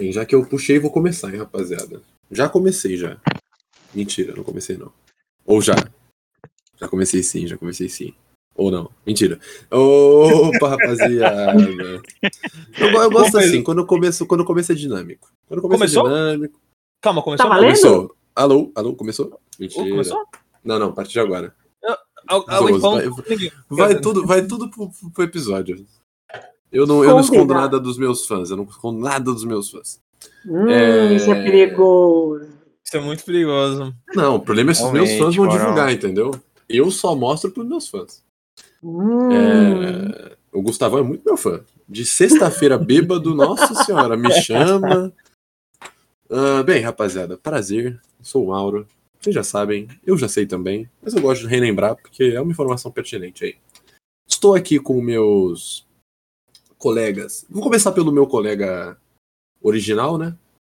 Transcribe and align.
Bem, 0.00 0.10
já 0.12 0.24
que 0.24 0.34
eu 0.34 0.46
puxei, 0.46 0.78
vou 0.78 0.90
começar, 0.90 1.30
hein, 1.30 1.40
rapaziada. 1.40 2.00
Já 2.30 2.48
comecei, 2.48 2.96
já. 2.96 3.18
Mentira, 3.94 4.34
não 4.34 4.42
comecei 4.42 4.76
não. 4.78 4.90
Ou 5.44 5.60
já. 5.60 5.74
Já 6.78 6.88
comecei 6.88 7.22
sim, 7.22 7.46
já 7.46 7.58
comecei 7.58 7.86
sim. 7.86 8.14
Ou 8.54 8.70
não. 8.70 8.90
Mentira. 9.06 9.38
Opa, 9.70 10.70
rapaziada. 10.70 11.60
Eu, 12.78 12.88
eu 12.90 13.10
gosto 13.10 13.36
assim, 13.36 13.62
quando 13.62 13.80
o 13.80 13.86
começo, 13.86 14.24
quando 14.26 14.40
o 14.40 14.44
começo 14.46 14.72
é 14.72 14.74
dinâmico. 14.74 15.30
Quando 15.46 15.60
começo 15.60 15.78
Começou? 15.80 16.06
é 16.06 16.08
dinâmico. 16.10 16.58
Calma, 17.02 17.22
começou? 17.22 17.46
Tá? 17.48 17.56
Começou. 17.56 18.16
Alô? 18.34 18.72
Alô? 18.74 18.94
Começou? 18.96 19.38
Mentira. 19.58 19.86
Começou? 19.90 20.24
Não, 20.64 20.78
não, 20.78 20.88
a 20.88 20.92
partir 20.92 21.12
de 21.12 21.20
agora. 21.20 21.54
Al- 22.26 22.46
Zoos, 22.58 22.78
então, 22.78 22.90
vai- 22.92 23.50
Vai 23.68 24.00
tudo, 24.00 24.26
vai 24.26 24.46
tudo 24.46 24.70
pro- 24.70 24.90
pro 25.12 25.24
episódio. 25.24 25.84
Eu 26.72 26.86
não, 26.86 27.02
eu 27.04 27.10
não 27.10 27.20
escondo 27.20 27.52
nada 27.54 27.80
dos 27.80 27.98
meus 27.98 28.26
fãs. 28.26 28.50
Eu 28.50 28.56
não 28.56 28.64
escondo 28.64 29.00
nada 29.00 29.24
dos 29.32 29.44
meus 29.44 29.70
fãs. 29.70 30.00
Hum, 30.46 30.68
É. 30.68 31.14
isso 31.14 31.30
é 31.32 31.42
perigoso. 31.42 32.46
Isso 32.84 32.96
é 32.96 33.00
muito 33.00 33.24
perigoso. 33.24 33.94
Não, 34.14 34.36
o 34.36 34.40
problema 34.40 34.70
é 34.70 34.74
se 34.74 34.84
os 34.84 34.92
meus 34.92 35.10
fãs 35.12 35.34
vão 35.34 35.46
moral. 35.46 35.58
divulgar, 35.60 35.92
entendeu? 35.92 36.30
Eu 36.68 36.90
só 36.90 37.14
mostro 37.16 37.50
pros 37.50 37.66
meus 37.66 37.88
fãs. 37.88 38.22
Hum, 38.82 39.30
É, 39.32 40.36
o 40.52 40.62
Gustavão 40.62 41.00
é 41.00 41.02
muito 41.02 41.24
meu 41.24 41.36
fã. 41.36 41.60
De 41.88 42.04
sexta-feira 42.04 42.78
bêbado, 42.78 43.34
nossa 43.34 43.74
senhora, 43.84 44.16
me 44.16 44.30
chama. 44.42 45.12
Ah, 46.30 46.62
bem, 46.62 46.80
rapaziada, 46.80 47.36
prazer. 47.36 48.00
Sou 48.22 48.44
o 48.44 48.48
Mauro. 48.48 48.86
Vocês 49.20 49.34
já 49.34 49.42
sabem, 49.42 49.86
eu 50.06 50.16
já 50.16 50.28
sei 50.28 50.46
também, 50.46 50.88
mas 51.02 51.14
eu 51.14 51.20
gosto 51.20 51.42
de 51.42 51.48
relembrar 51.48 51.94
porque 51.94 52.22
é 52.34 52.40
uma 52.40 52.52
informação 52.52 52.90
pertinente 52.90 53.44
aí. 53.44 53.56
Estou 54.26 54.54
aqui 54.54 54.78
com 54.78 54.98
meus 55.02 55.84
colegas. 56.80 57.46
Vou 57.48 57.62
começar 57.62 57.92
pelo 57.92 58.10
meu 58.10 58.26
colega 58.26 58.98
original, 59.62 60.18
né? 60.18 60.34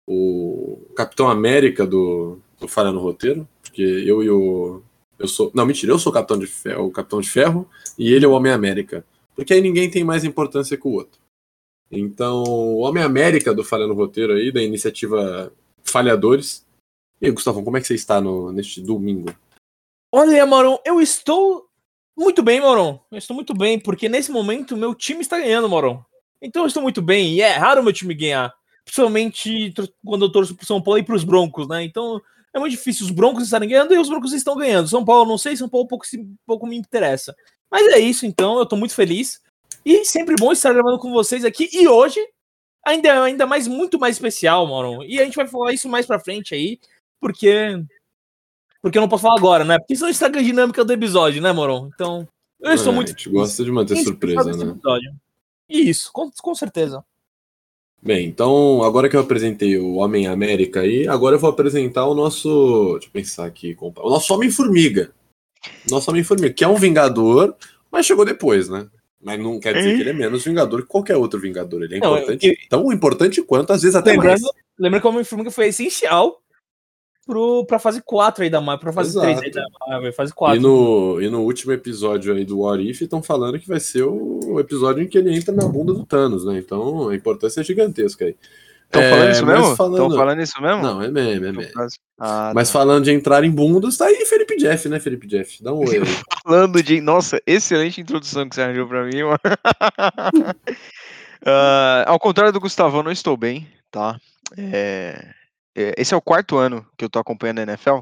O 0.07 0.85
Capitão 0.95 1.31
América 1.31 1.87
do, 1.87 2.39
do 2.61 2.67
Falha 2.69 2.91
no 2.91 3.01
Roteiro, 3.01 3.49
porque 3.63 3.83
eu 3.83 4.23
e 4.23 4.29
o. 4.29 4.83
Eu 5.19 5.29
sou. 5.29 5.51
Não, 5.55 5.65
mentira, 5.65 5.93
eu 5.93 5.99
sou 5.99 6.11
o 6.11 6.15
Capitão 6.15 6.39
de 6.39 6.47
Ferro, 6.47 6.87
o 6.87 6.91
Capitão 6.91 7.21
de 7.21 7.31
Ferro 7.31 7.67
e 7.97 8.13
ele 8.13 8.25
é 8.25 8.29
o 8.29 8.33
Homem-América. 8.33 9.07
Porque 9.35 9.55
aí 9.55 9.61
ninguém 9.63 9.89
tem 9.89 10.05
mais 10.05 10.25
importância 10.25 10.77
que 10.77 10.87
o 10.87 10.93
outro. 10.93 11.21
Então, 11.91 12.43
o 12.43 12.79
Homem-América 12.81 13.55
do 13.55 13.65
Falha 13.65 13.87
no 13.87 13.95
Roteiro 13.95 14.33
aí, 14.33 14.51
da 14.51 14.63
iniciativa 14.63 15.53
Falhadores. 15.85 16.67
E 17.21 17.27
aí, 17.27 17.33
Gustavo, 17.33 17.63
como 17.63 17.77
é 17.77 17.81
que 17.81 17.87
você 17.87 17.95
está 17.95 18.21
no, 18.21 18.51
neste 18.51 18.81
domingo? 18.81 19.33
Olha, 20.11 20.45
Moron, 20.45 20.81
eu 20.85 21.01
estou 21.01 21.69
muito 22.17 22.43
bem, 22.43 22.61
Moron. 22.61 23.01
Eu 23.11 23.19
estou 23.19 23.35
muito 23.35 23.55
bem, 23.55 23.79
porque 23.79 24.09
nesse 24.09 24.31
momento 24.31 24.77
meu 24.77 24.95
time 24.95 25.21
está 25.21 25.39
ganhando, 25.39 25.69
Moron. 25.69 26.03
Então 26.41 26.63
eu 26.63 26.67
estou 26.67 26.83
muito 26.83 27.01
bem, 27.01 27.35
e 27.35 27.41
é 27.41 27.53
raro 27.53 27.83
meu 27.83 27.93
time 27.93 28.15
ganhar. 28.15 28.53
Principalmente 28.85 29.73
quando 30.05 30.25
eu 30.25 30.33
torço 30.33 30.55
pro 30.55 30.67
São 30.67 30.83
Paulo 30.83 30.99
e 30.99 31.05
pros 31.05 31.25
Broncos, 31.25 31.69
né? 31.69 31.85
Então 31.85 32.21
é 32.53 32.59
muito 32.59 32.73
difícil 32.73 33.07
os 33.07 33.11
Broncos 33.11 33.45
estarem 33.45 33.69
ganhando 33.69 33.95
e 33.95 33.99
os 33.99 34.09
Broncos 34.09 34.33
estão 34.33 34.57
ganhando. 34.57 34.89
São 34.89 35.05
Paulo, 35.05 35.29
não 35.29 35.39
sei, 35.39 35.57
São 35.57 35.69
Paulo 35.69 35.87
pouco, 35.87 36.05
pouco 36.47 36.67
me 36.67 36.77
interessa. 36.77 37.35
Mas 37.71 37.87
é 37.95 37.99
isso, 37.99 38.27
então, 38.27 38.59
eu 38.59 38.67
tô 38.67 38.77
muito 38.77 38.95
feliz. 38.95 39.41
E 39.85 40.05
sempre 40.05 40.37
bom 40.39 40.53
estar 40.53 40.73
gravando 40.73 40.99
com 40.99 41.11
vocês 41.11 41.45
aqui. 41.45 41.69
E 41.73 41.89
hoje, 41.89 42.21
ainda, 42.87 43.23
ainda 43.23 43.47
mais, 43.47 43.67
muito 43.67 43.99
mais 43.99 44.17
especial, 44.17 44.67
Moron. 44.67 45.03
E 45.03 45.19
a 45.21 45.25
gente 45.25 45.37
vai 45.37 45.47
falar 45.47 45.73
isso 45.73 45.89
mais 45.89 46.07
pra 46.07 46.21
frente 46.21 46.55
aí, 46.55 46.79
porque. 47.21 47.83
Porque 48.83 48.99
eu 48.99 49.03
não 49.03 49.09
posso 49.09 49.23
falar 49.23 49.37
agora, 49.39 49.65
né? 49.65 49.79
Porque 49.79 49.95
senão 49.95 50.11
estraga 50.11 50.41
a 50.41 50.43
dinâmica 50.43 50.85
do 50.85 50.93
episódio, 50.93 51.41
né, 51.41 51.53
Moron? 51.53 51.89
Então, 51.95 52.27
eu 52.61 52.73
estou 52.75 52.93
Ah, 52.93 52.97
muito 52.97 53.09
A 53.09 53.13
gente 53.13 53.29
gosta 53.31 53.65
de 53.65 53.71
manter 53.71 53.97
surpresa, 54.03 54.45
né? 54.45 54.71
episódio. 54.73 55.13
Isso, 55.69 56.11
com, 56.13 56.31
com 56.31 56.55
certeza. 56.55 57.05
Bem, 58.03 58.27
então, 58.27 58.83
agora 58.83 59.09
que 59.09 59.15
eu 59.15 59.21
apresentei 59.21 59.79
o 59.79 59.95
Homem-América 59.95 60.81
aí, 60.81 61.07
agora 61.07 61.37
eu 61.37 61.39
vou 61.39 61.49
apresentar 61.49 62.05
o 62.07 62.15
nosso. 62.15 62.95
Deixa 62.95 63.07
eu 63.07 63.13
pensar 63.13 63.47
aqui. 63.47 63.77
O 63.81 64.11
nosso 64.11 64.35
Homem-Formiga. 64.35 65.13
Nosso 65.89 66.11
Homem-Formiga, 66.11 66.53
que 66.53 66.65
é 66.65 66.69
um 66.69 66.75
Vingador, 66.75 67.55
mas 67.93 68.05
chegou 68.05 68.25
depois, 68.25 68.69
né? 68.69 68.89
Mas 69.23 69.39
não 69.39 69.61
quer 69.61 69.75
dizer 69.75 69.95
que 69.95 70.01
ele 70.01 70.11
é 70.11 70.13
menos 70.13 70.45
Vingador 70.45 70.83
que 70.83 70.89
qualquer 70.89 71.17
outro 71.17 71.39
Vingador. 71.39 71.85
Ele 71.85 71.95
é 71.95 72.01
Não, 72.01 72.17
importante, 72.19 72.47
eu- 72.49 72.57
tão 72.69 72.93
importante 72.93 73.41
quanto, 73.43 73.73
às 73.73 73.83
vezes 73.83 73.95
até 73.95 74.17
mais. 74.17 74.41
Lembrando, 74.41 74.55
lembra 74.77 75.01
que 75.01 75.07
o 75.07 75.11
Homem-Formiga 75.11 75.51
foi 75.53 75.69
essencial 75.69 76.42
pro, 77.27 77.65
pra 77.67 77.79
fase 77.79 78.03
4 78.03 78.45
aí 78.45 78.51
da 78.51 78.61
Marvel, 78.61 78.81
pra 78.81 78.93
fase 78.93 79.11
Exato. 79.11 79.27
3 79.27 79.41
aí 79.43 79.51
da 79.51 79.63
Marvel, 79.89 80.13
fase 80.13 80.33
4. 80.35 80.57
E 80.57 80.61
no, 80.61 81.21
e 81.23 81.29
no 81.31 81.41
último 81.43 81.73
episódio 81.73 82.35
aí 82.35 82.45
do 82.45 82.61
What 82.61 82.83
If, 82.89 83.03
estão 83.03 83.23
falando 83.23 83.59
que 83.59 83.69
vai 83.69 83.81
ser 83.81 84.03
o 84.05 84.59
episódio 84.61 85.03
em 85.03 85.09
que 85.09 85.19
ele 85.19 85.35
entra 85.37 85.55
na 85.55 85.67
bunda 85.67 85.93
do 85.93 86.05
Thanos, 86.07 86.45
né? 86.45 86.59
Então 86.59 87.09
a 87.09 87.15
importância 87.15 87.61
é 87.61 87.65
gigantesca 87.65 88.25
aí. 88.25 88.37
Estão 88.85 89.01
É, 89.03 89.11
falando 89.11 89.31
isso 89.31 89.47
mas 89.47 89.55
mesmo? 89.55 89.71
Estão 89.73 89.77
falando- 89.77 90.17
falando 90.17 90.43
isso 90.43 90.61
mesmo? 90.63 90.83
Não, 90.83 91.03
é 91.03 91.11
meme, 91.11 91.47
é 91.49 91.53
meme. 91.53 91.69
Ah, 92.21 92.53
Mas 92.55 92.69
tá. 92.71 92.79
falando 92.79 93.05
de 93.05 93.11
entrar 93.11 93.43
em 93.43 93.51
bundas, 93.51 93.97
tá 93.97 94.05
aí 94.05 94.27
Felipe 94.27 94.55
Jeff, 94.59 94.87
né, 94.89 95.01
Felipe 95.01 95.27
Jeff? 95.27 95.63
Dá 95.65 95.73
um 95.73 95.79
oi 95.79 95.97
aí. 95.97 96.03
falando 96.45 96.83
de. 96.83 97.01
Nossa, 97.01 97.41
excelente 97.47 98.03
introdução 98.03 98.47
que 98.47 98.55
você 98.55 98.61
arranjou 98.61 98.87
pra 98.87 99.05
mim, 99.05 99.23
mano. 99.23 99.39
Ah, 101.45 102.05
ao 102.07 102.19
contrário 102.21 102.53
do 102.53 102.61
Gustavão, 102.61 103.01
eu 103.01 103.05
não 103.05 103.11
estou 103.11 103.37
bem, 103.37 103.67
tá? 103.91 104.17
É, 104.57 105.27
esse 105.75 106.15
é 106.15 106.17
o 106.17 106.23
quarto 106.23 106.57
ano 106.57 106.87
que 106.97 107.05
eu 107.05 107.11
tô 107.11 107.19
acompanhando 107.19 107.61
a 107.61 107.63
NFL. 107.63 108.01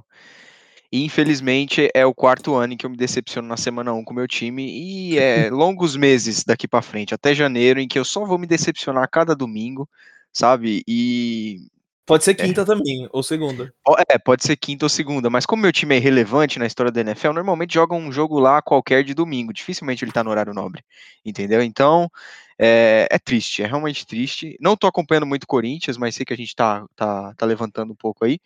E 0.93 1.05
infelizmente 1.05 1.89
é 1.95 2.05
o 2.05 2.13
quarto 2.13 2.55
ano 2.57 2.73
em 2.73 2.77
que 2.77 2.85
eu 2.85 2.91
me 2.91 2.97
decepciono 2.97 3.47
na 3.47 3.57
semana 3.57 3.93
1 3.93 4.05
com 4.05 4.13
o 4.13 4.17
meu 4.17 4.27
time. 4.27 4.67
E 4.69 5.19
é 5.19 5.49
longos 5.51 5.97
meses 5.97 6.45
daqui 6.45 6.67
pra 6.67 6.83
frente, 6.83 7.15
até 7.15 7.35
janeiro, 7.35 7.81
em 7.81 7.87
que 7.87 7.99
eu 7.99 8.05
só 8.05 8.25
vou 8.25 8.39
me 8.39 8.47
decepcionar 8.47 9.09
cada 9.09 9.35
domingo, 9.35 9.89
sabe? 10.33 10.83
E 10.89 11.59
Pode 12.11 12.25
ser 12.25 12.35
quinta 12.35 12.65
também, 12.65 13.09
ou 13.13 13.23
segunda. 13.23 13.73
É, 14.09 14.19
pode 14.19 14.43
ser 14.43 14.57
quinta 14.57 14.85
ou 14.85 14.89
segunda, 14.89 15.31
mas 15.31 15.47
como 15.47 15.63
meu 15.63 15.71
time 15.71 15.95
é 15.95 15.99
irrelevante 15.99 16.59
na 16.59 16.67
história 16.67 16.91
da 16.91 17.03
NFL, 17.03 17.33
normalmente 17.33 17.75
joga 17.75 17.95
um 17.95 18.11
jogo 18.11 18.41
lá 18.41 18.61
qualquer 18.61 19.05
de 19.05 19.15
domingo. 19.15 19.53
Dificilmente 19.53 20.05
ele 20.05 20.11
tá 20.11 20.25
no 20.25 20.31
horário 20.31 20.53
nobre, 20.53 20.83
entendeu? 21.25 21.63
Então, 21.63 22.11
é, 22.63 23.09
é 23.11 23.19
triste, 23.19 23.63
é 23.63 23.67
realmente 23.67 24.07
triste. 24.07 24.55
Não 24.61 24.77
tô 24.77 24.87
acompanhando 24.87 25.27
muito 25.27 25.47
Corinthians, 25.47 25.97
mas 25.97 26.15
sei 26.15 26.27
que 26.27 26.35
a 26.35 26.37
gente 26.37 26.55
tá, 26.55 26.87
tá, 26.95 27.33
tá 27.35 27.47
levantando 27.47 27.95
um 27.95 27.97
pouco 27.97 28.27
aí. 28.27 28.39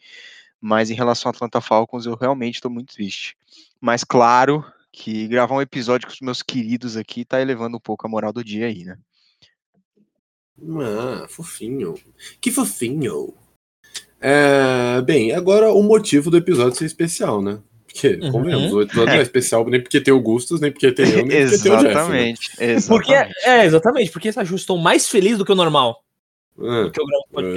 Mas 0.61 0.89
em 0.89 0.95
relação 0.95 1.29
ao 1.29 1.35
Atlanta 1.35 1.61
Falcons, 1.61 2.07
eu 2.07 2.15
realmente 2.15 2.61
tô 2.61 2.71
muito 2.71 2.95
triste. 2.95 3.37
Mas 3.81 4.05
claro 4.05 4.65
que 4.93 5.27
gravar 5.27 5.57
um 5.57 5.61
episódio 5.61 6.07
com 6.07 6.15
os 6.15 6.21
meus 6.21 6.43
queridos 6.43 6.97
aqui 6.97 7.25
tá 7.25 7.41
elevando 7.41 7.77
um 7.77 7.81
pouco 7.81 8.07
a 8.07 8.09
moral 8.09 8.33
do 8.33 8.45
dia 8.45 8.67
aí, 8.67 8.85
né? 8.85 8.97
Ah, 10.81 11.27
fofinho. 11.29 11.95
Que 12.41 12.53
fofinho. 12.53 13.35
É, 14.21 15.03
bem, 15.03 15.33
agora 15.33 15.73
o 15.73 15.83
motivo 15.83 16.31
do 16.31 16.37
episódio 16.37 16.79
ser 16.79 16.85
especial, 16.85 17.43
né? 17.43 17.61
Porque, 17.95 18.19
Uhum. 18.21 18.33
convenhamos, 18.33 18.73
o 18.73 18.83
episódio 18.83 19.13
não 19.15 19.21
é 19.21 19.23
especial 19.23 19.65
nem 19.71 19.81
porque 19.81 20.01
tem 20.01 20.13
o 20.13 20.21
Gustas, 20.21 20.59
nem 20.61 20.73
porque 20.73 20.91
tem 20.91 21.09
eu, 21.11 21.25
nem 21.25 21.47
porque 21.47 21.63
tem 21.63 21.73
o 21.73 21.77
Jeff. 21.77 21.85
Né? 21.85 21.91
exatamente, 22.33 22.51
Porque, 22.89 23.13
exatamente. 23.13 23.47
é, 23.47 23.65
exatamente, 23.65 24.11
porque 24.11 24.29
essa 24.29 24.45
Ju 24.45 24.57
estou 24.57 24.77
mais 24.77 25.09
feliz 25.09 25.39
do 25.39 25.45
que 25.45 25.53
o 25.53 25.55
normal 25.55 26.03
É. 26.61 26.91
que 26.91 27.01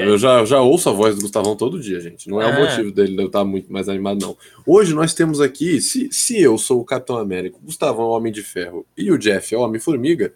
eu 0.03 0.15
já, 0.17 0.45
já 0.45 0.61
ouço 0.61 0.89
a 0.89 0.91
voz 0.93 1.15
do 1.15 1.21
Gustavão 1.21 1.55
todo 1.55 1.79
dia, 1.79 1.99
gente. 1.99 2.29
Não 2.29 2.39
é, 2.39 2.45
o 2.45 2.49
É. 2.49 2.69
motivo 2.69 2.91
dele 2.91 3.19
eu 3.19 3.25
estar 3.27 3.43
muito 3.43 3.71
mais 3.73 3.89
animado, 3.89 4.21
não. 4.21 4.37
Hoje 4.65 4.93
nós 4.93 5.13
temos 5.15 5.41
aqui, 5.41 5.81
se, 5.81 6.07
se 6.11 6.39
eu 6.39 6.55
sou 6.57 6.81
o 6.81 6.85
Capitão 6.85 7.17
América, 7.17 7.57
o 7.57 7.65
Gustavão 7.65 8.05
é 8.05 8.07
o 8.09 8.11
Homem 8.11 8.31
de 8.31 8.43
Ferro 8.43 8.85
e 8.95 9.11
o 9.11 9.17
Jeff 9.17 9.53
é 9.55 9.57
o 9.57 9.61
Homem-Formiga, 9.61 10.33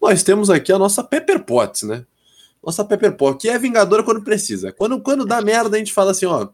nós 0.00 0.22
temos 0.22 0.50
aqui 0.50 0.70
a 0.72 0.78
nossa 0.78 1.02
Pepper 1.02 1.42
Potts, 1.44 1.82
né? 1.84 2.04
Nossa 2.62 2.84
Pepper 2.84 3.16
Potts, 3.16 3.40
que 3.42 3.48
é 3.48 3.58
vingadora 3.58 4.02
quando 4.02 4.22
precisa. 4.22 4.72
Quando, 4.72 5.00
quando 5.00 5.24
dá 5.24 5.40
merda, 5.40 5.76
a 5.76 5.78
gente 5.78 5.92
fala 5.92 6.10
assim, 6.12 6.26
ó, 6.26 6.48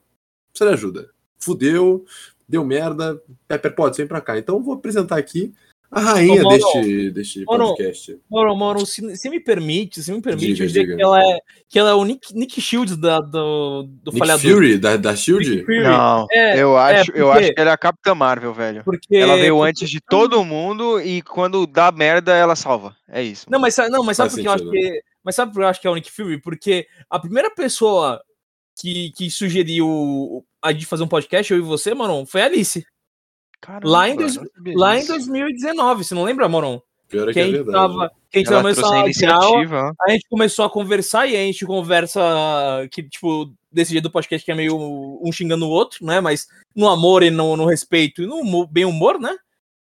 precisa 0.52 0.70
de 0.70 0.74
ajuda. 0.74 1.10
Fudeu, 1.38 2.04
deu 2.48 2.64
merda, 2.64 3.20
Pepper 3.46 3.74
Potts, 3.74 3.98
vem 3.98 4.06
pra 4.06 4.20
cá. 4.20 4.38
Então 4.38 4.56
eu 4.56 4.62
vou 4.62 4.74
apresentar 4.74 5.18
aqui 5.18 5.52
a 5.90 6.00
rainha 6.00 6.44
Ô, 6.46 6.50
deste, 6.50 7.10
deste 7.10 7.44
Mauro, 7.46 7.68
podcast. 7.68 8.20
Moro, 8.30 8.54
Moro, 8.56 8.84
se, 8.84 9.16
se 9.16 9.30
me 9.30 9.40
permite, 9.40 10.02
se 10.02 10.12
me 10.12 10.20
permite, 10.20 10.52
Diga, 10.52 10.64
eu 10.64 10.66
diria 10.68 10.82
diga. 10.82 10.96
que 10.96 11.02
ela 11.02 11.22
é, 11.22 11.38
que 11.66 11.78
ela 11.78 11.90
é 11.90 11.94
o 11.94 12.04
Nick, 12.04 12.34
Nick 12.34 12.60
Shields 12.60 12.94
da, 12.96 13.20
do, 13.20 13.84
do 13.84 14.10
Nick 14.12 14.18
falhador. 14.18 14.50
Fury, 14.52 14.76
da, 14.76 14.96
da 14.98 15.16
SHIELD? 15.16 15.48
Nick 15.50 15.64
Fury. 15.64 15.82
Não, 15.84 16.26
É, 16.30 16.60
eu 16.62 16.76
acho, 16.76 17.10
eu 17.12 17.26
porque- 17.28 17.44
acho 17.44 17.54
que 17.54 17.60
ela 17.60 17.70
é 17.70 17.72
a 17.72 17.78
Capitã 17.78 18.14
Marvel, 18.14 18.52
velho. 18.52 18.84
Porque, 18.84 19.16
Ela 19.16 19.36
veio 19.36 19.54
porque- 19.56 19.70
antes 19.70 19.88
de 19.90 19.98
todo 20.00 20.44
mundo 20.44 21.00
e 21.00 21.22
quando 21.22 21.66
dá 21.66 21.90
merda, 21.90 22.34
ela 22.36 22.54
salva. 22.54 22.94
É 23.08 23.22
isso. 23.22 23.46
Não, 23.50 23.58
mas, 23.58 23.74
não, 23.90 24.04
mas 24.04 24.18
sabe 24.18 24.30
por 24.30 24.40
que 24.40 24.46
eu 24.46 24.52
acho 24.52 24.70
que. 24.70 25.02
Mas 25.24 25.34
sabe 25.34 25.52
por 25.52 25.58
que 25.60 25.64
eu 25.64 25.68
acho 25.68 25.80
que 25.80 25.86
é 25.86 25.90
o 25.90 25.94
Nick 25.94 26.10
Fury? 26.10 26.38
Porque 26.40 26.86
a 27.08 27.18
primeira 27.18 27.50
pessoa 27.50 28.20
que, 28.78 29.10
que 29.12 29.30
sugeriu 29.30 30.44
a 30.62 30.72
gente 30.72 30.86
fazer 30.86 31.02
um 31.04 31.08
podcast, 31.08 31.52
eu 31.52 31.58
e 31.58 31.62
você, 31.62 31.94
Maron, 31.94 32.24
foi 32.26 32.42
a 32.42 32.46
Alice. 32.46 32.84
Caramba, 33.60 33.88
lá 33.88 34.08
em 34.08 34.16
dois- 34.16 34.38
Lá 34.76 34.96
em 34.96 35.00
disso. 35.00 35.12
2019, 35.12 36.04
você 36.04 36.14
não 36.14 36.24
lembra, 36.24 36.48
Maron? 36.48 36.80
Pior 37.08 37.28
é 37.28 37.32
Que 37.32 37.34
que 37.34 37.40
a 37.40 37.48
é 37.48 37.50
verdade. 37.50 37.72
tava. 37.72 38.12
Que 38.30 38.38
a 38.38 38.40
gente 38.40 38.48
trouxe 38.74 38.84
a 38.94 39.00
iniciativa. 39.00 39.92
a 40.02 40.10
gente 40.10 40.28
começou 40.28 40.64
a 40.64 40.70
conversar 40.70 41.26
e 41.26 41.34
a 41.34 41.38
gente 41.40 41.64
conversa 41.66 42.20
que, 42.92 43.02
tipo, 43.02 43.52
desse 43.72 43.92
jeito 43.92 44.04
do 44.04 44.10
podcast 44.12 44.44
que 44.44 44.52
é 44.52 44.54
meio 44.54 44.76
um 45.22 45.32
xingando 45.32 45.66
o 45.66 45.70
outro, 45.70 46.04
né? 46.04 46.20
Mas 46.20 46.46
no 46.76 46.86
amor 46.88 47.22
e 47.22 47.30
no, 47.30 47.56
no 47.56 47.64
respeito 47.66 48.22
e 48.22 48.26
no 48.26 48.66
bem 48.66 48.84
humor, 48.84 49.18
né? 49.18 49.34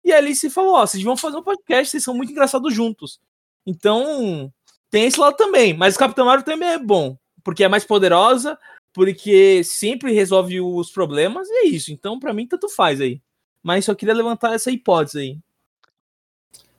E 0.03 0.13
a 0.13 0.17
Alice 0.17 0.47
falou: 0.51 0.75
Ó, 0.75 0.85
vocês 0.85 1.03
vão 1.03 1.17
fazer 1.17 1.37
um 1.37 1.43
podcast, 1.43 1.89
vocês 1.91 2.03
são 2.03 2.13
muito 2.13 2.31
engraçados 2.31 2.71
juntos. 2.73 3.19
Então, 3.65 4.51
tem 4.91 5.05
esse 5.05 5.19
lado 5.19 5.35
também. 5.35 5.73
Mas 5.73 5.95
o 5.95 5.99
Capitão 5.99 6.25
Marvel 6.27 6.45
também 6.45 6.69
é 6.69 6.77
bom. 6.77 7.17
porque 7.43 7.63
é 7.63 7.67
mais 7.67 7.83
poderosa, 7.85 8.57
porque 8.95 9.61
sempre 9.65 10.13
resolve 10.13 10.61
os 10.61 10.89
problemas, 10.89 11.49
e 11.49 11.53
é 11.53 11.67
isso. 11.67 11.91
Então, 11.91 12.17
pra 12.17 12.33
mim, 12.33 12.47
tanto 12.47 12.69
faz 12.69 13.01
aí. 13.01 13.21
Mas 13.61 13.83
só 13.83 13.93
queria 13.93 14.13
levantar 14.13 14.53
essa 14.55 14.71
hipótese 14.71 15.19
aí. 15.19 15.39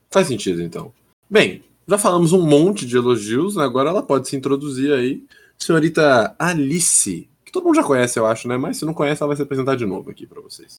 Faz 0.09 0.27
sentido, 0.27 0.63
então. 0.63 0.91
Bem, 1.29 1.63
já 1.87 1.95
falamos 1.95 2.33
um 2.33 2.41
monte 2.41 2.87
de 2.87 2.97
elogios, 2.97 3.55
né? 3.55 3.63
agora 3.63 3.91
ela 3.91 4.01
pode 4.01 4.27
se 4.27 4.35
introduzir 4.35 4.91
aí. 4.91 5.23
Senhorita 5.59 6.35
Alice, 6.39 7.29
que 7.45 7.51
todo 7.51 7.65
mundo 7.65 7.75
já 7.75 7.83
conhece, 7.83 8.17
eu 8.17 8.25
acho, 8.25 8.47
né? 8.47 8.57
Mas 8.57 8.77
se 8.77 8.85
não 8.85 8.95
conhece, 8.95 9.21
ela 9.21 9.27
vai 9.27 9.37
se 9.37 9.43
apresentar 9.43 9.75
de 9.75 9.85
novo 9.85 10.09
aqui 10.09 10.25
pra 10.25 10.41
vocês. 10.41 10.77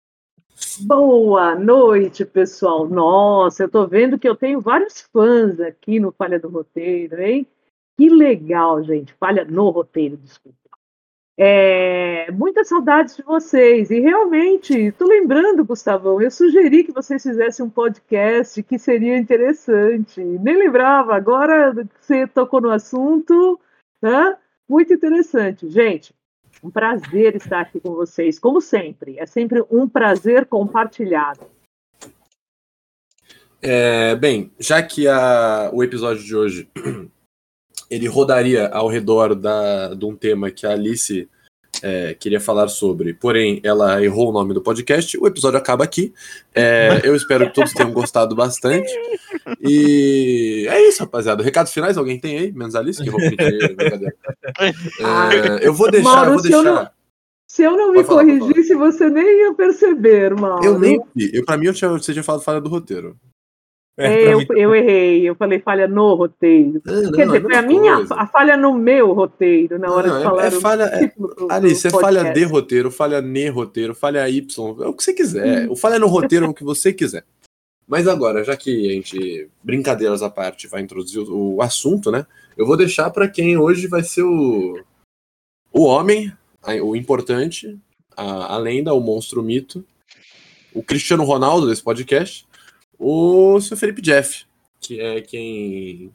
Boa 0.81 1.55
noite, 1.55 2.25
pessoal. 2.25 2.89
Nossa, 2.89 3.63
eu 3.63 3.69
tô 3.69 3.87
vendo 3.87 4.19
que 4.19 4.29
eu 4.29 4.35
tenho 4.35 4.61
vários 4.61 5.03
fãs 5.13 5.61
aqui 5.61 6.01
no 6.01 6.11
Falha 6.11 6.41
do 6.41 6.49
Roteiro, 6.49 7.23
hein? 7.23 7.47
Que 7.97 8.09
legal, 8.09 8.83
gente. 8.83 9.15
Falha 9.15 9.45
no 9.45 9.71
roteiro, 9.71 10.17
desculpa. 10.17 10.68
É, 11.41 12.33
muitas 12.33 12.67
saudades 12.67 13.15
de 13.15 13.23
vocês. 13.23 13.91
E 13.91 14.01
realmente, 14.01 14.91
tô 14.99 15.07
lembrando, 15.07 15.65
Gustavão, 15.65 16.21
eu 16.21 16.33
sugeri 16.33 16.83
que 16.83 16.91
vocês 16.91 17.23
fizessem 17.23 17.65
um 17.65 17.71
podcast 17.71 18.61
que 18.65 18.77
seria 18.77 19.17
interessante. 19.17 20.21
Nem 20.21 20.59
lembrava, 20.59 21.15
agora 21.15 21.73
você 22.01 22.27
tocou 22.27 22.61
no 22.61 22.71
assunto, 22.71 23.61
né? 24.03 24.37
Muito 24.69 24.93
interessante. 24.93 25.71
Gente, 25.71 26.13
um 26.61 26.71
prazer 26.71 27.37
estar 27.37 27.61
aqui 27.61 27.79
com 27.79 27.95
vocês, 27.95 28.37
como 28.37 28.61
sempre. 28.61 29.17
É 29.17 29.25
sempre 29.25 29.65
um 29.71 29.89
prazer 29.89 30.45
compartilhado. 30.47 31.47
É, 33.63 34.17
bem, 34.17 34.53
já 34.59 34.83
que 34.83 35.07
a, 35.07 35.71
o 35.73 35.85
episódio 35.85 36.25
de 36.25 36.35
hoje 36.35 36.69
ele 37.91 38.07
rodaria 38.07 38.69
ao 38.69 38.89
redor 38.89 39.35
da, 39.35 39.95
de 39.95 40.05
um 40.05 40.15
tema 40.15 40.51
que 40.51 40.67
a 40.67 40.73
Alice 40.73 41.29
é, 41.83 42.15
queria 42.15 42.41
falar 42.41 42.67
sobre, 42.69 43.15
porém 43.15 43.61
ela 43.63 44.03
errou 44.03 44.31
o 44.31 44.33
nome 44.33 44.53
do 44.53 44.61
podcast, 44.63 45.17
o 45.19 45.27
episódio 45.27 45.59
acaba 45.59 45.85
aqui. 45.85 46.13
É, 46.55 47.01
eu 47.05 47.15
espero 47.15 47.47
que 47.47 47.55
todos 47.55 47.73
tenham 47.73 47.93
gostado 47.93 48.35
bastante. 48.35 48.91
E 49.61 50.67
é 50.69 50.89
isso, 50.89 51.01
rapaziada. 51.01 51.43
Recados 51.43 51.73
finais, 51.73 51.97
alguém 51.97 52.19
tem 52.19 52.39
aí? 52.39 52.53
Menos 52.53 52.75
a 52.75 52.81
Alice, 52.81 53.01
que 53.03 53.09
eu 53.09 53.13
vou 53.13 53.21
pedir. 53.21 53.77
É, 55.01 55.67
eu 55.67 55.73
vou 55.73 55.91
deixar, 55.91 56.09
Mauro, 56.09 56.31
eu 56.31 56.33
vou 56.35 56.43
se 56.43 56.53
eu 56.53 56.63
deixar. 56.63 56.83
não- 56.85 56.91
Se 57.47 57.63
eu 57.63 57.77
não 57.77 57.93
me 57.93 58.05
falar, 58.05 58.25
corrigisse, 58.25 58.75
você 58.75 59.09
nem 59.09 59.41
ia 59.47 59.55
perceber, 59.55 60.35
Mauro. 60.35 60.65
Eu 60.65 60.79
nem 60.79 61.01
vi. 61.15 61.31
Eu, 61.33 61.45
pra 61.45 61.57
mim, 61.57 61.67
eu 61.67 61.75
tinha, 61.75 61.89
você 61.91 62.13
tinha 62.13 62.23
falado 62.23 62.43
falha 62.43 62.61
do 62.61 62.69
roteiro. 62.69 63.17
É, 63.99 64.07
É, 64.07 64.33
eu, 64.33 64.39
mim- 64.39 64.47
eu 64.57 64.75
errei, 64.77 65.29
eu 65.29 65.35
falei 65.35 65.59
falha 65.59 65.89
no 65.89 66.15
roteiro. 66.15 66.81
Ah, 66.87 66.93
não, 66.93 67.13
Quer 67.13 67.23
é 67.23 67.27
dizer, 67.27 67.43
foi 67.43 67.55
a 67.57 67.63
minha 67.63 67.97
coisa. 67.97 68.15
a 68.15 68.27
falha 68.29 68.57
no 68.57 68.73
meu 68.73 69.13
roteiro, 69.13 69.79
na 69.79 69.93
hora 69.93 70.07
Não, 70.07 70.15
de 70.17 70.21
é- 70.21 70.25
falar 70.25 70.45
é 70.45 70.49
o 70.49 70.61
falha- 70.61 70.85
é- 70.85 71.13
Alice, 71.51 71.89
do 71.89 71.91
você 71.91 72.01
falha 72.01 72.33
de 72.33 72.45
roteiro, 72.45 72.91
falha 72.93 73.21
ne 73.21 73.49
roteiro, 73.49 73.95
falha 73.97 74.29
Y, 74.31 74.83
é 74.85 74.87
o 74.87 74.95
que 74.95 75.03
você 75.03 75.13
quiser. 75.13 75.69
O 75.69 75.75
falha 75.77 75.99
no 75.99 76.07
roteiro 76.07 76.47
é 76.47 76.49
o 76.49 76.55
que 76.55 76.63
você 76.65 76.93
quiser. 76.93 77.25
Mas 77.89 78.07
agora, 78.07 78.45
já 78.45 78.57
que 78.57 78.89
a 78.89 78.93
gente, 78.93 79.49
brincadeiras 79.65 80.23
à 80.23 80.31
parte, 80.31 80.69
vai 80.69 80.81
introduzir 80.83 81.21
o, 81.21 81.57
o 81.57 81.63
assunto, 81.63 82.11
né? 82.13 82.25
Eu 82.57 82.67
vou 82.67 82.77
deixar 82.77 83.11
para 83.11 83.27
quem 83.29 83.57
hoje 83.59 83.87
vai 83.89 84.05
ser 84.05 84.23
o, 84.23 84.79
o 85.73 85.83
homem, 85.85 86.33
a- 86.63 86.75
o 86.83 86.95
importante, 86.95 87.77
a, 88.17 88.55
a 88.55 88.59
lenda, 88.59 88.93
o 88.95 89.01
monstro, 89.01 89.41
o 89.41 89.45
mito, 89.45 89.85
o 90.75 90.83
Cristiano 90.83 91.25
Ronaldo 91.25 91.67
desse 91.69 91.83
podcast, 91.83 92.47
o 92.99 93.61
seu 93.61 93.77
Felipe 93.77 94.03
Jeff, 94.03 94.45
que 94.81 95.01
é 95.01 95.21
quem. 95.21 96.13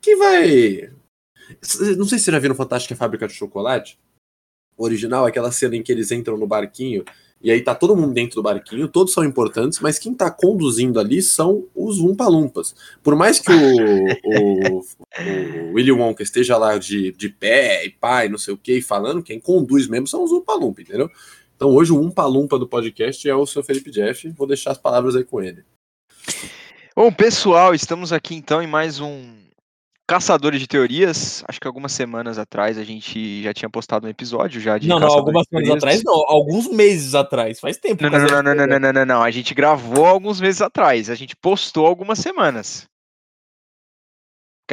que 0.00 0.16
vai. 0.16 0.92
Não 1.96 2.06
sei 2.06 2.18
se 2.18 2.24
você 2.24 2.32
já 2.32 2.38
viram 2.38 2.54
Fantástica 2.54 2.94
Fábrica 2.94 3.26
de 3.26 3.34
Chocolate. 3.34 3.98
O 4.76 4.84
original 4.84 5.26
aquela 5.26 5.50
cena 5.52 5.76
em 5.76 5.82
que 5.82 5.92
eles 5.92 6.10
entram 6.10 6.36
no 6.36 6.46
barquinho 6.46 7.04
e 7.42 7.50
aí 7.50 7.62
tá 7.62 7.74
todo 7.74 7.96
mundo 7.96 8.12
dentro 8.12 8.34
do 8.34 8.42
barquinho, 8.42 8.86
todos 8.86 9.14
são 9.14 9.24
importantes, 9.24 9.80
mas 9.80 9.98
quem 9.98 10.12
tá 10.12 10.30
conduzindo 10.30 11.00
ali 11.00 11.22
são 11.22 11.66
os 11.74 11.98
Umpa-Lumpas. 11.98 12.74
Por 13.02 13.16
mais 13.16 13.38
que 13.38 13.50
o, 13.50 13.76
o, 14.24 14.78
o 14.78 15.72
Willy 15.72 15.90
Wonka 15.90 16.22
esteja 16.22 16.58
lá 16.58 16.76
de, 16.76 17.12
de 17.12 17.30
pé 17.30 17.86
e 17.86 17.90
pai, 17.90 18.28
não 18.28 18.36
sei 18.36 18.52
o 18.52 18.58
que, 18.58 18.82
falando, 18.82 19.22
quem 19.22 19.40
conduz 19.40 19.86
mesmo 19.86 20.06
são 20.06 20.22
os 20.22 20.32
Umpa-Lumpa, 20.32 20.82
entendeu? 20.82 21.10
Então 21.56 21.70
hoje 21.70 21.92
o 21.92 22.00
Umpa-Lumpa 22.00 22.58
do 22.58 22.68
podcast 22.68 23.26
é 23.26 23.34
o 23.34 23.46
seu 23.46 23.62
Felipe 23.62 23.90
Jeff. 23.90 24.28
Vou 24.30 24.46
deixar 24.46 24.72
as 24.72 24.78
palavras 24.78 25.16
aí 25.16 25.24
com 25.24 25.42
ele. 25.42 25.64
Bom, 26.94 27.12
pessoal, 27.12 27.74
estamos 27.74 28.12
aqui 28.12 28.34
então 28.34 28.62
em 28.62 28.66
mais 28.66 29.00
um 29.00 29.40
Caçadores 30.06 30.60
de 30.60 30.66
Teorias. 30.66 31.44
Acho 31.46 31.60
que 31.60 31.66
algumas 31.68 31.92
semanas 31.92 32.36
atrás 32.36 32.76
a 32.76 32.82
gente 32.82 33.44
já 33.44 33.54
tinha 33.54 33.70
postado 33.70 34.06
um 34.06 34.10
episódio 34.10 34.60
já 34.60 34.76
de 34.76 34.88
Não, 34.88 34.98
não, 34.98 35.06
algumas 35.06 35.46
semanas 35.46 35.70
atrás, 35.70 36.02
não, 36.02 36.24
alguns 36.26 36.66
meses 36.68 37.14
atrás. 37.14 37.60
Faz 37.60 37.76
tempo. 37.76 38.02
Não, 38.02 38.10
não, 38.10 38.18
não, 38.18 38.42
não, 38.42 38.66
não, 38.66 38.80
não, 38.80 38.92
não, 38.92 39.06
não. 39.06 39.22
A 39.22 39.30
gente 39.30 39.54
gravou 39.54 40.04
alguns 40.04 40.40
meses 40.40 40.60
atrás. 40.60 41.08
A 41.08 41.14
gente 41.14 41.36
postou 41.36 41.86
algumas 41.86 42.18
semanas. 42.18 42.88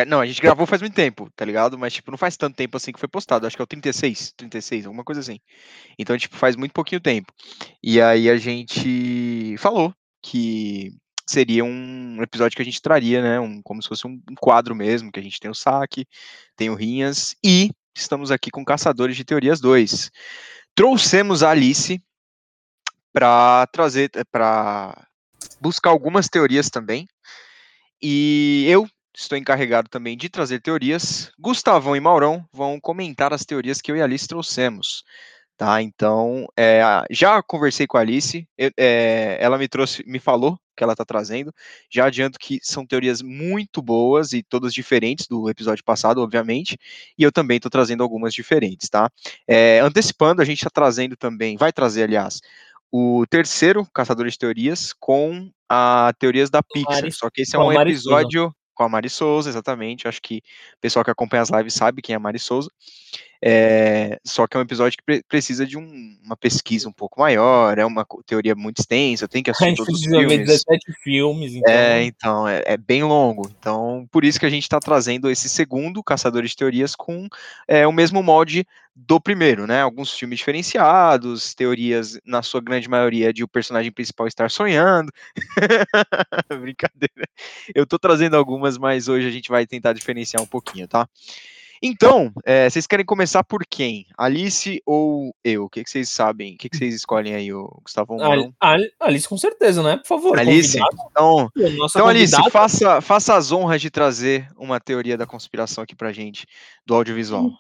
Não, 0.08 0.20
a 0.20 0.26
gente 0.26 0.42
gravou 0.42 0.66
faz 0.66 0.82
muito 0.82 0.96
tempo, 0.96 1.30
tá 1.36 1.46
ligado? 1.46 1.78
Mas, 1.78 1.94
tipo, 1.94 2.12
não 2.12 2.18
faz 2.18 2.36
tanto 2.36 2.56
tempo 2.56 2.76
assim 2.76 2.92
que 2.92 3.00
foi 3.00 3.10
postado. 3.10 3.46
Acho 3.48 3.56
que 3.56 3.62
é 3.62 3.64
o 3.64 3.68
36, 3.68 4.34
36, 4.36 4.86
alguma 4.86 5.04
coisa 5.04 5.22
assim. 5.22 5.40
Então, 6.00 6.18
tipo, 6.18 6.36
faz 6.36 6.56
muito 6.56 6.72
pouquinho 6.72 7.00
tempo. 7.00 7.32
E 7.84 8.02
aí 8.02 8.30
a 8.30 8.38
gente 8.38 9.56
falou 9.58 9.94
que 10.22 10.92
seria 11.28 11.64
um 11.64 12.22
episódio 12.22 12.56
que 12.56 12.62
a 12.62 12.66
gente 12.66 12.82
traria, 12.82 13.22
né? 13.22 13.40
Um, 13.40 13.62
como 13.62 13.82
se 13.82 13.90
fosse 13.90 14.08
um 14.08 14.22
quadro 14.40 14.74
mesmo, 14.74 15.12
que 15.12 15.20
a 15.20 15.24
gente 15.24 15.40
tem 15.40 15.52
o 15.52 15.56
saque, 15.56 16.08
tem 16.56 16.70
o 16.70 16.76
Rinhas, 16.76 17.36
e 17.44 17.72
estamos 17.96 18.32
aqui 18.32 18.50
com 18.50 18.64
Caçadores 18.64 19.18
de 19.18 19.26
Teorias 19.26 19.60
2. 19.60 20.10
Trouxemos 20.74 21.44
a 21.44 21.50
Alice 21.50 22.02
para 23.12 23.68
trazer, 23.68 24.10
para 24.32 25.08
buscar 25.60 25.90
algumas 25.90 26.30
teorias 26.30 26.70
também. 26.70 27.08
E 28.02 28.66
eu 28.68 28.88
estou 29.16 29.38
encarregado 29.38 29.90
também 29.90 30.16
de 30.16 30.30
trazer 30.30 30.62
teorias. 30.62 31.32
Gustavão 31.40 31.96
e 31.96 32.00
Maurão 32.00 32.48
vão 32.54 32.80
comentar 32.80 33.34
as 33.34 33.44
teorias 33.44 33.82
que 33.82 33.92
eu 33.92 33.98
e 33.98 34.02
a 34.02 34.06
Alice 34.06 34.28
trouxemos. 34.28 35.04
Tá, 35.58 35.82
então, 35.82 36.46
é, 36.56 36.84
já 37.10 37.42
conversei 37.42 37.88
com 37.88 37.98
a 37.98 38.02
Alice, 38.02 38.48
é, 38.78 39.38
ela 39.42 39.58
me 39.58 39.68
trouxe, 39.68 40.04
me 40.06 40.20
falou 40.20 40.56
que 40.78 40.84
ela 40.84 40.94
está 40.94 41.04
trazendo. 41.04 41.52
Já 41.90 42.06
adianto 42.06 42.38
que 42.40 42.60
são 42.62 42.86
teorias 42.86 43.22
muito 43.22 43.82
boas 43.82 44.32
e 44.32 44.44
todas 44.44 44.74
diferentes 44.74 45.28
do 45.28 45.50
episódio 45.50 45.84
passado, 45.84 46.22
obviamente, 46.22 46.78
e 47.18 47.24
eu 47.24 47.32
também 47.32 47.58
estou 47.58 47.70
trazendo 47.72 48.04
algumas 48.04 48.34
diferentes, 48.34 48.88
tá? 48.88 49.10
É, 49.48 49.80
antecipando, 49.80 50.42
a 50.42 50.46
gente 50.46 50.60
está 50.60 50.70
trazendo 50.70 51.18
também, 51.18 51.58
vai 51.58 51.74
trazer, 51.74 52.04
aliás, 52.04 52.40
o 52.92 53.26
terceiro 53.30 53.86
Caçador 53.94 54.30
de 54.30 54.38
Teorias 54.38 54.94
com 54.98 55.52
a 55.68 56.14
teorias 56.20 56.50
da 56.50 56.64
Pixar. 56.64 56.94
Mari- 57.02 57.12
Só 57.12 57.30
que 57.30 57.42
esse 57.42 57.56
é 57.56 57.60
um 57.60 57.64
Souza. 57.64 57.82
episódio 57.82 58.56
com 58.74 58.84
a 58.84 58.90
Mari 58.90 59.10
Souza, 59.10 59.50
exatamente. 59.50 60.08
Acho 60.08 60.22
que 60.22 60.38
o 60.38 60.80
pessoal 60.80 61.04
que 61.04 61.12
acompanha 61.12 61.42
as 61.42 61.50
lives 61.50 61.74
sabe 61.74 62.02
quem 62.02 62.14
é 62.14 62.16
a 62.16 62.20
Mari 62.20 62.40
Souza. 62.40 62.70
É, 63.42 64.20
só 64.26 64.48
que 64.48 64.58
é 64.58 64.60
um 64.60 64.64
episódio 64.64 64.98
que 64.98 65.04
pre- 65.04 65.24
precisa 65.28 65.66
de 65.66 65.78
um- 65.78 66.18
uma 66.24 66.36
pesquisa 66.36 66.90
um 66.90 66.92
pouco 66.92 67.20
maior, 67.20 67.78
é 67.78 67.86
uma 67.86 68.06
teoria 68.26 68.56
muito 68.56 68.80
extensa, 68.80 69.28
tem 69.28 69.44
que 69.44 69.52
assistir 69.76 69.76
todos 69.76 70.02
os 70.02 70.06
filmes. 70.06 70.48
17 70.48 70.94
filmes, 71.04 71.54
então. 71.54 71.72
É, 71.72 72.04
então, 72.04 72.48
é, 72.48 72.64
é 72.66 72.78
bem 72.78 73.04
longo. 73.04 73.50
Então, 73.60 74.08
por 74.12 74.26
isso 74.26 74.40
que 74.40 74.46
a 74.46 74.50
gente 74.50 74.64
está 74.64 74.80
trazendo 74.80 75.30
esse 75.30 75.48
segundo 75.48 76.04
Caçadores 76.04 76.52
de 76.52 76.58
Teorias 76.58 76.96
com 76.96 77.28
é, 77.68 77.86
o 77.86 77.92
mesmo 77.92 78.24
molde 78.24 78.66
do 78.96 79.22
primeiro, 79.22 79.68
né? 79.68 79.82
Alguns 79.82 80.12
filmes 80.12 80.40
diferenciados, 80.40 81.54
teorias, 81.54 82.20
na 82.26 82.42
sua 82.42 82.60
grande 82.60 82.90
maioria, 82.90 83.32
de 83.32 83.44
o 83.44 83.48
personagem 83.48 83.92
principal 83.92 84.26
estar 84.26 84.50
sonhando. 84.50 85.12
Brincadeira. 86.60 87.28
Eu 87.76 87.86
tô 87.86 88.00
trazendo 88.00 88.36
algumas, 88.36 88.78
mas 88.78 89.08
hoje 89.08 89.28
a 89.28 89.32
gente 89.32 89.50
vai 89.50 89.68
tentar 89.68 89.94
diferenciar 89.94 90.42
um 90.42 90.48
pouquinho, 90.48 90.88
tá? 90.88 91.08
Então, 91.82 92.32
é, 92.46 92.70
vocês 92.70 92.88
querem 92.88 93.06
começar 93.06 93.44
por 93.44 93.62
quem? 93.70 94.06
Alice 94.18 94.82
ou 94.86 95.34
eu? 95.44 95.66
O 95.66 95.70
que, 95.70 95.84
que 95.84 95.90
vocês 95.90 96.10
sabem? 96.10 96.56
O 96.56 96.58
que, 96.58 96.70
que 96.70 96.78
vocês 96.78 96.94
escolhem 96.96 97.34
aí, 97.36 97.54
o 97.54 97.68
Gustavo? 97.84 98.14
A- 98.22 98.26
Mourão? 98.26 98.54
a- 98.62 98.78
Alice, 99.02 99.28
com 99.30 99.38
certeza, 99.38 99.82
né? 99.84 99.98
Por 99.98 100.08
favor. 100.08 100.40
Alice? 100.40 100.78
convidado. 100.80 101.10
Então, 101.12 101.50
então, 101.86 102.08
Alice, 102.08 102.50
faça, 102.52 103.02
faça 103.02 103.36
as 103.36 103.52
honras 103.52 103.82
de 103.82 103.90
trazer 103.90 104.48
uma 104.58 104.80
teoria 104.80 105.18
da 105.18 105.26
conspiração 105.26 105.84
aqui 105.84 105.96
pra 105.96 106.12
gente, 106.12 106.46
do 106.86 106.96
audiovisual. 106.96 107.52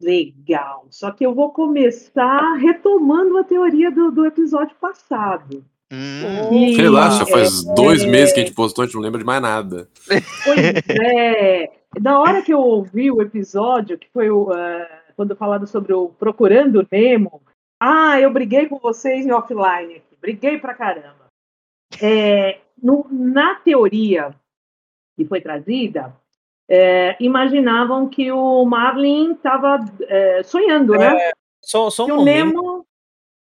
Legal. 0.00 0.86
Só 0.90 1.10
que 1.10 1.24
eu 1.26 1.34
vou 1.34 1.50
começar 1.52 2.54
retomando 2.56 3.36
a 3.36 3.44
teoria 3.44 3.90
do, 3.90 4.10
do 4.10 4.24
episódio 4.24 4.74
passado. 4.80 5.64
Hum, 5.92 6.54
E- 6.54 6.76
Sei 6.76 6.88
lá, 6.88 7.10
já 7.10 7.26
faz 7.26 7.66
é, 7.66 7.74
dois 7.74 8.04
meses 8.04 8.32
que 8.32 8.40
a 8.40 8.44
gente 8.44 8.54
postou, 8.54 8.82
a 8.82 8.86
gente 8.86 8.94
não 8.94 9.02
lembra 9.02 9.18
de 9.18 9.26
mais 9.26 9.42
nada. 9.42 9.88
Pois 10.06 10.58
é. 10.88 11.79
Da 11.98 12.18
hora 12.20 12.42
que 12.42 12.52
eu 12.52 12.60
ouvi 12.60 13.10
o 13.10 13.20
episódio, 13.20 13.98
que 13.98 14.08
foi 14.12 14.30
o, 14.30 14.52
eh, 14.52 15.02
quando 15.16 15.34
falaram 15.34 15.66
sobre 15.66 15.92
o 15.92 16.08
Procurando 16.10 16.86
Nemo, 16.90 17.42
ah, 17.80 18.20
eu 18.20 18.32
briguei 18.32 18.66
com 18.68 18.78
vocês 18.78 19.26
em 19.26 19.32
offline 19.32 19.94
aqui, 19.96 20.16
briguei 20.20 20.58
pra 20.58 20.74
caramba. 20.74 21.26
É, 22.00 22.60
no- 22.80 23.06
na 23.10 23.56
teoria 23.56 24.34
que 25.16 25.24
foi 25.24 25.40
trazida, 25.40 26.14
é, 26.68 27.16
imaginavam 27.20 28.08
que 28.08 28.30
o 28.30 28.64
Marlin 28.64 29.32
estava 29.32 29.84
é, 30.02 30.42
sonhando, 30.44 30.92
né? 30.92 31.30
Só, 31.62 31.90
só 31.90 32.04
um 32.04 32.06
Que 32.06 32.12
o. 32.12 32.24
Nemo. 32.24 32.86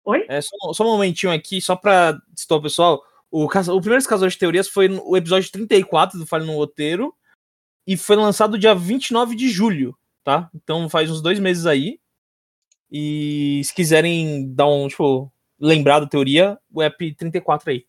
Oi? 0.05 0.25
É, 0.29 0.39
só, 0.41 0.55
só 0.73 0.83
um 0.85 0.91
momentinho 0.91 1.33
aqui, 1.33 1.59
só 1.61 1.75
pra 1.75 2.17
citar 2.33 2.57
o 2.57 2.61
pessoal. 2.61 3.03
O, 3.29 3.43
o 3.43 3.49
primeiro 3.81 4.03
Caçador 4.05 4.29
de 4.29 4.37
Teorias 4.37 4.69
foi 4.69 4.87
no- 4.87 5.03
o 5.05 5.17
episódio 5.17 5.51
34 5.51 6.17
do 6.17 6.25
Falho 6.25 6.45
no 6.45 6.55
Roteiro. 6.55 7.13
E 7.87 7.95
foi 7.95 8.15
lançado 8.17 8.57
dia 8.57 8.75
29 8.75 9.35
de 9.35 9.47
julho, 9.49 9.97
tá? 10.23 10.49
Então 10.53 10.89
faz 10.89 11.09
uns 11.09 11.21
dois 11.21 11.39
meses 11.39 11.65
aí. 11.65 11.99
E 12.91 13.61
se 13.63 13.73
quiserem 13.73 14.53
dar 14.53 14.67
um, 14.67 14.87
tipo, 14.87 15.31
lembrar 15.59 15.99
da 15.99 16.07
teoria, 16.07 16.57
o 16.71 16.81
app 16.81 17.15
34 17.15 17.69
aí. 17.71 17.85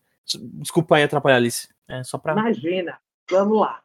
Desculpa 0.53 0.95
aí 0.95 1.03
atrapalhar, 1.03 1.37
Alice. 1.37 1.67
É 1.87 2.03
só 2.03 2.17
pra. 2.17 2.33
Imagina. 2.33 2.97
Vamos 3.29 3.59
lá. 3.59 3.81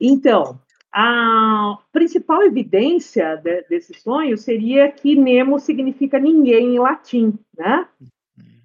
Então, 0.00 0.60
a 0.92 1.78
principal 1.92 2.42
evidência 2.42 3.36
de- 3.36 3.62
desse 3.62 3.94
sonho 3.94 4.36
seria 4.36 4.90
que 4.90 5.14
Nemo 5.14 5.58
significa 5.58 6.18
ninguém 6.18 6.74
em 6.74 6.78
latim, 6.78 7.38
né? 7.56 7.88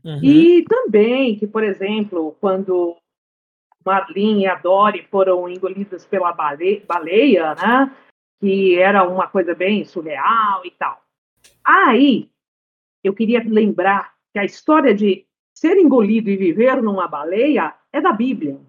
Uhum. 0.04 0.20
E 0.24 0.64
também 0.64 1.38
que, 1.38 1.46
por 1.46 1.64
exemplo, 1.64 2.36
quando 2.42 2.98
Marlin 3.86 4.42
e 4.42 4.48
a 4.48 4.56
Dory 4.56 5.06
foram 5.10 5.48
engolidas 5.50 6.06
pela 6.06 6.32
bale- 6.32 6.84
baleia, 6.88 7.56
né? 7.56 7.96
Que 8.40 8.78
era 8.80 9.08
uma 9.08 9.28
coisa 9.28 9.54
bem 9.56 9.84
surreal 9.86 10.66
e 10.66 10.72
tal. 10.72 11.02
Aí, 11.64 12.30
eu 13.04 13.14
queria 13.14 13.44
lembrar 13.46 14.14
que 14.34 14.40
a 14.40 14.46
história 14.46 14.94
de 14.94 15.26
ser 15.54 15.78
engolido 15.78 16.30
e 16.30 16.38
viver 16.38 16.82
numa 16.82 17.08
baleia 17.08 17.74
é 17.92 18.00
da 18.02 18.12
Bíblia. 18.12 18.60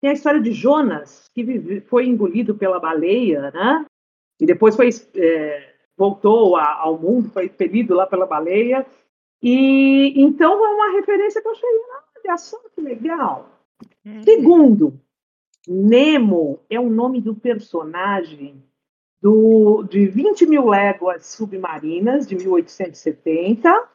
Tem 0.00 0.10
a 0.10 0.14
história 0.14 0.40
de 0.40 0.52
Jonas, 0.52 1.30
que 1.34 1.80
foi 1.82 2.06
engolido 2.06 2.54
pela 2.54 2.78
baleia, 2.78 3.50
né? 3.52 3.86
E 4.40 4.46
depois 4.46 4.76
foi, 4.76 4.90
é, 5.16 5.74
voltou 5.96 6.56
a- 6.56 6.74
ao 6.74 6.98
mundo, 6.98 7.30
foi 7.30 7.46
expelido 7.46 7.94
lá 7.94 8.06
pela 8.06 8.26
baleia. 8.26 8.84
E 9.42 10.12
então 10.20 10.64
é 10.64 10.68
uma 10.70 10.92
referência 10.92 11.40
que 11.40 11.48
eu 11.48 11.52
achei, 11.52 11.68
olha 12.24 12.36
só 12.36 12.58
que 12.74 12.80
legal. 12.80 13.48
Segundo, 14.24 15.00
Nemo 15.66 16.60
é 16.68 16.78
o 16.78 16.90
nome 16.90 17.22
do 17.22 17.34
personagem 17.34 18.62
do, 19.20 19.82
de 19.84 20.06
20 20.06 20.46
mil 20.46 20.66
léguas 20.66 21.24
submarinas, 21.26 22.26
de 22.26 22.36
1870, 22.36 23.88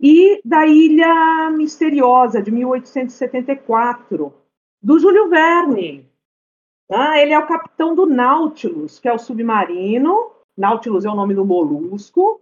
e 0.00 0.40
da 0.44 0.64
Ilha 0.64 1.50
Misteriosa, 1.50 2.40
de 2.40 2.52
1874, 2.52 4.32
do 4.80 4.98
Júlio 5.00 5.28
Verne. 5.28 6.08
Ah, 6.88 7.18
ele 7.20 7.32
é 7.32 7.38
o 7.38 7.46
capitão 7.46 7.96
do 7.96 8.06
Nautilus, 8.06 9.00
que 9.00 9.08
é 9.08 9.12
o 9.12 9.18
submarino. 9.18 10.30
Nautilus 10.56 11.04
é 11.04 11.10
o 11.10 11.16
nome 11.16 11.34
do 11.34 11.44
molusco. 11.44 12.40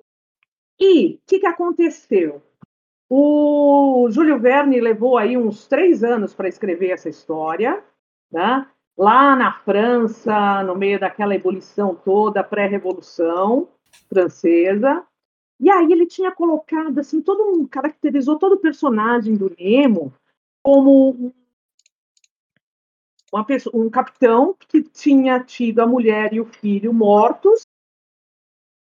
E 0.78 1.14
o 1.14 1.20
que, 1.26 1.40
que 1.40 1.46
aconteceu? 1.46 2.42
O 3.08 4.08
Júlio 4.10 4.38
Verne 4.38 4.80
levou 4.80 5.16
aí 5.16 5.36
uns 5.36 5.66
três 5.68 6.02
anos 6.02 6.34
para 6.34 6.48
escrever 6.48 6.90
essa 6.90 7.08
história, 7.08 7.82
né? 8.30 8.66
lá 8.96 9.36
na 9.36 9.52
França, 9.52 10.62
no 10.64 10.74
meio 10.74 10.98
daquela 10.98 11.34
ebulição 11.34 11.94
toda, 11.94 12.42
pré-revolução 12.42 13.68
francesa. 14.08 15.06
E 15.60 15.70
aí 15.70 15.90
ele 15.92 16.06
tinha 16.06 16.32
colocado 16.32 16.98
assim, 16.98 17.20
todo 17.20 17.42
um, 17.42 17.66
caracterizou 17.66 18.38
todo 18.38 18.54
o 18.54 18.60
personagem 18.60 19.36
do 19.36 19.54
Nemo 19.58 20.12
como 20.62 21.10
um- 21.10 21.32
uma 23.32 23.44
pessoa, 23.44 23.76
um 23.76 23.90
capitão 23.90 24.54
que 24.68 24.82
tinha 24.82 25.42
tido 25.42 25.80
a 25.80 25.86
mulher 25.86 26.32
e 26.32 26.40
o 26.40 26.44
filho 26.44 26.92
mortos 26.92 27.66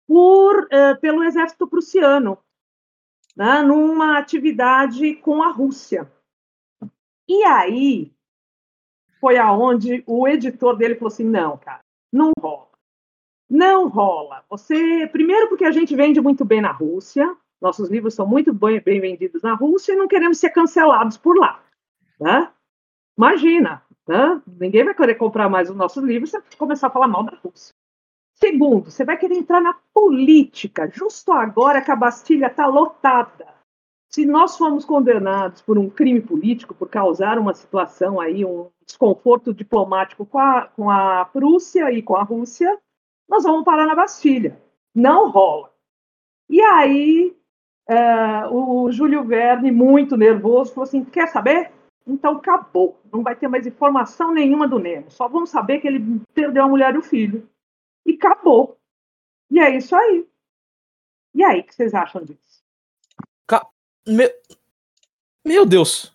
por, 0.06 0.68
eh, 0.70 0.94
pelo 0.96 1.24
exército 1.24 1.66
prussiano, 1.66 2.38
né, 3.36 3.62
numa 3.62 4.18
atividade 4.18 5.14
com 5.16 5.42
a 5.42 5.50
Rússia. 5.50 6.10
E 7.28 7.44
aí 7.44 8.12
foi 9.20 9.36
aonde 9.36 10.02
o 10.06 10.26
editor 10.26 10.76
dele 10.76 10.94
falou 10.94 11.08
assim: 11.08 11.24
não, 11.24 11.58
cara, 11.58 11.80
não 12.12 12.32
rola. 12.40 12.66
Não 13.48 13.88
rola. 13.88 14.44
Você, 14.48 15.06
primeiro, 15.08 15.48
porque 15.48 15.64
a 15.64 15.70
gente 15.70 15.94
vende 15.94 16.20
muito 16.20 16.44
bem 16.44 16.60
na 16.60 16.72
Rússia, 16.72 17.36
nossos 17.60 17.88
livros 17.88 18.14
são 18.14 18.26
muito 18.26 18.52
bem, 18.52 18.80
bem 18.80 19.00
vendidos 19.00 19.42
na 19.42 19.54
Rússia 19.54 19.92
e 19.92 19.96
não 19.96 20.08
queremos 20.08 20.38
ser 20.38 20.50
cancelados 20.50 21.16
por 21.16 21.38
lá. 21.38 21.62
Né? 22.20 22.50
Imagina, 23.16 23.82
né? 24.06 24.42
ninguém 24.46 24.84
vai 24.84 24.94
querer 24.94 25.14
comprar 25.14 25.48
mais 25.48 25.70
os 25.70 25.76
nossos 25.76 26.02
livros 26.02 26.30
se 26.30 26.56
começar 26.56 26.88
a 26.88 26.90
falar 26.90 27.08
mal 27.08 27.22
da 27.22 27.36
Rússia. 27.36 27.74
Segundo, 28.38 28.90
você 28.90 29.02
vai 29.02 29.16
querer 29.16 29.34
entrar 29.34 29.62
na 29.62 29.74
política, 29.94 30.90
justo 30.92 31.32
agora 31.32 31.80
que 31.80 31.90
a 31.90 31.96
Bastilha 31.96 32.48
está 32.48 32.66
lotada. 32.66 33.56
Se 34.10 34.26
nós 34.26 34.58
fomos 34.58 34.84
condenados 34.84 35.62
por 35.62 35.78
um 35.78 35.88
crime 35.88 36.20
político, 36.20 36.74
por 36.74 36.88
causar 36.88 37.38
uma 37.38 37.54
situação 37.54 38.20
aí, 38.20 38.44
um 38.44 38.68
desconforto 38.84 39.54
diplomático 39.54 40.26
com 40.26 40.38
a, 40.38 40.66
com 40.66 40.90
a 40.90 41.24
Prússia 41.24 41.90
e 41.90 42.02
com 42.02 42.14
a 42.14 42.22
Rússia, 42.22 42.78
nós 43.26 43.42
vamos 43.42 43.64
parar 43.64 43.86
na 43.86 43.94
Bastilha. 43.94 44.60
Não 44.94 45.30
rola. 45.30 45.72
E 46.48 46.60
aí, 46.60 47.34
é, 47.88 48.46
o 48.48 48.90
Júlio 48.92 49.24
Verne, 49.24 49.72
muito 49.72 50.16
nervoso, 50.16 50.74
falou 50.74 50.84
assim: 50.84 51.04
quer 51.04 51.28
saber? 51.28 51.72
Então 52.06 52.36
acabou. 52.36 53.00
Não 53.10 53.22
vai 53.22 53.34
ter 53.34 53.48
mais 53.48 53.66
informação 53.66 54.32
nenhuma 54.32 54.68
do 54.68 54.78
Nemo. 54.78 55.10
Só 55.10 55.26
vamos 55.26 55.50
saber 55.50 55.80
que 55.80 55.88
ele 55.88 56.20
perdeu 56.34 56.64
a 56.64 56.68
mulher 56.68 56.94
e 56.94 56.98
o 56.98 57.02
filho. 57.02 57.48
E 58.06 58.14
acabou. 58.14 58.78
E 59.50 59.60
é 59.60 59.76
isso 59.76 59.94
aí. 59.94 60.26
E 61.34 61.44
aí, 61.44 61.60
o 61.60 61.64
que 61.64 61.74
vocês 61.74 61.92
acham 61.92 62.24
disso? 62.24 62.64
Meu... 64.06 64.30
Meu 65.44 65.66
Deus. 65.66 66.12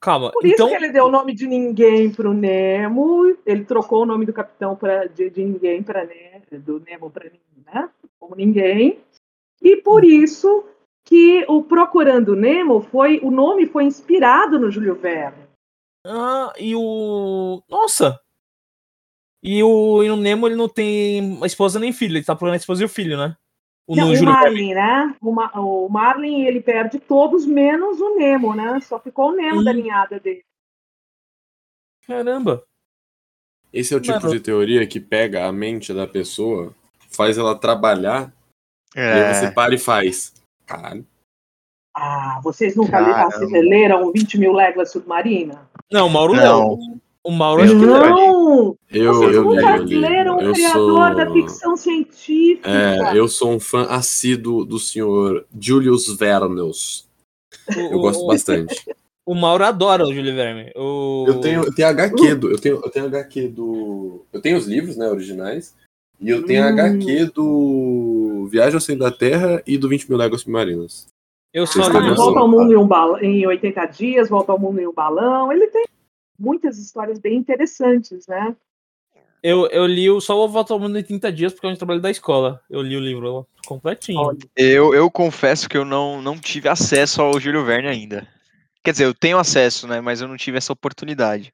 Calma. 0.00 0.30
Por 0.32 0.44
isso 0.44 0.54
então, 0.54 0.68
que 0.68 0.74
ele 0.74 0.92
deu 0.92 1.04
o 1.04 1.10
nome 1.10 1.34
de 1.34 1.46
ninguém 1.46 2.10
para 2.10 2.28
o 2.28 2.32
Nemo, 2.32 3.36
ele 3.44 3.64
trocou 3.64 4.02
o 4.02 4.06
nome 4.06 4.24
do 4.24 4.32
capitão 4.32 4.74
pra, 4.74 5.06
de, 5.06 5.28
de 5.28 5.44
ninguém 5.44 5.82
para 5.82 6.08
do 6.52 6.80
Nemo 6.80 7.10
para 7.10 7.30
né? 7.66 7.90
como 8.18 8.34
ninguém. 8.34 9.00
E 9.60 9.76
por 9.76 10.04
isso 10.04 10.64
que 11.04 11.44
o 11.48 11.62
Procurando 11.62 12.34
Nemo 12.34 12.80
foi 12.80 13.20
o 13.22 13.30
nome 13.30 13.66
foi 13.66 13.84
inspirado 13.84 14.58
no 14.58 14.70
Júlio 14.70 14.94
Verne. 14.94 15.44
Ah, 16.06 16.52
e 16.58 16.74
o. 16.74 17.62
Nossa! 17.68 18.18
E 19.42 19.62
o, 19.62 20.02
e 20.02 20.10
o 20.10 20.16
Nemo 20.16 20.46
ele 20.46 20.56
não 20.56 20.68
tem 20.68 21.38
esposa 21.46 21.78
nem 21.78 21.92
filho, 21.92 22.16
ele 22.18 22.24
tá 22.24 22.34
procurando 22.34 22.54
a 22.54 22.56
esposa 22.58 22.82
e 22.82 22.84
o 22.84 22.88
filho, 22.88 23.16
né? 23.16 23.36
O, 23.86 23.96
Não, 23.96 24.12
o. 24.12 24.22
Marlin, 24.24 24.74
né? 24.74 25.16
O, 25.20 25.32
Ma- 25.32 25.50
o 25.58 25.88
Marlin 25.88 26.42
ele 26.44 26.60
perde 26.60 26.98
todos 27.00 27.46
menos 27.46 28.00
o 28.00 28.16
Nemo, 28.16 28.54
né? 28.54 28.78
Só 28.80 29.00
ficou 29.00 29.30
o 29.30 29.34
Nemo 29.34 29.60
Hum. 29.60 29.64
da 29.64 29.72
ninhada 29.72 30.20
dele. 30.20 30.44
Caramba! 32.06 32.62
Esse 33.72 33.94
é 33.94 33.96
o 33.96 34.00
tipo 34.00 34.18
Mano. 34.20 34.30
de 34.30 34.40
teoria 34.40 34.86
que 34.86 34.98
pega 35.00 35.46
a 35.46 35.52
mente 35.52 35.94
da 35.94 36.06
pessoa, 36.06 36.74
faz 37.08 37.38
ela 37.38 37.56
trabalhar, 37.56 38.32
e 38.96 39.00
aí 39.00 39.34
você 39.34 39.46
É, 39.46 39.50
para 39.50 39.74
e 39.74 39.78
faz. 39.78 40.34
Caralho. 40.66 41.06
Ah, 41.96 42.40
vocês 42.42 42.74
nunca 42.76 42.92
Caramba. 42.92 43.36
le- 43.46 43.62
leram 43.68 44.12
20 44.12 44.38
mil 44.38 44.52
léguas 44.52 44.90
submarina? 44.92 45.68
Não, 45.90 46.06
o 46.06 46.10
Mauro 46.10 46.34
Não. 46.34 46.76
não. 46.76 47.00
O 47.22 47.30
Mauro 47.30 47.62
acho 47.62 47.78
que 47.78 47.86
não. 47.86 48.76
Eu, 48.90 49.14
Vocês 49.14 49.36
eu 49.36 49.42
li, 49.42 49.56
nunca 49.56 49.76
eu 49.76 49.84
leram 50.00 50.36
o 50.36 50.52
criador 50.54 51.14
da 51.14 51.26
sou, 51.26 51.34
ficção 51.34 51.76
científica. 51.76 52.68
é, 52.70 53.16
eu 53.18 53.28
sou 53.28 53.52
um 53.52 53.60
fã 53.60 53.82
assíduo 53.84 54.64
do 54.64 54.78
senhor 54.78 55.44
Julius 55.58 56.08
Vernos. 56.16 57.06
Eu 57.76 57.98
O- 57.98 58.00
gosto 58.00 58.26
bastante. 58.26 58.82
O 59.26 59.34
Mauro 59.34 59.62
adora 59.64 60.02
o 60.04 60.12
Júlio 60.12 60.34
Verne. 60.34 60.72
O... 60.74 61.24
Eu 61.28 61.40
tenho, 61.40 61.62
eu 61.62 61.72
tenho 61.72 61.86
HQ 61.88 62.34
do. 62.34 62.50
Eu 62.50 62.58
tenho, 62.58 62.76
eu 62.82 62.90
tenho 62.90 63.04
HQ 63.06 63.48
do. 63.48 64.24
Eu 64.32 64.40
tenho 64.40 64.56
os 64.56 64.66
livros, 64.66 64.96
né, 64.96 65.08
originais. 65.08 65.76
E 66.18 66.30
eu 66.30 66.44
tenho 66.44 66.64
Hum. 66.64 66.68
HQ 66.68 67.26
do 67.26 68.48
Viagem 68.50 68.74
ao 68.74 68.80
Centro 68.80 69.04
da 69.04 69.12
Terra 69.12 69.62
e 69.64 69.78
do 69.78 69.88
20 69.88 70.08
mil 70.08 70.18
léguas 70.18 70.40
submarinas. 70.40 71.06
Eu 71.54 71.64
só 71.64 71.82
Ah, 71.84 72.00
li- 72.00 72.14
volta 72.16 72.40
ao 72.40 72.48
mundo 72.48 72.72
em, 72.72 72.76
um 72.76 72.86
balão, 72.88 73.20
em 73.20 73.46
80 73.46 73.86
dias, 73.86 74.28
volta 74.28 74.50
ao 74.50 74.58
mundo 74.58 74.80
em 74.80 74.88
um 74.88 74.92
balão. 74.92 75.52
Ele 75.52 75.68
tem 75.68 75.84
muitas 76.40 76.78
histórias 76.78 77.18
bem 77.18 77.36
interessantes, 77.36 78.26
né? 78.26 78.56
eu, 79.42 79.66
eu 79.68 79.86
li 79.86 80.10
o- 80.10 80.20
só 80.20 80.38
o 80.38 80.48
Volta 80.48 80.72
ao 80.72 80.78
Mundo 80.80 80.98
em 80.98 81.02
30 81.02 81.32
dias 81.32 81.52
porque 81.52 81.66
é 81.66 81.70
um 81.70 81.76
trabalho 81.76 82.00
da 82.00 82.10
escola. 82.10 82.60
Eu 82.68 82.82
li 82.82 82.96
o 82.96 83.00
livro 83.00 83.46
completinho. 83.66 84.20
Olha, 84.20 84.38
eu, 84.56 84.94
eu 84.94 85.10
confesso 85.10 85.68
que 85.68 85.76
eu 85.76 85.84
não, 85.84 86.20
não 86.20 86.38
tive 86.38 86.68
acesso 86.68 87.22
ao 87.22 87.38
Júlio 87.40 87.64
Verne 87.64 87.88
ainda. 87.88 88.26
Quer 88.82 88.92
dizer, 88.92 89.04
eu 89.04 89.14
tenho 89.14 89.38
acesso, 89.38 89.86
né? 89.86 90.00
Mas 90.00 90.20
eu 90.20 90.28
não 90.28 90.36
tive 90.36 90.58
essa 90.58 90.72
oportunidade. 90.72 91.52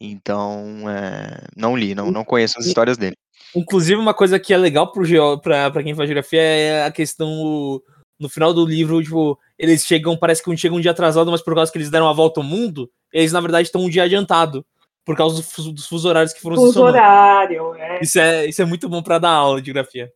Então, 0.00 0.88
é, 0.88 1.46
não 1.56 1.76
li, 1.76 1.94
não, 1.94 2.10
não 2.10 2.24
conheço 2.24 2.58
as 2.58 2.66
histórias 2.66 2.96
dele. 2.96 3.16
Inclusive, 3.54 4.00
uma 4.00 4.14
coisa 4.14 4.38
que 4.38 4.54
é 4.54 4.56
legal 4.56 4.90
pra 4.92 5.82
quem 5.82 5.94
faz 5.94 6.08
geografia 6.08 6.40
é 6.40 6.84
a 6.84 6.90
questão. 6.90 7.82
No 8.20 8.28
final 8.28 8.52
do 8.52 8.66
livro, 8.66 9.02
tipo, 9.02 9.38
eles 9.58 9.84
chegam, 9.86 10.14
parece 10.16 10.42
que 10.44 10.50
um 10.50 10.56
chega 10.56 10.74
um 10.74 10.80
dia 10.80 10.90
atrasado, 10.90 11.30
mas 11.30 11.40
por 11.42 11.54
causa 11.54 11.72
que 11.72 11.78
eles 11.78 11.90
deram 11.90 12.06
a 12.08 12.12
volta 12.12 12.38
ao 12.38 12.44
mundo, 12.44 12.88
eles 13.12 13.32
na 13.32 13.40
verdade 13.40 13.66
estão 13.68 13.80
um 13.80 13.88
dia 13.90 14.04
adiantado. 14.04 14.64
por 15.02 15.16
causa 15.16 15.36
do 15.36 15.42
fuso- 15.42 15.72
dos 15.72 15.86
fuso 15.88 16.06
horários 16.08 16.32
que 16.32 16.40
foram 16.40 16.56
se 16.56 16.62
Fuso 16.62 16.74
somando. 16.74 16.94
horário, 16.98 17.74
é 17.74 18.00
Isso 18.02 18.20
é, 18.20 18.46
isso 18.46 18.60
é 18.60 18.64
muito 18.66 18.86
bom 18.88 19.02
pra 19.02 19.18
dar 19.18 19.30
aula 19.30 19.58
de 19.60 19.66
geografia. 19.66 20.12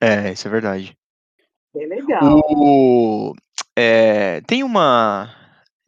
É, 0.00 0.32
isso 0.32 0.48
é 0.48 0.50
verdade. 0.50 0.96
bem 1.74 1.86
legal. 1.86 2.40
O, 2.50 3.34
é, 3.76 4.40
tem 4.46 4.64
uma. 4.64 5.30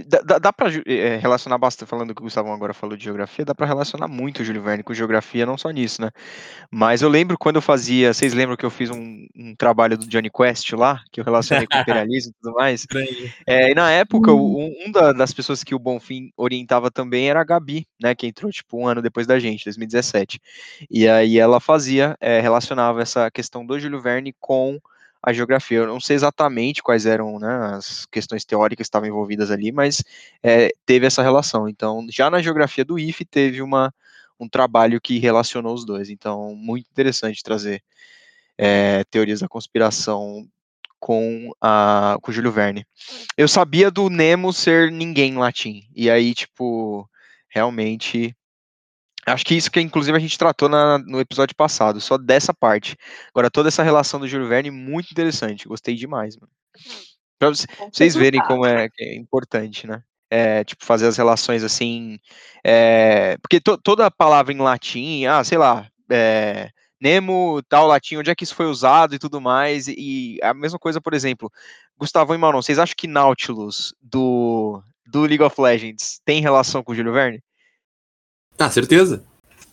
Dá, 0.06 0.38
dá, 0.38 0.52
pra 0.52 0.68
ju- 0.70 0.82
é, 0.86 1.16
relacionar 1.16 1.58
bastante, 1.58 1.88
falando 1.88 2.14
que 2.14 2.20
o 2.20 2.24
Gustavo 2.24 2.50
agora 2.52 2.72
falou 2.74 2.96
de 2.96 3.04
geografia, 3.04 3.44
dá 3.44 3.54
pra 3.54 3.66
relacionar 3.66 4.08
muito 4.08 4.40
o 4.40 4.44
Júlio 4.44 4.62
Verne 4.62 4.82
com 4.82 4.94
geografia, 4.94 5.44
não 5.46 5.56
só 5.58 5.70
nisso, 5.70 6.00
né? 6.02 6.10
Mas 6.70 7.02
eu 7.02 7.08
lembro 7.08 7.36
quando 7.38 7.56
eu 7.56 7.62
fazia. 7.62 8.12
Vocês 8.12 8.32
lembram 8.32 8.56
que 8.56 8.64
eu 8.64 8.70
fiz 8.70 8.90
um, 8.90 9.26
um 9.36 9.54
trabalho 9.56 9.96
do 9.98 10.06
Johnny 10.06 10.30
Quest 10.30 10.72
lá, 10.72 11.00
que 11.10 11.20
eu 11.20 11.24
relacionei 11.24 11.66
com 11.66 11.76
imperialismo 11.78 12.32
e 12.32 12.42
tudo 12.42 12.54
mais? 12.54 12.86
É, 13.46 13.70
e 13.70 13.74
na 13.74 13.90
época, 13.90 14.32
o- 14.32 14.58
um, 14.60 14.74
um 14.86 14.92
da- 14.92 15.12
das 15.12 15.32
pessoas 15.32 15.64
que 15.64 15.74
o 15.74 15.78
Bonfim 15.78 16.30
orientava 16.36 16.90
também 16.90 17.28
era 17.28 17.40
a 17.40 17.44
Gabi, 17.44 17.86
né? 18.00 18.14
Que 18.14 18.26
entrou 18.26 18.50
tipo 18.50 18.78
um 18.78 18.86
ano 18.86 19.02
depois 19.02 19.26
da 19.26 19.38
gente, 19.38 19.64
2017. 19.64 20.40
E 20.90 21.08
aí 21.08 21.38
ela 21.38 21.60
fazia, 21.60 22.16
é, 22.20 22.40
relacionava 22.40 23.02
essa 23.02 23.30
questão 23.30 23.64
do 23.66 23.78
Júlio 23.78 24.00
Verne 24.00 24.34
com 24.38 24.78
a 25.22 25.32
geografia. 25.32 25.78
Eu 25.78 25.86
não 25.86 26.00
sei 26.00 26.16
exatamente 26.16 26.82
quais 26.82 27.06
eram 27.06 27.38
né, 27.38 27.74
as 27.74 28.06
questões 28.06 28.44
teóricas 28.44 28.84
que 28.84 28.88
estavam 28.88 29.08
envolvidas 29.08 29.50
ali, 29.50 29.72
mas 29.72 30.02
é, 30.42 30.70
teve 30.86 31.06
essa 31.06 31.22
relação. 31.22 31.68
Então, 31.68 32.06
já 32.10 32.30
na 32.30 32.40
geografia 32.42 32.84
do 32.84 32.98
IFE 32.98 33.24
teve 33.24 33.62
uma, 33.62 33.92
um 34.38 34.48
trabalho 34.48 35.00
que 35.00 35.18
relacionou 35.18 35.74
os 35.74 35.84
dois. 35.84 36.10
Então, 36.10 36.54
muito 36.54 36.88
interessante 36.90 37.42
trazer 37.42 37.82
é, 38.56 39.04
teorias 39.04 39.40
da 39.40 39.48
conspiração 39.48 40.46
com, 40.98 41.50
a, 41.60 42.18
com 42.20 42.30
o 42.30 42.34
Júlio 42.34 42.52
Verne. 42.52 42.84
Eu 43.36 43.48
sabia 43.48 43.90
do 43.90 44.10
Nemo 44.10 44.52
ser 44.52 44.92
ninguém 44.92 45.32
em 45.32 45.38
latim. 45.38 45.84
E 45.94 46.10
aí, 46.10 46.34
tipo, 46.34 47.08
realmente. 47.48 48.34
Acho 49.26 49.44
que 49.44 49.54
isso 49.54 49.70
que, 49.70 49.80
inclusive, 49.80 50.16
a 50.16 50.20
gente 50.20 50.38
tratou 50.38 50.68
na- 50.68 50.98
no 50.98 51.20
episódio 51.20 51.54
passado, 51.54 52.00
só 52.00 52.16
dessa 52.16 52.54
parte. 52.54 52.96
Agora, 53.34 53.50
toda 53.50 53.68
essa 53.68 53.82
relação 53.82 54.18
do 54.18 54.26
Júlio 54.26 54.48
Verne, 54.48 54.70
muito 54.70 55.10
interessante. 55.10 55.68
Gostei 55.68 55.94
demais, 55.94 56.36
mano. 56.36 56.50
Pra 57.38 57.48
você- 57.50 57.66
vocês 57.92 58.14
verem 58.14 58.40
como 58.48 58.66
é, 58.66 58.88
é 58.98 59.16
importante, 59.16 59.86
né? 59.86 60.02
É, 60.30 60.62
tipo, 60.64 60.84
fazer 60.84 61.06
as 61.06 61.16
relações 61.16 61.64
assim. 61.64 62.18
é, 62.64 63.36
porque 63.42 63.58
to- 63.60 63.78
toda 63.78 64.10
palavra 64.10 64.52
em 64.52 64.58
latim, 64.58 65.24
ah, 65.24 65.42
sei 65.42 65.56
lá, 65.58 65.88
é, 66.10 66.70
Nemo, 67.00 67.62
tal 67.68 67.86
latim, 67.86 68.16
onde 68.18 68.30
é 68.30 68.34
que 68.34 68.44
isso 68.44 68.54
foi 68.54 68.66
usado 68.66 69.14
e 69.14 69.18
tudo 69.18 69.40
mais. 69.40 69.88
E, 69.88 69.94
e 70.36 70.38
a 70.42 70.52
mesma 70.52 70.78
coisa, 70.78 71.00
por 71.00 71.14
exemplo, 71.14 71.50
Gustavão 71.98 72.34
e 72.36 72.38
Manon, 72.38 72.60
vocês 72.60 72.78
acham 72.78 72.94
que 72.96 73.06
Nautilus 73.06 73.94
do, 74.00 74.82
do 75.06 75.22
League 75.22 75.42
of 75.42 75.58
Legends 75.60 76.20
tem 76.24 76.42
relação 76.42 76.82
com 76.84 76.92
o 76.92 76.94
Júlio 76.94 77.12
Verne? 77.14 77.42
Ah, 78.60 78.70
certeza. 78.70 79.24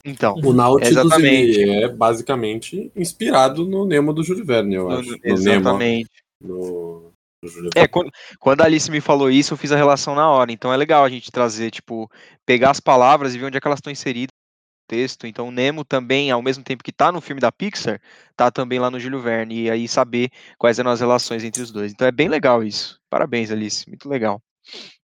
Então, 0.05 0.35
O 0.35 0.53
Nautilus 0.53 1.11
é 1.21 1.89
basicamente 1.89 2.89
inspirado 2.95 3.65
no 3.65 3.85
Nemo 3.85 4.13
do 4.13 4.23
Júlio 4.23 4.45
Verne, 4.45 4.75
eu 4.75 4.87
no- 4.89 4.97
acho. 4.97 5.09
No 5.11 5.17
Nemo, 5.17 5.33
exatamente. 5.33 6.09
no, 6.41 7.11
no 7.43 7.49
Júlio 7.49 7.69
É, 7.75 7.85
quando, 7.87 8.09
quando 8.39 8.61
a 8.61 8.65
Alice 8.65 8.89
me 8.89 9.01
falou 9.01 9.29
isso, 9.29 9.53
eu 9.53 9.57
fiz 9.57 9.71
a 9.73 9.75
relação 9.75 10.15
na 10.15 10.29
hora. 10.31 10.51
Então 10.53 10.71
é 10.71 10.77
legal 10.77 11.03
a 11.03 11.09
gente 11.09 11.29
trazer, 11.29 11.69
tipo, 11.71 12.09
pegar 12.45 12.69
as 12.71 12.79
palavras 12.79 13.35
e 13.35 13.37
ver 13.37 13.45
onde 13.45 13.57
é 13.57 13.59
que 13.59 13.67
elas 13.67 13.79
estão 13.79 13.91
inseridas 13.91 14.31
no 14.31 14.95
texto. 14.97 15.27
Então, 15.27 15.49
o 15.49 15.51
Nemo 15.51 15.83
também, 15.83 16.31
ao 16.31 16.41
mesmo 16.41 16.63
tempo 16.63 16.81
que 16.85 16.93
tá 16.93 17.11
no 17.11 17.19
filme 17.19 17.41
da 17.41 17.51
Pixar, 17.51 17.99
tá 18.37 18.49
também 18.49 18.79
lá 18.79 18.89
no 18.89 19.01
Júlio 19.01 19.19
Verne. 19.19 19.63
E 19.63 19.69
aí 19.69 19.89
saber 19.89 20.29
quais 20.57 20.79
eram 20.79 20.91
as 20.91 21.01
relações 21.01 21.43
entre 21.43 21.61
os 21.61 21.69
dois. 21.71 21.91
Então 21.91 22.07
é 22.07 22.11
bem 22.13 22.29
legal 22.29 22.63
isso. 22.63 22.97
Parabéns, 23.09 23.51
Alice. 23.51 23.83
Muito 23.89 24.07
legal. 24.07 24.41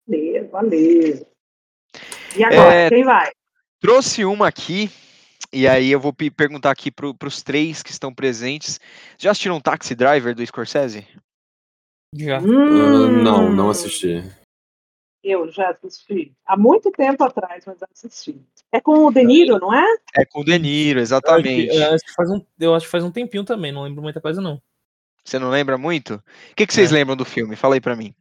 Valeu, 0.07 0.49
valeu. 0.51 1.27
E 2.37 2.45
agora, 2.45 2.75
É, 2.75 2.89
quem 2.91 3.03
vai? 3.05 3.31
Trouxe 3.81 4.25
uma 4.25 4.47
aqui. 4.49 4.91
E 5.53 5.67
aí 5.67 5.91
eu 5.91 5.99
vou 5.99 6.13
pe- 6.13 6.31
perguntar 6.31 6.71
aqui 6.71 6.91
para 6.91 7.09
os 7.27 7.43
três 7.43 7.83
que 7.83 7.91
estão 7.91 8.15
presentes. 8.15 8.79
Já 9.19 9.31
assistiram 9.33 9.61
Taxi 9.61 9.95
Driver 9.95 10.35
do 10.35 10.47
Scorsese? 10.47 11.07
Já. 12.15 12.39
Hum, 12.41 13.23
não, 13.23 13.53
não 13.53 13.71
assisti. 13.71 14.23
Eu 15.25 15.51
já 15.51 15.71
assisti. 15.71 16.33
Há 16.47 16.57
muito 16.57 16.91
tempo 16.93 17.25
atrás, 17.25 17.65
mas 17.67 17.79
assisti. 17.83 18.41
É 18.73 18.81
com 18.81 19.07
o 19.07 19.11
De 19.13 19.25
Niro, 19.25 19.59
não 19.59 19.75
é? 19.75 19.85
É 20.17 20.25
com 20.25 20.41
o 20.41 20.45
De 20.45 20.59
Niro, 20.59 21.01
exatamente. 21.01 21.75
Eu 21.75 21.95
acho, 21.95 22.05
que 22.05 22.13
faz 22.15 22.31
um, 22.31 22.45
eu 22.59 22.75
acho 22.75 22.87
que 22.87 22.91
faz 22.93 23.05
um 23.05 23.11
tempinho 23.11 23.45
também, 23.45 23.73
não 23.73 23.83
lembro 23.83 24.03
muita 24.03 24.21
coisa, 24.21 24.41
não. 24.41 24.63
Você 25.25 25.39
não 25.39 25.51
lembra 25.51 25.77
muito? 25.77 26.15
O 26.15 26.55
que, 26.55 26.67
que 26.67 26.73
vocês 26.73 26.91
É. 26.91 26.95
lembram 26.95 27.17
do 27.17 27.25
filme? 27.25 27.55
Fala 27.57 27.75
aí 27.75 27.81
pra 27.81 27.97
mim. 27.97 28.15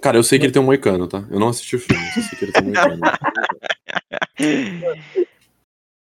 Cara, 0.00 0.16
eu 0.16 0.22
sei 0.22 0.38
que 0.38 0.44
ele 0.46 0.52
tem 0.52 0.60
um 0.62 0.66
moicano, 0.66 1.08
tá? 1.08 1.24
Eu 1.30 1.40
não 1.40 1.48
assisti 1.48 1.76
o 1.76 1.80
filme, 1.80 2.02
eu 2.16 2.22
sei 2.22 2.38
que 2.38 2.44
ele 2.44 2.52
tem 2.52 2.62
um 2.62 2.66
moicano. 2.66 3.00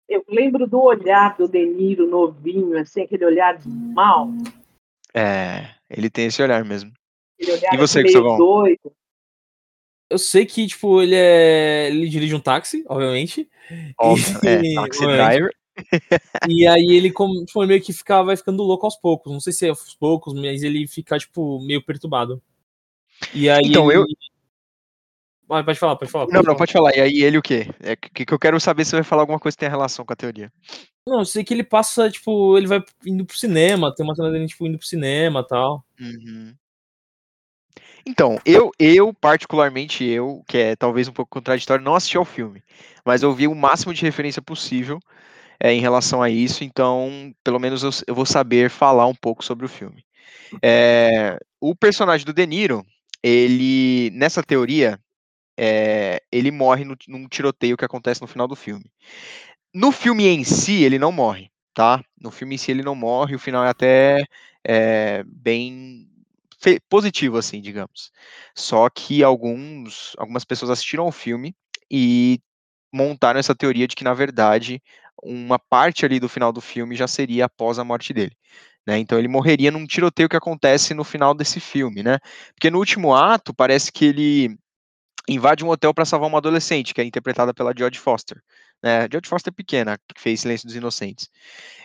Eu 0.08 0.24
lembro 0.28 0.66
do 0.66 0.82
olhar 0.82 1.36
do 1.36 1.46
De 1.46 1.64
Niro 1.64 2.04
novinho, 2.04 2.76
assim, 2.76 3.02
aquele 3.02 3.24
olhar 3.24 3.56
de 3.56 3.68
mal. 3.68 4.28
É, 5.14 5.72
ele 5.88 6.10
tem 6.10 6.26
esse 6.26 6.42
olhar 6.42 6.64
mesmo. 6.64 6.92
Olhar 7.40 7.72
E 7.72 7.76
você, 7.76 8.02
Gustavão? 8.02 8.36
doido. 8.36 8.92
Eu 10.10 10.18
sei 10.18 10.44
que, 10.44 10.66
tipo, 10.66 11.00
ele 11.00 11.14
é. 11.14 11.88
Ele 11.88 12.08
dirige 12.08 12.34
um 12.34 12.40
táxi, 12.40 12.84
obviamente. 12.88 13.48
Óbvio, 13.96 14.40
é, 14.44 14.60
E- 14.62 14.74
Taxi 14.74 15.04
obviamente. 15.04 15.28
Driver. 15.28 15.54
E 16.48 16.66
aí 16.66 16.90
ele 16.96 17.12
como, 17.12 17.44
tipo, 17.44 17.64
meio 17.64 17.80
que 17.80 17.92
fica, 17.92 18.20
vai 18.24 18.36
ficando 18.36 18.64
louco 18.64 18.84
aos 18.86 18.96
poucos. 18.96 19.32
Não 19.32 19.38
sei 19.38 19.52
se 19.52 19.66
é 19.66 19.68
aos 19.68 19.94
poucos, 19.94 20.34
mas 20.34 20.64
ele 20.64 20.88
fica, 20.88 21.16
tipo, 21.16 21.60
meio 21.64 21.84
perturbado. 21.84 22.42
E 23.34 23.48
aí. 23.48 23.62
Então, 23.64 23.90
eu- 23.90 24.02
ele- 24.02 24.16
Ah, 25.52 25.64
Pode 25.64 25.78
falar, 25.80 25.96
pode 25.96 26.10
falar. 26.12 26.26
Não, 26.28 26.42
não, 26.42 26.54
pode 26.54 26.72
falar. 26.72 26.96
E 26.96 27.00
aí 27.00 27.22
ele 27.24 27.36
o 27.36 27.42
quê? 27.42 27.66
É 27.80 27.96
que, 27.96 28.24
que 28.24 28.32
eu 28.32 28.38
quero 28.38 28.60
saber 28.60 28.84
se 28.84 28.90
você 28.90 28.96
vai 28.96 29.02
falar 29.02 29.22
alguma 29.22 29.40
coisa 29.40 29.56
que 29.56 29.60
tem 29.60 29.68
relação 29.68 30.04
com 30.04 30.12
a 30.12 30.16
teoria. 30.16 30.52
Não, 31.04 31.18
eu 31.20 31.24
sei 31.24 31.42
que 31.42 31.52
ele 31.52 31.64
passa, 31.64 32.08
tipo, 32.08 32.56
ele 32.56 32.68
vai 32.68 32.80
indo 33.04 33.24
pro 33.24 33.36
cinema, 33.36 33.92
tem 33.92 34.04
uma 34.04 34.14
cena 34.14 34.30
dele, 34.30 34.46
tipo, 34.46 34.64
indo 34.64 34.78
pro 34.78 34.86
cinema 34.86 35.40
e 35.40 35.46
tal. 35.48 35.84
Uhum. 36.00 36.54
Então, 38.06 38.38
eu, 38.46 38.70
eu, 38.78 39.12
particularmente 39.12 40.04
eu, 40.04 40.42
que 40.46 40.56
é 40.56 40.76
talvez 40.76 41.08
um 41.08 41.12
pouco 41.12 41.30
contraditório, 41.30 41.84
não 41.84 41.94
assisti 41.96 42.16
ao 42.16 42.24
filme, 42.24 42.62
mas 43.04 43.22
eu 43.22 43.32
vi 43.34 43.46
o 43.48 43.54
máximo 43.54 43.92
de 43.92 44.02
referência 44.02 44.40
possível 44.40 44.98
é, 45.58 45.72
em 45.72 45.80
relação 45.80 46.22
a 46.22 46.30
isso, 46.30 46.64
então, 46.64 47.34
pelo 47.44 47.58
menos 47.58 47.82
eu, 47.82 47.90
eu 48.06 48.14
vou 48.14 48.24
saber 48.24 48.70
falar 48.70 49.06
um 49.06 49.14
pouco 49.14 49.44
sobre 49.44 49.66
o 49.66 49.68
filme. 49.68 50.04
É, 50.62 51.38
o 51.60 51.74
personagem 51.74 52.24
do 52.24 52.32
De 52.32 52.46
Niro, 52.46 52.84
ele, 53.22 54.10
nessa 54.10 54.42
teoria, 54.42 54.98
é, 55.58 56.22
ele 56.32 56.50
morre 56.50 56.84
no, 56.84 56.96
num 57.08 57.28
tiroteio 57.28 57.76
que 57.76 57.84
acontece 57.84 58.20
no 58.20 58.26
final 58.26 58.48
do 58.48 58.56
filme. 58.56 58.84
No 59.74 59.92
filme 59.92 60.26
em 60.26 60.44
si, 60.44 60.82
ele 60.82 60.98
não 60.98 61.12
morre, 61.12 61.50
tá? 61.74 62.02
No 62.20 62.30
filme 62.30 62.54
em 62.56 62.58
si, 62.58 62.70
ele 62.70 62.82
não 62.82 62.94
morre, 62.94 63.36
o 63.36 63.38
final 63.38 63.64
é 63.64 63.68
até 63.68 64.24
é, 64.64 65.22
bem 65.26 66.08
positivo, 66.88 67.38
assim, 67.38 67.60
digamos. 67.60 68.12
Só 68.54 68.88
que 68.90 69.22
alguns, 69.22 70.14
algumas 70.18 70.44
pessoas 70.44 70.70
assistiram 70.70 71.04
ao 71.04 71.12
filme 71.12 71.54
e 71.90 72.40
montaram 72.92 73.40
essa 73.40 73.54
teoria 73.54 73.86
de 73.88 73.96
que, 73.96 74.04
na 74.04 74.14
verdade, 74.14 74.82
uma 75.22 75.58
parte 75.58 76.04
ali 76.04 76.20
do 76.20 76.28
final 76.28 76.52
do 76.52 76.60
filme 76.60 76.96
já 76.96 77.06
seria 77.06 77.46
após 77.46 77.78
a 77.78 77.84
morte 77.84 78.12
dele. 78.12 78.36
Né? 78.86 78.98
Então 78.98 79.18
ele 79.18 79.28
morreria 79.28 79.70
num 79.70 79.86
tiroteio 79.86 80.28
que 80.28 80.36
acontece 80.36 80.94
no 80.94 81.04
final 81.04 81.34
desse 81.34 81.60
filme, 81.60 82.02
né? 82.02 82.18
Porque 82.54 82.70
no 82.70 82.78
último 82.78 83.14
ato 83.14 83.52
parece 83.52 83.92
que 83.92 84.06
ele 84.06 84.58
invade 85.28 85.64
um 85.64 85.68
hotel 85.68 85.94
para 85.94 86.04
salvar 86.04 86.28
uma 86.28 86.38
adolescente, 86.38 86.94
que 86.94 87.00
é 87.00 87.04
interpretada 87.04 87.54
pela 87.54 87.74
Jodie 87.76 88.00
Foster. 88.00 88.42
Né? 88.82 89.06
Foster 89.26 89.52
pequena, 89.52 89.98
que 89.98 90.20
fez 90.20 90.40
Silêncio 90.40 90.66
dos 90.66 90.74
Inocentes. 90.74 91.28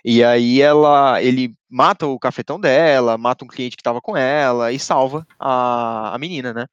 E 0.04 0.24
aí 0.24 0.62
ela, 0.62 1.22
ele 1.22 1.54
mata 1.70 2.08
o 2.08 2.18
cafetão 2.18 2.60
dela, 2.60 3.18
mata 3.18 3.44
um 3.44 3.48
cliente 3.48 3.76
que 3.76 3.82
estava 3.82 4.02
com 4.02 4.16
ela 4.16 4.72
e 4.72 4.80
salva 4.80 5.28
a, 5.38 6.16
a 6.16 6.18
menina, 6.18 6.54
né? 6.54 6.66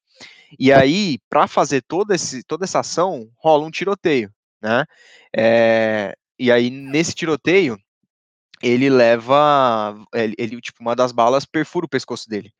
E 0.59 0.73
aí, 0.73 1.19
para 1.31 1.47
fazer 1.47 1.83
toda, 1.83 2.15
esse, 2.15 2.43
toda 2.45 2.65
essa 2.65 2.81
ação, 2.81 3.29
rola 3.37 3.67
um 3.67 3.71
tiroteio, 3.71 4.31
né? 4.63 4.85
É, 5.35 6.15
e 6.39 6.53
aí, 6.53 6.71
nesse 6.71 7.15
tiroteio, 7.15 7.79
ele 8.63 8.89
leva, 8.91 9.95
ele, 10.15 10.35
ele, 10.39 10.61
tipo, 10.61 10.81
uma 10.83 10.95
das 10.97 11.13
balas 11.13 11.45
perfura 11.45 11.87
o 11.87 11.89
pescoço 11.89 12.29
dele. 12.29 12.53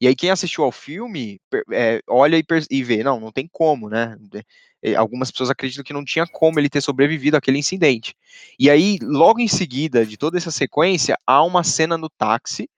E 0.00 0.06
aí, 0.06 0.14
quem 0.14 0.30
assistiu 0.30 0.64
ao 0.64 0.72
filme, 0.72 1.40
é, 1.72 2.00
olha 2.08 2.36
e, 2.38 2.44
e 2.70 2.84
vê, 2.84 3.02
não, 3.02 3.18
não 3.20 3.32
tem 3.32 3.48
como, 3.52 3.88
né? 3.88 4.16
É, 4.82 4.94
Algumas 4.94 5.30
pessoas 5.30 5.50
acreditam 5.50 5.82
que 5.84 5.92
não 5.92 6.04
tinha 6.04 6.26
como 6.26 6.58
ele 6.60 6.68
ter 6.68 6.80
sobrevivido 6.80 7.36
àquele 7.36 7.58
incidente. 7.58 8.14
E 8.58 8.70
aí, 8.70 8.98
logo 9.02 9.40
em 9.40 9.48
seguida 9.48 10.06
de 10.06 10.16
toda 10.16 10.38
essa 10.38 10.50
sequência, 10.52 11.18
há 11.26 11.42
uma 11.42 11.64
cena 11.64 11.98
no 11.98 12.08
táxi, 12.08 12.70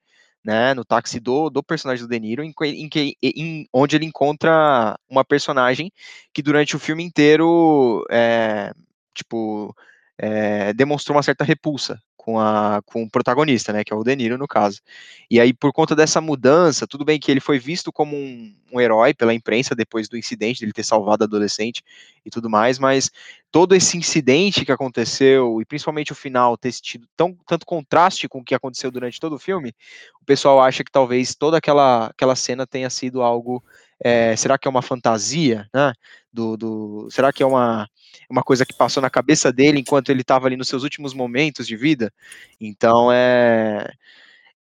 né, 0.44 0.72
no 0.74 0.84
táxi 0.84 1.20
do, 1.20 1.50
do 1.50 1.62
personagem 1.62 2.04
do 2.04 2.08
De 2.10 2.18
Niro, 2.18 2.42
em, 2.42 2.54
em 2.64 2.88
que, 2.88 3.14
em- 3.22 3.66
onde 3.72 3.96
ele 3.96 4.06
encontra 4.06 4.98
uma 5.08 5.24
personagem 5.24 5.92
que 6.32 6.42
durante 6.42 6.74
o 6.76 6.78
filme 6.78 7.04
inteiro, 7.04 8.04
é, 8.10 8.72
tipo, 9.14 9.74
é, 10.18 10.72
demonstrou 10.72 11.16
uma 11.16 11.22
certa 11.22 11.44
repulsa 11.44 12.00
com, 12.22 12.38
a, 12.38 12.82
com 12.84 13.02
o 13.02 13.10
protagonista, 13.10 13.72
né, 13.72 13.82
que 13.82 13.92
é 13.94 13.96
o 13.96 14.04
De 14.04 14.14
Niro 14.14 14.36
no 14.36 14.46
caso. 14.46 14.82
E 15.30 15.40
aí, 15.40 15.54
por 15.54 15.72
conta 15.72 15.96
dessa 15.96 16.20
mudança, 16.20 16.86
tudo 16.86 17.02
bem 17.02 17.18
que 17.18 17.30
ele 17.30 17.40
foi 17.40 17.58
visto 17.58 17.90
como 17.90 18.14
um, 18.14 18.54
um 18.70 18.78
herói 18.78 19.14
pela 19.14 19.32
imprensa 19.32 19.74
depois 19.74 20.06
do 20.06 20.18
incidente, 20.18 20.60
dele 20.60 20.72
ter 20.72 20.84
salvado 20.84 21.24
a 21.24 21.26
adolescente 21.26 21.82
e 22.22 22.28
tudo 22.28 22.50
mais, 22.50 22.78
mas 22.78 23.10
todo 23.50 23.74
esse 23.74 23.96
incidente 23.96 24.66
que 24.66 24.72
aconteceu, 24.72 25.62
e 25.62 25.64
principalmente 25.64 26.12
o 26.12 26.14
final, 26.14 26.58
ter 26.58 26.72
tido 26.72 27.08
tão, 27.16 27.34
tanto 27.46 27.64
contraste 27.64 28.28
com 28.28 28.40
o 28.40 28.44
que 28.44 28.54
aconteceu 28.54 28.90
durante 28.90 29.18
todo 29.18 29.36
o 29.36 29.38
filme, 29.38 29.74
o 30.20 30.24
pessoal 30.26 30.60
acha 30.60 30.84
que 30.84 30.92
talvez 30.92 31.34
toda 31.34 31.56
aquela, 31.56 32.08
aquela 32.08 32.36
cena 32.36 32.66
tenha 32.66 32.90
sido 32.90 33.22
algo. 33.22 33.64
É, 34.02 34.34
será 34.36 34.58
que 34.58 34.66
é 34.66 34.70
uma 34.70 34.80
fantasia, 34.82 35.68
né? 35.74 35.92
Do, 36.32 36.56
do, 36.56 37.08
será 37.10 37.32
que 37.32 37.42
é 37.42 37.46
uma, 37.46 37.88
uma 38.28 38.42
coisa 38.42 38.64
que 38.64 38.76
passou 38.76 39.02
na 39.02 39.10
cabeça 39.10 39.52
dele 39.52 39.80
enquanto 39.80 40.10
ele 40.10 40.20
estava 40.20 40.46
ali 40.46 40.56
nos 40.56 40.68
seus 40.68 40.84
últimos 40.84 41.12
momentos 41.12 41.66
de 41.66 41.76
vida? 41.76 42.12
Então 42.60 43.10
é 43.12 43.92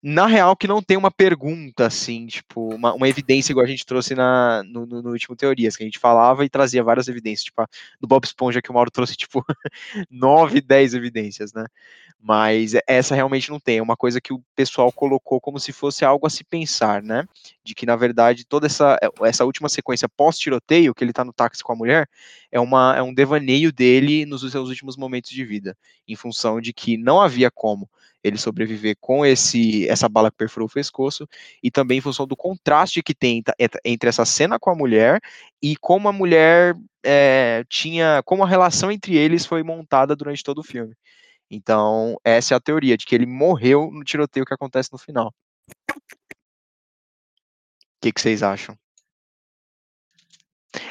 na 0.03 0.27
real 0.27 0.55
que 0.55 0.69
não 0.69 0.83
tem 0.83 0.97
uma 0.97 1.11
pergunta, 1.11 1.87
assim, 1.87 2.27
tipo, 2.27 2.75
uma, 2.75 2.95
uma 2.95 3.09
evidência 3.09 3.53
igual 3.53 3.65
a 3.65 3.69
gente 3.69 3.85
trouxe 3.85 4.15
na, 4.15 4.63
no, 4.63 4.87
no, 4.87 5.03
no, 5.03 5.11
último 5.11 5.35
Teorias, 5.35 5.75
que 5.75 5.83
a 5.83 5.87
gente 5.87 5.99
falava 5.99 6.45
e 6.45 6.51
trazia 6.51 6.85
várias 6.85 7.09
evidências, 7.09 7.45
tipo, 7.45 7.61
a, 7.63 7.67
do 8.01 8.07
Bob 8.07 8.25
Esponja 8.25 8.61
que 8.61 8.71
o 8.71 8.75
Mauro 8.75 8.91
trouxe, 8.91 9.17
tipo, 9.17 9.45
nove, 10.11 10.61
dez 10.61 10.95
evidências, 10.95 11.53
né? 11.53 11.67
Mas 12.21 12.73
essa 12.87 13.15
realmente 13.15 13.51
não 13.51 13.59
tem, 13.59 13.79
é 13.79 13.83
uma 13.83 13.97
coisa 13.97 14.21
que 14.21 14.33
o 14.33 14.43
pessoal 14.55 14.93
colocou 14.93 15.41
como 15.41 15.59
se 15.59 15.73
fosse 15.73 16.05
algo 16.05 16.27
a 16.27 16.31
se 16.31 16.45
pensar, 16.45 17.03
né? 17.03 17.27
De 17.65 17.75
que, 17.75 17.87
na 17.87 17.97
verdade, 17.97 18.45
toda 18.45 18.67
essa, 18.67 18.99
essa 19.23 19.45
última 19.45 19.69
sequência 19.69 20.09
pós-tiroteio, 20.09 20.95
que 20.95 21.05
ele 21.05 21.13
tá 21.13 21.25
no 21.25 21.33
táxi 21.33 21.63
com 21.63 21.73
a 21.73 21.77
mulher, 21.77 22.09
é, 22.51 22.61
uma, 22.61 22.95
é 22.97 23.03
um 23.03 23.15
devaneio 23.15 23.73
dele 23.73 24.27
nos 24.27 24.49
seus 24.51 24.69
últimos 24.69 24.97
momentos 24.97 25.31
de 25.31 25.45
vida, 25.45 25.77
em 26.07 26.17
função 26.17 26.61
de 26.61 26.73
que 26.73 26.97
não 26.97 27.21
havia 27.21 27.51
como 27.51 27.89
ele 28.27 28.39
sobreviver 28.39 28.97
com 29.01 29.25
esse 29.25 29.89
essa 29.89 30.09
bala 30.09 30.31
que 30.31 30.37
perfurou 30.37 30.69
o 30.69 30.73
pescoço 30.73 31.29
e 31.63 31.71
também 31.71 31.99
em 31.99 32.01
função 32.01 32.27
do 32.27 32.37
contraste 32.37 33.03
que 33.03 33.15
tem 33.15 33.43
entre 33.85 34.09
essa 34.09 34.25
cena 34.25 34.59
com 34.59 34.71
a 34.71 34.75
mulher 34.75 35.21
e 35.63 35.77
como 35.77 36.09
a 36.09 36.13
mulher 36.13 36.75
é, 37.05 37.65
tinha 37.69 38.23
como 38.25 38.43
a 38.43 38.49
relação 38.49 38.91
entre 38.91 39.17
eles 39.17 39.47
foi 39.47 39.63
montada 39.63 40.17
durante 40.17 40.43
todo 40.43 40.59
o 40.59 40.65
filme. 40.65 40.95
Então 41.51 42.17
essa 42.25 42.55
é 42.55 42.57
a 42.57 42.61
teoria 42.61 42.97
de 42.97 43.07
que 43.07 43.15
ele 43.15 43.27
morreu 43.27 43.91
no 43.93 44.03
tiroteio 44.03 44.45
que 44.45 44.55
acontece 44.55 44.93
no 44.93 44.99
final. 44.99 45.33
O 45.97 46.01
que, 48.03 48.13
que 48.13 48.21
vocês 48.21 48.43
acham? 48.43 48.77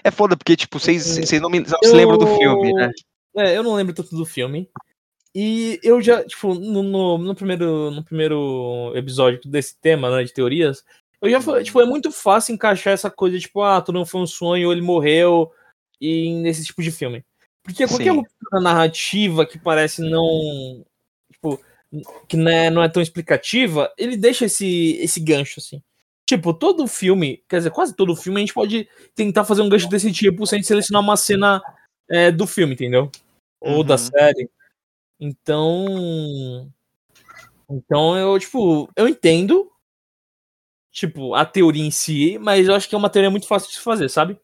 É 0.04 0.12
foda, 0.12 0.36
porque, 0.36 0.56
tipo, 0.56 0.80
vocês, 0.80 1.18
vocês 1.18 1.42
não, 1.42 1.50
me, 1.50 1.60
não 1.60 1.80
eu... 1.82 1.90
se 1.90 1.96
lembram 1.96 2.18
do 2.18 2.28
filme, 2.38 2.74
né? 2.74 2.92
É, 3.38 3.58
eu 3.58 3.64
não 3.64 3.76
lembro 3.76 3.94
tanto 3.94 4.16
do 4.16 4.26
filme. 4.26 4.70
E 5.36 5.82
eu 5.84 6.02
já, 6.02 6.24
tipo, 6.24 6.54
no, 6.54 6.82
no, 6.82 7.18
no, 7.18 7.36
primeiro, 7.36 7.92
no 7.92 8.02
primeiro 8.02 8.94
episódio 8.96 9.42
desse 9.44 9.78
tema, 9.78 10.10
né, 10.10 10.24
de 10.24 10.34
teorias, 10.34 10.82
eu 11.22 11.30
já 11.30 11.42
falei, 11.42 11.62
tipo, 11.62 11.82
é 11.82 11.86
muito 11.86 12.10
fácil 12.10 12.54
encaixar 12.54 12.94
essa 12.94 13.12
coisa, 13.12 13.38
tipo, 13.38 13.62
ah, 13.62 13.82
tudo 13.82 14.00
não 14.00 14.06
foi 14.06 14.22
um 14.22 14.28
sonho, 14.28 14.72
ele 14.72 14.82
morreu, 14.82 15.52
e 16.00 16.34
nesse 16.36 16.64
tipo 16.64 16.82
de 16.82 16.90
filme. 16.90 17.22
Porque 17.62 17.86
qualquer 17.86 18.12
ruptura 18.12 18.62
narrativa 18.62 19.46
que 19.46 19.60
parece 19.60 20.02
não. 20.02 20.86
Tipo, 21.34 21.60
que 22.30 22.38
não 22.38 22.52
é, 22.52 22.70
não 22.70 22.84
é 22.84 22.88
tão 22.88 23.02
explicativa, 23.02 23.92
ele 23.98 24.16
deixa 24.16 24.46
esse, 24.46 24.98
esse 25.02 25.20
gancho, 25.20 25.60
assim. 25.60 25.82
Tipo, 26.28 26.54
todo 26.54 26.88
filme, 26.88 27.44
quer 27.50 27.58
dizer, 27.58 27.72
quase 27.72 27.94
todo 27.94 28.16
filme, 28.16 28.40
a 28.40 28.42
gente 28.42 28.54
pode 28.54 28.88
tentar 29.14 29.44
fazer 29.44 29.62
um 29.62 29.70
gancho 29.70 29.90
desse 29.90 30.12
tipo 30.12 30.46
sem 30.48 30.64
selecionar 30.64 31.02
uma 31.02 31.18
cena 31.18 31.62
é, 32.10 32.32
do 32.32 32.48
filme, 32.48 32.74
entendeu? 32.74 33.12
Ou 33.60 33.78
uhum. 33.78 33.84
da 33.84 33.98
série. 33.98 34.50
Então. 35.20 36.72
Então 37.70 38.18
eu, 38.18 38.38
tipo, 38.40 38.90
eu 38.96 39.08
entendo, 39.08 39.72
tipo, 40.92 41.34
a 41.34 41.46
teoria 41.46 41.84
em 41.84 41.92
si, 41.92 42.38
mas 42.38 42.68
eu 42.68 42.76
acho 42.76 42.88
que 42.88 42.94
é 42.94 42.98
uma 42.98 43.10
teoria 43.10 43.32
muito 43.32 43.48
fácil 43.48 43.70
de 43.70 43.76
se 43.76 43.82
fazer, 43.82 44.10
sabe? 44.10 44.40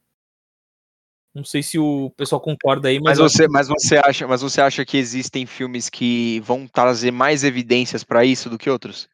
Não 1.33 1.45
sei 1.45 1.63
se 1.63 1.79
o 1.79 2.09
pessoal 2.11 2.41
concorda 2.41 2.89
aí, 2.89 2.99
mas, 2.99 3.17
mas 3.17 3.31
você, 3.31 3.47
mas 3.47 3.67
você 3.69 3.97
acha, 3.97 4.27
mas 4.27 4.41
você 4.41 4.59
acha 4.59 4.83
que 4.83 4.97
existem 4.97 5.45
filmes 5.45 5.89
que 5.89 6.41
vão 6.41 6.67
trazer 6.67 7.11
mais 7.11 7.43
evidências 7.43 8.03
para 8.03 8.25
isso 8.25 8.49
do 8.49 8.57
que 8.57 8.69
outros? 8.69 9.07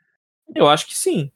Eu 0.55 0.67
acho 0.67 0.87
que 0.87 0.97
sim. 0.97 1.31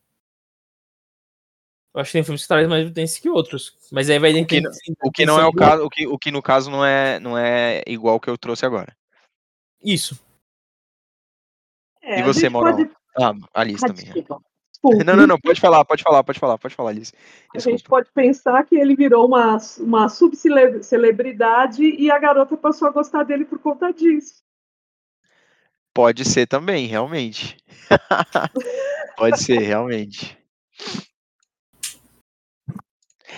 Eu 1.94 2.02
acho 2.02 2.10
que 2.10 2.14
tem 2.14 2.24
filmes 2.24 2.42
que 2.42 2.48
trazem 2.48 2.70
mais 2.70 2.84
evidências 2.84 3.20
que 3.20 3.30
outros, 3.30 3.78
mas 3.92 4.10
aí 4.10 4.18
vai. 4.18 4.32
O 4.42 4.48
que, 4.48 4.62
o 5.04 5.12
que 5.12 5.26
não 5.26 5.40
é 5.40 5.46
o 5.46 5.54
caso, 5.54 5.84
o 5.84 5.90
que, 5.90 6.08
o 6.08 6.18
que 6.18 6.32
no 6.32 6.42
caso 6.42 6.72
não 6.72 6.84
é, 6.84 7.20
não 7.20 7.38
é 7.38 7.84
igual 7.86 8.20
que 8.20 8.30
eu 8.30 8.38
trouxe 8.38 8.66
agora. 8.66 8.96
Isso. 9.84 10.20
É, 12.02 12.20
e 12.20 12.24
você, 12.24 12.50
Mauro? 12.50 12.76
Pode... 12.76 12.90
Ah, 13.18 13.34
Alice 13.54 13.86
também. 13.86 14.06
É. 14.10 15.04
Não, 15.04 15.16
não, 15.16 15.28
não, 15.28 15.40
pode 15.40 15.62
falar, 15.62 15.86
pode 15.86 16.02
falar, 16.02 16.24
pode 16.24 16.40
falar, 16.40 16.58
pode 16.58 16.74
falar, 16.74 16.90
Alice. 16.90 17.14
Desculpa. 17.54 17.56
A 17.56 17.60
gente 17.60 17.84
pode 17.84 18.12
pensar 18.12 18.64
que 18.66 18.76
ele 18.76 18.96
virou 18.96 19.28
uma, 19.28 19.58
uma 19.80 20.10
subcelebridade 20.10 21.84
e 21.84 22.10
a 22.10 22.18
garota 22.18 22.58
passou 22.58 22.88
a 22.88 22.92
gostar 22.92 23.24
dele 23.24 23.46
por 23.46 23.60
conta 23.60 23.94
disso. 23.94 24.42
Pode 25.94 26.26
ser 26.26 26.48
também, 26.48 26.88
realmente. 26.88 27.58
pode 29.18 29.44
ser, 29.44 29.60
realmente. 29.60 30.36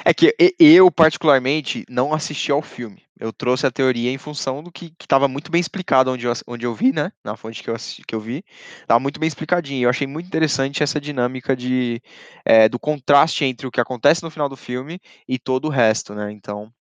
É 0.05 0.13
que 0.13 0.33
eu, 0.59 0.89
particularmente, 0.89 1.83
não 1.89 2.13
assisti 2.13 2.51
ao 2.51 2.61
filme. 2.61 3.02
Eu 3.19 3.31
trouxe 3.31 3.67
a 3.67 3.71
teoria 3.71 4.09
em 4.09 4.17
função 4.17 4.63
do 4.63 4.71
que 4.71 4.91
estava 4.99 5.27
muito 5.27 5.51
bem 5.51 5.61
explicado 5.61 6.11
onde 6.11 6.25
eu, 6.25 6.33
onde 6.47 6.65
eu 6.65 6.73
vi, 6.73 6.91
né? 6.91 7.11
Na 7.23 7.37
fonte 7.37 7.61
que 7.61 7.69
eu, 7.69 7.75
assisti, 7.75 8.03
que 8.05 8.15
eu 8.15 8.19
vi. 8.19 8.43
Estava 8.81 8.99
muito 8.99 9.19
bem 9.19 9.27
explicadinho. 9.27 9.85
Eu 9.85 9.89
achei 9.89 10.07
muito 10.07 10.25
interessante 10.25 10.81
essa 10.81 10.99
dinâmica 10.99 11.55
de, 11.55 12.01
é, 12.43 12.67
do 12.67 12.79
contraste 12.79 13.45
entre 13.45 13.67
o 13.67 13.71
que 13.71 13.79
acontece 13.79 14.23
no 14.23 14.31
final 14.31 14.49
do 14.49 14.57
filme 14.57 14.99
e 15.27 15.37
todo 15.37 15.65
o 15.65 15.69
resto, 15.69 16.15
né? 16.15 16.31
Então. 16.31 16.71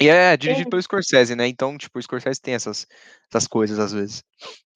E 0.00 0.08
é 0.08 0.36
dirigido 0.36 0.68
é. 0.68 0.70
pelo 0.70 0.82
Scorsese, 0.82 1.34
né? 1.34 1.46
Então, 1.46 1.76
tipo, 1.76 1.98
o 1.98 2.02
Scorsese 2.02 2.40
tem 2.40 2.54
essas, 2.54 2.86
essas 3.30 3.46
coisas 3.46 3.78
às 3.78 3.92
vezes. 3.92 4.24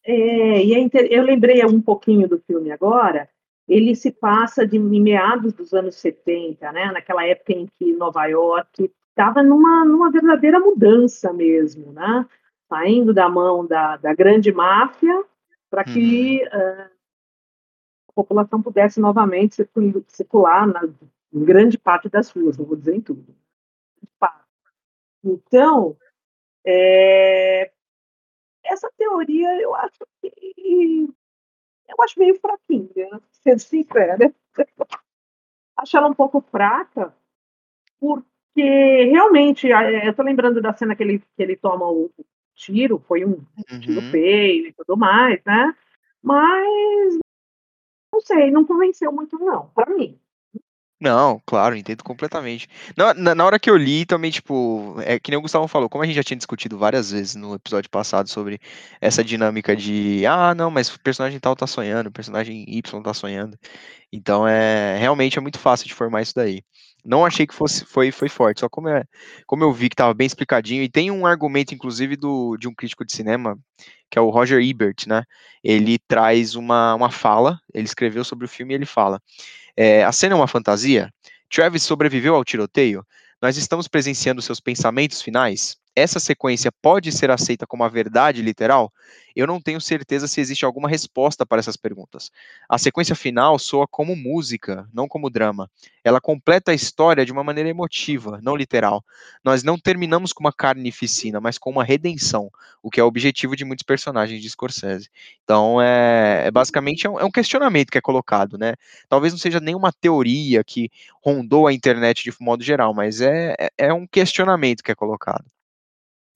É, 0.05 0.65
e 0.65 0.75
é 0.75 0.79
inter... 0.79 1.07
eu 1.11 1.23
lembrei 1.23 1.65
um 1.65 1.81
pouquinho 1.81 2.29
do 2.29 2.43
filme 2.47 2.71
agora, 2.71 3.29
ele 3.69 3.95
se 3.95 4.11
passa 4.11 4.67
de 4.67 4.79
meados 4.79 5.53
dos 5.53 5.73
anos 5.73 5.95
70, 5.97 6.73
né, 6.73 6.91
naquela 6.93 7.25
época 7.25 7.53
em 7.53 7.67
que 7.79 7.93
Nova 7.93 8.27
York 8.27 8.91
estava 9.13 9.43
numa, 9.43 9.85
numa 9.85 10.11
verdadeira 10.11 10.59
mudança 10.59 11.33
mesmo, 11.33 11.93
né, 11.93 12.27
saindo 12.69 13.13
da 13.13 13.29
mão 13.29 13.67
da, 13.67 13.97
da 13.99 14.15
grande 14.15 14.51
máfia 14.51 15.25
para 15.71 15.85
que 15.85 16.43
uh, 16.45 16.91
a 18.09 18.13
população 18.15 18.63
pudesse 18.63 19.01
novamente 19.01 19.57
circular 20.09 20.67
na 20.67 20.83
em 21.35 21.45
grande 21.45 21.79
parte 21.79 22.11
das 22.11 22.29
ruas, 22.31 22.59
não 22.59 22.67
vou 22.67 22.77
dizer 22.77 22.95
em 22.95 23.01
tudo. 23.01 23.35
Então, 25.25 25.97
é, 26.67 27.71
essa 28.65 28.91
teoria 28.97 29.61
eu 29.61 29.75
acho 29.75 29.99
que 30.21 31.09
eu 31.89 32.05
acho 32.05 32.19
meio 32.19 32.39
fraquinha, 32.41 33.21
sendo 33.31 33.61
sincera. 33.61 34.17
acho 35.77 35.97
ela 35.97 36.09
um 36.09 36.15
pouco 36.15 36.41
fraca, 36.41 37.15
porque 38.55 39.05
realmente, 39.11 39.67
eu 39.67 40.11
estou 40.11 40.25
lembrando 40.25 40.61
da 40.61 40.75
cena 40.75 40.95
que 40.95 41.03
ele, 41.03 41.19
que 41.19 41.43
ele 41.43 41.57
toma 41.57 41.87
o 41.91 42.11
tiro, 42.55 43.03
foi 43.09 43.25
um 43.25 43.45
uhum. 43.71 43.81
tiro 43.81 44.03
feio 44.11 44.67
e 44.67 44.73
tudo 44.75 44.97
mais, 44.97 45.41
né? 45.45 45.75
Mas 46.23 47.19
não 48.13 48.21
sei, 48.21 48.51
não 48.51 48.65
convenceu 48.65 49.11
muito, 49.11 49.39
não, 49.39 49.69
para 49.75 49.93
mim. 49.95 50.19
Não, 51.01 51.43
claro, 51.45 51.75
entendo 51.75 52.05
completamente. 52.05 52.69
Na, 52.97 53.13
na, 53.13 53.35
na, 53.35 53.45
hora 53.45 53.59
que 53.59 53.69
eu 53.69 53.77
li, 53.77 54.07
também, 54.07 54.31
tipo, 54.31 54.95
é 55.01 55.19
que 55.19 55.33
nem 55.33 55.39
o 55.39 55.43
Gustavo 55.43 55.67
falou, 55.67 55.89
como 55.89 56.05
a 56.05 56.07
gente 56.07 56.15
já 56.15 56.23
tinha 56.23 56.37
discutido 56.37 56.79
várias 56.79 57.11
vezes 57.11 57.35
no 57.35 57.57
episódio 57.57 57.91
passado 57.91 58.29
sobre 58.29 58.61
essa 59.01 59.25
dinâmica 59.25 59.75
de, 59.75 60.25
ah, 60.27 60.55
não, 60.55 60.71
mas 60.71 60.95
o 60.95 61.01
personagem 61.01 61.41
tal 61.41 61.57
tá 61.57 61.67
sonhando, 61.67 62.07
o 62.09 62.13
personagem 62.13 62.65
Y 62.69 63.03
tá 63.03 63.13
sonhando. 63.13 63.59
Então, 64.13 64.47
é, 64.47 64.97
realmente 64.97 65.37
é 65.39 65.41
muito 65.41 65.59
fácil 65.59 65.89
de 65.89 65.95
formar 65.95 66.23
isso 66.23 66.35
daí. 66.37 66.63
Não 67.05 67.25
achei 67.25 67.47
que 67.47 67.55
fosse, 67.55 67.85
foi, 67.85 68.13
foi 68.13 68.29
forte, 68.29 68.61
só 68.61 68.69
como, 68.69 68.89
é, 68.89 69.05
como 69.47 69.65
eu 69.65 69.73
vi 69.73 69.89
que 69.89 69.97
tava 69.97 70.15
bem 70.15 70.27
explicadinho, 70.27 70.83
e 70.83 70.89
tem 70.89 71.11
um 71.11 71.27
argumento, 71.27 71.75
inclusive, 71.75 72.17
do, 72.17 72.57
de 72.57 72.69
um 72.69 72.75
crítico 72.75 73.05
de 73.05 73.13
cinema, 73.13 73.59
que 74.11 74.19
é 74.19 74.23
o 74.23 74.31
Roger 74.31 74.63
Ebert, 74.63 75.07
né? 75.09 75.25
Ele 75.65 75.99
traz 76.07 76.55
uma, 76.55 76.95
uma 76.95 77.11
fala, 77.11 77.59
ele 77.75 77.87
escreveu 77.87 78.25
sobre 78.25 78.45
o 78.47 78.49
filme 78.49 78.73
e 78.73 78.77
ele 78.77 78.87
fala 78.87 79.21
é, 79.77 80.05
a 80.05 80.13
cena 80.13 80.35
é 80.35 80.37
uma 80.37 80.47
fantasia? 80.49 81.13
Travis 81.51 81.83
sobreviveu 81.83 82.35
ao 82.35 82.45
tiroteio? 82.45 83.05
Nós 83.41 83.57
estamos 83.57 83.89
presenciando 83.89 84.43
seus 84.43 84.61
pensamentos 84.61 85.21
finais? 85.21 85.77
Essa 85.95 86.19
sequência 86.19 86.73
pode 86.81 87.13
ser 87.13 87.31
aceita 87.31 87.67
como 87.67 87.85
a 87.85 87.89
verdade 87.89 88.43
literal? 88.43 88.93
Eu 89.35 89.47
não 89.47 89.61
tenho 89.61 89.81
certeza 89.81 90.29
se 90.29 90.41
existe 90.41 90.65
alguma 90.65 90.89
resposta 90.89 91.45
para 91.45 91.59
essas 91.59 91.77
perguntas. 91.77 92.31
A 92.69 92.79
sequência 92.79 93.15
final 93.15 93.59
soa 93.59 93.87
como 93.87 94.15
música, 94.15 94.89
não 94.93 95.09
como 95.09 95.31
drama. 95.31 95.71
Ela 96.05 96.21
completa 96.21 96.71
a 96.71 96.75
história 96.75 97.25
de 97.25 97.33
uma 97.33 97.45
maneira 97.45 97.69
emotiva, 97.71 98.41
não 98.43 98.57
literal. 98.57 99.05
Nós 99.45 99.63
não 99.63 99.79
terminamos 99.79 100.33
com 100.33 100.45
uma 100.45 100.53
carnificina, 100.53 101.41
mas 101.41 101.59
com 101.59 101.71
uma 101.71 101.85
redenção, 101.85 102.51
o 102.83 102.91
que 102.91 103.01
é 103.01 103.05
o 103.05 103.07
objetivo 103.07 103.57
de 103.57 103.65
muitos 103.65 103.85
personagens 103.85 104.41
de 104.41 104.51
Scorsese. 104.51 105.09
Então, 105.45 105.81
é, 105.81 106.47
é 106.47 106.51
basicamente 106.51 107.07
é 107.07 107.11
um, 107.11 107.19
é 107.21 107.25
um 107.25 107.31
questionamento 107.31 107.91
que 107.91 107.99
é 107.99 108.03
colocado, 108.03 108.59
né? 108.59 108.75
Talvez 109.09 109.33
não 109.33 109.39
seja 109.39 109.61
nenhuma 109.61 109.93
teoria 109.93 110.63
que 110.65 110.91
rondou 111.23 111.67
a 111.67 111.73
internet 111.73 112.25
de 112.25 112.35
modo 112.41 112.63
geral, 112.63 112.93
mas 112.95 113.21
é, 113.21 113.55
é, 113.59 113.71
é 113.79 113.95
um 113.95 114.07
questionamento 114.07 114.83
que 114.83 114.91
é 114.91 114.95
colocado. 114.95 115.45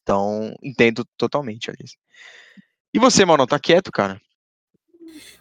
Então, 0.07 0.55
entendo 0.63 1.05
totalmente, 1.19 1.69
Alice. 1.69 1.97
E 2.95 2.99
você, 3.01 3.25
mano, 3.25 3.45
tá 3.45 3.59
quieto, 3.59 3.91
cara? 3.91 4.21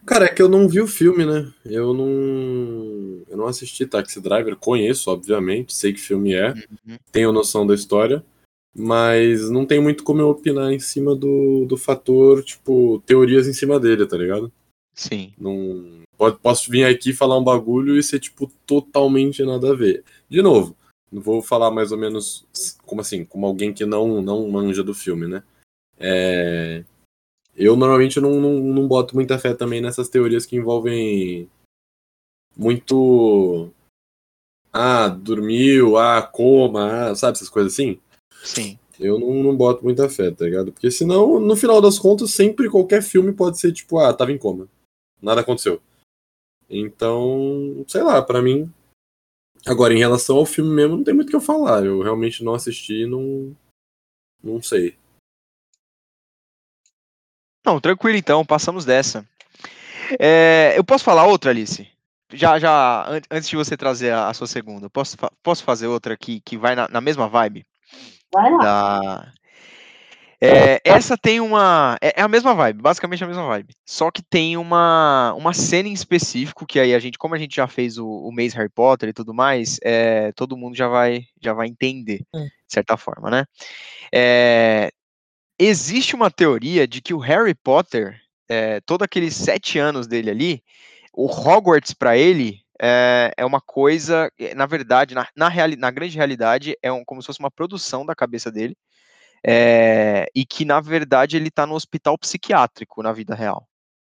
Cara, 0.04 0.25
é 0.25 0.30
que 0.34 0.41
eu 0.41 0.49
não 0.49 0.67
vi 0.67 0.82
o 0.82 0.88
filme, 0.88 1.23
né? 1.23 1.54
Eu 1.63 1.93
não. 1.93 3.23
Eu 3.30 3.38
não 3.38 3.45
assisti 3.45 3.86
Taxi 3.86 4.19
Driver, 4.19 4.56
conheço, 4.56 5.12
obviamente, 5.12 5.71
sei 5.71 5.93
que 5.93 5.99
filme 5.99 6.34
é, 6.34 6.49
Uhum. 6.49 6.97
tenho 7.12 7.32
noção 7.32 7.65
da 7.65 7.75
história, 7.75 8.25
mas 8.75 9.51
não 9.51 9.67
tem 9.67 9.80
muito 9.80 10.04
como 10.04 10.19
eu 10.21 10.30
opinar 10.30 10.71
em 10.71 10.80
cima 10.80 11.15
do, 11.15 11.65
do 11.65 11.78
fator, 11.78 12.43
tipo, 12.43 13.04
teorias 13.06 13.47
em 13.47 13.54
cima 13.54 13.80
dele, 13.80 14.08
tá 14.08 14.17
ligado? 14.17 14.51
Sim. 14.95 15.32
Não. 15.38 16.04
Pode, 16.17 16.39
posso 16.39 16.71
vir 16.71 16.86
aqui 16.86 17.13
falar 17.13 17.38
um 17.38 17.43
bagulho 17.43 17.97
e 17.97 18.01
ser, 18.01 18.19
tipo, 18.19 18.51
totalmente 18.65 19.43
nada 19.43 19.71
a 19.71 19.75
ver. 19.75 20.04
De 20.28 20.41
novo, 20.41 20.75
vou 21.21 21.41
falar 21.41 21.71
mais 21.71 21.91
ou 21.91 21.97
menos 21.97 22.45
como 22.86 23.01
assim, 23.01 23.25
como 23.25 23.45
alguém 23.45 23.73
que 23.73 23.86
não, 23.86 24.21
não 24.21 24.49
manja 24.49 24.84
do 24.84 24.93
filme, 24.93 25.28
né? 25.28 25.43
É, 25.97 26.84
eu 27.56 27.75
normalmente 27.75 28.19
não, 28.19 28.39
não, 28.39 28.54
não 28.60 28.88
boto 28.88 29.15
muita 29.15 29.39
fé 29.39 29.54
também 29.54 29.82
nessas 29.82 30.10
teorias 30.10 30.45
que 30.45 30.56
envolvem 30.56 31.49
muito. 32.56 33.71
Ah, 34.73 35.08
dormiu, 35.08 35.97
ah, 35.97 36.21
coma, 36.21 37.12
ah, 37.12 37.15
sabe 37.15 37.38
essas 37.38 37.49
coisas 37.49 37.73
assim? 37.73 37.99
Sim. 38.43 38.78
Eu 38.99 39.19
não, 39.19 39.34
não 39.43 39.56
boto 39.56 39.84
muita 39.84 40.10
fé, 40.10 40.32
tá 40.32 40.45
ligado? 40.45 40.71
Porque 40.71 40.91
senão, 40.91 41.39
no 41.39 41.56
final 41.56 41.82
das 41.82 41.97
contas, 41.97 42.32
sempre 42.32 42.69
qualquer 42.69 43.01
filme 43.01 43.32
pode 43.32 43.60
ser 43.60 43.71
tipo, 43.71 43.97
ah, 43.99 44.13
tava 44.13 44.32
em 44.32 44.38
coma. 44.38 44.67
Nada 45.21 45.41
aconteceu. 45.41 45.82
Então, 46.69 47.86
sei 47.88 48.04
lá, 48.04 48.21
pra 48.21 48.41
mim. 48.41 48.71
Agora, 49.65 49.93
em 49.93 49.97
relação 49.99 50.38
ao 50.38 50.45
filme 50.45 50.69
mesmo, 50.69 50.97
não 50.97 51.04
tem 51.04 51.13
muito 51.13 51.28
o 51.28 51.30
que 51.32 51.36
eu 51.36 51.41
falar. 51.41 51.84
Eu 51.86 52.01
realmente 52.01 52.43
não 52.43 52.54
assisti 52.54 53.04
e 53.04 53.08
não. 53.08 53.56
Não 54.43 54.62
sei. 54.62 54.97
Não, 57.65 57.82
tranquilo 57.82 58.15
então, 58.17 58.45
passamos 58.45 58.86
dessa. 58.86 59.28
É, 60.19 60.73
eu 60.78 60.84
posso 60.84 61.04
falar 61.04 61.25
outra, 61.25 61.49
Alice? 61.49 61.88
Já, 62.32 62.60
já, 62.60 63.08
an- 63.10 63.21
antes 63.32 63.49
de 63.49 63.56
você 63.56 63.75
trazer 63.75 64.12
a, 64.12 64.28
a 64.30 64.34
sua 64.36 64.45
segunda, 64.45 64.88
posso, 64.89 65.17
fa- 65.17 65.32
posso 65.41 65.63
fazer 65.63 65.88
outra 65.88 66.13
aqui 66.13 66.41
que 66.41 66.58
vai 66.58 66.75
na, 66.75 66.88
na 66.88 67.01
mesma 67.01 67.28
vibe? 67.28 67.65
Vai 68.32 68.51
lá. 68.51 68.58
Da... 68.60 69.34
É, 70.41 70.82
essa 70.84 71.17
tem 71.17 71.39
uma. 71.39 71.98
É, 72.02 72.19
é 72.19 72.21
a 72.21 72.28
mesma 72.28 72.54
vibe, 72.54 72.82
basicamente 72.82 73.24
a 73.24 73.28
mesma 73.28 73.48
vibe. 73.48 73.74
Só 73.86 74.12
que 74.12 74.21
tem 74.21 74.58
uma, 74.58 75.34
uma 75.34 75.54
cena 75.54 75.88
em 75.88 75.93
específico 75.93 76.65
que 76.65 76.80
aí 76.80 76.93
a 76.93 77.00
gente, 77.00 77.17
como 77.17 77.36
a 77.36 77.38
gente 77.38 77.56
já 77.56 77.67
fez 77.67 77.98
o, 77.98 78.08
o 78.08 78.32
mês 78.32 78.54
Harry 78.54 78.69
Potter 78.69 79.10
e 79.10 79.13
tudo 79.13 79.34
mais, 79.34 79.80
é, 79.84 80.32
todo 80.34 80.58
mundo 80.58 80.76
já 80.76 80.88
vai, 80.88 81.24
já 81.41 81.54
vai 81.54 81.67
entender, 81.67 82.21
Hum. 82.34 82.45
de 82.45 82.74
certa 82.74 82.98
forma, 82.98 83.30
né? 83.30 83.45
É, 84.13 84.91
existe 85.60 86.15
uma 86.15 86.30
teoria 86.30 86.88
de 86.88 87.02
que 87.02 87.13
o 87.13 87.19
Harry 87.19 87.56
Potter, 87.56 88.19
é, 88.50 88.82
todos 88.82 89.06
aqueles 89.06 89.36
sete 89.36 89.80
anos 89.80 90.08
dele 90.08 90.30
ali, 90.30 90.63
o 91.13 91.28
Hogwarts 91.28 91.93
para 91.93 92.17
ele 92.17 92.60
é, 92.82 93.34
é 93.38 93.45
uma 93.45 93.62
coisa, 93.62 94.30
é, 94.38 94.54
na 94.54 94.65
verdade, 94.65 95.15
na, 95.15 95.28
na, 95.36 95.48
reali 95.48 95.76
na 95.76 95.89
grande 95.91 96.17
realidade, 96.17 96.78
é 96.82 96.91
um, 96.91 97.06
como 97.06 97.21
se 97.21 97.28
fosse 97.28 97.39
uma 97.39 97.52
produção 97.52 98.06
da 98.06 98.13
cabeça 98.13 98.52
dele, 98.52 98.76
é, 99.45 100.25
e 100.34 100.45
que, 100.45 100.65
na 100.65 100.79
verdade, 100.79 101.38
ele 101.38 101.49
está 101.49 101.67
no 101.67 101.75
hospital 101.75 102.17
psiquiátrico 102.17 103.03
na 103.03 103.13
vida 103.13 103.36
real, 103.36 103.67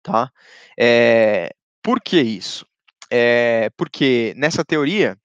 tá? 0.01 0.31
É, 0.77 1.53
por 1.83 2.01
que 2.01 2.19
isso? 2.19 2.65
É, 3.11 3.69
porque 3.77 4.33
nessa 4.37 4.65
teoria, 4.65 5.17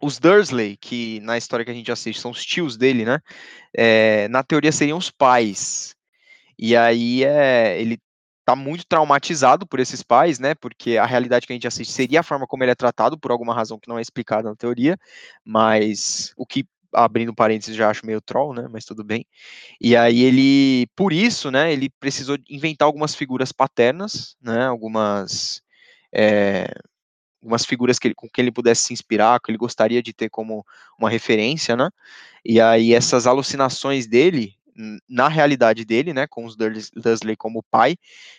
os 0.00 0.18
Dursley, 0.18 0.76
que 0.76 1.20
na 1.20 1.36
história 1.38 1.64
que 1.64 1.70
a 1.70 1.74
gente 1.74 1.92
assiste 1.92 2.20
são 2.20 2.30
os 2.30 2.44
tios 2.44 2.76
dele, 2.76 3.04
né? 3.04 3.20
É, 3.76 4.28
na 4.28 4.42
teoria 4.42 4.72
seriam 4.72 4.98
os 4.98 5.10
pais. 5.10 5.94
E 6.58 6.76
aí 6.76 7.24
é, 7.24 7.80
ele 7.80 7.98
tá 8.46 8.54
muito 8.54 8.86
traumatizado 8.86 9.66
por 9.66 9.80
esses 9.80 10.02
pais, 10.02 10.38
né? 10.38 10.54
Porque 10.54 10.96
a 10.96 11.04
realidade 11.04 11.46
que 11.46 11.52
a 11.52 11.56
gente 11.56 11.66
assiste 11.66 11.92
seria 11.92 12.20
a 12.20 12.22
forma 12.22 12.46
como 12.46 12.62
ele 12.62 12.70
é 12.70 12.76
tratado, 12.76 13.18
por 13.18 13.32
alguma 13.32 13.54
razão 13.54 13.78
que 13.78 13.88
não 13.88 13.98
é 13.98 14.02
explicada 14.02 14.48
na 14.48 14.56
teoria, 14.56 14.96
mas 15.44 16.32
o 16.36 16.46
que, 16.46 16.64
abrindo 16.96 17.34
parênteses, 17.34 17.76
já 17.76 17.90
acho 17.90 18.06
meio 18.06 18.20
troll, 18.20 18.54
né? 18.54 18.66
Mas 18.70 18.84
tudo 18.84 19.04
bem. 19.04 19.26
E 19.80 19.94
aí 19.94 20.22
ele, 20.22 20.86
por 20.96 21.12
isso, 21.12 21.50
né? 21.50 21.72
Ele 21.72 21.90
precisou 22.00 22.38
inventar 22.48 22.86
algumas 22.86 23.14
figuras 23.14 23.52
paternas, 23.52 24.36
né? 24.40 24.66
Algumas. 24.66 25.62
É, 26.12 26.66
algumas 27.42 27.64
figuras 27.64 27.98
que 27.98 28.08
ele, 28.08 28.14
com 28.14 28.28
que 28.28 28.40
ele 28.40 28.50
pudesse 28.50 28.82
se 28.82 28.92
inspirar, 28.92 29.38
que 29.40 29.50
ele 29.50 29.58
gostaria 29.58 30.02
de 30.02 30.12
ter 30.12 30.30
como 30.30 30.64
uma 30.98 31.10
referência, 31.10 31.76
né? 31.76 31.90
E 32.44 32.60
aí 32.60 32.94
essas 32.94 33.26
alucinações 33.26 34.06
dele, 34.06 34.55
na 35.08 35.28
realidade 35.28 35.84
dele, 35.84 36.12
né, 36.12 36.26
com 36.26 36.44
os 36.44 36.54
Durs- 36.56 36.90
Dursley 36.90 37.36
como 37.36 37.62
pai, 37.70 37.96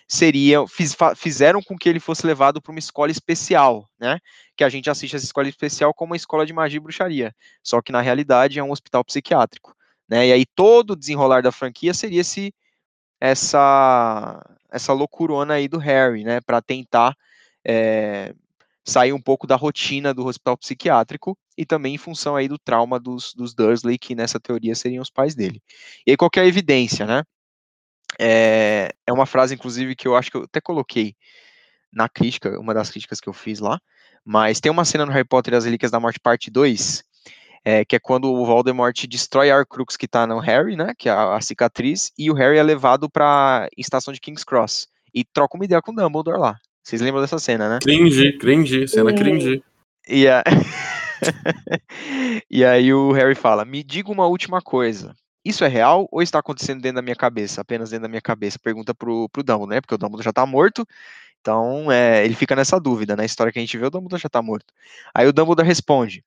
seriam 0.08 0.68
fiz- 0.68 0.96
fizeram 1.16 1.62
com 1.62 1.78
que 1.78 1.90
ele 1.90 2.00
fosse 2.00 2.26
levado 2.26 2.62
para 2.62 2.72
uma 2.72 2.80
escola 2.80 3.12
especial, 3.12 3.90
né? 4.00 4.20
Que 4.56 4.64
a 4.64 4.70
gente 4.70 4.90
assiste 4.90 5.16
essa 5.16 5.26
escola 5.26 5.48
especial 5.50 5.94
como 5.94 6.12
uma 6.12 6.18
escola 6.18 6.46
de 6.46 6.54
magia 6.54 6.78
e 6.78 6.80
bruxaria, 6.80 7.36
só 7.64 7.82
que 7.82 7.92
na 7.92 8.02
realidade 8.02 8.60
é 8.60 8.64
um 8.64 8.72
hospital 8.72 9.04
psiquiátrico, 9.04 9.76
né? 10.08 10.28
E 10.28 10.32
aí 10.32 10.46
todo 10.46 10.92
o 10.92 10.96
desenrolar 10.96 11.42
da 11.42 11.52
franquia 11.52 11.94
seria 11.94 12.22
esse 12.22 12.54
essa 13.20 14.44
essa 14.72 14.94
loucurona 14.94 15.56
aí 15.56 15.68
do 15.68 15.78
Harry, 15.78 16.24
né, 16.24 16.42
para 16.42 16.62
tentar 16.62 17.16
é, 17.66 18.34
sair 18.86 19.14
um 19.14 19.22
pouco 19.22 19.48
da 19.48 19.56
rotina 19.56 20.14
do 20.14 20.26
hospital 20.26 20.58
psiquiátrico 20.58 21.38
e 21.58 21.66
também 21.66 21.96
em 21.96 21.98
função 21.98 22.36
aí 22.36 22.48
do 22.48 22.58
trauma 22.58 23.00
dos, 23.00 23.34
dos 23.34 23.54
Dursley, 23.54 23.98
que 23.98 24.14
nessa 24.14 24.40
teoria 24.40 24.76
seriam 24.76 25.02
os 25.02 25.10
pais 25.10 25.34
dele. 25.34 25.62
E 26.06 26.12
aí, 26.12 26.18
qual 26.18 26.30
é 26.36 26.42
a 26.42 26.46
evidência, 26.46 27.06
né? 27.06 27.24
É, 28.20 28.92
é 29.06 29.12
uma 29.12 29.26
frase, 29.26 29.56
inclusive, 29.56 29.96
que 29.96 30.08
eu 30.08 30.16
acho 30.16 30.30
que 30.30 30.38
eu 30.38 30.44
até 30.44 30.62
coloquei 30.62 31.16
na 31.92 32.08
crítica, 32.08 32.60
uma 32.60 32.74
das 32.74 32.90
críticas 32.90 33.20
que 33.20 33.28
eu 33.28 33.34
fiz 33.34 33.60
lá, 33.60 33.80
mas 34.24 34.60
tem 34.60 34.72
uma 34.72 34.86
cena 34.86 35.06
no 35.06 35.12
Harry 35.12 35.28
Potter 35.28 35.54
e 35.54 35.58
as 35.58 35.66
Relíquias 35.66 35.92
da 35.92 36.00
Morte, 36.00 36.20
parte 36.20 36.52
2, 36.52 37.04
é, 37.66 37.86
que 37.86 37.96
é 37.96 38.00
quando 38.00 38.32
o 38.32 38.46
Voldemort 38.46 38.96
destrói 39.08 39.50
a 39.50 39.58
Horcrux 39.58 39.98
que 39.98 40.08
tá 40.08 40.28
no 40.28 40.40
Harry, 40.40 40.76
né, 40.76 40.94
que 40.98 41.10
é 41.10 41.12
a, 41.12 41.36
a 41.36 41.42
cicatriz, 41.42 42.12
e 42.18 42.30
o 42.30 42.34
Harry 42.34 42.58
é 42.58 42.64
levado 42.64 43.10
pra 43.10 43.68
estação 43.78 44.14
de 44.14 44.20
King's 44.20 44.44
Cross, 44.44 44.88
e 45.14 45.24
troca 45.24 45.58
uma 45.58 45.66
ideia 45.66 45.82
com 45.82 45.92
o 45.92 45.96
Dumbledore 45.96 46.40
lá. 46.40 46.58
Vocês 46.84 47.02
lembram 47.02 47.22
dessa 47.22 47.40
cena, 47.40 47.68
né? 47.68 47.80
Cringe, 47.82 48.38
cringe, 48.38 48.88
cena 48.88 49.14
cringe. 49.14 49.62
E, 50.08 50.28
a... 50.28 50.44
e 52.50 52.64
aí 52.64 52.94
o 52.94 53.12
Harry 53.12 53.36
fala: 53.36 53.66
Me 53.66 53.84
diga 53.84 54.12
uma 54.12 54.28
última 54.28 54.62
coisa. 54.62 55.16
Isso 55.44 55.64
é 55.64 55.68
real 55.68 56.10
ou 56.12 56.22
está 56.22 56.40
acontecendo 56.40 56.82
dentro 56.82 56.98
da 56.98 57.02
minha 57.02 57.16
cabeça? 57.16 57.62
Apenas 57.62 57.90
dentro 57.90 58.04
da 58.04 58.10
minha 58.10 58.22
cabeça? 58.22 58.60
Pergunta 58.60 58.94
pro, 58.94 59.30
pro 59.30 59.44
Dumbledore, 59.44 59.70
né? 59.70 59.82
Porque 59.82 59.96
o 59.96 59.98
Dumbledore 59.98 60.26
já 60.26 60.34
tá 60.34 60.46
morto. 60.46 60.86
Então, 61.40 61.90
é, 61.90 62.26
ele 62.26 62.36
fica 62.36 62.54
nessa 62.56 62.78
dúvida. 62.78 63.16
Na 63.16 63.24
história 63.24 63.54
que 63.54 63.60
a 63.60 63.62
gente 63.62 63.78
vê, 63.78 63.86
o 63.86 63.90
Dumbledore 63.90 64.22
já 64.22 64.28
tá 64.28 64.42
morto. 64.42 64.74
Aí 65.14 65.26
o 65.26 65.32
Dumbledore 65.32 65.66
responde: 65.66 66.24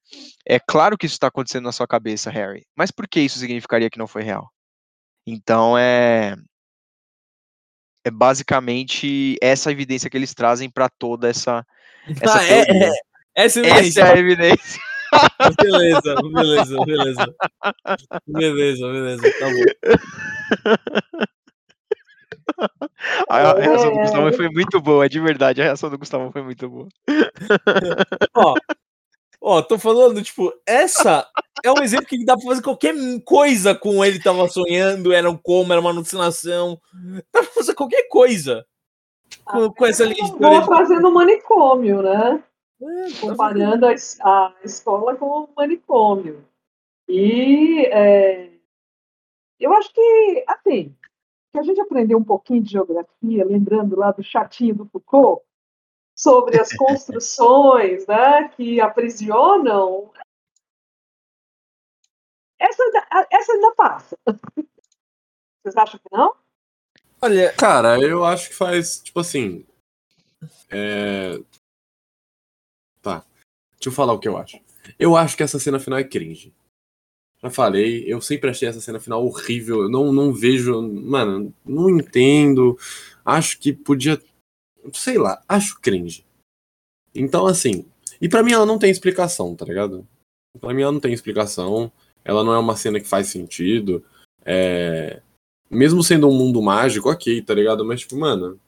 É 0.47 0.59
claro 0.59 0.97
que 0.97 1.05
isso 1.05 1.17
está 1.17 1.27
acontecendo 1.27 1.65
na 1.65 1.73
sua 1.73 1.87
cabeça, 1.87 2.31
Harry. 2.31 2.67
Mas 2.75 2.91
por 2.91 3.07
que 3.07 3.21
isso 3.21 3.39
significaria 3.39 3.91
que 3.91 3.99
não 3.99 4.07
foi 4.07 4.23
real? 4.23 4.51
Então, 5.27 5.77
é. 5.77 6.35
É 8.03 8.11
basicamente 8.11 9.37
essa 9.43 9.71
evidência 9.71 10.09
que 10.09 10.17
eles 10.17 10.33
trazem 10.33 10.71
para 10.71 10.89
toda 10.89 11.29
essa, 11.29 11.67
essa 12.09 12.39
Ah, 12.39 12.45
é, 12.45 12.61
é, 12.63 12.93
essa 13.35 13.61
Essa 13.61 13.61
evidência. 13.61 14.03
é 14.03 14.13
a 14.13 14.19
evidência. 14.19 14.81
Beleza, 15.63 16.15
beleza, 16.33 16.85
beleza. 16.85 17.35
Beleza, 18.27 18.87
beleza, 18.93 19.23
tá 19.41 19.47
bom. 19.47 19.65
A 23.29 23.37
a 23.51 23.55
reação 23.61 23.93
do 23.93 23.99
É. 23.99 24.03
Gustavo 24.03 24.33
foi 24.35 24.49
muito 24.51 24.81
boa, 24.81 25.09
de 25.09 25.21
verdade. 25.21 25.61
A 25.61 25.65
reação 25.65 25.91
do 25.91 25.99
Gustavo 25.99 26.31
foi 26.31 26.43
muito 26.43 26.69
boa. 26.69 26.89
Ó, 28.35 28.55
ó, 29.41 29.63
tô 29.63 29.79
falando, 29.79 30.23
tipo, 30.23 30.53
essa 30.67 31.27
é 31.65 31.71
um 31.73 31.83
exemplo 31.83 32.07
que 32.07 32.25
dá 32.25 32.37
pra 32.37 32.47
fazer 32.47 32.63
qualquer 32.63 32.95
coisa 33.25 33.75
com 33.75 34.05
ele 34.05 34.21
tava 34.23 34.49
sonhando, 34.49 35.13
era 35.13 35.31
um 35.31 35.37
coma, 35.37 35.75
era 35.75 35.81
uma 35.81 35.91
alucinação. 35.91 36.79
Dá 37.33 37.43
pra 37.43 37.53
fazer 37.53 37.75
qualquer 37.75 38.07
coisa 38.09 38.65
com, 39.45 39.73
com 39.73 39.87
essa 39.87 40.05
linha 40.05 40.25
de 40.25 40.31
Vou 40.33 40.39
teoria. 40.41 40.67
trazendo 40.67 41.09
o 41.09 41.15
manicômio, 41.15 42.03
né? 42.03 42.43
É, 42.83 43.21
Comparando 43.21 43.87
a, 43.87 43.93
a 43.93 44.55
escola 44.65 45.17
com 45.17 45.27
o 45.27 45.49
manicômio. 45.55 46.45
E 47.09 47.85
é, 47.87 48.51
eu 49.59 49.73
acho 49.75 49.93
que, 49.93 50.45
assim, 50.49 50.97
que 51.53 51.59
a 51.59 51.63
gente 51.63 51.81
aprendeu 51.81 52.17
um 52.17 52.25
pouquinho 52.25 52.63
de 52.63 52.71
geografia, 52.71 53.45
lembrando 53.45 53.97
lá 53.97 54.13
do 54.13 54.23
chatinho 54.23 54.75
do 54.75 54.87
Foucault, 54.87 55.45
sobre 56.17 56.61
as 56.61 56.73
construções 56.73 58.07
né, 58.09 58.49
que 58.49 58.81
aprisionam, 58.81 60.11
essa, 62.59 62.83
essa 63.31 63.53
ainda 63.53 63.75
passa. 63.75 64.19
Vocês 64.25 65.77
acham 65.77 65.99
que 65.99 66.17
não? 66.17 66.35
Olha, 67.23 67.53
cara, 67.55 67.99
eu 68.01 68.25
acho 68.25 68.51
que 68.51 68.55
faz, 68.55 69.01
tipo 69.01 69.21
assim. 69.21 69.67
É... 70.71 71.39
Tá. 73.03 73.25
Deixa 73.73 73.89
eu 73.89 73.93
falar 73.93 74.13
o 74.13 74.19
que 74.19 74.29
eu 74.29 74.37
acho. 74.37 74.61
Eu 74.99 75.17
acho 75.17 75.37
que 75.37 75.43
essa 75.43 75.59
cena 75.59 75.79
final 75.79 75.99
é 75.99 76.05
cringe. 76.05 76.53
Já 77.43 77.49
falei, 77.49 78.05
eu 78.07 78.21
sempre 78.21 78.51
achei 78.51 78.69
essa 78.69 78.81
cena 78.81 79.01
final 79.01 79.25
horrível. 79.25 79.83
Eu 79.83 79.89
não, 79.89 80.13
não 80.13 80.33
vejo. 80.33 80.83
Mano, 80.83 81.55
não 81.65 81.89
entendo. 81.89 82.79
Acho 83.25 83.59
que 83.59 83.73
podia. 83.73 84.21
Sei 84.93 85.17
lá, 85.17 85.43
acho 85.49 85.81
cringe. 85.81 86.25
Então, 87.15 87.47
assim. 87.47 87.87
E 88.21 88.29
para 88.29 88.43
mim 88.43 88.53
ela 88.53 88.67
não 88.67 88.79
tem 88.79 88.91
explicação, 88.91 89.57
tá 89.57 89.65
ligado? 89.65 90.07
Pra 90.61 90.75
mim 90.75 90.83
ela 90.83 90.93
não 90.93 91.01
tem 91.01 91.15
explicação. 91.15 91.91
Ela 92.23 92.45
não 92.45 92.53
é 92.53 92.59
uma 92.59 92.77
cena 92.77 93.01
que 93.01 93.09
faz 93.09 93.29
sentido. 93.29 94.05
É... 94.45 95.23
Mesmo 95.71 96.03
sendo 96.03 96.29
um 96.29 96.37
mundo 96.37 96.61
mágico, 96.61 97.09
ok, 97.09 97.41
tá 97.43 97.55
ligado? 97.55 97.85
Mas, 97.85 98.01
tipo, 98.01 98.17
mano. 98.17 98.61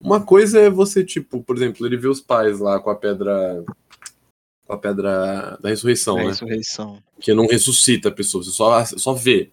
Uma 0.00 0.24
coisa 0.24 0.60
é 0.60 0.70
você, 0.70 1.04
tipo, 1.04 1.42
por 1.42 1.56
exemplo, 1.56 1.84
ele 1.84 1.96
vê 1.96 2.06
os 2.06 2.20
pais 2.20 2.60
lá 2.60 2.78
com 2.78 2.90
a 2.90 2.94
pedra 2.94 3.64
com 4.66 4.74
a 4.74 4.78
pedra 4.78 5.58
da 5.60 5.70
ressurreição, 5.70 6.16
da 6.16 6.22
né? 6.22 6.28
Ressurreição. 6.28 7.02
Que 7.18 7.32
não 7.32 7.46
ressuscita 7.46 8.10
a 8.10 8.12
pessoa, 8.12 8.44
você 8.44 8.50
só, 8.50 8.84
só 8.84 9.14
vê. 9.14 9.50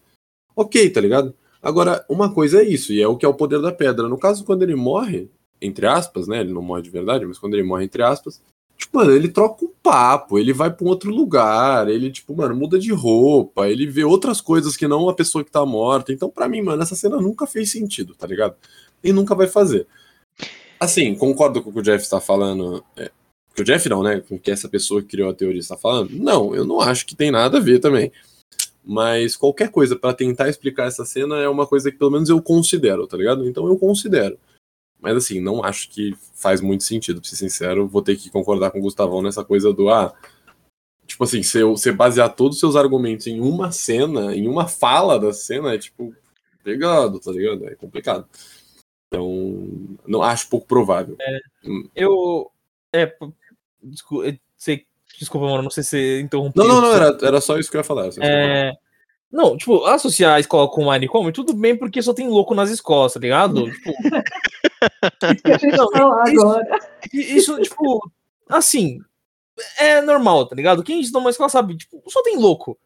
Ok, 0.56 0.90
tá 0.90 1.00
ligado? 1.00 1.34
Agora, 1.62 2.06
uma 2.08 2.32
coisa 2.32 2.62
é 2.62 2.64
isso, 2.64 2.94
e 2.94 3.02
é 3.02 3.08
o 3.08 3.18
que 3.18 3.26
é 3.26 3.30
o 3.30 3.34
poder 3.34 3.62
da 3.62 3.72
pedra. 3.72 4.08
No 4.08 4.20
caso, 4.20 4.44
quando 4.44 4.62
ele 4.62 4.76
morre, 4.76 5.30
entre 5.60 5.88
aspas, 5.88 6.28
né? 6.28 6.42
Ele 6.42 6.54
não 6.54 6.62
morre 6.62 6.84
de 6.84 6.90
verdade, 6.90 7.26
mas 7.26 7.40
quando 7.40 7.56
ele 7.56 7.64
morre, 7.64 7.86
entre 7.86 8.04
aspas, 8.04 8.42
tipo, 8.78 8.98
mano, 8.98 9.12
ele 9.12 9.30
troca 9.30 9.66
um 9.66 9.72
papo, 9.82 10.38
ele 10.38 10.54
vai 10.54 10.70
pra 10.70 10.86
um 10.86 10.90
outro 10.90 11.10
lugar, 11.10 11.88
ele, 11.88 12.12
tipo, 12.12 12.36
mano, 12.36 12.56
muda 12.56 12.78
de 12.78 12.92
roupa, 12.92 13.70
ele 13.70 13.88
vê 13.88 14.04
outras 14.04 14.42
coisas 14.42 14.78
que 14.78 14.88
não 14.88 15.10
a 15.10 15.16
pessoa 15.16 15.44
que 15.44 15.52
tá 15.52 15.66
morta. 15.66 16.12
Então, 16.12 16.30
para 16.30 16.48
mim, 16.48 16.62
mano, 16.62 16.84
essa 16.84 16.96
cena 16.96 17.18
nunca 17.22 17.48
fez 17.48 17.72
sentido, 17.72 18.14
tá 18.14 18.28
ligado? 18.28 18.56
E 19.04 19.14
nunca 19.14 19.34
vai 19.34 19.48
fazer. 19.48 19.88
Assim, 20.80 21.16
concordo 21.16 21.62
com 21.62 21.70
o 21.70 21.74
que 21.74 21.80
o 21.80 21.84
Jeff 21.84 22.04
está 22.04 22.20
falando. 22.20 22.84
É, 22.98 23.12
o 23.58 23.64
Jeff 23.64 23.88
não, 23.88 24.04
né? 24.04 24.20
Com 24.20 24.38
que 24.38 24.52
essa 24.52 24.68
pessoa 24.68 25.02
que 25.02 25.10
criou 25.10 25.30
a 25.30 25.34
teoria 25.34 25.60
está 25.60 25.78
falando. 25.78 26.12
Não, 26.12 26.54
eu 26.54 26.66
não 26.66 26.82
acho 26.82 27.06
que 27.06 27.16
tem 27.16 27.32
nada 27.32 27.58
a 27.58 27.62
ver 27.62 27.80
também. 27.80 28.12
Mas 28.84 29.36
qualquer 29.36 29.72
coisa 29.72 29.96
para 29.96 30.14
tentar 30.14 30.48
explicar 30.50 30.88
essa 30.88 31.06
cena 31.06 31.38
é 31.38 31.50
uma 31.50 31.66
coisa 31.66 31.92
que 31.92 31.98
pelo 31.98 32.12
menos 32.12 32.30
eu 32.30 32.42
considero, 32.42 33.08
tá 33.08 33.18
ligado? 33.18 33.48
Então 33.48 33.66
eu 33.68 33.78
considero. 33.78 34.38
Mas 35.00 35.18
assim, 35.18 35.40
não 35.40 35.64
acho 35.64 35.90
que 35.90 36.16
faz 36.34 36.62
muito 36.62 36.84
sentido, 36.84 37.22
pra 37.22 37.30
ser 37.30 37.36
sincero. 37.36 37.88
Vou 37.88 38.02
ter 38.02 38.16
que 38.16 38.30
concordar 38.30 38.72
com 38.72 38.80
o 38.80 38.82
Gustavão 38.82 39.22
nessa 39.22 39.44
coisa 39.44 39.74
do 39.74 39.90
ah. 39.90 40.14
Tipo 41.08 41.24
assim, 41.24 41.44
se 41.44 41.64
você 41.64 41.92
basear 41.92 42.34
todos 42.36 42.56
os 42.56 42.60
seus 42.60 42.76
argumentos 42.76 43.28
em 43.28 43.40
uma 43.40 43.72
cena, 43.72 44.36
em 44.36 44.48
uma 44.48 44.68
fala 44.68 45.20
da 45.20 45.32
cena, 45.32 45.74
é 45.74 45.78
tipo, 45.78 46.14
pegado, 46.64 47.20
tá 47.20 47.32
ligado? 47.32 47.68
É 47.68 47.76
complicado. 47.76 48.28
Então, 49.16 49.98
não 50.08 50.22
acho 50.22 50.50
pouco 50.50 50.68
provável. 50.68 51.16
É, 51.20 51.40
eu. 51.96 52.52
É, 52.94 53.14
Desculpa, 53.86 54.36
sei, 54.58 54.86
desculpa, 55.20 55.48
mano, 55.48 55.64
não 55.64 55.70
sei 55.70 55.84
se 55.84 56.22
interrompeu. 56.22 56.64
Não, 56.64 56.76
não, 56.76 56.82
não, 56.82 56.94
era, 56.94 57.18
era 57.22 57.42
só 57.42 57.58
isso 57.58 57.70
que 57.70 57.78
eu 57.78 57.82
ia 57.82 57.84
falar. 57.84 58.10
É... 58.20 58.72
Não, 59.32 59.56
tipo, 59.58 59.86
associar 59.86 60.36
a 60.36 60.40
escola 60.40 60.70
com 60.70 60.84
o 60.84 60.86
manicômio, 60.86 61.32
tudo 61.32 61.54
bem 61.54 61.78
porque 61.78 62.02
só 62.02 62.14
tem 62.14 62.28
louco 62.28 62.56
nas 62.56 62.70
escolas, 62.70 63.14
tá 63.14 63.20
ligado? 63.20 63.66
tipo... 65.60 65.98
não, 65.98 66.20
agora. 66.20 66.80
Isso, 67.14 67.60
isso, 67.60 67.62
tipo, 67.62 68.12
assim, 68.50 69.00
é 69.78 70.02
normal, 70.02 70.48
tá 70.48 70.56
ligado? 70.56 70.84
Quem 70.84 71.00
estuda 71.00 71.20
uma 71.20 71.30
escola 71.30 71.50
sabe, 71.50 71.78
tipo, 71.78 72.02
só 72.08 72.24
tem 72.24 72.38
louco. 72.38 72.78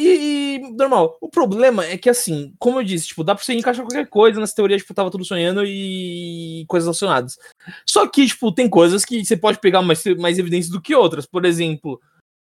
E, 0.00 0.60
normal. 0.76 1.18
O 1.20 1.28
problema 1.28 1.84
é 1.84 1.98
que, 1.98 2.08
assim, 2.08 2.54
como 2.56 2.78
eu 2.78 2.84
disse, 2.84 3.08
tipo, 3.08 3.24
dá 3.24 3.34
pra 3.34 3.42
você 3.42 3.52
encaixar 3.52 3.84
qualquer 3.84 4.06
coisa 4.08 4.38
nessa 4.38 4.54
teoria, 4.54 4.76
tipo, 4.76 4.94
tava 4.94 5.10
tudo 5.10 5.24
sonhando 5.24 5.64
e 5.66 6.64
coisas 6.68 6.86
relacionadas. 6.86 7.36
Só 7.84 8.06
que, 8.06 8.24
tipo, 8.24 8.52
tem 8.52 8.70
coisas 8.70 9.04
que 9.04 9.24
você 9.24 9.36
pode 9.36 9.58
pegar 9.58 9.82
mais, 9.82 10.04
mais 10.20 10.38
evidências 10.38 10.70
do 10.70 10.80
que 10.80 10.94
outras. 10.94 11.26
Por 11.26 11.44
exemplo, 11.44 12.00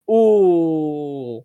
o. 0.07 1.43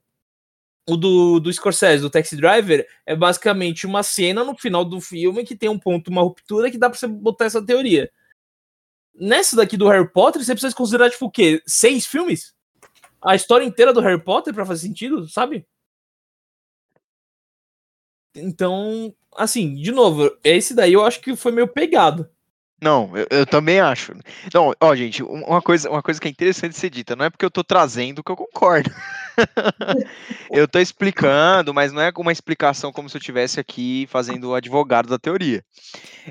O 0.89 0.97
do, 0.97 1.41
do 1.41 1.53
Scorsese, 1.53 2.01
do 2.01 2.09
Taxi 2.09 2.37
Driver, 2.37 2.87
é 3.05 3.17
basicamente 3.17 3.85
uma 3.85 4.05
cena 4.05 4.45
no 4.45 4.57
final 4.57 4.85
do 4.85 5.01
filme 5.01 5.45
que 5.45 5.57
tem 5.57 5.69
um 5.69 5.81
ponto, 5.81 6.13
uma 6.13 6.23
ruptura 6.23 6.71
que 6.71 6.79
dá 6.79 6.89
pra 6.89 6.97
você 6.97 7.09
botar 7.09 7.47
essa 7.47 7.61
teoria. 7.61 8.09
Nessa 9.13 9.57
daqui 9.57 9.77
do 9.77 9.89
Harry 9.89 10.09
Potter, 10.09 10.45
você 10.45 10.53
precisa 10.53 10.73
considerar, 10.77 11.11
tipo, 11.11 11.27
o 11.27 11.31
quê? 11.31 11.61
Seis 11.67 12.07
filmes? 12.07 12.55
A 13.21 13.35
história 13.35 13.65
inteira 13.65 13.93
do 13.93 14.01
Harry 14.01 14.23
Potter 14.23 14.55
pra 14.55 14.65
fazer 14.65 14.87
sentido, 14.87 15.29
sabe? 15.29 15.67
Então, 18.37 19.15
assim, 19.37 19.75
de 19.75 19.93
novo, 19.93 20.31
esse 20.45 20.75
daí 20.75 20.93
eu 20.93 21.05
acho 21.05 21.21
que 21.21 21.35
foi 21.37 21.53
meio 21.53 21.69
pegado. 21.69 22.29
Não, 22.81 23.17
eu, 23.17 23.27
eu, 23.31 23.47
também 23.47 23.81
acho. 23.81 24.13
Não, 24.53 24.73
ó, 24.79 24.95
gente, 24.95 25.23
uma 25.23 25.63
coisa, 25.63 25.89
uma 25.89 26.03
coisa 26.03 26.21
que 26.21 26.29
é 26.29 26.31
interessante 26.31 26.77
ser 26.77 26.91
dita, 26.91 27.17
não 27.17 27.25
é 27.25 27.31
porque 27.31 27.45
eu 27.45 27.51
tô 27.51 27.65
trazendo 27.65 28.23
que 28.23 28.31
eu 28.31 28.37
concordo. 28.37 28.91
eu 30.53 30.69
tô 30.69 30.79
explicando, 30.79 31.73
mas 31.73 31.91
não 31.91 32.03
é 32.03 32.13
uma 32.19 32.33
explicação 32.33 32.93
como 32.93 33.09
se 33.09 33.17
eu 33.17 33.19
estivesse 33.19 33.59
aqui 33.59 34.07
fazendo 34.11 34.51
o 34.51 34.55
advogado 34.55 35.09
da 35.09 35.19
teoria. 35.19 35.65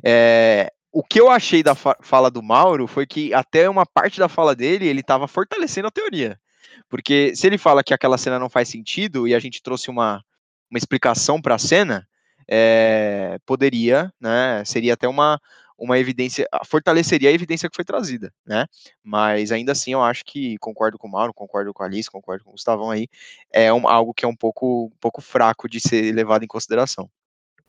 É, 0.03 0.71
o 0.91 1.03
que 1.03 1.19
eu 1.19 1.31
achei 1.31 1.63
da 1.63 1.73
fa 1.73 1.97
fala 1.99 2.29
do 2.29 2.43
Mauro 2.43 2.85
foi 2.85 3.07
que 3.07 3.33
até 3.33 3.67
uma 3.67 3.85
parte 3.85 4.19
da 4.19 4.29
fala 4.29 4.55
dele, 4.55 4.87
ele 4.87 5.01
estava 5.01 5.27
fortalecendo 5.27 5.87
a 5.87 5.91
teoria. 5.91 6.39
Porque 6.87 7.35
se 7.35 7.47
ele 7.47 7.57
fala 7.57 7.83
que 7.83 7.93
aquela 7.93 8.19
cena 8.19 8.37
não 8.37 8.49
faz 8.49 8.69
sentido 8.69 9.27
e 9.27 9.33
a 9.33 9.39
gente 9.39 9.63
trouxe 9.63 9.89
uma, 9.89 10.23
uma 10.69 10.77
explicação 10.77 11.41
para 11.41 11.55
a 11.55 11.59
cena, 11.59 12.07
é, 12.47 13.37
poderia, 13.45 14.13
né, 14.19 14.63
seria 14.65 14.93
até 14.93 15.07
uma, 15.07 15.39
uma 15.77 15.99
evidência, 15.99 16.47
fortaleceria 16.65 17.29
a 17.29 17.33
evidência 17.33 17.69
que 17.69 17.75
foi 17.75 17.85
trazida, 17.85 18.33
né? 18.45 18.65
Mas 19.03 19.51
ainda 19.51 19.71
assim 19.71 19.93
eu 19.93 20.01
acho 20.01 20.23
que 20.25 20.57
concordo 20.59 20.97
com 20.97 21.07
o 21.07 21.11
Mauro, 21.11 21.33
concordo 21.33 21.73
com 21.73 21.83
a 21.83 21.85
Alice, 21.85 22.09
concordo 22.09 22.43
com 22.43 22.51
o 22.51 22.53
Gustavão 22.53 22.91
aí, 22.91 23.07
é 23.51 23.73
um, 23.73 23.87
algo 23.87 24.13
que 24.13 24.25
é 24.25 24.27
um 24.27 24.35
pouco, 24.35 24.85
um 24.85 24.97
pouco 24.99 25.21
fraco 25.21 25.67
de 25.67 25.79
ser 25.79 26.13
levado 26.13 26.43
em 26.43 26.47
consideração. 26.47 27.09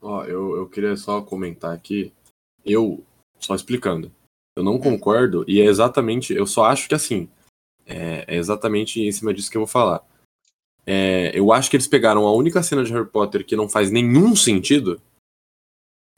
Ó, 0.01 0.25
eu, 0.25 0.57
eu 0.57 0.69
queria 0.69 0.97
só 0.97 1.21
comentar 1.23 1.75
aqui, 1.75 2.13
eu, 2.65 3.03
só 3.41 3.55
explicando, 3.55 4.13
eu 4.55 4.63
não 4.63 4.79
concordo 4.79 5.45
e 5.49 5.61
é 5.61 5.65
exatamente, 5.65 6.33
eu 6.33 6.47
só 6.47 6.67
acho 6.67 6.89
que 6.89 6.95
assim, 6.95 7.29
é, 7.85 8.25
é 8.29 8.37
exatamente 8.37 9.01
em 9.01 9.13
cima 9.13 9.35
disso 9.35 9.51
que 9.51 9.57
eu 9.57 9.63
vou 9.63 9.69
falar. 9.69 10.05
É, 10.87 11.33
eu 11.35 11.53
acho 11.53 11.69
que 11.69 11.77
eles 11.77 11.89
pegaram 11.89 12.27
a 12.27 12.33
única 12.33 12.63
cena 12.63 12.85
de 12.85 12.93
Harry 12.93 13.07
Potter 13.07 13.45
que 13.45 13.57
não 13.57 13.69
faz 13.69 13.91
nenhum 13.91 14.37
sentido. 14.37 15.01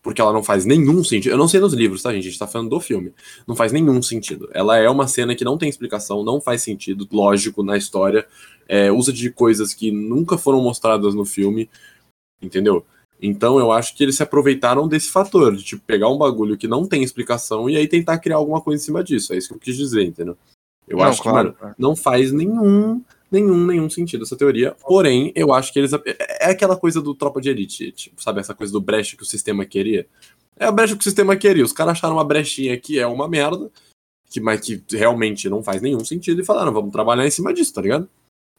Porque 0.03 0.21
ela 0.21 0.33
não 0.33 0.45
faz 0.45 0.65
nenhum 0.65 1.03
sentido. 1.03 1.33
Eu 1.33 1.39
não 1.39 1.49
sei 1.49 1.59
nos 1.59 1.73
livros, 1.73 2.03
tá, 2.03 2.13
gente? 2.13 2.27
A 2.27 2.31
gente 2.31 2.39
tá 2.39 2.47
falando 2.47 2.71
do 2.71 2.81
filme. 2.81 3.13
Não 3.47 3.57
faz 3.57 3.73
nenhum 3.73 4.01
sentido. 4.01 4.49
Ela 4.53 4.79
é 4.79 4.89
uma 4.89 5.09
cena 5.09 5.35
que 5.35 5.45
não 5.45 5.59
tem 5.59 5.69
explicação, 5.69 6.23
não 6.23 6.41
faz 6.41 6.63
sentido, 6.63 7.09
lógico, 7.11 7.63
na 7.63 7.77
história. 7.77 8.27
É, 8.69 8.93
usa 8.93 9.13
de 9.13 9.31
coisas 9.31 9.75
que 9.75 9.91
nunca 9.91 10.39
foram 10.39 10.63
mostradas 10.63 11.15
no 11.15 11.25
filme. 11.25 11.69
Entendeu? 12.41 12.85
Então 13.21 13.59
eu 13.59 13.73
acho 13.73 13.97
que 13.97 14.05
eles 14.05 14.17
se 14.17 14.23
aproveitaram 14.23 14.87
desse 14.87 15.11
fator, 15.11 15.57
de 15.57 15.65
tipo, 15.65 15.83
pegar 15.85 16.09
um 16.09 16.17
bagulho 16.17 16.57
que 16.57 16.69
não 16.69 16.87
tem 16.87 17.03
explicação 17.03 17.69
e 17.69 17.77
aí 17.77 17.89
tentar 17.89 18.19
criar 18.19 18.37
alguma 18.37 18.61
coisa 18.61 18.81
em 18.81 18.85
cima 18.85 19.03
disso. 19.03 19.33
É 19.33 19.37
isso 19.37 19.49
que 19.49 19.55
eu 19.55 19.59
quis 19.59 19.77
dizer, 19.77 20.05
entendeu? 20.05 20.37
Eu 20.87 20.99
não, 20.99 21.05
acho 21.05 21.23
claro, 21.23 21.53
que, 21.53 21.63
mano, 21.63 21.75
não 21.77 21.97
faz 21.97 22.33
nenhum 22.33 23.03
nenhum, 23.31 23.67
nenhum 23.67 23.89
sentido 23.89 24.25
essa 24.25 24.37
teoria. 24.37 24.75
Porém, 24.87 25.33
eu 25.35 25.53
acho 25.53 25.73
que 25.73 25.79
eles. 25.79 25.93
É 26.41 26.51
aquela 26.51 26.77
coisa 26.77 27.01
do 27.01 27.15
tropa 27.15 27.41
de 27.41 27.51
elite, 27.51 27.93
tipo, 27.93 28.23
sabe? 28.23 28.41
Essa 28.41 28.55
coisa 28.55 28.73
do 28.73 28.81
brecha 28.81 29.17
que 29.17 29.23
o 29.23 29.27
sistema 29.27 29.65
queria. 29.65 30.07
É 30.59 30.67
a 30.67 30.73
brecha 30.73 30.95
que 30.95 31.01
o 31.01 31.05
sistema 31.05 31.37
queria. 31.37 31.65
Os 31.65 31.73
caras 31.73 31.93
acharam 31.93 32.17
uma 32.17 32.25
brechinha 32.25 32.77
que 32.79 32.99
é 32.99 33.07
uma 33.07 33.29
merda, 33.29 33.71
que, 34.29 34.41
mas 34.41 34.61
que 34.61 34.83
realmente 34.91 35.49
não 35.49 35.63
faz 35.63 35.81
nenhum 35.81 36.05
sentido, 36.05 36.41
e 36.41 36.45
falaram, 36.45 36.73
vamos 36.73 36.93
trabalhar 36.93 37.27
em 37.27 37.31
cima 37.31 37.55
disso, 37.55 37.73
tá 37.73 37.81
ligado? 37.81 38.09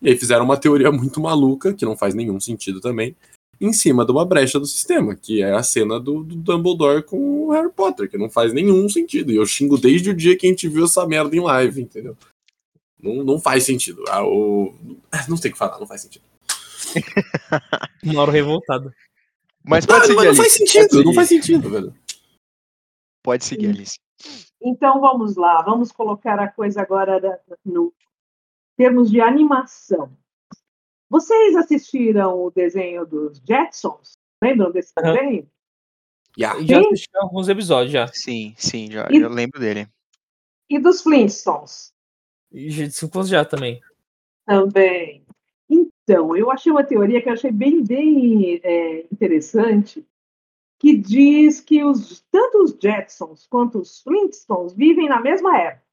E 0.01 0.09
aí 0.09 0.17
fizeram 0.17 0.45
uma 0.45 0.57
teoria 0.57 0.91
muito 0.93 1.19
maluca, 1.19 1.73
que 1.73 1.85
não 1.85 1.97
faz 1.97 2.15
nenhum 2.15 2.39
sentido 2.39 2.79
também, 2.79 3.15
em 3.59 3.73
cima 3.73 4.05
de 4.05 4.11
uma 4.11 4.25
brecha 4.25 4.59
do 4.59 4.65
sistema, 4.65 5.15
que 5.15 5.41
é 5.41 5.51
a 5.51 5.61
cena 5.61 5.99
do, 5.99 6.23
do 6.23 6.35
Dumbledore 6.35 7.03
com 7.03 7.47
o 7.47 7.51
Harry 7.51 7.71
Potter, 7.71 8.09
que 8.09 8.17
não 8.17 8.29
faz 8.29 8.53
nenhum 8.53 8.87
sentido. 8.87 9.31
E 9.31 9.35
eu 9.35 9.45
xingo 9.45 9.77
desde 9.77 10.11
o 10.11 10.15
dia 10.15 10.37
que 10.37 10.47
a 10.47 10.49
gente 10.49 10.69
viu 10.69 10.85
essa 10.85 11.05
merda 11.05 11.35
em 11.35 11.41
live, 11.41 11.81
entendeu? 11.81 12.15
Não, 13.01 13.23
não 13.23 13.39
faz 13.39 13.63
sentido. 13.63 14.03
Ah, 14.09 14.25
o... 14.25 14.73
Não 15.27 15.37
sei 15.37 15.49
o 15.49 15.53
que 15.53 15.59
falar, 15.59 15.79
não 15.79 15.87
faz 15.87 16.01
sentido. 16.01 16.23
Mauro 18.03 18.31
revoltado. 18.31 18.93
Mas 19.63 19.85
pode 19.85 19.99
não, 19.99 20.05
seguir, 20.07 20.27
não 20.27 20.35
faz 20.35 20.53
sentido, 20.53 21.03
não 21.03 21.13
faz 21.13 21.27
sentido, 21.29 21.69
velho. 21.69 21.95
Pode 23.23 23.45
seguir, 23.45 23.69
Alice. 23.69 23.97
Então 24.61 24.99
vamos 24.99 25.35
lá, 25.35 25.61
vamos 25.61 25.91
colocar 25.91 26.39
a 26.39 26.51
coisa 26.51 26.81
agora 26.81 27.41
no 27.63 27.93
termos 28.77 29.09
de 29.11 29.21
animação. 29.21 30.17
Vocês 31.09 31.55
assistiram 31.55 32.41
o 32.41 32.51
desenho 32.51 33.05
dos 33.05 33.41
Jetsons? 33.47 34.13
Lembram 34.41 34.71
desse 34.71 34.93
Aham. 34.97 35.13
desenho? 35.13 35.51
Yeah. 36.37 36.61
Já 36.65 36.79
assisti 36.79 37.09
alguns 37.15 37.49
episódios 37.49 37.91
já. 37.91 38.07
Sim, 38.07 38.53
sim, 38.57 38.89
já, 38.91 39.07
E- 39.11 39.19
já 39.19 39.27
lembro 39.27 39.59
dele. 39.59 39.87
E 40.69 40.79
dos 40.79 41.01
Flintstones? 41.01 41.91
E 42.51 42.81
anos 42.81 43.29
já 43.29 43.45
também. 43.45 43.79
Também. 44.45 45.23
Então, 45.69 46.35
eu 46.35 46.49
achei 46.51 46.71
uma 46.71 46.83
teoria 46.83 47.21
que 47.21 47.29
eu 47.29 47.33
achei 47.33 47.51
bem, 47.51 47.83
bem 47.83 48.59
é, 48.63 49.05
interessante, 49.11 50.05
que 50.79 50.97
diz 50.97 51.61
que 51.61 51.83
os, 51.83 52.25
tanto 52.31 52.63
os 52.63 52.75
Jetsons 52.81 53.45
quanto 53.47 53.79
os 53.79 54.01
Flintstones 54.01 54.73
vivem 54.73 55.07
na 55.07 55.21
mesma 55.21 55.55
época. 55.57 55.83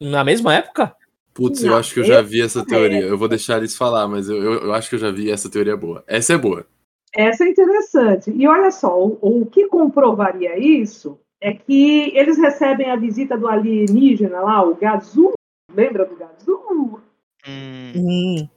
Na 0.00 0.24
mesma 0.24 0.54
época? 0.54 0.96
Putz, 1.34 1.62
eu 1.62 1.76
acho 1.76 1.92
que 1.92 2.00
eu 2.00 2.04
já 2.04 2.22
vi 2.22 2.40
essa 2.40 2.64
teoria. 2.64 3.02
Eu 3.02 3.18
vou 3.18 3.28
deixar 3.28 3.58
eles 3.58 3.76
falar, 3.76 4.08
mas 4.08 4.28
eu, 4.28 4.42
eu, 4.42 4.52
eu 4.64 4.72
acho 4.72 4.88
que 4.88 4.94
eu 4.94 4.98
já 4.98 5.10
vi 5.10 5.30
essa 5.30 5.50
teoria 5.50 5.76
boa. 5.76 6.02
Essa 6.06 6.32
é 6.32 6.38
boa. 6.38 6.66
Essa 7.14 7.44
é 7.44 7.48
interessante. 7.48 8.30
E 8.30 8.46
olha 8.48 8.70
só, 8.70 8.98
o, 8.98 9.18
o 9.20 9.46
que 9.46 9.66
comprovaria 9.66 10.58
isso 10.58 11.20
é 11.40 11.54
que 11.54 12.16
eles 12.16 12.36
recebem 12.36 12.90
a 12.90 12.96
visita 12.96 13.36
do 13.36 13.48
alienígena 13.48 14.40
lá, 14.40 14.62
o 14.62 14.74
Gazu. 14.74 15.32
Lembra 15.72 16.04
do 16.04 16.16
Gazu? 16.16 17.00
Hum, 17.48 18.48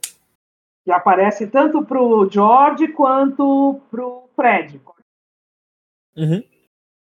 Que 0.84 0.92
aparece 0.92 1.48
tanto 1.48 1.86
para 1.86 2.02
o 2.02 2.30
George 2.30 2.90
quanto 2.90 3.80
para 3.90 4.06
o 4.06 4.28
Fred. 4.36 4.82
uhum. 6.18 6.44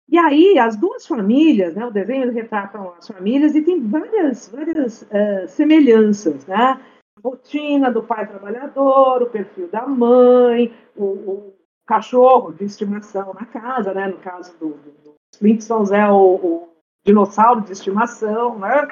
E 0.09 0.19
aí, 0.19 0.59
as 0.59 0.77
duas 0.77 1.07
famílias, 1.07 1.75
né, 1.75 1.87
o 1.87 1.91
desenho 1.91 2.31
retratam 2.33 2.93
as 2.99 3.07
famílias 3.07 3.55
e 3.55 3.63
tem 3.63 3.81
várias, 3.81 4.49
várias 4.49 5.11
eh, 5.11 5.47
semelhanças, 5.47 6.45
né? 6.45 6.55
A 6.55 6.81
rotina 7.25 7.91
do 7.91 8.03
pai 8.03 8.27
trabalhador, 8.27 9.23
o 9.23 9.31
perfil 9.31 9.69
da 9.69 9.87
mãe, 9.87 10.71
o, 10.95 11.05
o 11.05 11.55
cachorro 11.87 12.53
de 12.53 12.65
estimação 12.65 13.33
na 13.33 13.47
casa, 13.47 13.95
né? 13.95 14.07
No 14.09 14.19
caso 14.19 14.53
do, 14.59 14.75
do, 14.75 14.91
do 15.03 15.15
Flintstones 15.37 15.91
é 15.91 16.07
o, 16.11 16.35
o 16.35 16.69
dinossauro 17.05 17.63
de 17.63 17.73
estimação, 17.73 18.59
né? 18.59 18.89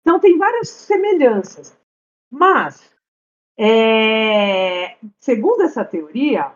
Então 0.00 0.20
tem 0.20 0.36
várias 0.36 0.68
semelhanças. 0.68 1.76
Mas, 2.30 2.92
é, 3.58 4.96
segundo 5.18 5.62
essa 5.62 5.84
teoria, 5.84 6.52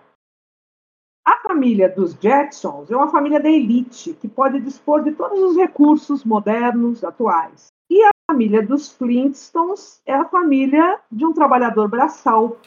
a 1.24 1.36
família 1.40 1.88
dos 1.88 2.14
Jetsons 2.14 2.90
é 2.90 2.96
uma 2.96 3.10
família 3.10 3.38
da 3.38 3.50
elite, 3.50 4.14
que 4.14 4.26
pode 4.26 4.60
dispor 4.60 5.02
de 5.02 5.12
todos 5.12 5.38
os 5.40 5.56
recursos 5.56 6.24
modernos, 6.24 7.04
atuais. 7.04 7.68
E 7.90 8.02
a 8.02 8.10
família 8.30 8.66
dos 8.66 8.92
Flintstones 8.92 10.02
é 10.04 10.14
a 10.14 10.24
família 10.24 11.00
de 11.10 11.24
um 11.24 11.32
trabalhador 11.32 11.88
braçal, 11.88 12.58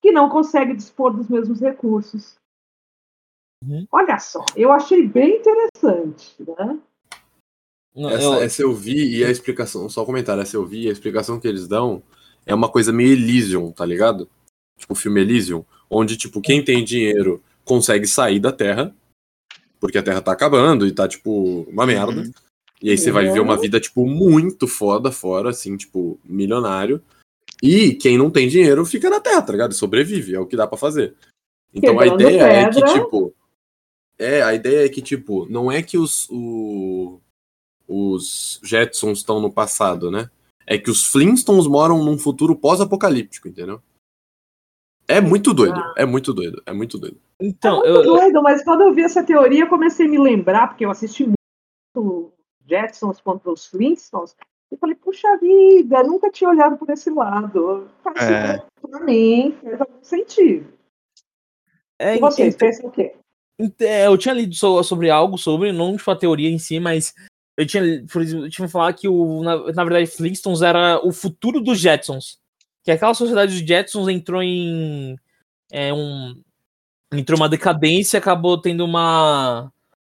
que 0.00 0.10
não 0.10 0.28
consegue 0.28 0.74
dispor 0.74 1.12
dos 1.12 1.28
mesmos 1.28 1.60
recursos. 1.60 2.36
Uhum. 3.66 3.86
Olha 3.92 4.18
só, 4.18 4.44
eu 4.56 4.72
achei 4.72 5.06
bem 5.06 5.36
interessante. 5.38 6.34
Né? 6.40 6.78
Não, 7.94 8.10
Essa, 8.10 8.24
eu- 8.24 8.42
essa 8.42 8.62
eu 8.62 8.74
vi 8.74 9.18
e 9.18 9.24
a 9.24 9.30
explicação, 9.30 9.88
só 9.88 10.02
um 10.02 10.06
comentário, 10.06 10.42
essa 10.42 10.56
eu 10.56 10.64
vi 10.66 10.84
e 10.84 10.88
a 10.88 10.92
explicação 10.92 11.38
que 11.38 11.46
eles 11.46 11.68
dão 11.68 12.02
é 12.46 12.54
uma 12.54 12.68
coisa 12.68 12.92
meio 12.92 13.12
Elysium, 13.12 13.70
tá 13.70 13.84
ligado? 13.84 14.28
Tipo 14.78 14.94
o 14.94 14.96
filme 14.96 15.20
Elysium, 15.20 15.64
onde, 15.90 16.16
tipo, 16.16 16.40
quem 16.40 16.64
tem 16.64 16.82
dinheiro 16.84 17.42
consegue 17.64 18.06
sair 18.06 18.40
da 18.40 18.50
Terra, 18.50 18.94
porque 19.78 19.98
a 19.98 20.02
Terra 20.02 20.20
tá 20.22 20.32
acabando 20.32 20.86
e 20.86 20.92
tá, 20.92 21.06
tipo, 21.06 21.62
uma 21.68 21.86
merda. 21.86 22.22
Uhum. 22.22 22.32
E 22.82 22.90
aí 22.90 22.98
você 22.98 23.12
vai 23.12 23.26
viver 23.26 23.38
uma 23.40 23.56
vida, 23.56 23.78
tipo, 23.78 24.04
muito 24.06 24.66
foda 24.66 25.12
fora, 25.12 25.50
assim, 25.50 25.76
tipo, 25.76 26.18
milionário. 26.24 27.00
E 27.62 27.94
quem 27.94 28.18
não 28.18 28.28
tem 28.28 28.48
dinheiro 28.48 28.84
fica 28.84 29.08
na 29.08 29.20
Terra, 29.20 29.42
tá 29.42 29.52
ligado? 29.52 29.72
Sobrevive, 29.72 30.34
é 30.34 30.40
o 30.40 30.46
que 30.46 30.56
dá 30.56 30.66
pra 30.66 30.76
fazer. 30.76 31.14
Então 31.72 32.00
a 32.00 32.02
Quebrando 32.02 32.20
ideia 32.22 32.42
é 32.42 32.68
que, 32.68 32.74
pedra. 32.80 32.92
tipo. 32.94 33.32
É, 34.18 34.42
a 34.42 34.54
ideia 34.54 34.86
é 34.86 34.88
que, 34.88 35.02
tipo, 35.02 35.46
não 35.46 35.70
é 35.70 35.82
que 35.82 35.98
os, 35.98 36.28
o- 36.30 37.20
os 37.88 38.60
Jetsons 38.62 39.18
estão 39.18 39.40
no 39.40 39.52
passado, 39.52 40.10
né? 40.10 40.30
É 40.66 40.78
que 40.78 40.90
os 40.90 41.04
Flintstones 41.06 41.66
moram 41.66 42.04
num 42.04 42.16
futuro 42.18 42.54
pós-apocalíptico, 42.56 43.48
entendeu? 43.48 43.82
É 45.08 45.20
muito 45.20 45.52
doido, 45.52 45.78
Ah. 45.80 45.94
é 45.98 46.06
muito 46.06 46.32
doido, 46.32 46.62
é 46.64 46.72
muito 46.72 46.96
doido. 46.98 47.20
então, 47.40 47.84
é 47.84 47.92
muito 47.92 48.06
eu- 48.08 48.14
doido, 48.16 48.42
mas 48.42 48.62
quando 48.62 48.82
eu 48.82 48.94
vi 48.94 49.02
essa 49.02 49.24
teoria, 49.24 49.64
eu 49.64 49.68
comecei 49.68 50.06
a 50.06 50.08
me 50.08 50.18
lembrar, 50.18 50.68
porque 50.68 50.84
eu 50.84 50.90
assisti 50.90 51.26
muito 51.96 52.32
Jetsons 52.66 53.20
contra 53.20 53.50
os 53.50 53.66
Flintstones. 53.66 54.36
Eu 54.70 54.78
falei, 54.78 54.94
puxa 54.94 55.36
vida, 55.38 56.02
nunca 56.04 56.30
tinha 56.30 56.48
olhado 56.48 56.78
por 56.78 56.88
esse 56.88 57.10
lado. 57.10 57.90
Faz 58.02 58.16
É. 58.22 58.64
pra 58.80 59.00
mim, 59.00 59.52
faz 59.60 59.80
algum 59.80 60.02
sentido. 60.04 60.72
é, 61.98 62.16
E 62.16 62.20
vocês 62.20 62.54
então- 62.54 62.68
pensam 62.68 62.86
o 62.88 62.90
quê? 62.92 63.14
É, 63.80 64.06
Eu 64.06 64.16
tinha 64.18 64.34
lido 64.34 64.54
so- 64.54 64.82
sobre 64.82 65.10
algo, 65.10 65.36
sobre, 65.38 65.72
não 65.72 65.96
tipo 65.96 66.10
a 66.10 66.16
teoria 66.16 66.48
em 66.50 66.58
si, 66.58 66.80
mas 66.80 67.14
eu 67.56 67.66
tinha, 67.66 67.82
por 68.10 68.22
exemplo, 68.22 68.46
eu 68.46 68.50
tinha 68.50 68.68
falado 68.68 68.94
que 68.96 69.08
o, 69.08 69.42
na, 69.42 69.56
na 69.72 69.84
verdade 69.84 70.06
Flintstones 70.06 70.62
era 70.62 71.00
o 71.04 71.12
futuro 71.12 71.60
dos 71.60 71.78
Jetsons. 71.78 72.38
Que 72.84 72.90
aquela 72.90 73.14
sociedade 73.14 73.52
dos 73.52 73.66
Jetsons 73.68 74.08
entrou 74.08 74.42
em 74.42 75.16
é, 75.70 75.92
um 75.92 76.34
entrou 77.12 77.38
uma 77.38 77.48
decadência, 77.48 78.18
acabou 78.18 78.58
tendo 78.60 78.84
uma 78.84 79.70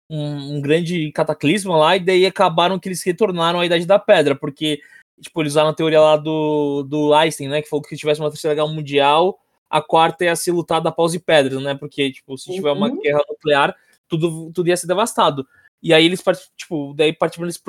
um, 0.09 0.57
um 0.57 0.61
grande 0.61 1.11
cataclisma 1.13 1.77
lá 1.77 1.97
e 1.97 2.01
daí 2.01 2.27
acabaram 2.27 2.79
que 2.79 2.89
eles 2.89 3.03
retornaram 3.03 3.61
à 3.61 3.67
Idade 3.67 3.87
da 3.87 3.99
Pedra, 3.99 4.35
porque 4.37 4.81
tipo 5.21 5.41
eles 5.43 5.53
usaram 5.55 5.71
a 5.71 5.75
teoria 5.75 6.01
lá 6.01 6.17
do 6.17 6.83
do 6.85 7.15
Einstein, 7.15 7.49
né, 7.49 7.63
que 7.63 7.69
falou 7.69 7.83
que 7.83 7.89
se 7.91 7.97
tivesse 7.97 8.21
uma 8.21 8.31
terceira 8.31 8.55
guerra 8.55 8.69
mundial 8.69 9.39
a 9.71 9.81
quarta 9.81 10.25
ia 10.25 10.35
ser 10.37 10.51
lutada 10.53 10.89
a 10.89 10.93
paus 10.93 11.15
e 11.15 11.19
pedras, 11.21 11.63
né? 11.63 11.75
Porque, 11.75 12.11
tipo, 12.13 12.37
se 12.37 12.53
tiver 12.53 12.73
uma 12.73 12.89
Uhum. 12.89 13.01
guerra 13.01 13.23
nuclear, 13.29 13.77
tudo, 14.09 14.51
tudo 14.53 14.69
ia 14.69 14.77
ser 14.77 14.89
devastado. 14.89 15.47
E 15.83 15.95
aí 15.95 16.05
eles, 16.05 16.23
tipo, 16.57 16.93
daí 16.95 17.13
partiram 17.13 17.47
desse 17.47 17.61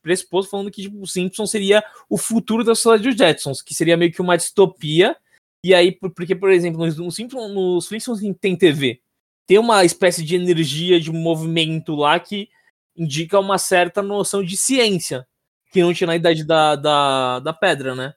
pressuposto 0.00 0.50
falando 0.50 0.70
que, 0.70 0.82
tipo, 0.82 1.00
o 1.02 1.06
Simpson 1.06 1.44
seria 1.46 1.82
o 2.08 2.16
futuro 2.16 2.62
da 2.62 2.74
sociedade 2.74 3.08
dos 3.08 3.16
Jetsons, 3.18 3.60
que 3.60 3.74
seria 3.74 3.96
meio 3.96 4.12
que 4.12 4.22
uma 4.22 4.36
distopia. 4.36 5.16
E 5.64 5.74
aí, 5.74 5.90
por- 5.90 6.10
porque, 6.10 6.36
por 6.36 6.50
exemplo, 6.52 6.78
nos, 6.86 6.96
nos 6.96 7.16
Simpsons, 7.16 7.52
nos 7.52 7.88
Flintstones 7.88 8.22
tem 8.40 8.56
TV. 8.56 9.00
Tem 9.46 9.58
uma 9.58 9.84
espécie 9.84 10.22
de 10.24 10.36
energia, 10.36 11.00
de 11.00 11.10
movimento 11.10 11.94
lá 11.96 12.20
que 12.20 12.48
indica 12.96 13.40
uma 13.40 13.58
certa 13.58 14.00
noção 14.02 14.42
de 14.44 14.56
ciência, 14.56 15.26
que 15.72 15.82
não 15.82 15.92
tinha 15.92 16.06
na 16.06 16.16
idade 16.16 16.44
da, 16.44 16.76
da, 16.76 17.40
da 17.40 17.52
pedra, 17.52 17.94
né? 17.94 18.14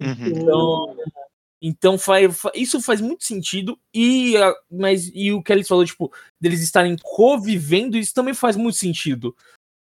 Uhum. 0.00 0.26
Então, 0.26 0.96
então 1.60 1.98
faz, 1.98 2.38
fa- 2.38 2.52
isso 2.54 2.80
faz 2.80 3.00
muito 3.00 3.24
sentido. 3.24 3.78
E, 3.94 4.34
mas, 4.70 5.10
e 5.14 5.32
o 5.32 5.42
que 5.42 5.52
eles 5.52 5.68
falou, 5.68 5.84
tipo, 5.84 6.12
deles 6.40 6.60
estarem 6.60 6.96
convivendo, 7.02 7.96
isso 7.96 8.14
também 8.14 8.34
faz 8.34 8.56
muito 8.56 8.76
sentido. 8.76 9.34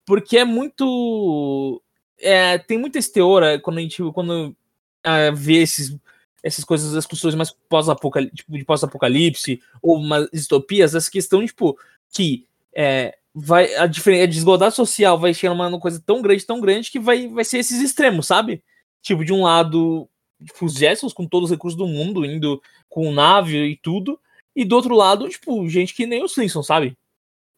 Porque 0.05 0.38
é 0.38 0.45
muito. 0.45 1.82
é, 2.20 2.57
tem 2.57 2.78
muita 2.78 2.97
esse 2.99 3.13
teor 3.13 3.43
é, 3.43 3.59
quando 3.59 3.78
a 3.78 3.82
gente 3.82 4.01
quando, 4.13 4.55
ah, 5.03 5.32
vê 5.32 5.61
esses, 5.61 5.95
essas 6.43 6.63
coisas, 6.63 6.95
as 6.95 7.05
construções 7.05 7.36
mais 7.36 7.51
pós-apocalipse, 7.70 8.36
tipo, 8.38 8.57
de 8.57 8.65
pós-apocalipse, 8.65 9.61
ou 9.82 9.97
umas 9.97 10.28
distopias, 10.32 10.95
essa 10.95 11.11
questão, 11.11 11.45
tipo, 11.45 11.78
que 12.11 12.47
é, 12.74 13.17
vai, 13.34 13.74
a, 13.76 13.84
a 13.84 14.26
desigualdade 14.26 14.76
social 14.76 15.20
vai 15.20 15.34
chegar 15.34 15.53
numa 15.53 15.80
coisa 15.80 16.01
tão 16.03 16.22
grande, 16.22 16.45
tão 16.45 16.59
grande, 16.59 16.91
que 16.91 16.99
vai, 16.99 17.28
vai 17.28 17.45
ser 17.45 17.59
esses 17.59 17.82
extremos, 17.82 18.28
sabe? 18.28 18.63
Tipo, 19.01 19.24
de 19.24 19.32
um 19.32 19.43
lado, 19.43 20.09
tipo, 20.44 20.68
Jetsons 20.68 21.14
com 21.14 21.28
todos 21.28 21.50
os 21.50 21.56
recursos 21.56 21.78
do 21.78 21.88
mundo, 21.88 22.26
indo 22.26 22.62
com 22.88 23.12
nave 23.12 23.58
e 23.58 23.78
tudo, 23.78 24.20
e 24.56 24.66
do 24.66 24.76
outro 24.76 24.96
lado, 24.96 25.30
tipo, 25.30 25.68
gente 25.70 25.94
que 25.94 26.06
nem 26.06 26.24
os 26.24 26.34
Simpsons, 26.34 26.68
sabe? 26.68 26.98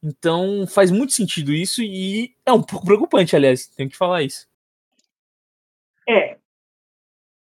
Então 0.04 0.66
faz 0.68 0.90
muito 0.90 1.14
sentido 1.14 1.54
isso 1.54 1.82
e 1.82 2.34
é 2.46 2.52
um 2.52 2.64
pouco 2.64 2.86
preocupante, 2.86 3.36
aliás, 3.36 3.68
tenho 3.68 3.90
que 3.90 3.98
falar 3.98 4.24
isso. 4.24 4.48
É. 6.08 6.38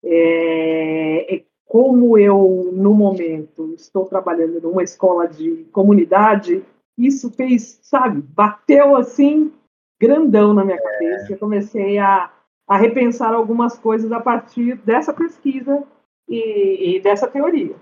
É, 0.05 1.37
é 1.37 1.45
como 1.65 2.17
eu, 2.19 2.71
no 2.73 2.95
momento, 2.95 3.75
estou 3.75 4.07
trabalhando 4.07 4.61
numa 4.61 4.83
escola 4.83 5.29
de 5.29 5.67
comunidade, 5.71 6.65
isso 6.97 7.31
fez, 7.31 7.79
sabe, 7.83 8.23
bateu 8.23 8.97
assim, 8.97 9.53
grandão 10.01 10.55
na 10.55 10.65
minha 10.65 10.81
cabeça. 10.81 11.33
Eu 11.33 11.39
comecei 11.39 11.99
a, 11.99 12.33
a 12.69 12.77
repensar 12.77 13.33
algumas 13.33 13.79
coisas 13.79 14.13
a 14.13 14.21
partir 14.21 14.77
dessa 14.79 15.15
pesquisa 15.15 15.83
e, 16.29 16.97
e 16.97 17.01
dessa 17.01 17.27
teoria. 17.27 17.75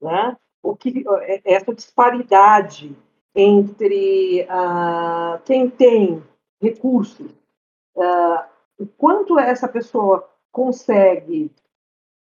Né? 0.00 0.36
O 0.62 0.76
que, 0.76 1.02
essa 1.44 1.74
disparidade 1.74 2.94
entre 3.34 4.46
ah, 4.50 5.40
quem 5.46 5.70
tem 5.70 6.22
recursos, 6.60 7.34
ah, 7.96 8.48
o 8.78 8.86
quanto 8.86 9.38
essa 9.38 9.66
pessoa 9.66 10.28
consegue, 10.52 11.50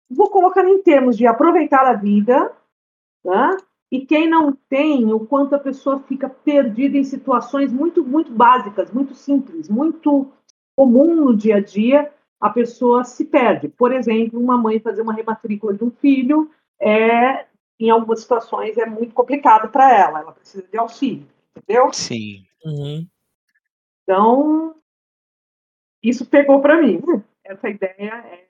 vou 0.07 0.29
colocar 0.29 0.63
em 0.63 0.81
termos 0.83 1.17
de 1.17 1.25
aproveitar 1.25 1.87
a 1.87 1.93
vida, 1.93 2.55
né? 3.25 3.57
e 3.91 4.05
quem 4.05 4.29
não 4.29 4.51
tem, 4.69 5.11
o 5.11 5.21
quanto 5.21 5.55
a 5.55 5.59
pessoa 5.59 5.99
fica 5.99 6.29
perdida 6.29 6.97
em 6.97 7.03
situações 7.03 7.71
muito, 7.71 8.03
muito 8.03 8.31
básicas, 8.31 8.91
muito 8.91 9.15
simples, 9.15 9.67
muito 9.67 10.31
comum 10.77 11.15
no 11.15 11.35
dia 11.35 11.55
a 11.55 11.59
dia, 11.59 12.13
a 12.39 12.51
pessoa 12.51 13.03
se 13.03 13.25
perde. 13.25 13.67
Por 13.67 13.91
exemplo, 13.91 14.39
uma 14.39 14.55
mãe 14.55 14.79
fazer 14.79 15.01
uma 15.01 15.13
rematrícula 15.13 15.73
de 15.73 15.83
um 15.83 15.89
filho 15.89 16.51
é, 16.79 17.47
em 17.79 17.89
algumas 17.89 18.21
situações, 18.21 18.77
é 18.77 18.85
muito 18.85 19.15
complicado 19.15 19.71
para 19.71 19.91
ela. 19.91 20.19
Ela 20.19 20.31
precisa 20.31 20.67
de 20.67 20.77
auxílio, 20.77 21.27
entendeu? 21.55 21.91
Sim. 21.91 22.45
Uhum. 22.63 23.07
Então, 24.03 24.75
isso 26.03 26.27
pegou 26.27 26.61
para 26.61 26.79
mim. 26.79 27.01
Essa 27.43 27.69
ideia 27.69 28.13
é 28.13 28.47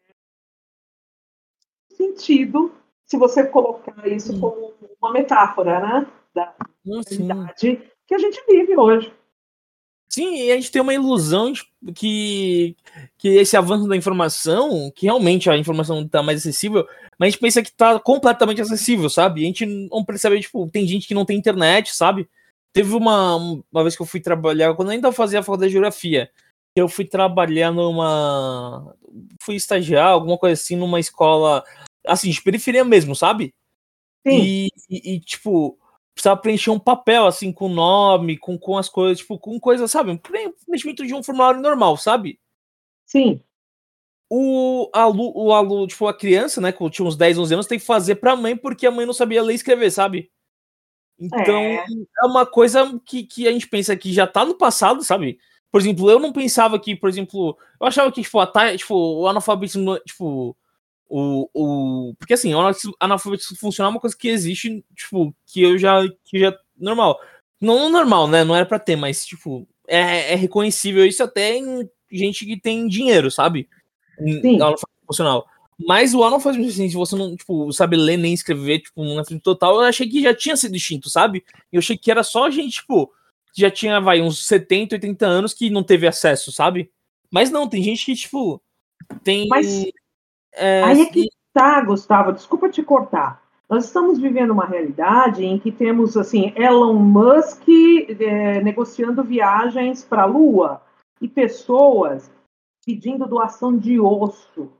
sentido 1.92 2.74
se 3.06 3.18
você 3.18 3.48
colocar 3.48 4.06
isso 4.06 4.34
Sim. 4.34 4.40
como 4.42 4.74
uma 5.02 5.14
metáfora, 5.14 5.80
né? 5.80 6.08
Da 6.34 6.54
realidade 6.86 7.82
que 8.06 8.14
a 8.14 8.18
gente 8.18 8.44
vive 8.48 8.78
hoje. 8.78 9.14
Sim, 10.10 10.36
e 10.36 10.52
a 10.52 10.56
gente 10.56 10.72
tem 10.72 10.82
uma 10.82 10.94
ilusão 10.94 11.52
de 11.52 11.64
que, 11.94 12.76
que 13.18 13.28
esse 13.28 13.58
avanço 13.58 13.88
da 13.88 13.96
informação, 13.96 14.90
que 14.96 15.06
realmente 15.06 15.50
a 15.50 15.58
informação 15.58 16.02
está 16.02 16.24
mais 16.24 16.40
acessível, 16.40 16.88
mas 17.20 17.28
a 17.28 17.30
gente 17.32 17.42
pensa 17.42 17.62
que 17.62 17.70
está 17.70 18.00
completamente 18.00 18.62
acessível, 18.62 19.10
sabe? 19.10 19.42
E 19.42 19.44
a 19.44 19.48
gente 19.48 19.66
não 19.66 20.04
percebe, 20.06 20.40
tipo, 20.40 20.68
tem 20.72 20.88
gente 20.88 21.08
que 21.08 21.14
não 21.14 21.26
tem 21.26 21.38
internet, 21.38 21.94
sabe? 21.96 22.28
Teve 22.74 22.94
uma, 22.96 23.36
uma 23.36 23.84
vez 23.84 23.96
que 23.96 24.02
eu 24.02 24.06
fui 24.06 24.20
trabalhar, 24.22 24.74
quando 24.76 24.90
eu 24.90 24.94
ainda 24.94 25.12
fazia 25.12 25.40
a 25.40 25.44
faculdade 25.44 25.70
de 25.70 25.74
geografia, 25.74 26.32
eu 26.76 26.88
fui 26.88 27.06
trabalhar 27.06 27.72
numa. 27.72 28.96
fui 29.42 29.56
estagiar, 29.56 30.08
alguma 30.08 30.38
coisa 30.38 30.54
assim, 30.54 30.76
numa 30.76 31.00
escola, 31.00 31.64
assim, 32.08 32.30
de 32.30 32.42
periferia 32.42 32.84
mesmo, 32.86 33.16
sabe? 33.16 33.54
Sim, 34.28 34.42
E, 34.44 34.72
e- 34.90 35.16
e, 35.16 35.20
tipo, 35.20 35.78
precisava 36.18 36.40
preencher 36.42 36.72
um 36.72 36.80
papel, 36.80 37.26
assim, 37.28 37.52
com 37.54 37.70
nome, 37.70 38.38
com, 38.38 38.58
com 38.58 38.78
as 38.78 38.90
coisas, 38.90 39.20
tipo, 39.20 39.38
com 39.40 39.60
coisas, 39.60 39.90
sabe? 39.92 40.12
Um 40.12 40.18
preenchimento 40.18 41.06
de 41.06 41.14
um 41.14 41.24
formulário 41.24 41.62
normal, 41.62 41.98
sabe? 41.98 42.40
sim, 43.06 43.42
O 44.30 44.90
aluno, 44.94 45.32
o 45.36 45.54
aluno, 45.54 45.88
tipo, 45.88 46.06
a 46.08 46.14
criança, 46.14 46.60
né, 46.60 46.72
que 46.74 46.90
tinha 46.90 47.08
uns 47.08 47.16
10, 47.16 47.38
11 47.38 47.54
anos, 47.54 47.68
tem 47.68 47.80
que 47.80 47.86
fazer 47.86 48.16
pra 48.16 48.36
mãe 48.36 48.58
porque 48.58 48.86
a 48.86 48.92
mãe 48.92 49.06
não 49.06 49.14
sabia 49.14 49.42
ler 49.42 49.54
e 49.54 49.56
escrever, 49.56 49.90
sabe? 49.92 50.30
Então, 51.20 51.56
É. 51.62 51.86
é, 52.24 52.26
uma 52.26 52.46
coisa 52.46 53.00
que, 53.06 53.24
que 53.24 53.48
a 53.48 53.52
gente 53.52 53.68
pensa 53.68 53.96
que 53.96 54.14
já 54.14 54.28
tá 54.28 54.46
no 54.46 54.56
passado, 54.56 55.04
sabe? 55.04 55.40
Por 55.72 55.82
exemplo, 55.82 56.10
eu 56.10 56.20
não 56.20 56.34
pensava 56.34 56.80
que, 56.80 56.96
por 56.96 57.10
exemplo, 57.10 57.58
eu 57.80 57.88
achava 57.88 58.12
que, 58.12 58.22
tipo, 58.22 58.40
a, 58.40 58.78
tipo 58.78 58.96
o 58.96 59.28
analfabetismo, 59.28 59.98
tipo, 60.00 60.58
o, 61.10 61.50
o. 61.54 62.14
Porque 62.16 62.34
assim, 62.34 62.54
o 62.54 62.60
analfabetismo 63.00 63.58
funcional 63.58 63.92
é 63.92 63.96
uma 63.96 64.02
coisa 64.02 64.16
que 64.16 64.28
existe, 64.28 64.84
tipo, 64.96 65.34
que 65.46 65.62
eu 65.62 65.78
já. 65.78 66.02
que 66.26 66.40
já. 66.40 66.58
normal. 66.78 67.20
Não 67.60 67.90
normal, 67.90 68.28
né? 68.28 68.44
Não 68.44 68.56
era 68.56 68.66
pra 68.66 68.78
ter, 68.78 68.96
mas, 68.96 69.26
tipo, 69.26 69.68
é, 69.88 70.34
é 70.34 70.36
reconhecível 70.36 71.06
isso 71.06 71.24
até 71.24 71.56
em 71.56 71.90
gente 72.12 72.46
que 72.46 72.60
tem 72.60 72.88
dinheiro, 72.88 73.32
sabe? 73.32 73.68
Sim. 74.20 74.56
analfabetismo 74.56 75.06
funcional. 75.08 75.48
Mas 75.80 76.14
o 76.14 76.24
analfabetismo, 76.24 76.72
assim, 76.72 76.90
se 76.90 76.96
você 76.96 77.16
não, 77.16 77.36
tipo, 77.36 77.72
sabe 77.72 77.96
ler 77.96 78.18
nem 78.18 78.34
escrever, 78.34 78.80
tipo, 78.80 79.04
na 79.16 79.24
frente 79.24 79.42
total, 79.42 79.76
eu 79.76 79.82
achei 79.82 80.08
que 80.08 80.22
já 80.22 80.34
tinha 80.34 80.58
sido 80.58 80.76
extinto, 80.76 81.10
sabe? 81.10 81.44
Eu 81.72 81.80
achei 81.80 81.98
que 81.98 82.10
era 82.10 82.24
só 82.24 82.50
gente, 82.50 82.76
tipo, 82.76 83.12
que 83.54 83.62
já 83.62 83.72
tinha, 83.72 84.00
vai, 84.00 84.22
uns 84.22 84.46
70, 84.46 84.96
80 84.96 85.26
anos 85.26 85.54
que 85.54 85.70
não 85.70 85.84
teve 85.84 86.08
acesso, 86.08 86.52
sabe? 86.52 86.92
Mas 87.32 87.52
não, 87.52 87.68
tem 87.68 87.84
gente 87.84 88.06
que, 88.06 88.16
tipo, 88.16 88.62
tem. 89.24 89.48
Mas 89.48 89.86
é, 90.58 90.84
aí 90.84 91.02
é 91.02 91.06
que 91.06 91.28
tá, 91.54 91.82
Gustavo, 91.82 92.34
desculpa 92.34 92.70
te 92.70 92.84
cortar. 92.84 93.42
Nós 93.70 93.86
estamos 93.86 94.18
vivendo 94.18 94.52
uma 94.52 94.66
realidade 94.66 95.44
em 95.44 95.60
que 95.60 95.72
temos, 95.72 96.16
assim, 96.16 96.54
Elon 96.56 96.94
Musk 96.94 97.68
é, 97.68 98.62
negociando 98.62 99.24
viagens 99.24 100.06
para 100.06 100.24
a 100.24 100.26
Lua 100.26 100.82
e 101.22 101.28
pessoas 101.28 102.32
pedindo 102.86 103.28
doação 103.28 103.78
de 103.78 104.00
osso 104.00 104.72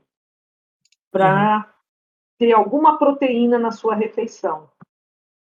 para 1.10 1.70
ter 2.38 2.52
alguma 2.52 2.98
proteína 2.98 3.58
na 3.58 3.70
sua 3.70 3.94
refeição. 3.94 4.70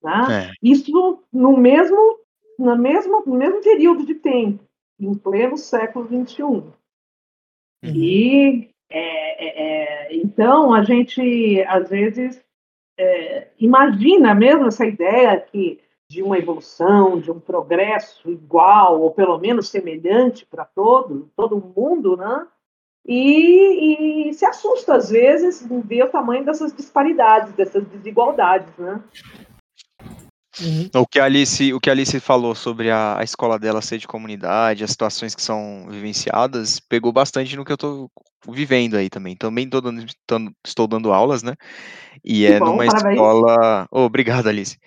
Né? 0.02 0.52
É. 0.52 0.54
Isso 0.62 1.22
no 1.34 1.58
mesmo, 1.58 2.20
no, 2.58 2.78
mesmo, 2.78 3.24
no 3.26 3.36
mesmo 3.36 3.62
período 3.62 4.06
de 4.06 4.16
tempo, 4.16 4.64
em 4.98 5.14
pleno 5.14 5.58
século 5.58 6.06
XXI. 6.06 6.44
Uhum. 6.44 6.74
E 7.84 8.75
é, 8.90 9.46
é, 9.46 10.08
é, 10.08 10.16
então 10.16 10.74
a 10.74 10.84
gente 10.84 11.64
às 11.68 11.90
vezes 11.90 12.44
é, 12.98 13.48
imagina 13.60 14.34
mesmo 14.34 14.68
essa 14.68 14.86
ideia 14.86 15.40
que 15.40 15.80
de 16.08 16.22
uma 16.22 16.38
evolução, 16.38 17.20
de 17.20 17.32
um 17.32 17.40
progresso 17.40 18.30
igual 18.30 19.02
ou 19.02 19.12
pelo 19.12 19.40
menos 19.40 19.70
semelhante 19.70 20.46
para 20.46 20.66
todo 20.66 21.30
todo 21.36 21.74
mundo, 21.76 22.16
né? 22.16 22.48
E, 23.08 24.30
e 24.30 24.34
se 24.34 24.46
assusta 24.46 24.96
às 24.96 25.10
vezes 25.10 25.70
em 25.70 25.80
ver 25.82 26.04
o 26.04 26.10
tamanho 26.10 26.44
dessas 26.44 26.74
disparidades, 26.74 27.54
dessas 27.54 27.86
desigualdades, 27.88 28.76
né? 28.78 29.04
Uhum. 30.62 30.90
O 30.96 31.06
que 31.06 31.20
a 31.20 31.26
Alice, 31.26 31.74
o 31.74 31.80
que 31.80 31.90
Alice 31.90 32.20
falou 32.20 32.56
sobre 32.56 32.90
a, 32.90 33.20
a 33.20 33.24
escola 33.24 33.60
dela 33.60 33.82
ser 33.82 33.98
de 33.98 34.08
comunidade, 34.08 34.84
as 34.84 34.92
situações 34.92 35.36
que 35.36 35.42
são 35.42 35.88
vivenciadas, 35.90 36.80
pegou 36.80 37.12
bastante 37.12 37.56
no 37.56 37.66
que 37.66 37.72
eu 37.72 37.78
tô 37.78 38.10
vivendo 38.50 38.96
aí 38.96 39.10
também. 39.10 39.36
Também 39.36 39.68
dando, 39.68 40.06
estou 40.66 40.88
dando 40.88 41.12
aulas, 41.12 41.44
né? 41.44 41.56
E 42.24 42.46
Que 42.46 42.54
é 42.54 42.60
bom, 42.60 42.68
numa 42.68 42.86
parabéns. 42.86 43.16
escola. 43.16 43.88
Oh, 43.92 44.02
obrigado, 44.02 44.48
Alice. 44.48 44.78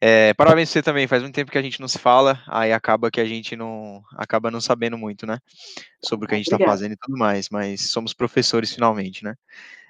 É, 0.00 0.34
parabéns 0.34 0.68
pra 0.68 0.74
você 0.74 0.82
também. 0.82 1.06
Faz 1.06 1.22
muito 1.22 1.34
tempo 1.34 1.50
que 1.50 1.58
a 1.58 1.62
gente 1.62 1.80
não 1.80 1.88
se 1.88 1.98
fala, 1.98 2.40
aí 2.46 2.72
acaba 2.72 3.10
que 3.10 3.20
a 3.20 3.24
gente 3.24 3.56
não 3.56 4.02
acaba 4.16 4.50
não 4.50 4.60
sabendo 4.60 4.96
muito, 4.98 5.26
né? 5.26 5.38
Sobre 6.04 6.26
o 6.26 6.28
que 6.28 6.34
a 6.34 6.38
gente 6.38 6.50
tá 6.50 6.56
Obrigada. 6.56 6.76
fazendo 6.76 6.92
e 6.92 6.96
tudo 6.96 7.16
mais, 7.18 7.48
mas 7.48 7.90
somos 7.90 8.12
professores 8.12 8.72
finalmente, 8.72 9.24
né? 9.24 9.34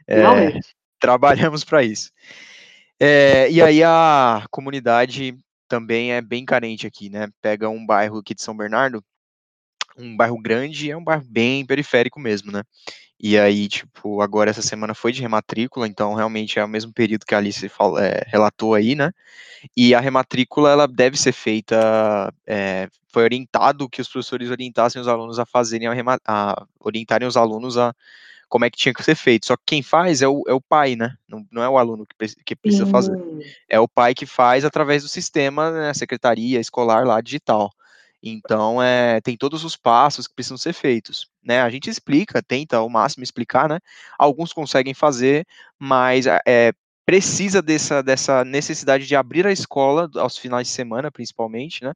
É, 0.07 0.16
Finalmente. 0.16 0.68
trabalhamos 1.01 1.64
para 1.64 1.82
isso. 1.82 2.11
É, 3.01 3.51
e 3.51 3.61
aí 3.62 3.82
a 3.82 4.44
comunidade 4.51 5.36
também 5.68 6.12
é 6.12 6.20
bem 6.22 6.44
carente 6.44 6.86
aqui, 6.86 7.11
né? 7.11 7.28
Pega 7.42 7.68
um 7.68 7.84
bairro 7.84 8.18
aqui 8.18 8.34
de 8.34 8.42
São 8.42 8.57
Bernardo, 8.57 9.05
um 9.97 10.16
bairro 10.16 10.40
grande, 10.40 10.90
é 10.90 10.97
um 10.97 11.05
bairro 11.05 11.24
bem 11.28 11.64
periférico 11.64 12.20
mesmo, 12.20 12.53
né? 12.53 12.62
E 13.20 13.38
aí, 13.38 13.68
tipo, 13.68 14.20
agora 14.20 14.51
essa 14.51 14.62
semana 14.62 14.94
foi 14.94 15.12
de 15.12 15.22
rematrícula, 15.22 15.88
então 15.88 16.14
realmente 16.14 16.59
é 16.59 16.64
o 16.64 16.68
mesmo 16.68 16.92
período 16.92 17.24
que 17.26 17.34
a 17.34 17.38
Alice 17.38 17.68
fal- 17.68 17.99
é, 17.99 18.22
relatou 18.26 18.74
aí, 18.74 18.94
né? 18.94 19.12
E 19.76 19.94
a 19.94 20.01
rematrícula, 20.01 20.70
ela 20.70 20.86
deve 20.88 21.18
ser 21.18 21.32
feita, 21.32 22.32
é, 22.47 22.88
foi 23.09 23.24
orientado 23.24 23.88
que 23.88 24.01
os 24.01 24.09
professores 24.09 24.51
orientassem 24.51 25.01
os 25.01 25.09
alunos 25.09 25.38
a 25.38 25.47
fazerem 25.47 25.88
a, 25.88 25.94
a 26.26 26.66
orientarem 26.80 27.26
os 27.28 27.36
alunos 27.36 27.78
a 27.78 27.94
como 28.49 28.64
é 28.64 28.70
que 28.70 28.78
tinha 28.78 28.94
que 28.94 29.03
ser 29.03 29.14
feito. 29.14 29.47
Só 29.47 29.57
que 29.57 29.62
quem 29.66 29.82
faz 29.82 30.22
é 30.22 30.28
o, 30.28 30.42
é 30.47 30.53
o 30.53 30.61
pai, 30.61 30.97
né? 30.97 31.16
Não, 31.28 31.47
não 31.51 31.62
é 31.62 31.68
o 31.68 31.78
aluno 31.78 32.07
que, 32.07 32.34
que 32.44 32.57
precisa 32.57 32.86
fazer. 32.86 33.16
Sim. 33.16 33.40
É 33.68 33.80
o 33.80 33.88
pai 33.88 34.14
que 34.14 34.26
faz 34.26 34.64
através 34.64 35.03
do 35.03 35.09
sistema, 35.09 35.70
né, 35.70 35.94
secretaria 35.94 36.61
escolar 36.61 37.07
lá 37.07 37.20
digital. 37.20 37.72
Então, 38.22 38.82
é, 38.82 39.20
tem 39.20 39.36
todos 39.36 39.64
os 39.64 39.76
passos 39.76 40.26
que 40.26 40.34
precisam 40.34 40.57
ser 40.57 40.72
feitos, 40.72 41.28
né? 41.44 41.61
A 41.61 41.70
gente 41.70 41.88
explica, 41.88 42.42
tenta 42.42 42.76
ao 42.78 42.88
máximo 42.88 43.22
explicar, 43.22 43.68
né? 43.68 43.78
Alguns 44.18 44.53
conseguem 44.53 44.94
fazer, 44.94 45.47
mas 45.78 46.26
é, 46.26 46.72
precisa 47.05 47.62
dessa, 47.62 48.03
dessa 48.03 48.44
necessidade 48.44 49.07
de 49.07 49.14
abrir 49.14 49.47
a 49.47 49.53
escola 49.53 50.11
aos 50.16 50.36
finais 50.36 50.66
de 50.66 50.72
semana, 50.72 51.11
principalmente, 51.11 51.84
né? 51.84 51.92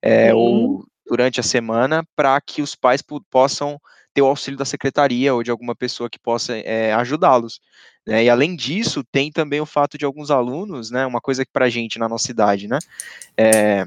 É, 0.00 0.34
ou 0.34 0.86
durante 1.06 1.40
a 1.40 1.42
semana, 1.42 2.06
para 2.14 2.40
que 2.40 2.62
os 2.62 2.74
pais 2.74 3.02
po- 3.02 3.24
possam 3.30 3.80
ter 4.14 4.22
o 4.22 4.26
auxílio 4.26 4.56
da 4.58 4.64
secretaria 4.64 5.34
ou 5.34 5.42
de 5.42 5.50
alguma 5.50 5.74
pessoa 5.74 6.08
que 6.08 6.18
possa 6.18 6.56
é, 6.56 6.92
ajudá-los. 6.94 7.60
né? 8.06 8.24
E 8.24 8.30
além 8.30 8.54
disso, 8.56 9.02
tem 9.04 9.30
também 9.32 9.60
o 9.60 9.66
fato 9.66 9.98
de 9.98 10.04
alguns 10.04 10.30
alunos, 10.30 10.90
né? 10.90 11.04
Uma 11.04 11.20
coisa 11.20 11.44
que 11.44 11.52
para 11.52 11.66
a 11.66 11.70
gente 11.70 11.98
na 11.98 12.08
nossa 12.08 12.26
cidade, 12.26 12.68
né? 12.68 12.78
É, 13.36 13.86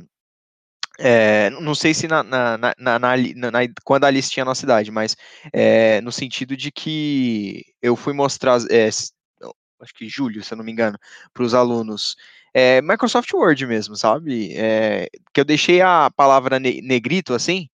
é, 1.00 1.50
não 1.52 1.76
sei 1.76 1.94
se 1.94 2.08
na, 2.08 2.24
na, 2.24 2.58
na, 2.58 2.74
na- 2.78 3.00
na- 3.00 3.52
na- 3.52 3.60
quando 3.84 4.04
a 4.06 4.08
Alice 4.08 4.30
tinha 4.32 4.44
a 4.44 4.46
nossa 4.46 4.66
idade, 4.66 4.92
mas 4.92 5.16
é, 5.54 6.02
no 6.02 6.12
sentido 6.12 6.58
de 6.58 6.72
que 6.72 7.64
eu 7.82 7.96
fui 7.96 8.14
mostrar, 8.14 8.60
é, 8.72 8.88
acho 8.88 9.94
que 9.96 10.10
julho, 10.10 10.44
se 10.44 10.54
eu 10.54 10.58
não 10.58 10.66
me 10.66 10.72
engano, 10.72 10.98
para 11.34 11.44
os 11.44 11.54
alunos, 11.54 12.16
é, 12.54 12.82
Microsoft 12.82 13.32
Word 13.34 13.66
mesmo, 13.68 13.96
sabe? 13.96 14.54
É, 14.56 15.08
que 15.34 15.40
eu 15.40 15.46
deixei 15.46 15.82
a 15.82 16.10
palavra 16.16 16.60
ne- 16.60 16.82
negrito 16.82 17.34
assim, 17.34 17.70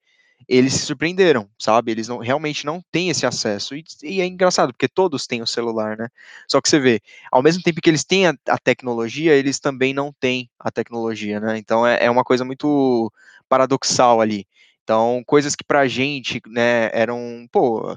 eles 0.48 0.74
se 0.74 0.86
surpreenderam, 0.86 1.50
sabe? 1.58 1.92
Eles 1.92 2.08
não, 2.08 2.18
realmente 2.20 2.66
não 2.66 2.84
têm 2.92 3.10
esse 3.10 3.26
acesso. 3.26 3.76
E, 3.76 3.84
e 4.04 4.22
é 4.22 4.26
engraçado, 4.26 4.74
porque 4.74 4.88
todos 4.88 5.28
têm 5.28 5.42
o 5.42 5.48
celular, 5.48 5.98
né? 5.98 6.08
Só 6.48 6.62
que 6.62 6.70
você 6.70 6.80
vê, 6.80 7.02
ao 7.32 7.44
mesmo 7.44 7.64
tempo 7.64 7.82
que 7.82 7.90
eles 7.90 8.04
têm 8.04 8.28
a, 8.28 8.34
a 8.48 8.58
tecnologia, 8.58 9.34
eles 9.34 9.60
também 9.60 9.94
não 9.94 10.14
têm 10.14 10.50
a 10.60 10.72
tecnologia, 10.72 11.40
né? 11.40 11.58
Então 11.58 11.86
é, 11.86 12.06
é 12.06 12.12
uma 12.12 12.24
coisa 12.24 12.46
muito 12.46 13.12
paradoxal 13.50 14.22
ali. 14.22 14.48
Então, 14.84 15.24
coisas 15.26 15.56
que 15.56 15.64
pra 15.64 15.88
gente, 15.88 16.42
né, 16.48 16.90
eram, 16.94 17.48
pô, 17.52 17.96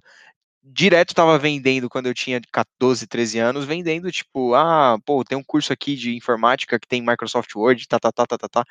direto 0.68 1.10
estava 1.10 1.38
vendendo 1.38 1.88
quando 1.88 2.06
eu 2.06 2.14
tinha 2.14 2.40
14, 2.52 3.06
13 3.06 3.38
anos, 3.38 3.64
vendendo 3.64 4.10
tipo, 4.10 4.54
ah, 4.54 4.98
pô, 5.04 5.24
tem 5.24 5.38
um 5.38 5.42
curso 5.42 5.72
aqui 5.72 5.94
de 5.94 6.16
informática 6.16 6.78
que 6.78 6.88
tem 6.88 7.00
Microsoft 7.00 7.54
Word, 7.54 7.86
tá, 7.86 7.98
tá, 7.98 8.10
tá, 8.10 8.26
tá, 8.26 8.36
tá, 8.38 8.48
tá. 8.48 8.64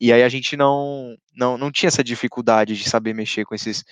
E 0.00 0.12
aí 0.12 0.22
a 0.22 0.28
gente 0.28 0.56
não, 0.56 1.16
não, 1.36 1.58
não 1.58 1.70
tinha 1.70 1.88
essa 1.88 2.02
dificuldade 2.02 2.76
de 2.76 2.88
saber 2.88 3.14
mexer 3.14 3.44
com 3.44 3.54
esses, 3.54 3.84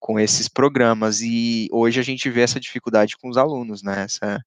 com 0.00 0.18
esses 0.18 0.48
programas. 0.48 1.20
E 1.20 1.68
hoje 1.70 2.00
a 2.00 2.02
gente 2.02 2.28
vê 2.28 2.42
essa 2.42 2.60
dificuldade 2.60 3.16
com 3.16 3.28
os 3.28 3.36
alunos, 3.36 3.82
né? 3.82 4.02
Essa, 4.04 4.44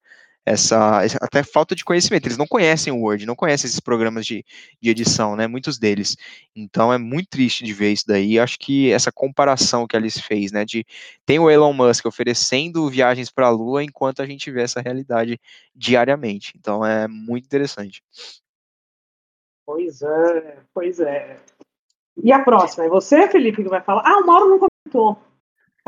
essa, 0.50 1.02
até 1.22 1.44
falta 1.44 1.76
de 1.76 1.86
conhecimento. 1.86 2.26
Eles 2.26 2.38
não 2.38 2.48
conhecem 2.48 2.92
o 2.92 3.02
Word, 3.02 3.24
não 3.26 3.36
conhecem 3.36 3.68
esses 3.68 3.80
programas 3.80 4.26
de, 4.26 4.44
de 4.82 4.90
edição, 4.90 5.36
né? 5.36 5.46
Muitos 5.46 5.78
deles. 5.78 6.18
Então 6.56 6.92
é 6.92 6.98
muito 6.98 7.30
triste 7.30 7.64
de 7.64 7.72
ver 7.72 7.92
isso 7.92 8.06
daí. 8.08 8.40
Acho 8.40 8.58
que 8.58 8.92
essa 8.92 9.12
comparação 9.12 9.86
que 9.86 9.96
a 9.96 10.00
Alice 10.00 10.22
fez, 10.22 10.52
né? 10.52 10.66
De 10.66 10.84
tem 11.24 11.38
o 11.38 11.52
Elon 11.52 11.72
Musk 11.72 12.08
oferecendo 12.08 12.90
viagens 12.90 13.30
para 13.30 13.46
a 13.46 13.52
Lua 13.52 13.84
enquanto 13.84 14.24
a 14.24 14.26
gente 14.26 14.50
vê 14.50 14.64
essa 14.64 14.82
realidade 14.82 15.40
diariamente. 15.76 16.54
Então 16.58 16.84
é 16.84 17.08
muito 17.08 17.46
interessante. 17.46 18.02
Pois 19.68 20.02
é, 20.02 20.58
pois 20.74 21.00
é. 21.00 21.38
E 22.24 22.32
a 22.32 22.44
próxima? 22.44 22.86
É 22.86 22.90
você, 22.90 23.28
Felipe, 23.28 23.62
que 23.62 23.70
vai 23.70 23.82
falar? 23.82 24.02
Ah, 24.04 24.18
o 24.18 24.26
Mauro 24.26 24.50
não 24.50 24.60
comentou. 24.60 25.29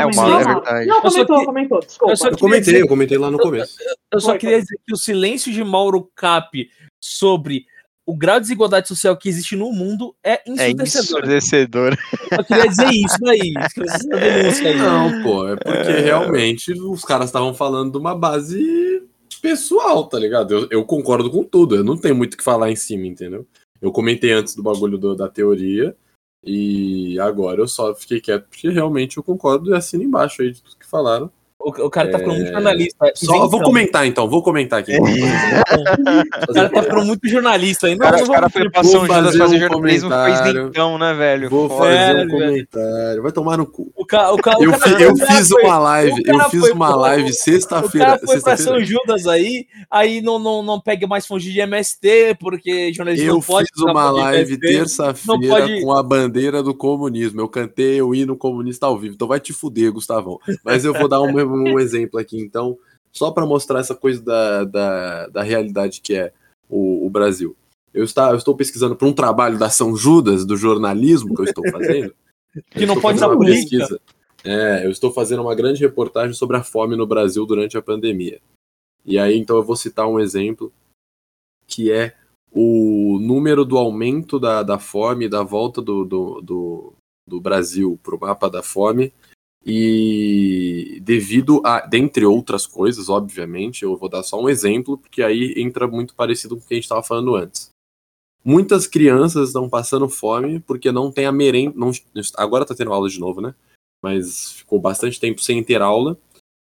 É, 0.09 0.15
Mauro, 0.15 0.33
é 0.39 0.53
verdade. 0.53 0.87
Não, 0.87 0.95
Eu 1.03 1.11
só 1.11 1.25
comentou, 1.25 1.39
que- 1.39 1.45
comentou, 1.45 1.79
desculpa. 1.79 2.11
eu 2.13 2.17
só 2.17 2.27
Eu 2.29 2.37
comentei, 2.37 2.81
eu 2.81 2.87
comentei 2.87 3.17
lá 3.17 3.29
no 3.31 3.37
começo. 3.37 3.75
Eu 4.13 4.19
só 4.19 4.29
Foi, 4.29 4.37
queria 4.39 4.59
dizer 4.61 4.77
que 4.85 4.93
o 4.93 4.97
silêncio 4.97 5.51
de 5.51 5.63
Mauro 5.63 6.09
Cap 6.15 6.69
sobre 6.99 7.65
o 8.05 8.15
grau 8.17 8.37
de 8.37 8.41
desigualdade 8.43 8.87
social 8.87 9.15
que 9.15 9.29
existe 9.29 9.55
no 9.55 9.71
mundo 9.71 10.13
é 10.23 10.33
É 10.33 10.41
ensurdecedor. 10.47 11.19
ensurdecedor. 11.19 11.97
Eu 12.31 12.43
queria 12.43 12.67
dizer 12.67 12.89
isso 12.89 13.17
daí. 13.21 13.39
Aí. 13.39 14.77
Não, 14.77 15.23
pô, 15.23 15.47
é 15.47 15.55
porque 15.55 15.91
realmente 16.03 16.71
os 16.73 17.03
caras 17.05 17.27
estavam 17.27 17.53
falando 17.53 17.91
de 17.93 17.97
uma 17.97 18.15
base 18.15 19.03
pessoal, 19.41 20.05
tá 20.07 20.19
ligado? 20.19 20.53
Eu, 20.53 20.67
eu 20.71 20.85
concordo 20.85 21.29
com 21.29 21.43
tudo, 21.43 21.75
eu 21.75 21.83
não 21.83 21.97
tenho 21.97 22.15
muito 22.15 22.33
o 22.33 22.37
que 22.37 22.43
falar 22.43 22.71
em 22.71 22.75
cima, 22.75 23.07
entendeu? 23.07 23.45
Eu 23.81 23.91
comentei 23.91 24.31
antes 24.31 24.55
do 24.55 24.61
bagulho 24.63 24.97
do- 24.97 25.15
da 25.15 25.27
teoria 25.27 25.95
e 26.43 27.19
agora 27.19 27.61
eu 27.61 27.67
só 27.67 27.93
fiquei 27.95 28.19
quieto 28.21 28.47
porque 28.49 28.69
realmente 28.69 29.17
eu 29.17 29.23
concordo 29.23 29.71
e 29.71 29.75
assino 29.75 30.03
embaixo 30.03 30.41
aí 30.41 30.51
de 30.51 30.61
tudo 30.61 30.77
que 30.77 30.85
falaram. 30.87 31.31
O, 31.63 31.85
o 31.85 31.89
cara 31.89 32.09
tá 32.11 32.19
falando 32.19 32.37
muito 32.37 32.51
jornalista. 32.51 33.05
É, 33.07 33.11
Só, 33.15 33.31
vou 33.33 33.39
isentão. 33.45 33.61
comentar 33.61 34.07
então, 34.07 34.29
vou 34.29 34.41
comentar 34.43 34.79
aqui. 34.79 34.93
O 36.49 36.53
cara 36.53 36.69
tá 36.69 36.83
falando 36.83 37.07
muito 37.07 37.27
jornalista. 37.27 37.87
O 37.87 37.91
Não, 37.91 37.97
cara, 37.97 38.23
o 38.23 38.27
cara 38.31 38.49
foi 38.49 38.69
pra 38.69 38.83
São 38.83 39.01
Judas 39.05 39.35
fazer 39.37 39.55
um 39.55 39.59
jornalismo, 39.59 40.09
fez 40.09 40.23
comentário. 40.37 40.63
dentão, 40.65 40.97
né, 40.97 41.13
velho? 41.13 41.49
Vou 41.49 41.69
fazer 41.69 41.93
É, 41.95 42.23
um 42.23 42.27
comentário. 42.27 43.21
Vai 43.23 43.31
tomar 43.31 43.57
no 43.57 43.65
cu. 43.65 43.91
O 43.95 44.05
ca- 44.05 44.31
o 44.31 44.37
ca- 44.37 44.57
o 44.57 44.63
Eu, 44.63 44.71
cara- 44.71 44.97
o 44.97 45.01
eu 45.01 45.15
cara 45.17 45.33
fiz 45.35 45.47
foi- 45.49 45.63
uma 45.63 45.77
live, 45.79 46.11
o 46.21 46.31
eu 46.31 46.39
fiz 46.49 46.59
foi 46.61 46.71
uma 46.71 46.95
live 46.95 47.29
O 47.29 47.33
sexta-feira. 47.33 48.05
cara 48.07 48.19
foi 48.19 48.39
pra 48.39 48.55
sexta-feira. 48.55 48.71
São 48.79 48.85
Judas 48.85 49.27
aí, 49.27 49.65
aí 49.89 50.21
não, 50.21 50.39
não, 50.39 50.63
não 50.63 50.79
pega 50.79 51.07
mais 51.07 51.25
fonte 51.25 51.51
de 51.51 51.59
MST, 51.59 52.35
porque 52.39 52.91
jornalista 52.93 53.25
Eu 53.25 53.33
não 53.35 53.41
pode. 53.41 53.67
fiz 53.73 53.83
uma 53.83 54.09
live 54.11 54.57
terça-feira 54.59 55.81
com 55.81 55.91
a 55.93 56.03
bandeira 56.03 56.61
do 56.63 56.73
comunismo. 56.73 57.41
Eu 57.41 57.47
cantei 57.47 58.01
o 58.01 58.13
hino 58.15 58.35
comunista 58.35 58.85
ao 58.85 58.97
vivo. 58.97 59.13
Então 59.15 59.27
vai 59.27 59.39
te 59.39 59.53
fuder, 59.53 59.91
Gustavão. 59.91 60.39
Mas 60.63 60.85
eu 60.85 60.93
vou 60.93 61.07
dar 61.07 61.21
um, 61.21 61.39
um 61.51 61.79
exemplo 61.79 62.19
aqui, 62.19 62.39
então, 62.39 62.77
só 63.11 63.31
para 63.31 63.45
mostrar 63.45 63.79
essa 63.79 63.95
coisa 63.95 64.21
da, 64.21 64.63
da, 64.63 65.27
da 65.27 65.43
realidade 65.43 66.01
que 66.01 66.15
é 66.15 66.33
o, 66.69 67.05
o 67.05 67.09
Brasil. 67.09 67.55
Eu, 67.93 68.03
está, 68.03 68.31
eu 68.31 68.37
estou 68.37 68.55
pesquisando 68.55 68.95
para 68.95 69.07
um 69.07 69.13
trabalho 69.13 69.57
da 69.57 69.69
São 69.69 69.95
Judas, 69.95 70.45
do 70.45 70.55
jornalismo 70.55 71.35
que 71.35 71.41
eu 71.41 71.45
estou 71.45 71.69
fazendo. 71.71 72.13
Que 72.69 72.83
Eu 72.83 72.87
não 72.87 72.99
pode 72.99 73.15
usar 73.15 73.27
uma 73.27 73.37
política. 73.37 73.77
pesquisa. 73.77 74.01
É, 74.43 74.85
eu 74.85 74.91
estou 74.91 75.09
fazendo 75.13 75.41
uma 75.41 75.55
grande 75.55 75.79
reportagem 75.79 76.33
sobre 76.33 76.57
a 76.57 76.63
fome 76.63 76.97
no 76.97 77.07
Brasil 77.07 77.45
durante 77.45 77.77
a 77.77 77.81
pandemia. 77.81 78.41
E 79.05 79.17
aí, 79.17 79.37
então, 79.37 79.55
eu 79.55 79.63
vou 79.63 79.77
citar 79.77 80.05
um 80.05 80.19
exemplo 80.19 80.69
que 81.65 81.89
é 81.89 82.13
o 82.51 83.17
número 83.21 83.63
do 83.63 83.77
aumento 83.77 84.37
da, 84.37 84.61
da 84.61 84.77
fome, 84.77 85.29
da 85.29 85.41
volta 85.41 85.81
do, 85.81 86.03
do, 86.03 86.41
do, 86.41 86.93
do 87.25 87.39
Brasil 87.39 87.97
para 88.03 88.15
o 88.15 88.19
mapa 88.19 88.49
da 88.49 88.61
fome, 88.61 89.13
e 89.63 90.99
devido 91.03 91.61
a, 91.63 91.81
dentre 91.81 92.25
outras 92.25 92.65
coisas, 92.65 93.09
obviamente, 93.09 93.83
eu 93.83 93.95
vou 93.95 94.09
dar 94.09 94.23
só 94.23 94.41
um 94.41 94.49
exemplo, 94.49 94.97
porque 94.97 95.21
aí 95.21 95.53
entra 95.57 95.87
muito 95.87 96.15
parecido 96.15 96.55
com 96.55 96.63
o 96.63 96.65
que 96.67 96.73
a 96.73 96.77
gente 96.77 96.85
estava 96.85 97.03
falando 97.03 97.35
antes. 97.35 97.69
Muitas 98.43 98.87
crianças 98.87 99.49
estão 99.49 99.69
passando 99.69 100.09
fome 100.09 100.59
porque 100.61 100.91
não 100.91 101.11
tem 101.11 101.27
a 101.27 101.31
merenda. 101.31 101.73
Não, 101.75 101.91
agora 102.37 102.63
está 102.63 102.73
tendo 102.73 102.91
aula 102.91 103.07
de 103.07 103.19
novo, 103.19 103.39
né? 103.39 103.53
Mas 104.01 104.53
ficou 104.53 104.79
bastante 104.79 105.19
tempo 105.19 105.41
sem 105.43 105.63
ter 105.63 105.79
aula. 105.79 106.17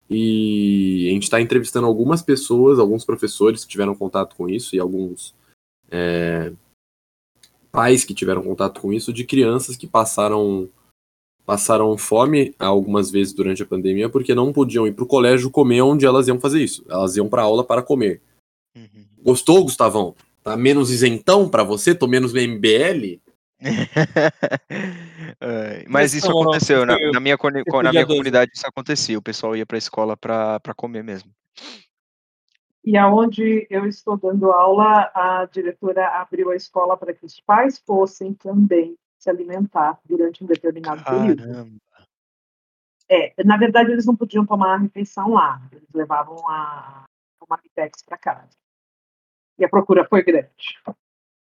E 0.07 1.07
a 1.09 1.13
gente 1.13 1.23
está 1.23 1.41
entrevistando 1.41 1.87
algumas 1.87 2.21
pessoas, 2.21 2.77
alguns 2.77 3.03
professores 3.03 3.65
que 3.65 3.71
tiveram 3.71 3.95
contato 3.95 4.35
com 4.35 4.47
isso 4.47 4.75
e 4.75 4.79
alguns 4.79 5.33
é, 5.89 6.53
pais 7.71 8.05
que 8.05 8.13
tiveram 8.13 8.43
contato 8.43 8.79
com 8.79 8.93
isso, 8.93 9.11
de 9.11 9.25
crianças 9.25 9.75
que 9.75 9.87
passaram 9.87 10.69
passaram 11.45 11.95
fome 11.97 12.55
algumas 12.57 13.11
vezes 13.11 13.33
durante 13.33 13.63
a 13.63 13.65
pandemia 13.65 14.09
porque 14.09 14.33
não 14.33 14.51
podiam 14.51 14.87
ir 14.87 14.93
para 14.93 15.03
o 15.03 15.07
colégio 15.07 15.51
comer 15.51 15.81
onde 15.81 16.05
elas 16.05 16.27
iam 16.27 16.39
fazer 16.39 16.63
isso. 16.63 16.83
Elas 16.89 17.15
iam 17.15 17.29
para 17.29 17.43
aula 17.43 17.63
para 17.63 17.83
comer. 17.83 18.21
Uhum. 18.75 19.05
Gostou, 19.23 19.63
Gustavão? 19.63 20.15
Tá 20.43 20.57
menos 20.57 20.91
isentão 20.91 21.49
para 21.49 21.63
você? 21.63 21.95
Tô 21.95 22.07
menos 22.07 22.33
MBL? 22.33 23.19
Mas 25.87 26.13
isso 26.13 26.29
aconteceu, 26.29 26.85
na, 26.85 26.97
na 27.11 27.19
minha, 27.19 27.37
na 27.83 27.91
minha 27.91 28.05
comunidade 28.05 28.51
isso 28.53 28.67
acontecia, 28.67 29.17
o 29.17 29.21
pessoal 29.21 29.55
ia 29.55 29.65
pra 29.65 29.77
escola 29.77 30.15
pra, 30.15 30.59
pra 30.59 30.73
comer 30.73 31.03
mesmo. 31.03 31.31
E 32.83 32.97
aonde 32.97 33.65
eu 33.69 33.87
estou 33.87 34.17
dando 34.17 34.51
aula, 34.51 35.09
a 35.15 35.47
diretora 35.51 36.07
abriu 36.19 36.51
a 36.51 36.55
escola 36.55 36.95
para 36.95 37.13
que 37.13 37.25
os 37.25 37.39
pais 37.39 37.81
fossem 37.83 38.33
também 38.33 38.95
se 39.25 39.29
alimentar 39.29 39.99
durante 40.05 40.43
um 40.43 40.47
determinado 40.47 41.03
período. 41.03 41.43
Caramba. 41.43 41.71
É, 43.09 43.43
na 43.43 43.57
verdade, 43.57 43.91
eles 43.91 44.05
não 44.05 44.15
podiam 44.15 44.45
tomar 44.45 44.75
a 44.75 44.77
refeição 44.77 45.33
lá, 45.33 45.61
eles 45.71 45.87
levavam 45.93 46.47
a, 46.47 47.05
a 47.41 47.45
Marmitex 47.49 48.03
para 48.03 48.17
casa. 48.17 48.57
E 49.57 49.65
a 49.65 49.69
procura 49.69 50.05
foi 50.05 50.23
grande. 50.23 50.79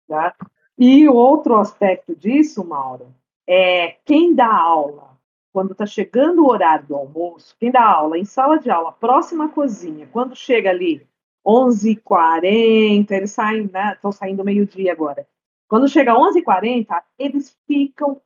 Tá? 0.07 0.36
E 0.78 1.07
outro 1.07 1.55
aspecto 1.55 2.15
disso, 2.15 2.63
Mauro, 2.63 3.13
é 3.47 3.97
quem 4.05 4.36
dá 4.36 4.53
aula, 4.53 5.17
quando 5.51 5.71
está 5.71 5.86
chegando 5.86 6.43
o 6.43 6.49
horário 6.49 6.86
do 6.86 6.95
almoço, 6.95 7.55
quem 7.59 7.71
dá 7.71 7.84
aula 7.84 8.17
em 8.17 8.26
sala 8.26 8.59
de 8.59 8.69
aula, 8.69 8.91
próxima 8.91 9.45
à 9.45 9.49
cozinha, 9.49 10.07
quando 10.11 10.36
chega 10.36 10.69
ali 10.69 11.07
11h40, 11.45 13.11
eles 13.11 13.32
saem, 13.32 13.69
né? 13.71 13.93
Estão 13.93 14.11
saindo 14.11 14.43
meio-dia 14.43 14.91
agora. 14.91 15.28
Quando 15.76 15.89
chega 15.89 16.15
11h40, 16.15 17.03
eles 17.19 17.53
ficam 17.67 18.21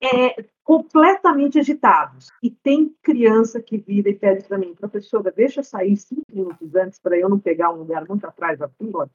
é, 0.00 0.44
completamente 0.62 1.58
agitados. 1.58 2.28
E 2.40 2.48
tem 2.48 2.94
criança 3.02 3.60
que 3.60 3.76
vira 3.76 4.10
e 4.10 4.14
pede 4.14 4.44
para 4.44 4.58
mim, 4.58 4.76
professora, 4.76 5.32
deixa 5.32 5.58
eu 5.58 5.64
sair 5.64 5.96
cinco 5.96 6.22
minutos 6.32 6.72
antes 6.76 7.00
para 7.00 7.18
eu 7.18 7.28
não 7.28 7.40
pegar 7.40 7.72
um 7.72 7.78
lugar 7.78 8.06
muito 8.06 8.24
atrás 8.24 8.60
da 8.60 8.68
fila. 8.68 9.10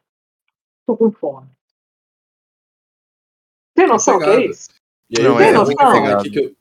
Estou 0.81 0.97
com 0.97 1.09
fome. 1.09 1.47
Tem 3.73 3.87
noção 3.87 4.17
o 4.17 4.19
que 4.19 4.25
é 4.25 4.45
isso? 4.47 4.71
E 5.09 5.17
aí 5.17 5.23
Não, 5.23 5.35
eu 5.35 5.39
é 5.39 5.51
noção. 5.53 6.05
aqui 6.17 6.31
que 6.31 6.39
eu, 6.39 6.53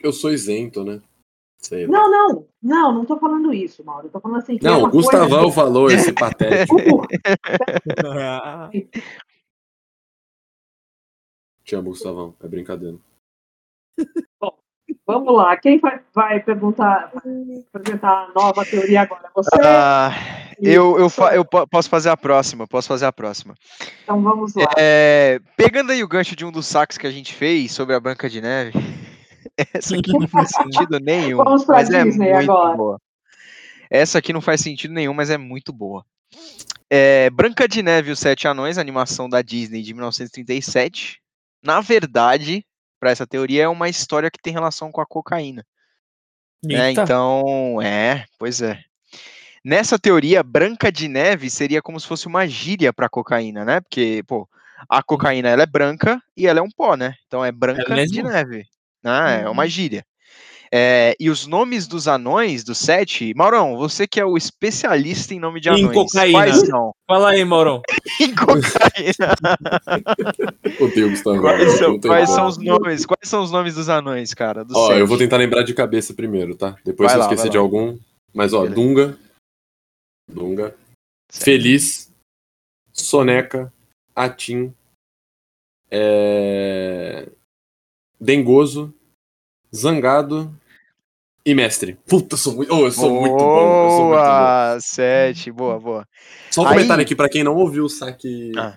eu 0.00 0.12
sou 0.12 0.32
isento, 0.32 0.82
né? 0.82 1.00
Sei. 1.58 1.86
Não, 1.86 2.10
não, 2.10 2.48
não, 2.60 2.92
não 2.94 3.02
estou 3.02 3.20
falando 3.20 3.54
isso, 3.54 3.84
Mauro. 3.84 4.08
Estou 4.08 4.20
falando 4.20 4.38
assim. 4.38 4.58
que 4.58 4.66
é 4.66 4.70
Não, 4.70 4.80
uma 4.80 4.88
o 4.88 4.90
Gustavão 4.90 5.42
coisa- 5.42 5.54
falou 5.54 5.88
esse 5.88 6.12
patético. 6.12 7.06
Te 11.64 11.74
amo, 11.74 11.90
Gustavão. 11.90 12.34
É 12.42 12.48
brincadeira. 12.48 12.96
Vamos 15.06 15.34
lá, 15.36 15.54
quem 15.58 15.78
vai, 15.78 16.00
vai 16.14 16.40
perguntar, 16.42 17.10
vai 17.12 17.62
apresentar 17.74 18.08
a 18.10 18.32
nova 18.34 18.64
teoria 18.64 19.02
agora? 19.02 19.30
Você? 19.34 19.50
Ah, 19.62 20.10
eu, 20.58 20.98
eu, 20.98 21.10
fa- 21.10 21.34
eu 21.34 21.44
po- 21.44 21.66
posso 21.66 21.90
fazer 21.90 22.08
a 22.08 22.16
próxima, 22.16 22.66
posso 22.66 22.88
fazer 22.88 23.04
a 23.04 23.12
próxima. 23.12 23.54
Então 24.02 24.22
vamos 24.22 24.54
lá. 24.54 24.64
É, 24.78 25.40
pegando 25.58 25.92
aí 25.92 26.02
o 26.02 26.08
gancho 26.08 26.34
de 26.34 26.42
um 26.46 26.50
dos 26.50 26.66
saques 26.66 26.96
que 26.96 27.06
a 27.06 27.10
gente 27.10 27.34
fez 27.34 27.70
sobre 27.72 27.94
a 27.94 28.00
Branca 28.00 28.30
de 28.30 28.40
Neve, 28.40 28.72
essa 29.74 29.94
aqui 29.94 30.12
não 30.12 30.26
faz 30.26 30.50
sentido 30.52 30.98
nenhum, 30.98 31.36
Vamos 31.36 31.64
pra 31.66 31.76
mas 31.76 31.90
é 31.90 32.02
Disney 32.04 32.32
muito 32.32 32.50
agora. 32.50 32.76
boa. 32.76 32.98
Essa 33.90 34.18
aqui 34.18 34.32
não 34.32 34.40
faz 34.40 34.62
sentido 34.62 34.94
nenhum, 34.94 35.12
mas 35.12 35.28
é 35.28 35.36
muito 35.36 35.70
boa. 35.70 36.02
É, 36.88 37.28
Branca 37.28 37.68
de 37.68 37.82
Neve 37.82 38.08
e 38.08 38.12
os 38.12 38.18
Sete 38.20 38.48
Anões, 38.48 38.78
animação 38.78 39.28
da 39.28 39.42
Disney 39.42 39.82
de 39.82 39.92
1937. 39.92 41.20
Na 41.64 41.80
verdade, 41.80 42.64
para 43.00 43.10
essa 43.10 43.26
teoria, 43.26 43.64
é 43.64 43.68
uma 43.68 43.88
história 43.88 44.30
que 44.30 44.40
tem 44.40 44.52
relação 44.52 44.92
com 44.92 45.00
a 45.00 45.06
cocaína. 45.06 45.64
né? 46.62 46.90
Então, 46.92 47.80
é, 47.82 48.24
pois 48.38 48.60
é. 48.62 48.82
Nessa 49.64 49.98
teoria, 49.98 50.42
Branca 50.42 50.92
de 50.92 51.08
Neve 51.08 51.48
seria 51.48 51.80
como 51.80 51.98
se 51.98 52.06
fosse 52.06 52.26
uma 52.26 52.46
gíria 52.46 52.92
para 52.92 53.08
cocaína, 53.08 53.64
né? 53.64 53.80
Porque, 53.80 54.22
pô, 54.26 54.46
a 54.88 55.02
cocaína 55.02 55.48
ela 55.48 55.62
é 55.62 55.66
branca 55.66 56.22
e 56.36 56.46
ela 56.46 56.58
é 56.58 56.62
um 56.62 56.70
pó, 56.70 56.96
né? 56.96 57.14
Então 57.26 57.42
é 57.42 57.50
Branca 57.50 57.82
de 57.82 57.94
mesmo? 57.94 58.28
Neve, 58.28 58.64
né? 59.02 59.42
É 59.42 59.48
uma 59.48 59.62
Uhum. 59.62 59.68
gíria. 59.68 60.04
É, 60.76 61.14
e 61.20 61.30
os 61.30 61.46
nomes 61.46 61.86
dos 61.86 62.08
anões 62.08 62.64
do 62.64 62.74
sete, 62.74 63.32
Maurão, 63.36 63.76
você 63.76 64.08
que 64.08 64.18
é 64.18 64.24
o 64.24 64.36
especialista 64.36 65.32
em 65.32 65.38
nome 65.38 65.60
de 65.60 65.68
Em 65.68 65.84
anões, 65.84 65.94
cocaína. 65.94 66.38
quais 66.38 66.56
são? 66.66 66.92
Fala 67.06 67.30
aí, 67.30 67.44
Maurão. 67.44 67.80
em 68.20 68.34
cocaína. 68.34 69.36
Odeio 70.80 71.06
o 71.06 71.10
Gustavo. 71.10 71.40
Quais, 71.40 71.72
são, 71.78 72.00
quais 72.00 72.28
são 72.28 72.46
os 72.48 72.58
nomes? 72.58 73.06
Quais 73.06 73.28
são 73.28 73.44
os 73.44 73.52
nomes 73.52 73.76
dos 73.76 73.88
anões, 73.88 74.34
cara? 74.34 74.64
Do 74.64 74.76
Ó, 74.76 74.88
sete? 74.88 74.98
eu 74.98 75.06
vou 75.06 75.16
tentar 75.16 75.36
lembrar 75.36 75.62
de 75.62 75.72
cabeça 75.74 76.12
primeiro, 76.12 76.56
tá? 76.56 76.76
Depois 76.84 77.08
Vai 77.12 77.20
se 77.20 77.24
eu 77.24 77.30
esquecer 77.30 77.50
de 77.50 77.56
lá. 77.56 77.62
algum. 77.62 77.96
Mas 78.34 78.52
ó, 78.52 78.62
Beleza. 78.62 78.74
Dunga. 78.74 79.18
Dunga. 80.28 80.74
Certo. 81.30 81.44
Feliz. 81.44 82.10
Soneca. 82.92 83.72
Atim. 84.12 84.74
É... 85.88 87.28
Dengoso. 88.20 88.92
Zangado. 89.72 90.52
E 91.46 91.54
mestre. 91.54 91.98
Puta, 92.08 92.34
eu 92.34 92.38
sou 92.38 92.54
muito, 92.54 92.74
oh, 92.74 92.86
eu 92.86 92.90
sou 92.90 93.10
muito 93.20 93.36
bom. 93.36 93.84
Eu 93.84 93.90
sou 93.90 93.98
muito 94.04 94.14
bom. 94.14 94.16
Boa, 94.16 94.78
sete, 94.80 95.52
boa, 95.52 95.78
boa. 95.78 96.08
Só 96.50 96.62
um 96.62 96.66
Aí- 96.66 96.72
comentário 96.74 97.02
aqui 97.02 97.14
pra 97.14 97.28
quem 97.28 97.44
não 97.44 97.54
ouviu 97.56 97.84
o 97.84 97.88
saque. 97.88 98.52
Ah. 98.56 98.76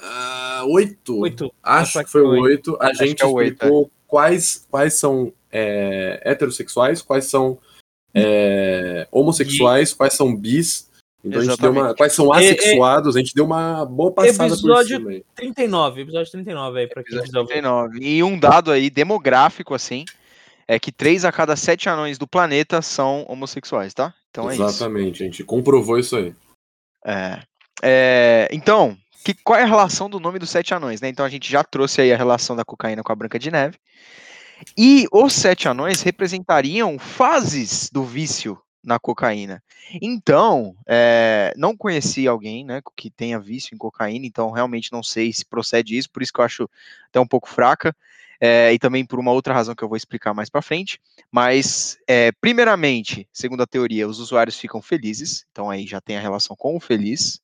Ah, 0.00 0.62
oito. 0.66 1.16
Oito. 1.20 1.52
Acho 1.62 2.02
que 2.04 2.10
foi 2.10 2.22
o 2.22 2.28
oito. 2.42 2.76
A 2.80 2.88
Acho 2.88 3.04
gente 3.04 3.22
é 3.22 3.26
oito, 3.26 3.52
explicou 3.52 3.90
quais, 4.06 4.66
quais 4.70 4.94
são 4.94 5.32
é, 5.52 6.20
heterossexuais, 6.24 7.02
quais 7.02 7.26
são 7.26 7.58
é, 8.14 9.06
homossexuais, 9.12 9.92
quais 9.92 10.14
são 10.14 10.34
bis. 10.34 10.88
Então 11.24 11.40
a 11.40 11.44
gente 11.44 11.60
deu 11.60 11.70
uma. 11.72 11.94
Quais 11.94 12.12
são 12.12 12.26
E- 12.34 12.42
e- 12.44 12.50
assexuados, 12.50 13.16
a 13.16 13.18
gente 13.20 13.34
deu 13.34 13.44
uma 13.44 13.84
boa 13.84 14.12
passada 14.12 14.48
por 14.48 14.54
Episódio- 14.54 14.96
cima 14.98 15.10
aí. 15.10 15.24
39, 15.34 16.02
episódio 16.02 16.30
39 16.32 16.80
aí, 16.80 16.86
pra 16.88 17.02
quem 17.04 17.20
quiser 17.20 17.38
ouvir. 17.38 17.52
39. 17.54 17.98
E 18.00 18.22
um 18.22 18.38
dado 18.38 18.70
aí 18.70 18.88
demográfico, 18.90 19.74
assim, 19.74 20.04
é 20.68 20.78
que 20.78 20.92
três 20.92 21.24
a 21.24 21.32
cada 21.32 21.56
sete 21.56 21.88
anões 21.88 22.18
do 22.18 22.28
planeta 22.28 22.82
são 22.82 23.24
homossexuais, 23.26 23.94
tá? 23.94 24.14
Então 24.30 24.50
é 24.50 24.54
isso. 24.54 24.62
Exatamente, 24.62 25.22
a 25.22 25.26
gente 25.26 25.42
comprovou 25.42 25.98
isso 25.98 26.14
aí. 26.14 26.34
É. 27.04 27.40
É, 27.82 28.48
então, 28.52 28.96
que, 29.24 29.32
qual 29.32 29.58
é 29.58 29.62
a 29.62 29.66
relação 29.66 30.10
do 30.10 30.20
nome 30.20 30.38
dos 30.38 30.50
sete 30.50 30.74
anões, 30.74 31.00
né? 31.00 31.08
Então 31.08 31.24
a 31.24 31.28
gente 31.30 31.50
já 31.50 31.64
trouxe 31.64 32.02
aí 32.02 32.12
a 32.12 32.16
relação 32.16 32.54
da 32.54 32.64
cocaína 32.64 33.02
com 33.02 33.10
a 33.10 33.16
Branca 33.16 33.38
de 33.38 33.50
Neve. 33.50 33.78
E 34.76 35.06
os 35.10 35.32
sete 35.32 35.68
anões 35.68 36.02
representariam 36.02 36.98
fases 36.98 37.88
do 37.90 38.04
vício 38.04 38.60
na 38.84 38.98
cocaína. 38.98 39.62
Então, 40.02 40.74
é, 40.86 41.52
não 41.56 41.76
conheci 41.76 42.28
alguém, 42.28 42.64
né, 42.64 42.80
que 42.96 43.10
tenha 43.10 43.38
vício 43.38 43.74
em 43.74 43.78
cocaína, 43.78 44.26
então 44.26 44.50
realmente 44.50 44.92
não 44.92 45.02
sei 45.02 45.32
se 45.32 45.44
procede 45.44 45.96
isso, 45.96 46.10
por 46.10 46.22
isso 46.22 46.32
que 46.32 46.40
eu 46.40 46.44
acho 46.44 46.70
até 47.08 47.20
um 47.20 47.26
pouco 47.26 47.48
fraca, 47.48 47.94
é, 48.40 48.72
e 48.72 48.78
também 48.78 49.04
por 49.04 49.18
uma 49.18 49.32
outra 49.32 49.54
razão 49.54 49.74
que 49.74 49.82
eu 49.82 49.88
vou 49.88 49.96
explicar 49.96 50.32
mais 50.32 50.48
para 50.48 50.62
frente. 50.62 51.00
Mas, 51.30 51.98
é, 52.06 52.32
primeiramente, 52.40 53.28
segundo 53.32 53.62
a 53.62 53.66
teoria, 53.66 54.08
os 54.08 54.18
usuários 54.18 54.58
ficam 54.58 54.80
felizes, 54.80 55.44
então 55.50 55.70
aí 55.70 55.86
já 55.86 56.00
tem 56.00 56.16
a 56.16 56.20
relação 56.20 56.56
com 56.56 56.76
o 56.76 56.80
feliz, 56.80 57.40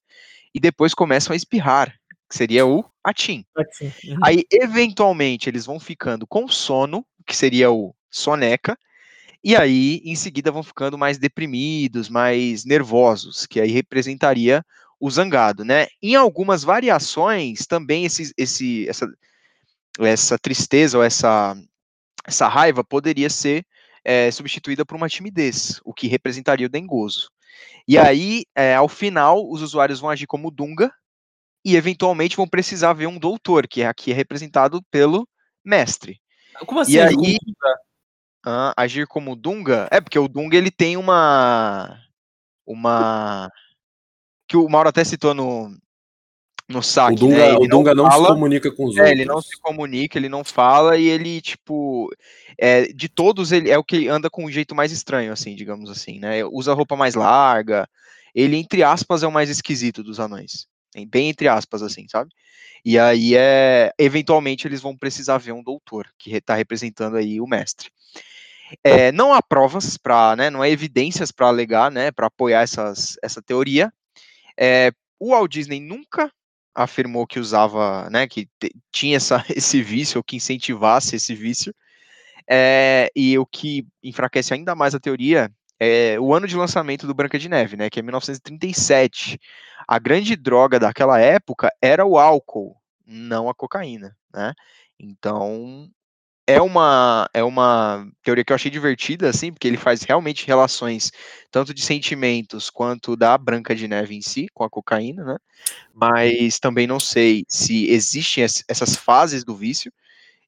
e 0.55 0.61
depois 0.61 0.95
começam 0.95 1.33
a 1.33 1.37
espirrar, 1.37 1.93
que 2.29 2.37
seria 2.37 2.65
o 2.65 2.85
atim. 3.03 3.45
Uhum. 3.57 4.19
Aí, 4.23 4.45
eventualmente, 4.51 5.49
eles 5.49 5.67
vão 5.67 5.81
ficando 5.81 6.27
com 6.27 6.49
sono, 6.49 7.05
que 7.27 7.37
seria 7.37 7.71
o 7.71 7.95
soneca, 8.11 8.79
e 9.43 9.55
aí, 9.55 10.01
em 10.05 10.15
seguida, 10.15 10.51
vão 10.51 10.63
ficando 10.63 10.97
mais 10.97 11.19
deprimidos, 11.19 12.09
mais 12.09 12.65
nervosos, 12.65 13.45
que 13.45 13.61
aí 13.61 13.71
representaria 13.71 14.65
o 14.99 15.11
zangado, 15.11 15.65
né? 15.67 15.89
Em 16.03 16.15
algumas 16.15 16.65
variações, 16.65 17.67
também 17.67 18.07
esse, 18.07 18.33
esse, 18.39 18.89
essa, 18.89 19.07
essa 20.01 20.39
tristeza 20.39 20.99
ou 20.99 21.05
essa, 21.05 21.57
essa 22.25 22.49
raiva 22.49 22.83
poderia 22.83 23.31
ser 23.31 23.65
é, 24.05 24.31
substituída 24.31 24.85
por 24.85 24.97
uma 24.97 25.09
timidez, 25.09 25.81
o 25.85 25.95
que 25.95 26.07
representaria 26.09 26.67
o 26.67 26.71
dengoso. 26.71 27.31
E 27.87 27.97
aí, 27.99 28.45
é, 28.55 28.75
ao 28.75 28.89
final, 28.89 29.49
os 29.51 29.63
usuários 29.63 30.01
vão 30.01 30.11
agir 30.11 30.27
como 30.27 30.51
Dunga, 30.51 30.93
e 31.65 31.77
eventualmente 31.77 32.37
vão 32.37 32.47
precisar 32.47 32.93
ver 32.93 33.07
um 33.07 33.19
doutor, 33.19 33.67
que 33.67 33.83
é 33.83 33.87
aqui 33.87 34.11
é 34.13 34.15
representado 34.15 34.83
pelo 34.91 35.27
mestre. 35.65 36.21
Como 36.67 36.81
assim? 36.81 36.93
E 36.93 37.01
aí- 37.01 37.39
Ah, 38.47 38.75
agir 38.77 39.07
como 39.07 39.35
Dunga? 39.35 39.89
É 39.91 40.01
porque 40.03 40.19
o 40.19 40.29
Dunga 40.29 40.57
ele 40.57 40.71
tem 40.71 40.99
uma 40.99 41.99
uma 42.67 43.51
que 44.47 44.57
o 44.57 44.69
Mauro 44.69 44.91
até 44.91 45.03
citou 45.03 45.33
no 45.33 45.75
no 46.69 46.79
O 46.79 46.83
saque, 46.83 47.17
Dunga, 47.17 47.37
né? 47.37 47.53
O 47.55 47.67
Dunga 47.67 47.95
não, 47.95 48.05
se 48.05 48.11
fala, 48.11 48.29
comunica 48.29 48.71
com 48.71 48.87
os 48.87 48.97
é, 48.97 49.01
outros. 49.01 49.11
ele 49.11 49.25
não 49.25 49.43
se 49.43 49.61
comunica, 49.61 50.19
ele 50.19 50.29
não 50.29 50.43
fala 50.43 50.97
e 50.97 51.07
ele 51.07 51.41
tipo 51.41 52.11
é, 52.59 52.87
de 52.87 53.09
todos 53.09 53.53
ele 53.53 53.71
é 53.71 53.77
o 53.77 53.85
que 53.85 54.09
anda 54.09 54.31
com 54.31 54.45
um 54.47 54.51
jeito 54.51 54.75
mais 54.75 54.91
estranho 54.91 55.33
assim, 55.33 55.55
digamos 55.55 55.91
assim, 55.91 56.19
né? 56.19 56.45
Usa 56.45 56.73
roupa 56.73 56.97
mais 56.97 57.15
larga. 57.15 57.89
Ele 58.35 58.57
entre 58.57 58.83
aspas 58.83 59.23
é 59.23 59.27
o 59.27 59.33
mais 59.33 59.51
esquisito 59.51 60.03
dos 60.03 60.19
anões. 60.19 60.67
Bem 61.09 61.29
entre 61.29 61.49
aspas 61.49 61.83
assim, 61.83 62.07
sabe? 62.09 62.31
E 62.85 62.99
aí 62.99 63.35
é 63.37 63.93
eventualmente 63.99 64.67
eles 64.67 64.81
vão 64.81 64.97
precisar 64.97 65.39
ver 65.39 65.53
um 65.53 65.63
doutor 65.63 66.07
que 66.19 66.35
está 66.35 66.55
representando 66.55 67.17
aí 67.17 67.41
o 67.41 67.47
mestre. 67.47 67.91
É, 68.83 69.13
não 69.13 69.33
há 69.33 69.43
provas 69.43 69.97
para, 69.99 70.35
né, 70.35 70.51
não 70.51 70.63
há 70.63 70.69
evidências 70.69 71.31
para 71.31 71.47
alegar, 71.47 71.91
né, 71.91 72.11
para 72.11 72.27
apoiar 72.27 72.63
essas, 72.63 73.17
essa 73.23 73.43
teoria. 73.43 73.93
É, 74.59 74.91
o 75.21 75.31
Walt 75.31 75.53
Disney 75.53 75.81
nunca 75.81 76.33
afirmou 76.75 77.27
que 77.27 77.39
usava, 77.39 78.09
né, 78.11 78.27
que 78.27 78.49
tinha 78.93 79.17
essa, 79.17 79.45
esse 79.55 79.83
vício, 79.83 80.19
ou 80.19 80.25
que 80.25 80.37
incentivasse 80.37 81.17
esse 81.17 81.35
vício. 81.35 81.75
É, 82.49 83.11
e 83.17 83.39
o 83.39 83.47
que 83.47 83.87
enfraquece 84.03 84.53
ainda 84.53 84.75
mais 84.75 84.95
a 84.95 85.01
teoria 85.01 85.51
é 85.79 86.19
o 86.21 86.35
ano 86.35 86.47
de 86.47 86.57
lançamento 86.57 87.07
do 87.07 87.15
Branca 87.15 87.39
de 87.39 87.49
Neve, 87.49 87.77
né, 87.77 87.91
que 87.91 88.01
é 88.01 88.03
1937. 88.03 89.39
A 89.87 89.99
grande 89.99 90.37
droga 90.37 90.79
daquela 90.79 91.19
época 91.21 91.71
era 91.81 92.05
o 92.05 92.19
álcool, 92.19 92.77
não 93.07 93.49
a 93.49 93.55
cocaína, 93.55 94.17
né? 94.33 94.55
Então, 94.99 95.91
é 96.47 96.61
uma 96.61 97.29
é 97.33 97.43
uma 97.43 98.07
teoria 98.23 98.45
que 98.45 98.53
eu 98.53 98.55
achei 98.55 98.71
divertida 98.71 99.29
assim, 99.29 99.53
porque 99.53 99.67
ele 99.67 99.77
faz 99.79 100.03
realmente 100.03 100.47
relações 100.47 101.11
tanto 101.51 101.73
de 101.73 101.83
sentimentos 101.83 102.71
quanto 102.71 103.17
da 103.17 103.37
Branca 103.39 103.75
de 103.75 103.89
Neve 103.89 104.15
em 104.15 104.21
si 104.23 104.49
com 104.53 104.65
a 104.65 104.71
cocaína, 104.71 105.25
né? 105.25 105.37
Mas 105.95 106.59
também 106.59 106.87
não 106.87 107.01
sei 107.01 107.45
se 107.49 107.89
existem 107.91 108.45
es- 108.45 108.65
essas 108.69 108.97
fases 108.97 109.45
do 109.45 109.57
vício 109.57 109.93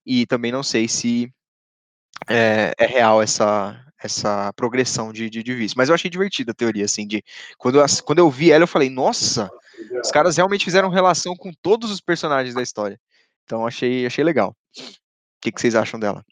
e 0.07 0.26
também 0.26 0.53
não 0.53 0.62
sei 0.62 0.88
se 0.88 1.32
é, 2.28 2.72
é 2.78 2.86
real 2.86 3.22
essa 3.22 3.80
essa 4.03 4.53
progressão 4.55 5.11
de, 5.12 5.30
de, 5.30 5.42
de 5.42 5.55
vício. 5.55 5.74
Mas 5.78 5.88
eu 5.88 5.94
achei 5.94 6.11
divertida 6.11 6.53
a 6.53 6.55
teoria 6.55 6.84
assim 6.84 7.07
de 7.07 7.24
quando 7.59 7.80
eu, 7.80 7.86
quando 8.05 8.18
eu 8.18 8.30
vi 8.30 8.53
ela 8.53 8.64
eu 8.64 8.68
falei, 8.68 8.90
nossa, 8.90 9.51
os 10.03 10.11
caras 10.11 10.36
realmente 10.36 10.64
fizeram 10.64 10.90
relação 10.90 11.34
com 11.34 11.51
todos 11.62 11.90
os 11.90 12.01
personagens 12.01 12.55
da 12.55 12.62
história. 12.62 13.01
Então 13.44 13.66
achei 13.66 14.05
achei 14.07 14.22
legal. 14.22 14.55
O 15.37 15.41
que, 15.41 15.53
que 15.53 15.61
vocês 15.61 15.74
acham 15.74 15.99
dela? 15.99 16.24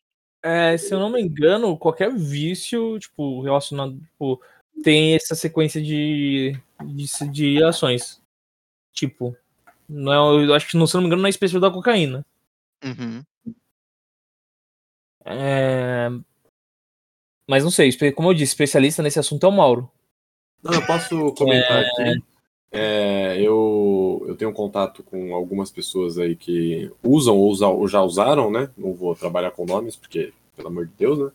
É, 0.43 0.77
se 0.77 0.93
eu 0.93 0.99
não 0.99 1.11
me 1.11 1.21
engano, 1.21 1.77
qualquer 1.79 2.13
vício, 2.15 2.99
tipo, 2.99 3.43
relacionado, 3.43 3.99
tipo, 3.99 4.43
tem 4.83 5.15
essa 5.15 5.35
sequência 5.35 5.83
de, 5.83 6.59
de, 6.85 7.29
de 7.31 7.65
ações. 7.65 8.21
Tipo, 8.93 9.37
não 9.89 10.13
é, 10.13 10.45
eu 10.45 10.55
acho 10.55 10.67
que, 10.67 10.73
se 10.73 10.77
não 10.77 10.87
me 11.01 11.07
engano, 11.07 11.23
não 11.23 11.27
é 11.27 11.31
específico 11.31 11.61
da 11.61 11.71
cocaína. 11.71 12.25
Uhum. 12.85 13.23
É, 15.25 16.11
mas 17.49 17.65
não 17.65 17.71
sei, 17.71 17.91
como 18.13 18.31
eu 18.31 18.35
disse, 18.35 18.53
especialista 18.53 19.03
nesse 19.03 19.19
assunto 19.19 19.45
é 19.47 19.49
o 19.49 19.53
Mauro. 19.53 19.91
Não, 20.63 20.73
eu 20.73 20.87
posso 20.87 21.33
comentar 21.35 21.85
aqui. 21.85 22.23
É, 22.75 23.37
eu, 23.41 24.25
eu 24.27 24.35
tenho 24.37 24.53
contato 24.53 25.03
com 25.03 25.35
algumas 25.35 25.71
pessoas 25.71 26.19
aí 26.19 26.35
que 26.35 26.91
usam 27.03 27.37
ou, 27.37 27.49
usa- 27.51 27.69
ou 27.69 27.87
já 27.87 28.03
usaram, 28.03 28.51
né? 28.51 28.69
Não 28.77 28.93
vou 28.93 29.15
trabalhar 29.15 29.53
com 29.53 29.65
nomes, 29.65 29.95
porque, 29.97 30.33
pelo 30.57 30.69
amor 30.69 30.87
de 30.87 30.93
Deus, 30.99 31.19
né? 31.19 31.31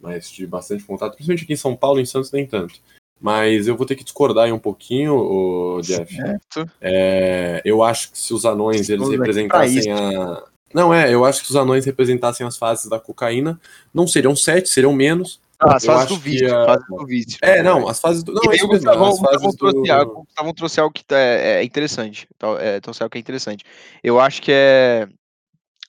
Mas 0.00 0.30
tive 0.30 0.46
bastante 0.46 0.82
contato, 0.84 1.12
principalmente 1.14 1.44
aqui 1.44 1.52
em 1.52 1.56
São 1.56 1.76
Paulo, 1.76 2.00
em 2.00 2.06
Santos 2.06 2.32
nem 2.32 2.46
tanto. 2.46 2.80
Mas 3.20 3.66
eu 3.68 3.76
vou 3.76 3.84
ter 3.86 3.96
que 3.96 4.02
discordar 4.04 4.46
aí 4.46 4.52
um 4.52 4.58
pouquinho, 4.58 5.14
ô, 5.14 5.80
Jeff. 5.82 6.14
Certo. 6.16 6.70
É, 6.80 7.60
eu 7.66 7.82
acho 7.82 8.10
que 8.10 8.18
se 8.18 8.32
os 8.32 8.46
anões 8.46 8.88
eles 8.88 9.06
representassem 9.18 9.92
a. 9.92 10.42
Não, 10.72 10.94
é, 10.94 11.12
eu 11.12 11.24
acho 11.26 11.40
que 11.40 11.46
se 11.46 11.52
os 11.52 11.56
anões 11.56 11.84
representassem 11.84 12.46
as 12.46 12.56
fases 12.56 12.88
da 12.88 12.98
cocaína, 12.98 13.60
não 13.92 14.06
seriam 14.06 14.34
sete, 14.34 14.70
seriam 14.70 14.94
menos. 14.94 15.38
Ah, 15.60 15.76
as 15.76 15.84
fases 15.84 16.08
do 16.08 16.16
vício. 16.16 16.56
a- 16.56 16.64
fases 16.64 16.86
do 16.88 17.06
vício. 17.06 17.38
É, 17.42 17.62
não, 17.62 17.86
as 17.86 18.00
fases 18.00 18.22
do. 18.22 18.32
Não, 18.32 18.42
E 18.44 18.46
é 18.46 18.48
o 18.48 18.50
mesmo, 18.52 18.68
Gustavão, 18.68 19.12
trouxe, 19.56 19.56
do... 19.58 19.92
algo, 19.92 20.12
o 20.12 20.24
Gustavão 20.24 20.54
trouxe 20.54 20.80
algo 20.80 20.94
que 20.94 21.04
tá- 21.04 21.18
é, 21.18 21.60
é 21.60 21.64
interessante. 21.64 22.26
Então, 22.34 22.58
é, 22.58 22.80
trouxe 22.80 23.02
algo 23.02 23.10
que 23.12 23.18
é 23.18 23.20
interessante. 23.20 23.64
Eu 24.02 24.18
acho 24.18 24.40
que 24.40 24.50
é 24.50 25.06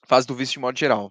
fase 0.06 0.26
do 0.26 0.34
vício 0.34 0.54
de 0.54 0.58
modo 0.58 0.78
geral. 0.78 1.10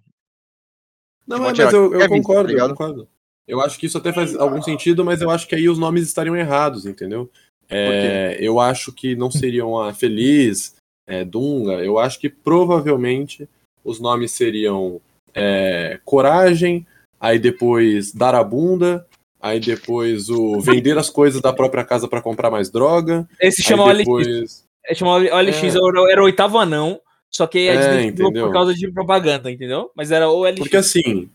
Não, 1.28 1.38
é, 1.38 1.39
modo 1.39 1.49
mas 1.49 1.57
geral, 1.57 1.74
eu, 1.74 1.84
eu 1.84 1.89
qualquer 1.89 2.09
vício, 2.09 2.24
concordo, 2.24 2.55
tá 2.55 2.64
eu 2.64 2.70
concordo. 2.70 3.07
Eu 3.47 3.62
acho 3.62 3.80
que 3.80 3.86
isso 3.88 3.97
até 3.97 4.14
faz 4.14 4.36
algum 4.36 4.62
sentido, 4.62 5.03
mas 5.03 5.22
eu 5.22 5.30
acho 5.32 5.47
que 5.47 5.55
aí 5.55 5.68
os 5.68 5.80
nomes 5.80 6.03
estariam 6.07 6.36
errados, 6.36 6.86
entendeu? 6.86 7.30
É, 7.68 8.38
eu 8.39 8.59
acho 8.59 8.91
que 8.93 9.16
não 9.16 9.32
seriam 9.32 9.80
a 9.80 9.93
Feliz, 9.93 10.76
é, 11.07 11.26
Dunga, 11.26 11.84
eu 11.84 11.97
acho 11.97 12.20
que 12.20 12.30
provavelmente 12.30 13.49
os 13.84 13.99
nomes 13.99 14.32
seriam 14.32 15.01
é, 15.34 15.99
Coragem, 16.05 16.86
aí 17.22 17.38
depois 17.39 18.11
dar 18.11 18.34
a 18.36 18.43
bunda, 18.43 19.07
aí 19.39 19.59
depois 19.59 20.28
o 20.30 20.59
vender 20.59 20.97
as 20.97 21.09
coisas 21.09 21.39
da 21.41 21.53
própria 21.53 21.86
casa 21.86 22.07
pra 22.07 22.22
comprar 22.22 22.49
mais 22.51 22.69
droga. 22.72 23.26
Esse 23.39 23.61
chama 23.61 23.84
OLX. 23.86 23.97
depois. 23.99 24.67
É, 24.86 24.95
chama 24.95 25.11
OLX, 25.15 25.63
É. 25.63 25.67
era, 26.11 26.22
o 26.22 26.26
oitavo 26.26 26.57
anão, 26.57 26.99
só 27.30 27.45
que 27.45 27.69
a 27.69 27.74
É, 27.74 27.78
Disney 27.78 28.07
entendeu? 28.07 28.47
por 28.47 28.51
causa 28.53 28.74
de 28.74 28.91
propaganda, 28.91 29.51
entendeu? 29.51 29.91
Mas 29.95 30.11
era 30.11 30.28
OLX. 30.30 30.57
Porque 30.59 30.76
assim, 30.78 31.30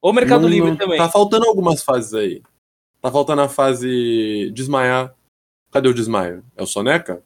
Ou 0.00 0.12
Mercado 0.12 0.42
não- 0.42 0.48
Livre 0.48 0.70
não- 0.70 0.76
também. 0.76 0.96
Tá 0.98 1.08
faltando 1.08 1.46
algumas 1.46 1.82
fases 1.82 2.14
aí. 2.14 2.42
Tá 3.00 3.10
faltando 3.10 3.42
a 3.42 3.48
fase 3.48 4.50
desmaiar. 4.54 5.12
Cadê 5.72 5.88
o 5.88 5.94
desmaio? 5.94 6.44
É 6.56 6.62
o 6.62 6.66
soneca? 6.66 7.22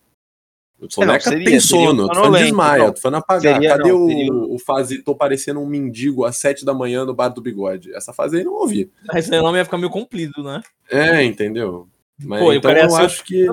O 0.78 0.90
soneca 0.90 1.20
seria- 1.30 1.44
tem 1.50 1.58
seria 1.60 1.84
o 1.84 1.86
sono, 1.86 2.02
tô 2.02 2.08
falando 2.08 2.24
sonolento, 2.24 2.44
desmaia, 2.44 2.92
tô 2.92 3.00
falando 3.00 3.18
apagar. 3.18 3.54
Seria- 3.54 3.68
Cadê 3.76 3.88
não, 3.90 4.04
o, 4.04 4.08
seria 4.08 4.32
o 4.34 4.58
fase 4.58 4.98
tô 5.02 5.14
parecendo 5.14 5.60
um 5.60 5.66
mendigo 5.66 6.24
às 6.24 6.36
sete 6.36 6.64
da 6.64 6.74
manhã 6.74 7.04
no 7.04 7.14
bar 7.14 7.28
do 7.30 7.40
bigode? 7.40 7.94
Essa 7.94 8.12
fase 8.12 8.36
aí 8.38 8.44
não 8.44 8.52
ouvi. 8.54 8.90
Mas 9.10 9.26
o 9.28 9.30
nome 9.30 9.58
ia 9.58 9.64
ficar 9.64 9.78
meio 9.78 9.90
comprido, 9.90 10.42
né? 10.42 10.60
É, 10.90 11.24
entendeu? 11.24 11.88
Mas, 12.22 12.40
Pô, 12.42 12.52
então 12.52 12.70
eu 12.70 12.96
acho 12.96 13.24
que 13.24 13.46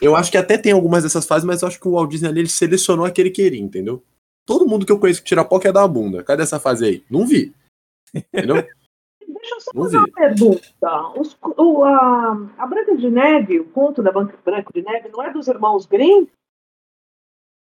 eu 0.00 0.14
acho 0.14 0.30
que 0.30 0.36
até 0.38 0.56
tem 0.56 0.70
algumas 0.72 1.02
dessas 1.02 1.26
fases, 1.26 1.44
mas 1.44 1.60
eu 1.62 1.68
acho 1.68 1.80
que 1.80 1.88
o 1.88 1.92
Walt 1.92 2.08
Disney 2.10 2.28
ali 2.28 2.40
ele 2.40 2.48
selecionou 2.48 3.04
a 3.04 3.10
que 3.10 3.20
ele 3.20 3.30
queria, 3.30 3.60
entendeu? 3.60 4.02
Todo 4.46 4.66
mundo 4.66 4.86
que 4.86 4.92
eu 4.92 4.98
conheço 4.98 5.20
que 5.22 5.26
tira 5.28 5.44
pó 5.44 5.58
quer 5.58 5.72
dar 5.72 5.82
a 5.82 5.88
bunda. 5.88 6.22
Cadê 6.22 6.42
essa 6.44 6.60
fase 6.60 6.84
aí? 6.84 7.04
Não 7.10 7.26
vi. 7.26 7.52
Entendeu? 8.14 8.64
Eu 9.58 9.60
só 9.60 9.70
fazer 9.74 9.96
uma 9.98 10.08
pergunta. 10.08 11.10
Os- 11.18 11.36
o- 11.42 11.82
a, 11.84 12.32
a 12.58 12.66
Branca 12.66 12.96
de 12.96 13.10
Neve, 13.10 13.58
o 13.60 13.64
conto 13.70 14.02
da 14.02 14.12
Ban- 14.12 14.30
Branca 14.44 14.70
de 14.72 14.82
Neve, 14.82 15.08
não 15.08 15.22
é 15.22 15.32
dos 15.32 15.48
irmãos 15.48 15.84
Grimm? 15.86 16.26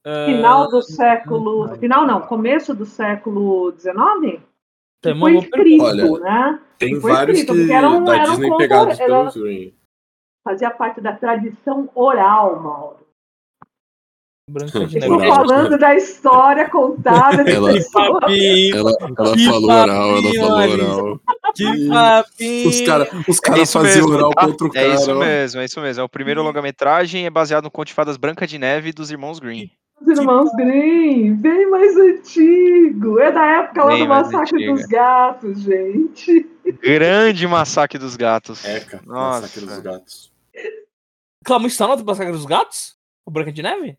Ah, 0.05 0.25
Final 0.25 0.69
do 0.69 0.81
século. 0.81 1.75
Final 1.77 2.05
não, 2.05 2.21
começo 2.21 2.73
do 2.75 2.85
século 2.85 3.71
XIX? 3.77 4.41
tem 5.01 5.13
uma 5.13 5.29
foi 5.29 5.37
escrito, 5.37 5.83
Olha, 5.83 6.19
né? 6.19 6.61
Tem 6.79 6.99
Foi 6.99 7.11
vários 7.11 7.39
escrito, 7.39 7.53
que 7.55 7.59
porque 7.61 7.73
era 7.73 7.89
um- 7.89 8.03
da 8.03 8.15
era 8.15 8.23
um 8.23 8.29
Disney 8.31 8.49
conto- 8.49 8.57
pegados 8.57 8.97
pelos 8.97 9.35
Green. 9.35 9.73
Fazia 10.43 10.71
parte 10.71 11.01
da 11.01 11.15
tradição 11.15 11.89
oral, 11.95 12.59
Mauro. 12.61 13.05
Branca 14.49 14.79
de 14.85 14.97
Estou 14.99 15.19
falando 15.19 15.77
da 15.77 15.95
história 15.95 16.69
contada 16.69 17.43
de 17.45 17.51
Ela- 17.51 17.69
Que 17.71 17.77
pessoas. 17.79 18.19
papinho, 18.19 18.77
Ela, 18.77 18.91
ela 18.99 19.33
Que 19.35 19.45
falou 19.45 19.71
oral, 19.71 20.09
ela 20.17 20.33
falou 20.33 20.97
oral. 20.99 21.19
Que 21.55 21.87
papinho. 21.89 22.69
Os 22.69 22.81
caras 22.81 23.07
os 23.27 23.37
É 23.37 23.41
cara 23.41 23.61
isso 23.61 23.73
faziam 23.73 24.07
oral 24.07 24.31
tá? 24.31 24.45
contra 24.45 24.67
o 24.67 24.69
É 24.69 24.73
cara. 24.73 24.93
isso 24.95 25.11
ó. 25.11 25.15
mesmo, 25.19 25.61
é 25.61 25.65
isso 25.65 25.81
mesmo. 25.81 26.01
É 26.01 26.03
o 26.03 26.09
primeiro 26.09 26.43
longa-metragem, 26.43 27.25
é 27.25 27.29
baseado 27.29 27.63
no 27.65 27.71
conto 27.71 27.87
de 27.87 27.93
fadas 27.93 28.17
Branca 28.17 28.45
de 28.45 28.57
Neve 28.59 28.91
dos 28.93 29.09
irmãos 29.11 29.39
Green. 29.39 29.71
Os 30.01 30.07
irmãos 30.19 30.49
Grimm, 30.57 31.35
bem 31.35 31.69
mais 31.69 31.95
antigo. 31.95 33.17
É 33.19 33.31
da 33.31 33.45
época 33.45 33.83
lá 33.85 33.91
Bem 33.93 34.03
do 34.03 34.09
mais 34.09 34.25
Massacre 34.29 34.55
antiga. 34.57 34.73
dos 34.73 34.85
Gatos, 34.85 35.61
gente. 35.61 36.49
Grande 36.81 37.47
massacre 37.47 37.97
dos 37.97 38.15
gatos. 38.17 38.65
É, 38.65 38.81
cara. 38.81 39.03
Nossa. 39.05 39.41
Massacre 39.41 39.65
dos 39.65 39.79
gatos. 39.79 40.31
Calma, 41.45 41.67
isso 41.67 41.77
tá 41.77 41.87
no 41.95 42.03
Massacre 42.03 42.31
dos 42.33 42.45
Gatos? 42.45 42.95
O 43.25 43.31
Branca 43.31 43.51
de 43.51 43.61
Neve? 43.61 43.97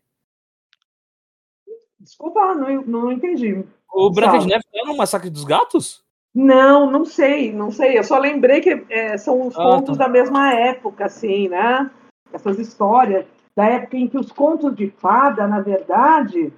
Desculpa, 1.99 2.53
não, 2.55 2.81
não 2.83 3.11
entendi. 3.11 3.63
O 3.91 4.09
Branca 4.11 4.37
de 4.39 4.47
Neve 4.47 4.63
tá 4.71 4.85
no 4.85 4.95
Massacre 4.95 5.29
dos 5.29 5.43
Gatos? 5.43 6.03
Não, 6.33 6.89
não 6.91 7.03
sei, 7.05 7.51
não 7.51 7.71
sei. 7.71 7.97
Eu 7.97 8.03
só 8.03 8.17
lembrei 8.19 8.61
que 8.61 8.85
é, 8.89 9.17
são 9.17 9.47
os 9.47 9.55
Ah, 9.57 9.63
contos 9.63 9.97
tá. 9.97 10.05
da 10.05 10.09
mesma 10.09 10.53
época, 10.53 11.05
assim, 11.05 11.47
né? 11.49 11.89
Essas 12.31 12.59
histórias 12.59 13.25
da 13.55 13.65
época 13.65 13.97
em 13.97 14.07
que 14.07 14.17
os 14.17 14.31
contos 14.31 14.75
de 14.75 14.89
fada, 14.91 15.47
na 15.47 15.59
verdade, 15.61 16.53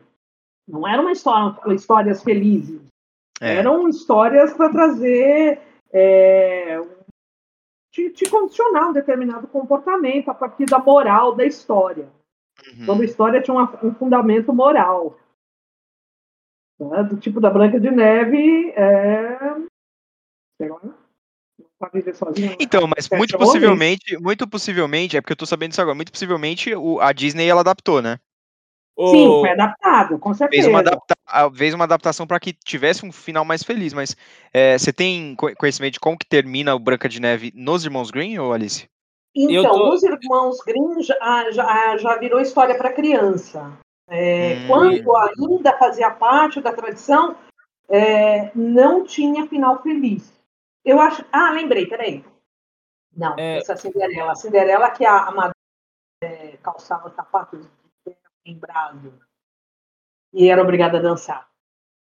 não 0.67 0.85
eram 0.87 1.03
uma 1.03 1.13
história, 1.13 1.55
histórias 1.73 2.21
felizes. 2.23 2.81
É. 3.39 3.55
Eram 3.55 3.87
histórias 3.87 4.53
para 4.53 4.69
trazer. 4.69 5.61
É, 5.91 6.79
te, 7.91 8.09
te 8.11 8.29
condicionar 8.29 8.89
um 8.89 8.93
determinado 8.93 9.47
comportamento 9.47 10.29
a 10.29 10.33
partir 10.33 10.65
da 10.65 10.77
moral 10.77 11.33
da 11.35 11.45
história. 11.45 12.07
Uhum. 12.77 12.85
Toda 12.85 13.05
história 13.05 13.41
tinha 13.41 13.55
uma- 13.55 13.79
um 13.83 13.93
fundamento 13.95 14.53
moral. 14.53 15.17
Né? 16.79 17.03
Do 17.03 17.17
tipo 17.17 17.41
da 17.41 17.49
Branca 17.49 17.79
de 17.79 17.91
Neve, 17.91 18.69
é. 18.71 19.37
sei 20.57 20.69
lá, 20.69 20.79
pra 21.77 21.89
viver 21.93 22.15
sozinha. 22.15 22.55
Então, 22.59 22.87
mas 22.87 23.05
Sete 23.05 23.17
muito 23.17 23.37
possivelmente, 23.37 24.17
muito 24.17 24.47
possivelmente, 24.47 25.17
é 25.17 25.21
porque 25.21 25.33
eu 25.33 25.37
tô 25.37 25.45
sabendo 25.45 25.69
disso 25.69 25.81
agora, 25.81 25.95
muito 25.95 26.11
possivelmente 26.11 26.73
o- 26.75 26.99
a 27.01 27.11
Disney 27.11 27.47
ela 27.47 27.61
adaptou, 27.61 28.01
né? 28.01 28.17
Sim, 28.97 29.27
O- 29.27 29.39
foi 29.41 29.51
adaptado, 29.51 30.19
com 30.19 30.33
certeza. 30.33 30.61
Fez 30.63 30.67
uma, 30.67 30.79
adapta 30.79 31.15
fez 31.55 31.73
uma 31.73 31.83
adaptação 31.85 32.27
para 32.27 32.39
que 32.39 32.51
tivesse 32.53 33.05
um 33.05 33.11
final 33.11 33.45
mais 33.45 33.63
feliz, 33.63 33.93
mas 33.93 34.15
é, 34.53 34.77
você 34.77 34.91
tem 34.91 35.35
co- 35.35 35.53
conhecimento 35.55 35.93
de 35.93 35.99
como 35.99 36.17
que 36.17 36.25
termina 36.27 36.75
o 36.75 36.79
Branca 36.79 37.07
de 37.07 37.21
Neve 37.21 37.51
nos 37.55 37.85
Irmãos 37.85 38.11
Green, 38.11 38.37
ou 38.39 38.51
Alice? 38.51 38.87
Então, 39.35 39.71
tô- 39.71 39.93
os 39.93 40.03
irmãos 40.03 40.57
Grimm 40.65 41.01
já, 41.01 41.51
já, 41.51 41.97
já 41.97 42.17
virou 42.17 42.41
história 42.41 42.75
para 42.77 42.91
criança. 42.91 43.71
É, 44.09 44.55
Hum. 44.55 44.67
Quando 44.67 45.15
ainda 45.17 45.77
fazia 45.77 46.09
parte 46.11 46.59
da 46.61 46.73
tradição, 46.73 47.35
é, 47.87 48.51
não 48.55 49.03
tinha 49.05 49.47
final 49.47 49.81
feliz. 49.81 50.33
Eu 50.83 50.99
acho. 50.99 51.23
Ah, 51.31 51.51
lembrei, 51.51 51.85
peraí. 51.85 52.23
Não, 53.15 53.35
É. 53.37 53.57
essa 53.57 53.73
a 53.73 53.77
Cinderela. 53.77 54.31
A 54.31 54.35
Cinderela 54.35 54.91
que 54.91 55.05
a, 55.05 55.25
a 55.25 55.31
madre 55.31 55.55
é, 56.23 56.57
calçava 56.57 57.09
sapatos 57.11 57.61
de 57.61 57.69
ferro 58.03 58.17
em 58.45 58.57
brado 58.57 59.13
e 60.33 60.49
era 60.49 60.61
obrigada 60.61 60.97
a 60.97 61.01
dançar. 61.01 61.47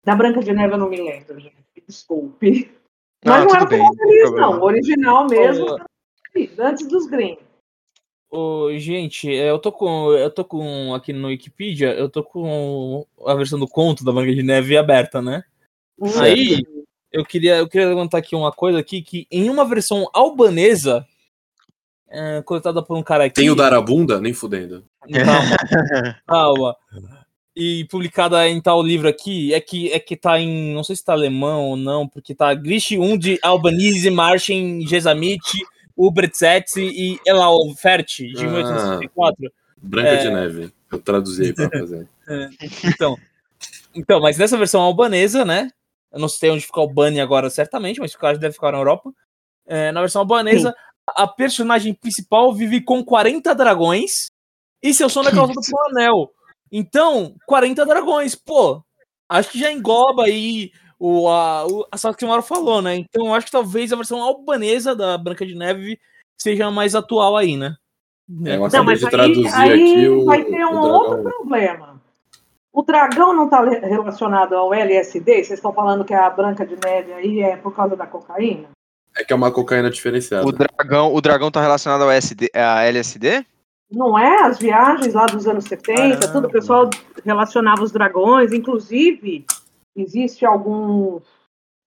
Da 0.03 0.15
Branca 0.15 0.41
de 0.41 0.51
Neve 0.53 0.73
eu 0.73 0.77
não 0.77 0.89
me 0.89 1.01
lembro, 1.01 1.39
gente. 1.39 1.55
Desculpe. 1.87 2.77
Não, 3.23 3.33
Mas 3.33 3.45
não, 3.45 3.55
era 3.55 3.65
bem, 3.65 3.79
não 3.79 3.95
tem 3.95 4.07
feliz, 4.07 4.31
não. 4.31 4.59
O 4.59 4.63
original 4.63 5.27
mesmo, 5.27 5.77
era 6.35 6.69
antes 6.69 6.87
dos 6.87 7.07
Grimm. 7.07 7.37
Ô, 8.34 8.77
gente, 8.77 9.29
é, 9.29 9.49
eu 9.49 9.59
tô 9.59 9.71
com. 9.71 10.11
Eu 10.13 10.29
tô 10.29 10.43
com. 10.43 10.93
Aqui 10.93 11.13
no 11.13 11.27
Wikipedia, 11.27 11.93
eu 11.93 12.09
tô 12.09 12.23
com 12.23 13.05
a 13.25 13.36
versão 13.36 13.59
do 13.59 13.67
conto 13.67 14.03
da 14.03 14.11
Branca 14.11 14.34
de 14.34 14.41
Neve 14.41 14.75
aberta, 14.75 15.21
né? 15.21 15.43
Aí, 16.19 16.59
eu 17.11 17.23
queria, 17.23 17.57
eu 17.57 17.67
queria 17.67 17.88
levantar 17.88 18.17
aqui 18.17 18.36
uma 18.36 18.51
coisa 18.51 18.79
aqui, 18.79 19.01
que 19.01 19.27
em 19.31 19.49
uma 19.49 19.63
versão 19.63 20.09
albanesa, 20.11 21.05
é, 22.09 22.41
coletada 22.41 22.81
por 22.81 22.97
um 22.97 23.03
cara 23.03 23.25
aqui. 23.25 23.36
Tem 23.36 23.49
o 23.51 23.55
Darabunda? 23.55 24.19
Nem 24.19 24.34
fudendo. 24.34 24.84
Calma, 25.11 26.17
calma. 26.27 26.75
E 27.55 27.86
publicada 27.86 28.49
em 28.49 28.59
tal 28.59 28.81
livro 28.81 29.07
aqui, 29.07 29.53
é 29.53 29.61
que, 29.61 29.91
é 29.91 29.99
que 29.99 30.15
tá 30.17 30.39
em. 30.39 30.73
Não 30.73 30.84
sei 30.84 30.95
se 30.95 31.05
tá 31.05 31.13
alemão 31.13 31.69
ou 31.69 31.77
não, 31.77 32.07
porque 32.07 32.34
tá 32.34 32.51
Grish 32.55 32.93
und 32.93 33.38
Albanese 33.43 34.09
Marchen 34.09 34.84
Gesamit, 35.95 35.97
Ubretzet 35.97 36.79
e 36.79 37.19
Elaufert, 37.25 38.05
de 38.17 38.45
Ah. 38.45 38.49
1864. 38.49 39.51
Branca 39.77 40.09
É. 40.09 40.17
de 40.17 40.29
Neve. 40.29 40.73
Eu 40.91 40.99
traduzi 40.99 41.43
aí 41.43 41.53
pra 41.53 41.69
fazer. 41.69 42.07
Então, 42.85 43.17
então, 43.95 44.19
mas 44.21 44.37
nessa 44.37 44.57
versão 44.57 44.81
albanesa, 44.81 45.43
né? 45.43 45.69
Eu 46.11 46.19
não 46.19 46.29
sei 46.29 46.51
onde 46.51 46.65
fica 46.65 46.79
Albânia 46.79 47.23
agora 47.23 47.49
certamente, 47.49 47.99
mas 47.99 48.11
fica- 48.13 48.33
deve 48.37 48.53
ficar 48.53 48.71
na 48.71 48.77
Europa. 48.77 49.11
É, 49.65 49.91
na 49.91 49.99
versão 50.01 50.21
albanesa, 50.21 50.75
a 51.07 51.27
personagem 51.27 51.93
principal 51.93 52.53
vive 52.53 52.81
com 52.81 53.03
40 53.03 53.53
dragões 53.55 54.27
e 54.81 54.93
seu 54.93 55.09
sono 55.09 55.29
é 55.29 55.31
causado 55.53 55.55
por 55.55 55.63
um 55.79 55.89
anel. 55.91 56.31
Então, 56.71 57.35
40 57.45 57.85
dragões, 57.85 58.35
pô, 58.35 58.83
acho 59.29 59.49
que 59.51 59.59
já 59.59 59.71
engloba 59.71 60.23
aí 60.25 60.71
o, 61.05 61.27
a, 61.27 61.65
o 61.65 62.13
que 62.17 62.23
o 62.23 62.27
Mauro 62.29 62.41
falou, 62.41 62.81
né? 62.81 62.95
Então, 62.95 63.27
eu 63.27 63.33
acho 63.33 63.47
que 63.47 63.51
talvez 63.51 63.91
a 63.91 63.97
versão 63.97 64.21
albanesa 64.21 64.95
da 64.95 65.17
Branca 65.17 65.45
de 65.45 65.53
Neve 65.53 65.99
seja 66.37 66.67
a 66.67 66.71
mais 66.71 66.95
atual 66.95 67.35
aí, 67.35 67.57
né? 67.57 67.75
É, 68.45 68.55
eu 68.55 68.69
Não, 68.69 68.83
mas 68.85 68.99
de 68.99 69.05
aí, 69.07 69.11
traduzir 69.11 69.53
aí 69.53 69.73
aqui 69.73 70.07
o, 70.07 70.23
vai 70.23 70.45
ter 70.45 70.65
um 70.65 70.79
outro 70.79 71.21
problema. 71.21 72.01
O 72.71 72.81
dragão 72.83 73.33
não 73.33 73.45
está 73.45 73.61
relacionado 73.63 74.53
ao 74.53 74.73
LSD? 74.73 75.43
Vocês 75.43 75.51
estão 75.51 75.73
falando 75.73 76.05
que 76.05 76.13
a 76.13 76.29
Branca 76.29 76.65
de 76.65 76.77
Neve 76.81 77.11
aí 77.11 77.41
é 77.41 77.57
por 77.57 77.75
causa 77.75 77.97
da 77.97 78.07
cocaína? 78.07 78.69
É 79.13 79.25
que 79.25 79.33
é 79.33 79.35
uma 79.35 79.51
cocaína 79.51 79.89
diferenciada. 79.89 80.47
O 80.47 80.53
dragão, 80.53 81.13
o 81.13 81.19
dragão 81.19 81.51
tá 81.51 81.61
relacionado 81.61 82.03
ao 82.03 82.11
SD, 82.11 82.49
a 82.55 82.85
LSD? 82.85 83.45
Não 83.91 84.17
é? 84.17 84.43
As 84.43 84.57
viagens 84.57 85.13
lá 85.13 85.25
dos 85.25 85.45
anos 85.47 85.65
70, 85.65 85.97
Caramba. 85.97 86.27
tudo 86.29 86.47
o 86.47 86.51
pessoal 86.51 86.89
relacionava 87.25 87.83
os 87.83 87.91
dragões. 87.91 88.53
Inclusive, 88.53 89.45
existe 89.95 90.45
alguns 90.45 91.23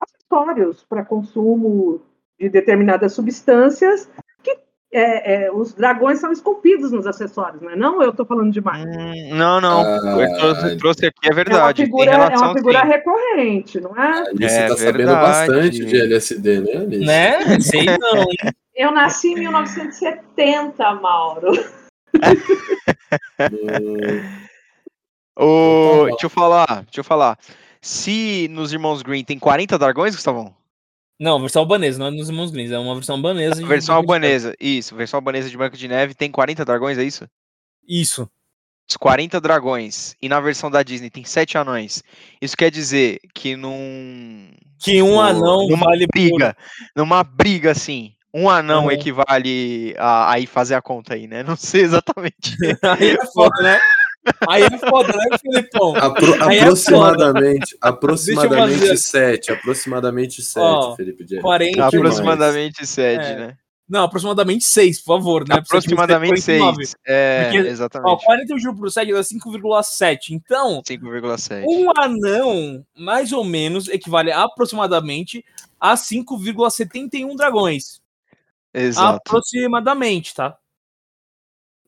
acessórios 0.01 0.85
para 0.89 1.05
consumo 1.05 2.01
de 2.39 2.49
determinadas 2.49 3.13
substâncias 3.13 4.09
que 4.43 4.57
é, 4.93 5.47
é, 5.47 5.53
os 5.53 5.73
dragões 5.75 6.21
são 6.21 6.31
esculpidos 6.31 6.93
nos 6.93 7.07
acessórios, 7.07 7.61
não 7.63 7.71
é? 7.71 7.77
Não, 7.77 8.03
eu 8.03 8.11
estou 8.11 8.25
falando 8.27 8.53
demais. 8.53 8.85
Hum, 8.85 9.35
não, 9.35 9.61
não. 9.61 9.81
Ah, 9.81 10.23
Eu 10.23 10.39
trouxe, 10.39 10.77
trouxe 10.77 11.07
aqui 11.07 11.19
é 11.25 11.29
É 11.29 11.31
uma 11.31 11.35
verdade. 11.35 11.83
figura, 11.85 12.11
tem 12.11 12.15
é 12.15 12.17
relação, 12.19 12.47
uma 12.49 12.55
figura 12.55 12.85
recorrente, 12.85 13.81
não 13.81 13.97
é? 13.97 14.29
Alice 14.29 14.55
É 14.57 14.69
tá 14.69 14.77
sabendo 14.77 14.97
verdade. 14.97 15.27
bastante 15.27 15.85
de 15.85 16.01
LSD, 16.01 16.61
né, 16.61 16.73
Alice? 16.77 17.05
Né? 17.05 17.61
Sei 17.61 17.87
não? 17.87 18.27
Eu 18.75 18.93
nasci 18.93 19.29
em 19.33 19.37
1970, 19.37 20.95
Mauro. 20.97 21.53
Hum, 23.41 24.21
Ô, 25.39 26.07
deixa 26.07 26.27
eu 26.27 26.31
falar, 26.31 26.83
deixa 26.85 27.01
eu 27.01 27.05
falar. 27.05 27.39
Se 27.81 28.49
nos 28.51 28.73
Irmãos 28.73 29.03
Green 29.03 29.25
tem 29.25 29.39
40 29.39 29.79
dragões, 29.79 30.15
Gustavão? 30.15 30.55
Não, 31.19 31.41
versão 31.41 31.63
albanesa, 31.63 31.99
não 31.99 32.07
é 32.09 32.11
nos 32.11 32.29
Irmãos 32.29 32.51
Grimm, 32.51 32.71
é 32.73 32.79
uma 32.79 32.95
versão 32.95 33.17
albanesa. 33.17 33.55
de 33.57 33.65
Versão 33.65 33.95
albanesa, 33.97 34.55
isso. 34.61 34.95
Versão 34.95 35.17
albanesa 35.19 35.49
de 35.49 35.57
Branca 35.57 35.77
de 35.77 35.89
Neve 35.89 36.15
tem 36.15 36.31
40 36.31 36.63
dragões, 36.65 36.99
é 36.99 37.05
isso? 37.05 37.27
Isso. 37.89 38.29
Os 38.89 38.97
40 38.99 39.41
dragões. 39.41 40.15
E 40.21 40.29
na 40.29 40.39
versão 40.41 40.71
da 40.71 40.83
Disney 40.83 41.09
tem 41.09 41.25
7 41.25 41.57
anões. 41.57 42.05
Isso 42.41 42.57
quer 42.57 42.71
dizer 42.71 43.19
que 43.35 43.57
num. 43.57 44.51
Que 44.79 45.01
um 45.03 45.19
anão 45.21 45.67
numa 45.69 45.87
vale 45.87 46.07
por- 46.07 46.13
briga. 46.13 46.57
Numa 46.95 47.25
briga 47.25 47.71
assim. 47.71 48.13
Um 48.35 48.51
anão 48.51 48.85
Uhum. 48.85 48.91
equivale 48.91 49.95
a 49.99 50.31
aí 50.33 50.47
fazer 50.47 50.75
a 50.75 50.83
conta 50.83 51.15
aí, 51.15 51.27
né? 51.27 51.43
Não 51.43 51.57
sei 51.57 51.81
exatamente. 51.81 52.55
Aí 52.83 53.13
é 53.17 53.27
foda, 53.33 53.63
né? 53.63 53.81
Aí 54.49 54.63
é 54.63 54.79
foda, 54.79 55.13
né, 55.13 55.39
Felipão? 55.39 55.95
Apro- 55.97 56.35
é 56.53 56.61
aproximadamente, 56.61 57.77
aproximadamente 57.81 58.79
fazer- 58.81 58.97
7, 58.97 59.53
aproximadamente 59.53 60.43
7, 60.43 60.63
Ó, 60.65 60.97
Felipe 60.97 61.25
Dias. 61.25 61.43
40 61.43 61.71
Um 61.79 61.81
pouquinho 61.83 62.03
mais. 62.03 62.15
aproximadamente 62.15 62.87
7, 62.87 63.25
É, 63.25 63.37
né? 63.37 63.57
Não, 63.89 64.03
aproximadamente 64.03 64.65
6, 64.65 64.99
por 65.01 65.17
favor, 65.19 65.49
né? 65.49 65.57
Aproximadamente 65.57 66.35
dizer 66.35 66.59
49. 66.59 66.87
6. 66.87 66.97
É, 67.07 67.45
Porque, 67.45 67.59
Ó, 67.59 67.71
exatamente. 67.71 68.25
40 68.25 68.59
juros 68.59 68.81
por 68.81 68.91
7 68.91 69.13
dá 69.13 69.23
5,7. 69.23 70.35
Então, 70.35 70.83
5,7. 70.85 71.65
um 71.69 71.91
anão, 71.97 72.85
mais 72.99 73.33
ou 73.33 73.45
menos, 73.45 73.89
equivale 73.89 74.33
aproximadamente 74.33 75.45
a 75.81 75.97
5,71 75.97 77.37
dragões. 77.37 78.01
Exato. 78.75 79.21
Aproximadamente, 79.25 80.35
tá? 80.35 80.57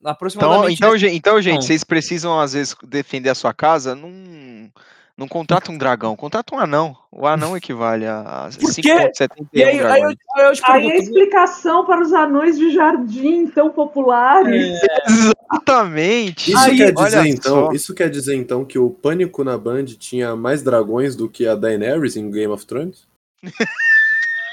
Então, 0.00 0.10
Aproximadamente. 0.12 0.74
então, 0.74 0.96
gen- 0.96 1.14
então, 1.16 1.42
gente, 1.42 1.54
Não. 1.56 1.62
vocês 1.62 1.82
precisam, 1.84 2.38
às 2.40 2.52
vezes, 2.52 2.74
defender 2.86 3.30
a 3.30 3.34
sua 3.34 3.52
casa, 3.52 3.94
não, 3.94 4.70
não 5.16 5.26
contrata 5.26 5.72
um 5.72 5.76
dragão, 5.78 6.14
contrata 6.14 6.54
um 6.54 6.58
anão. 6.58 6.96
O 7.10 7.26
anão 7.26 7.56
equivale 7.56 8.06
a 8.06 8.48
Por 8.60 8.72
quê? 8.76 8.82
5,71 9.10 9.46
E 9.52 9.62
aí, 9.64 9.70
aí, 9.70 9.78
eu, 9.80 9.88
aí 9.88 10.02
eu 10.02 10.52
te 10.52 10.62
Aí 10.64 10.70
a 10.70 10.72
pergunto, 10.74 11.02
explicação 11.02 11.84
para 11.84 12.00
os 12.00 12.12
anões 12.12 12.56
de 12.56 12.70
jardim 12.70 13.48
tão 13.48 13.70
populares. 13.70 14.78
Exatamente. 15.08 16.52
Isso 16.52 16.58
Aí, 16.60 16.76
quer 16.76 16.92
dizer 16.92 17.26
então, 17.26 17.66
só. 17.66 17.72
isso 17.72 17.94
quer 17.94 18.08
dizer 18.10 18.36
então 18.36 18.64
que 18.64 18.78
o 18.78 18.90
Pânico 18.90 19.42
na 19.42 19.58
Band 19.58 19.84
tinha 19.86 20.36
mais 20.36 20.62
dragões 20.62 21.16
do 21.16 21.28
que 21.28 21.46
a 21.46 21.54
Daenerys 21.56 22.16
em 22.16 22.30
Game 22.30 22.52
of 22.52 22.64
Thrones? 22.64 23.06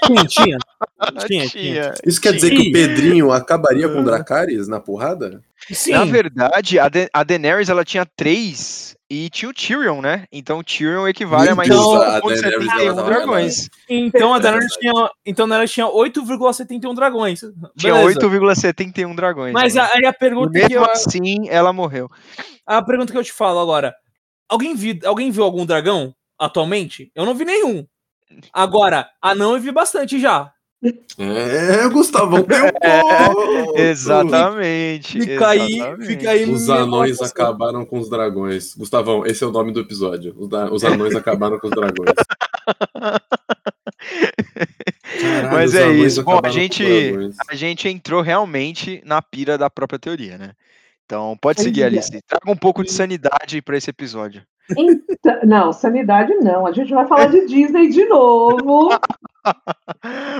Tinha, 0.05 0.25
tinha. 0.25 0.57
Ah, 0.97 1.11
tinha, 1.27 1.47
tinha. 1.47 1.93
Isso 2.05 2.21
quer 2.21 2.33
dizer 2.33 2.51
que 2.51 2.69
o 2.69 2.71
Pedrinho 2.71 3.31
acabaria 3.31 3.87
com 3.89 3.99
o 3.99 4.03
Dracarys 4.03 4.67
na 4.67 4.79
porrada? 4.79 5.41
Sim. 5.69 5.91
Na 5.91 6.05
verdade, 6.05 6.79
a, 6.79 6.87
Da- 6.87 7.09
a 7.13 7.21
Daenerys 7.23 7.67
ela 7.69 7.83
tinha 7.83 8.05
três 8.15 8.95
e 9.09 9.29
tinha 9.29 9.49
o 9.49 9.53
Tyrion, 9.53 10.01
né? 10.01 10.25
Então 10.31 10.59
o 10.59 10.63
Tyrion 10.63 11.05
equivale 11.07 11.49
a 11.49 11.55
mais 11.55 11.67
Então, 11.69 12.01
a 12.01 12.19
Daenerys, 12.21 12.41
5,71 12.41 12.79
ela 12.79 12.95
tava- 12.95 13.09
dragões. 13.09 13.69
Então 13.89 14.33
a 14.33 14.39
Daenerys 14.39 14.73
verdade. 14.73 14.95
tinha, 14.97 15.09
então 15.25 15.45
a 15.45 15.49
Daenerys 15.49 15.71
tinha 15.73 15.87
8,71 15.87 16.95
dragões. 16.95 17.39
Tinha 17.77 17.93
Beleza. 17.93 18.19
8,71 18.21 19.15
dragões. 19.15 19.53
Mas 19.53 19.75
né? 19.75 19.81
aí 19.93 20.05
a 20.05 20.09
E 20.09 20.13
pergunta 20.13 20.51
que 20.53 20.59
mesmo 20.59 20.75
eu, 20.75 20.85
assim, 20.85 21.49
ela 21.49 21.73
morreu. 21.73 22.09
a 22.65 22.81
pergunta 22.81 23.11
que 23.11 23.17
eu 23.17 23.23
te 23.23 23.33
falo 23.33 23.59
agora, 23.59 23.93
alguém 24.49 24.73
viu, 24.75 24.97
alguém 25.05 25.29
viu 25.29 25.43
algum 25.43 25.65
dragão 25.65 26.15
atualmente? 26.39 27.11
Eu 27.13 27.25
não 27.25 27.35
vi 27.35 27.43
nenhum. 27.45 27.85
Agora, 28.53 29.07
anão 29.21 29.53
eu 29.55 29.59
vi 29.61 29.71
bastante 29.71 30.19
já. 30.19 30.51
É, 31.17 31.87
Gustavão 31.89 32.43
tem 32.43 32.61
um 32.61 32.69
ponto. 32.77 33.77
Exatamente. 33.79 35.19
Fica 35.21 35.47
aí, 35.47 35.79
fica 36.05 36.29
aí. 36.31 36.49
Os 36.51 36.69
anões 36.69 37.19
acabaram 37.21 37.85
com 37.85 37.97
os 37.97 38.09
dragões. 38.09 38.75
Gustavão, 38.75 39.25
esse 39.25 39.43
é 39.43 39.47
o 39.47 39.51
nome 39.51 39.71
do 39.71 39.79
episódio. 39.79 40.35
Os, 40.37 40.47
da- 40.49 40.71
os 40.71 40.83
anões 40.83 41.15
acabaram 41.17 41.57
com 41.59 41.67
os 41.67 41.73
dragões. 41.73 42.13
Caralho, 45.21 45.51
Mas 45.51 45.73
é 45.75 45.91
isso. 45.91 46.23
Bom, 46.23 46.39
a 46.43 46.49
gente-. 46.49 46.83
A 47.49 47.55
gente 47.55 47.87
entrou 47.87 48.21
realmente 48.21 49.01
na 49.05 49.21
pira 49.21 49.57
da 49.57 49.69
própria 49.69 49.97
teoria, 49.99 50.37
né? 50.37 50.51
Então, 51.05 51.37
pode 51.39 51.61
seguir. 51.61 51.83
Alice. 51.83 52.09
Traga 52.27 52.51
um 52.51 52.57
pouco 52.57 52.83
de 52.83 52.91
sanidade 52.91 53.61
para 53.61 53.77
esse 53.77 53.89
episódio. 53.89 54.41
Então- 54.75 55.39
não, 55.43 55.71
sanidade 55.71 56.33
não. 56.35 56.65
A 56.65 56.71
gente 56.71 56.91
vai 56.93 57.05
falar 57.07 57.27
de 57.27 57.45
Disney 57.45 57.89
de 57.89 58.05
novo. 58.05 58.89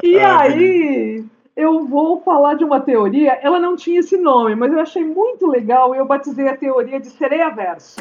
E 0.03 0.17
Ah, 0.17 0.41
aí, 0.41 1.23
eu 1.55 1.85
vou 1.85 2.21
falar 2.21 2.55
de 2.55 2.63
uma 2.63 2.81
teoria. 2.81 3.33
Ela 3.33 3.59
não 3.59 3.75
tinha 3.75 3.99
esse 3.99 4.17
nome, 4.17 4.55
mas 4.55 4.71
eu 4.73 4.79
achei 4.79 5.03
muito 5.03 5.45
legal 5.45 5.93
e 5.93 5.99
eu 5.99 6.05
batizei 6.07 6.47
a 6.47 6.57
teoria 6.57 6.99
de 6.99 7.09
sereia 7.11 7.49
verso. 7.49 7.99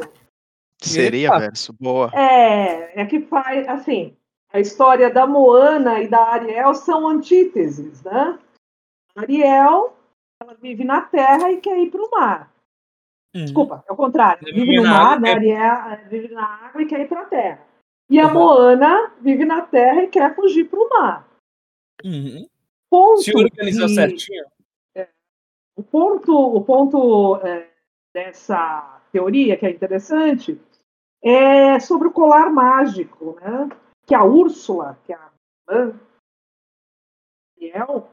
Sereia 0.80 1.38
verso. 1.38 1.74
Boa. 1.78 2.10
É, 2.14 3.02
é 3.02 3.04
que 3.04 3.20
faz 3.20 3.68
assim. 3.68 4.16
A 4.50 4.60
história 4.60 5.10
da 5.10 5.26
Moana 5.26 6.00
e 6.00 6.08
da 6.08 6.20
Ariel 6.22 6.72
são 6.74 7.06
antíteses, 7.06 8.02
né? 8.02 8.38
A 9.14 9.20
Ariel, 9.22 9.94
ela 10.42 10.54
vive 10.60 10.84
na 10.84 11.02
terra 11.02 11.50
e 11.52 11.58
quer 11.58 11.78
ir 11.78 11.90
para 11.90 12.02
o 12.02 12.10
mar. 12.10 12.50
Uhum. 13.34 13.44
Desculpa, 13.44 13.84
é 13.88 13.92
o 13.92 13.96
contrário. 13.96 14.44
Vive 14.44 14.60
vive 14.60 14.76
no 14.76 14.82
mar, 14.84 15.12
água, 15.14 15.18
né? 15.20 15.32
Ariel 15.32 16.08
vive 16.08 16.28
na 16.34 16.46
água 16.66 16.82
e 16.82 16.86
quer 16.86 17.00
ir 17.00 17.08
para 17.08 17.22
a 17.22 17.26
terra. 17.26 17.66
E 18.08 18.20
a 18.20 18.26
Uhum. 18.28 18.34
Moana 18.34 19.12
vive 19.20 19.44
na 19.44 19.62
terra 19.62 20.02
e 20.04 20.08
quer 20.08 20.34
fugir 20.36 20.68
para 20.68 20.78
o 20.78 20.88
mar. 20.88 21.28
Uhum. 22.04 22.46
Ponto 22.90 23.22
Se 23.22 23.36
organizou 23.36 23.86
de- 23.88 23.94
certinho. 23.94 24.44
o 25.76 25.82
ponto, 25.82 26.32
o 26.56 26.64
ponto 26.64 27.36
é, 27.44 27.68
dessa 28.14 29.00
teoria, 29.10 29.56
que 29.56 29.66
é 29.66 29.70
interessante, 29.70 30.60
é 31.22 31.80
sobre 31.80 32.06
o 32.08 32.12
colar 32.12 32.50
mágico, 32.52 33.36
né? 33.40 33.68
Que 34.06 34.14
a 34.14 34.22
Úrsula, 34.22 34.96
que 35.04 35.12
é 35.12 35.16
a 35.16 35.30
irmã 35.68 36.00
Ariel, 37.56 38.08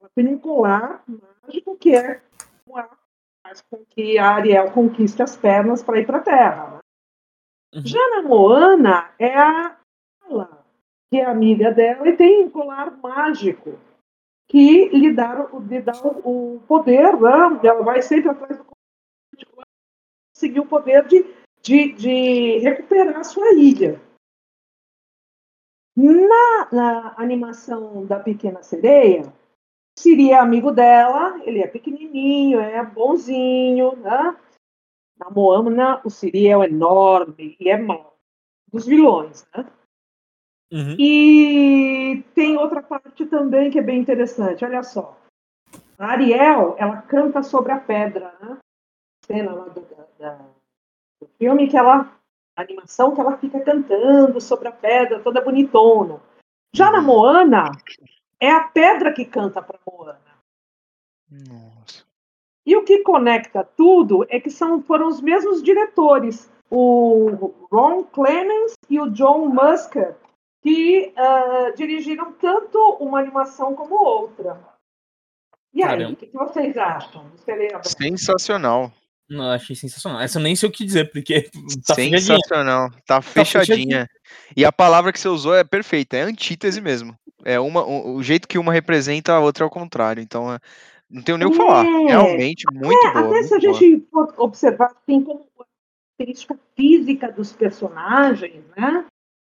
ela 0.00 0.10
tem 0.14 0.26
um 0.26 0.38
colar 0.38 1.04
mágico 1.06 1.76
que 1.76 1.94
é 1.94 2.20
como 2.64 2.78
ela 2.78 2.96
faz 3.42 3.60
com 3.62 3.84
que 3.84 4.18
a 4.18 4.30
Ariel 4.34 4.70
conquiste 4.72 5.22
as 5.22 5.36
pernas 5.36 5.82
para 5.82 5.98
ir 5.98 6.06
para 6.06 6.18
a 6.18 6.22
Terra. 6.22 6.70
né? 6.70 6.80
Uhum. 7.74 7.86
Já 7.86 8.08
na 8.10 8.22
Moana, 8.22 9.10
é 9.18 9.36
a 9.36 9.76
ela, 10.28 10.64
que 11.10 11.18
é 11.18 11.24
amiga 11.24 11.72
dela 11.72 12.08
e 12.08 12.16
tem 12.16 12.44
um 12.44 12.50
colar 12.50 12.96
mágico 12.98 13.78
que 14.48 14.88
lhe 14.88 15.12
dá, 15.12 15.48
o- 15.52 15.60
lhe 15.60 15.80
dá 15.80 15.92
o, 16.02 16.56
o 16.56 16.60
poder, 16.66 17.18
né? 17.20 17.60
ela 17.68 17.82
vai 17.82 18.02
sempre 18.02 18.30
atrás 18.30 18.58
do 18.58 18.64
colar 18.64 19.66
conseguir 20.34 20.60
o 20.60 20.66
poder 20.66 21.06
de, 21.06 21.24
de, 21.62 21.92
de 21.92 22.58
recuperar 22.58 23.18
a 23.18 23.24
sua 23.24 23.54
ilha. 23.54 24.00
Na, 25.96 26.68
na 26.72 27.14
animação 27.18 28.06
da 28.06 28.18
Pequena 28.18 28.62
Sereia, 28.62 29.32
seria 29.98 30.40
amigo 30.40 30.70
dela, 30.70 31.40
ele 31.44 31.60
é 31.60 31.66
pequenininho, 31.66 32.60
é 32.60 32.84
bonzinho, 32.84 33.96
né? 33.96 34.36
Na 35.18 35.30
Moana, 35.30 36.00
o 36.04 36.10
Siri 36.10 36.48
é 36.48 36.52
enorme 36.52 37.56
e 37.60 37.68
é 37.68 37.76
mau, 37.76 38.16
dos 38.72 38.86
vilões, 38.86 39.46
né? 39.54 39.66
Uhum. 40.72 40.96
E 40.98 42.24
tem 42.34 42.56
outra 42.56 42.82
parte 42.82 43.26
também 43.26 43.70
que 43.70 43.78
é 43.78 43.82
bem 43.82 44.00
interessante. 44.00 44.64
Olha 44.64 44.82
só. 44.82 45.18
A 45.98 46.06
Ariel, 46.06 46.74
ela 46.78 47.02
canta 47.02 47.42
sobre 47.42 47.72
a 47.72 47.78
pedra, 47.78 48.34
né? 48.40 48.58
Cena 49.26 49.52
lá 49.52 49.64
do, 49.68 49.80
da- 49.82 50.06
da- 50.18 50.48
do 51.20 51.28
filme 51.38 51.68
que 51.68 51.76
ela. 51.76 52.10
A 52.56 52.62
animação 52.62 53.14
que 53.14 53.20
ela 53.20 53.38
fica 53.38 53.60
cantando 53.60 54.38
sobre 54.40 54.68
a 54.68 54.72
pedra, 54.72 55.20
toda 55.20 55.40
bonitona. 55.40 56.20
Já 56.74 56.90
na 56.90 57.00
Moana, 57.00 57.70
é 58.42 58.50
a 58.50 58.64
pedra 58.64 59.12
que 59.12 59.24
canta 59.24 59.62
para 59.62 59.78
Moana. 59.86 60.18
Nossa. 61.30 62.04
E 62.66 62.76
o 62.76 62.82
que 62.82 62.98
conecta 63.04 63.62
tudo 63.62 64.26
é 64.28 64.40
que 64.40 64.50
são, 64.50 64.82
foram 64.82 65.06
os 65.06 65.20
mesmos 65.20 65.62
diretores, 65.62 66.50
o 66.68 67.54
Ron 67.70 68.02
Clements 68.02 68.74
e 68.90 68.98
o 68.98 69.08
John 69.10 69.46
Musker, 69.46 70.16
que 70.60 71.12
ah, 71.16 71.72
dirigiram 71.76 72.32
tanto 72.32 72.78
uma 72.98 73.20
animação 73.20 73.76
como 73.76 73.94
outra. 73.94 74.60
E 75.72 75.82
aí, 75.82 75.90
Caramba. 75.90 76.12
o 76.12 76.16
que 76.16 76.26
que 76.26 76.36
vocês 76.36 76.76
acham? 76.76 77.30
Sensacional. 77.84 78.92
Não, 79.30 79.50
achei 79.50 79.76
sensacional. 79.76 80.20
Essa 80.20 80.38
eu 80.38 80.42
nem 80.42 80.56
sei 80.56 80.68
o 80.68 80.72
que 80.72 80.84
dizer, 80.84 81.10
porque 81.12 81.48
tá 81.86 81.94
fechadinha. 81.94 82.18
Sensacional. 82.18 82.90
Tá 83.06 83.22
fechadinha. 83.22 84.08
E 84.56 84.64
a 84.64 84.72
palavra 84.72 85.12
que 85.12 85.20
você 85.20 85.28
usou 85.28 85.54
é 85.54 85.62
perfeita, 85.62 86.16
é 86.16 86.22
antítese 86.22 86.80
mesmo. 86.80 87.16
É 87.44 87.58
uma, 87.58 87.84
o, 87.84 88.16
o 88.16 88.22
jeito 88.22 88.48
que 88.48 88.58
uma 88.58 88.72
representa, 88.72 89.32
a 89.32 89.40
outra 89.40 89.64
é 89.64 89.66
o 89.66 89.70
contrário. 89.70 90.22
Então, 90.22 90.52
é- 90.52 90.58
não 91.10 91.22
tenho 91.22 91.36
nem 91.38 91.46
o 91.46 91.50
que 91.50 91.56
falar. 91.56 91.84
É. 91.84 92.06
Realmente, 92.08 92.64
muito 92.72 93.06
É, 93.06 93.12
boa. 93.12 93.26
até 93.26 93.42
se 93.42 93.54
a 93.54 93.58
muito 93.58 93.66
boa. 93.70 93.80
gente 93.80 94.06
for 94.10 94.34
observar 94.38 94.92
assim, 94.92 95.22
como 95.22 95.46
característica 96.22 96.58
física 96.76 97.32
dos 97.32 97.52
personagens, 97.52 98.64
né? 98.76 99.04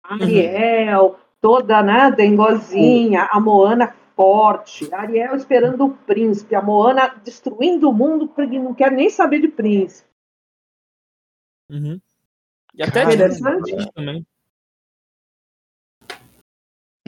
A 0.03 0.15
Uhum. 0.15 0.21
Ariel, 0.23 1.19
toda 1.41 1.81
né, 1.81 2.11
dengozinha, 2.11 3.27
a 3.31 3.39
Moana 3.39 3.95
forte, 4.15 4.93
Ariel 4.93 5.35
esperando 5.35 5.85
o 5.85 5.95
príncipe, 5.95 6.53
a 6.53 6.61
Moana 6.61 7.15
destruindo 7.23 7.89
o 7.89 7.93
mundo 7.93 8.27
porque 8.27 8.59
não 8.59 8.73
quer 8.73 8.91
nem 8.91 9.09
saber 9.09 9.39
de 9.39 9.47
príncipe. 9.47 10.09
Uhum. 11.69 11.99
E 12.73 12.83
até 12.83 13.03
Cara, 13.03 13.13
interessante. 13.13 13.93
também. 13.93 14.25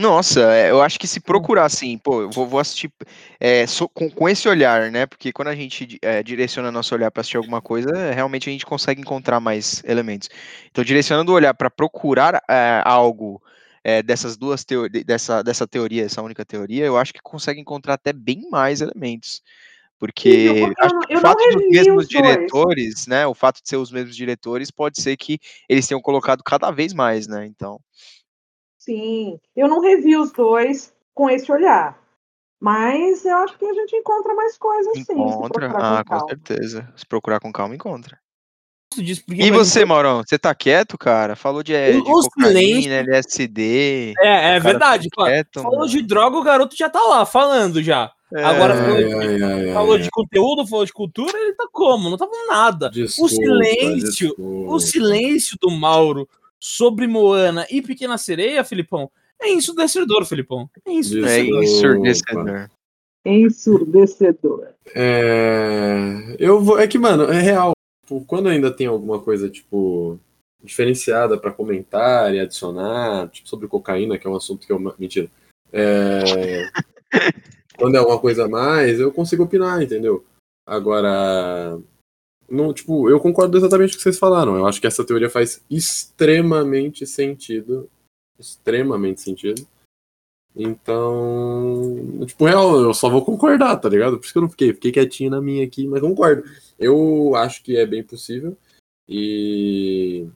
Nossa, 0.01 0.51
é, 0.51 0.71
eu 0.71 0.81
acho 0.81 0.99
que 0.99 1.07
se 1.07 1.19
procurar 1.19 1.65
assim, 1.65 1.95
pô, 1.95 2.23
eu 2.23 2.29
vou, 2.31 2.47
vou 2.47 2.59
assistir 2.59 2.91
é, 3.39 3.67
so- 3.67 3.87
com, 3.87 4.09
com 4.09 4.27
esse 4.27 4.49
olhar, 4.49 4.89
né? 4.91 5.05
Porque 5.05 5.31
quando 5.31 5.49
a 5.49 5.55
gente 5.55 5.99
é, 6.01 6.23
direciona 6.23 6.71
nosso 6.71 6.95
olhar 6.95 7.11
para 7.11 7.21
assistir 7.21 7.37
alguma 7.37 7.61
coisa, 7.61 7.91
é, 7.95 8.11
realmente 8.11 8.49
a 8.49 8.51
gente 8.51 8.65
consegue 8.65 8.99
encontrar 8.99 9.39
mais 9.39 9.83
elementos. 9.85 10.27
Então, 10.71 10.83
direcionando 10.83 11.31
o 11.31 11.35
olhar 11.35 11.53
para 11.53 11.69
procurar 11.69 12.41
é, 12.49 12.81
algo 12.83 13.39
é, 13.83 14.01
dessas 14.01 14.35
duas 14.35 14.65
teorias, 14.65 15.03
dessa, 15.03 15.43
dessa 15.43 15.67
teoria, 15.67 16.03
essa 16.03 16.23
única 16.23 16.43
teoria, 16.43 16.83
eu 16.83 16.97
acho 16.97 17.13
que 17.13 17.21
consegue 17.21 17.61
encontrar 17.61 17.93
até 17.93 18.11
bem 18.11 18.49
mais 18.49 18.81
elementos. 18.81 19.43
Porque 19.99 20.29
eu 20.29 20.65
acho 20.79 21.07
que 21.07 21.13
eu 21.13 21.19
o 21.19 21.21
fato 21.21 21.47
dos 21.47 21.69
mesmos 21.69 22.05
os 22.05 22.09
dois. 22.09 22.25
diretores, 22.25 23.05
né? 23.05 23.27
O 23.27 23.35
fato 23.35 23.61
de 23.61 23.69
ser 23.69 23.77
os 23.77 23.91
mesmos 23.91 24.15
diretores 24.15 24.71
pode 24.71 24.99
ser 24.99 25.15
que 25.15 25.37
eles 25.69 25.87
tenham 25.87 26.01
colocado 26.01 26.41
cada 26.43 26.71
vez 26.71 26.91
mais, 26.91 27.27
né? 27.27 27.45
Então. 27.45 27.79
Sim, 28.83 29.37
eu 29.55 29.67
não 29.67 29.79
revi 29.79 30.17
os 30.17 30.31
dois 30.31 30.91
com 31.13 31.29
esse 31.29 31.51
olhar. 31.51 31.99
Mas 32.59 33.23
eu 33.25 33.37
acho 33.37 33.55
que 33.57 33.65
a 33.65 33.73
gente 33.73 33.95
encontra 33.95 34.33
mais 34.33 34.57
coisas 34.57 34.91
sim, 34.97 35.03
se 35.03 35.11
Encontra? 35.13 35.67
procurar 35.69 35.99
Ah, 35.99 36.03
com 36.03 36.19
com 36.19 36.27
certeza. 36.29 36.91
Se 36.95 37.05
procurar 37.05 37.39
com 37.39 37.51
calma, 37.51 37.75
encontra. 37.75 38.17
gosto 38.91 39.03
disso, 39.05 39.23
porque 39.25 39.41
E 39.43 39.51
você, 39.51 39.85
Maurão? 39.85 40.23
Você 40.27 40.37
tá 40.39 40.53
quieto, 40.55 40.97
cara? 40.97 41.35
Falou 41.35 41.61
de, 41.61 41.73
eh, 41.75 41.91
O- 41.97 42.03
de 42.03 42.09
o 42.09 42.13
cocaína, 42.21 42.47
silêncio- 42.49 42.91
LSD. 42.93 44.13
É, 44.19 44.55
é 44.55 44.57
o 44.57 44.61
verdade. 44.61 45.09
tá 45.09 45.15
Fala- 45.15 45.29
quieto, 45.29 45.61
Falou 45.61 45.79
mano. 45.79 45.91
de 45.91 46.01
droga, 46.01 46.37
o 46.37 46.43
garoto 46.43 46.75
já 46.75 46.89
tá 46.89 47.01
lá, 47.03 47.23
falando 47.25 47.81
já. 47.83 48.11
É, 48.33 48.43
Agora 48.43 48.75
falou 48.75 48.95
Ai, 48.95 49.03
de- 49.37 49.43
ai, 49.43 49.73
Falou 49.73 49.93
ai. 49.93 49.99
de 50.01 50.09
conteúdo, 50.09 50.65
falou 50.67 50.85
de 50.85 50.93
cultura, 50.93 51.37
ele 51.37 51.53
tá 51.53 51.67
como? 51.71 52.09
Não 52.09 52.17
tá 52.17 52.25
falando 52.27 52.47
nada. 52.47 52.89
Desculpa, 52.89 53.29
silêncio, 53.35 54.27
desculpa. 54.29 54.71
O 54.73 54.79
silêncio 54.79 55.57
do 55.61 55.69
Mauro 55.69 56.27
sobre 56.61 57.07
Moana 57.07 57.65
e 57.71 57.81
Pequena 57.81 58.17
Sereia, 58.17 58.63
Filipão, 58.63 59.11
é 59.41 59.51
ensurdecedor, 59.51 60.23
Filipão. 60.25 60.69
É. 60.85 60.91
Desculpa. 60.91 61.27
É 61.27 61.39
ensurdecedor. 61.41 62.69
Ensurdecedor. 63.25 64.67
É, 64.95 66.35
eu 66.37 66.61
vou. 66.61 66.79
É 66.79 66.87
que, 66.87 66.99
mano, 66.99 67.23
é 67.23 67.39
real. 67.39 67.71
Tipo, 68.03 68.23
Quando 68.25 68.49
ainda 68.49 68.71
tem 68.71 68.87
alguma 68.87 69.19
coisa, 69.19 69.49
tipo, 69.49 70.19
diferenciada 70.63 71.37
pra 71.39 71.51
comentar 71.51 72.33
e 72.33 72.39
adicionar, 72.39 73.29
tipo, 73.29 73.49
sobre 73.49 73.67
cocaína, 73.67 74.17
que 74.17 74.27
é 74.27 74.29
um 74.29 74.35
assunto 74.35 74.65
que 74.65 74.71
eu. 74.71 74.79
Mentira. 74.99 75.29
É, 75.73 76.69
quando 77.77 77.95
é 77.95 77.97
alguma 77.97 78.19
coisa 78.19 78.45
a 78.45 78.49
mais, 78.49 78.99
eu 78.99 79.11
consigo 79.11 79.43
opinar, 79.43 79.81
entendeu? 79.81 80.23
Agora. 80.67 81.79
Não, 82.51 82.73
tipo, 82.73 83.09
eu 83.09 83.19
concordo 83.19 83.57
exatamente 83.57 83.91
com 83.91 83.95
o 83.95 83.97
que 83.97 84.03
vocês 84.03 84.19
falaram. 84.19 84.55
Eu 84.57 84.67
acho 84.67 84.81
que 84.81 84.87
essa 84.87 85.05
teoria 85.05 85.29
faz 85.29 85.63
extremamente 85.69 87.05
sentido. 87.07 87.89
Extremamente 88.37 89.21
sentido. 89.21 89.65
Então, 90.55 92.25
tipo, 92.25 92.45
real, 92.45 92.77
eu 92.77 92.93
só 92.93 93.09
vou 93.09 93.23
concordar, 93.23 93.77
tá 93.77 93.87
ligado? 93.87 94.17
Por 94.17 94.25
isso 94.25 94.33
que 94.33 94.37
eu 94.37 94.41
não 94.41 94.49
fiquei, 94.49 94.73
fiquei 94.73 94.91
quietinho 94.91 95.31
na 95.31 95.41
minha 95.41 95.65
aqui, 95.65 95.87
mas 95.87 96.01
concordo. 96.01 96.43
Eu 96.77 97.35
acho 97.35 97.63
que 97.63 97.77
é 97.77 97.85
bem 97.85 98.03
possível 98.03 98.57
e 99.07 100.27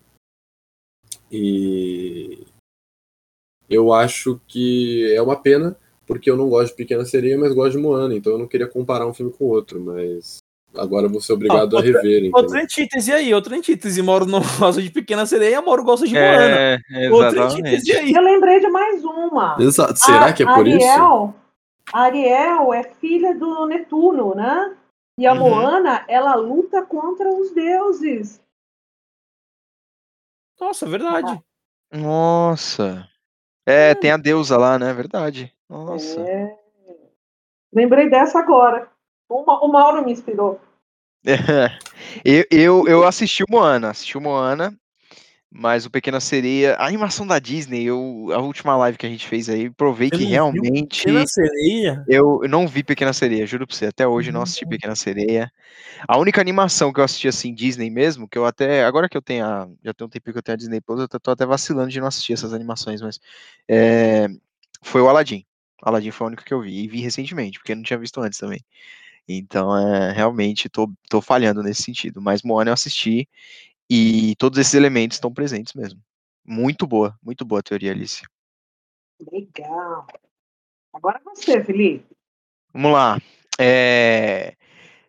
e 1.30 2.46
eu 3.70 3.92
acho 3.92 4.40
que 4.48 5.14
é 5.14 5.22
uma 5.22 5.36
pena 5.36 5.78
porque 6.08 6.30
eu 6.30 6.38
não 6.38 6.50
gosto 6.50 6.72
de 6.72 6.78
Pequena 6.78 7.04
Sereia, 7.04 7.38
mas 7.38 7.54
gosto 7.54 7.74
de 7.74 7.78
Moana, 7.80 8.16
então 8.16 8.34
eu 8.34 8.38
não 8.40 8.48
queria 8.48 8.68
comparar 8.68 9.08
um 9.08 9.14
filme 9.14 9.34
com 9.34 9.46
o 9.46 9.50
outro, 9.50 9.82
mas 9.82 10.38
agora 10.78 11.06
eu 11.06 11.10
vou 11.10 11.22
ser 11.22 11.34
obrigado 11.34 11.76
Ah, 11.76 11.80
a 11.80 11.84
rever, 11.84 12.26
Outra 12.34 12.42
entendeu? 12.42 12.64
antítese 12.64 13.12
aí, 13.14 13.34
outra 13.34 13.56
antítese. 13.56 14.02
Mauro 14.02 14.26
não 14.26 14.42
gosta 14.60 14.82
de 14.82 14.90
Pequena 14.90 15.26
Sereia, 15.26 15.62
Mauro 15.62 15.84
gosta 15.84 16.08
de 16.08 16.14
Moana. 16.14 16.82
É, 16.92 17.10
Outra 17.12 17.46
antítese 17.46 17.92
exatamente. 17.92 17.92
aí. 17.98 18.14
Eu 18.14 18.22
lembrei 18.22 18.60
de 18.60 18.68
mais 18.70 19.04
uma. 19.04 19.56
Exato. 19.60 19.98
Será 19.98 20.28
A- 20.28 20.34
que 20.34 20.44
é 20.44 20.46
por 20.46 20.68
isso? 20.68 20.86
Ariel, 20.86 21.34
Ariel 21.94 22.74
é 22.74 22.84
filha 22.84 23.34
do 23.36 23.66
Netuno, 23.68 24.34
né? 24.36 24.76
E 25.18 25.26
a 25.26 25.34
Uhum. 25.34 25.40
Moana, 25.40 26.04
ela 26.08 26.36
luta 26.36 26.82
contra 26.86 27.30
os 27.30 27.52
deuses. 27.54 28.42
Nossa, 30.60 30.86
é 30.86 30.90
verdade. 30.90 31.42
Nossa. 31.94 33.08
É, 33.66 33.96
tem 33.96 34.12
a 34.12 34.18
deusa 34.18 34.58
lá, 34.58 34.78
né? 34.78 34.94
Verdade. 34.94 35.54
Nossa. 35.70 36.20
É. 36.22 36.58
Lembrei 37.74 38.10
dessa 38.10 38.40
agora. 38.40 38.90
O, 39.30 39.44
Ma- 39.46 39.60
o 39.62 39.68
Mauro 39.68 40.04
me 40.06 40.12
inspirou. 40.12 40.60
eu, 42.24 42.46
eu, 42.52 42.88
eu 42.88 43.08
assisti 43.08 43.44
o 43.44 43.48
Moana, 43.50 43.90
assisti 43.90 44.18
o 44.18 44.22
Moana, 44.22 44.78
mas 45.52 45.86
o 45.86 45.90
Pequena 45.90 46.20
Sereia, 46.20 46.76
a 46.76 46.86
animação 46.86 47.26
da 47.26 47.40
Disney, 47.40 47.84
eu, 47.86 48.30
a 48.34 48.40
última 48.40 48.76
live 48.78 48.98
que 48.98 49.06
a 49.06 49.10
gente 49.10 49.28
fez 49.28 49.50
aí, 49.50 49.70
provei 49.70 50.10
Você 50.10 50.18
que 50.18 50.26
realmente 50.26 51.06
Pequena 51.06 51.26
Sereia? 51.28 52.04
eu 52.08 52.42
não 52.48 52.68
vi 52.68 52.84
Pequena 52.84 53.14
Sereia, 53.14 53.48
juro 53.48 53.66
pra 53.66 53.76
você, 53.76 53.88
até 53.88 54.08
hoje 54.08 54.32
não 54.32 54.42
assisti 54.42 54.66
Pequena 54.66 54.96
Sereia. 54.96 55.52
A 56.08 56.18
única 56.18 56.42
animação 56.42 56.94
que 56.94 57.00
eu 57.00 57.04
assisti 57.04 57.28
assim, 57.28 57.54
Disney 57.54 57.90
mesmo, 57.90 58.28
que 58.28 58.38
eu 58.38 58.46
até, 58.46 58.84
agora 58.86 59.10
que 59.10 59.18
eu 59.18 59.22
tenho 59.22 59.46
a, 59.46 59.68
já 59.84 59.94
tem 59.94 60.06
um 60.06 60.10
tempinho 60.10 60.34
que 60.34 60.40
eu 60.40 60.44
tenho 60.44 60.56
a 60.56 60.58
Disney 60.58 60.82
Plus, 60.82 61.00
eu 61.02 61.08
tô- 61.08 61.20
tô 61.20 61.32
até 61.32 61.46
vacilando 61.46 61.90
de 61.90 62.00
não 62.00 62.08
assistir 62.08 62.34
essas 62.34 62.54
animações, 62.54 63.02
mas 63.02 63.20
é, 63.68 64.28
foi 64.82 65.02
o 65.02 65.10
Aladdin. 65.10 65.46
Aladdin 65.82 66.12
foi 66.12 66.26
a 66.26 66.28
única 66.30 66.44
que 66.44 66.54
eu 66.54 66.62
vi, 66.62 66.84
e 66.84 66.88
vi 66.88 67.02
recentemente, 67.02 67.60
porque 67.60 67.72
eu 67.72 67.76
não 67.78 67.84
tinha 67.84 68.00
visto 68.00 68.20
antes 68.22 68.40
também. 68.40 68.60
Então, 69.28 69.76
é, 69.78 70.12
realmente, 70.12 70.70
tô, 70.70 70.92
tô 71.10 71.22
falhando 71.22 71.64
nesse 71.64 71.84
sentido. 71.84 72.22
Mas 72.22 72.44
Moana 72.44 72.70
eu 72.70 72.74
assisti 72.74 73.28
e 73.90 74.36
todos 74.38 74.60
esses 74.60 74.74
elementos 74.74 75.18
estão 75.18 75.34
presentes 75.34 75.74
mesmo. 75.74 76.00
Muito 76.46 76.86
boa, 76.86 77.18
muito 77.24 77.44
boa 77.44 77.60
a 77.60 77.64
teoria, 77.64 77.92
Alice. 77.92 78.24
Legal. 79.32 80.06
Agora 80.94 81.20
você, 81.26 81.64
Felipe. 81.64 82.06
Vamos 82.74 82.94
lá. 82.94 83.20
É, 83.60 84.56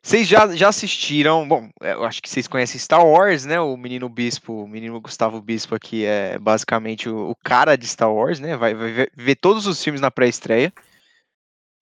Vocês 0.06 0.28
já, 0.28 0.46
já 0.54 0.68
assistiram? 0.68 1.48
Bom, 1.48 1.68
é, 1.82 1.94
eu 1.94 2.04
acho 2.04 2.22
que 2.22 2.30
vocês 2.30 2.46
conhecem 2.46 2.78
Star 2.78 3.04
Wars, 3.04 3.44
né? 3.44 3.60
O 3.60 3.76
menino 3.76 4.08
Bispo, 4.08 4.62
o 4.62 4.68
menino 4.68 5.00
Gustavo 5.00 5.42
Bispo 5.42 5.74
aqui 5.74 6.04
é 6.04 6.38
basicamente 6.38 7.08
o, 7.08 7.30
o 7.30 7.34
cara 7.34 7.74
de 7.74 7.88
Star 7.88 8.14
Wars, 8.14 8.38
né? 8.38 8.56
Vai, 8.56 8.72
vai 8.72 8.92
ver, 8.92 9.12
ver 9.16 9.34
todos 9.34 9.66
os 9.66 9.82
filmes 9.82 10.00
na 10.00 10.08
pré-estreia. 10.08 10.72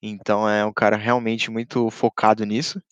Então 0.07 0.49
é 0.49 0.65
um 0.67 0.73
cara 0.73 0.97
realmente 0.97 1.51
muito 1.51 1.91
focado 1.91 2.45
nisso. 2.45 2.83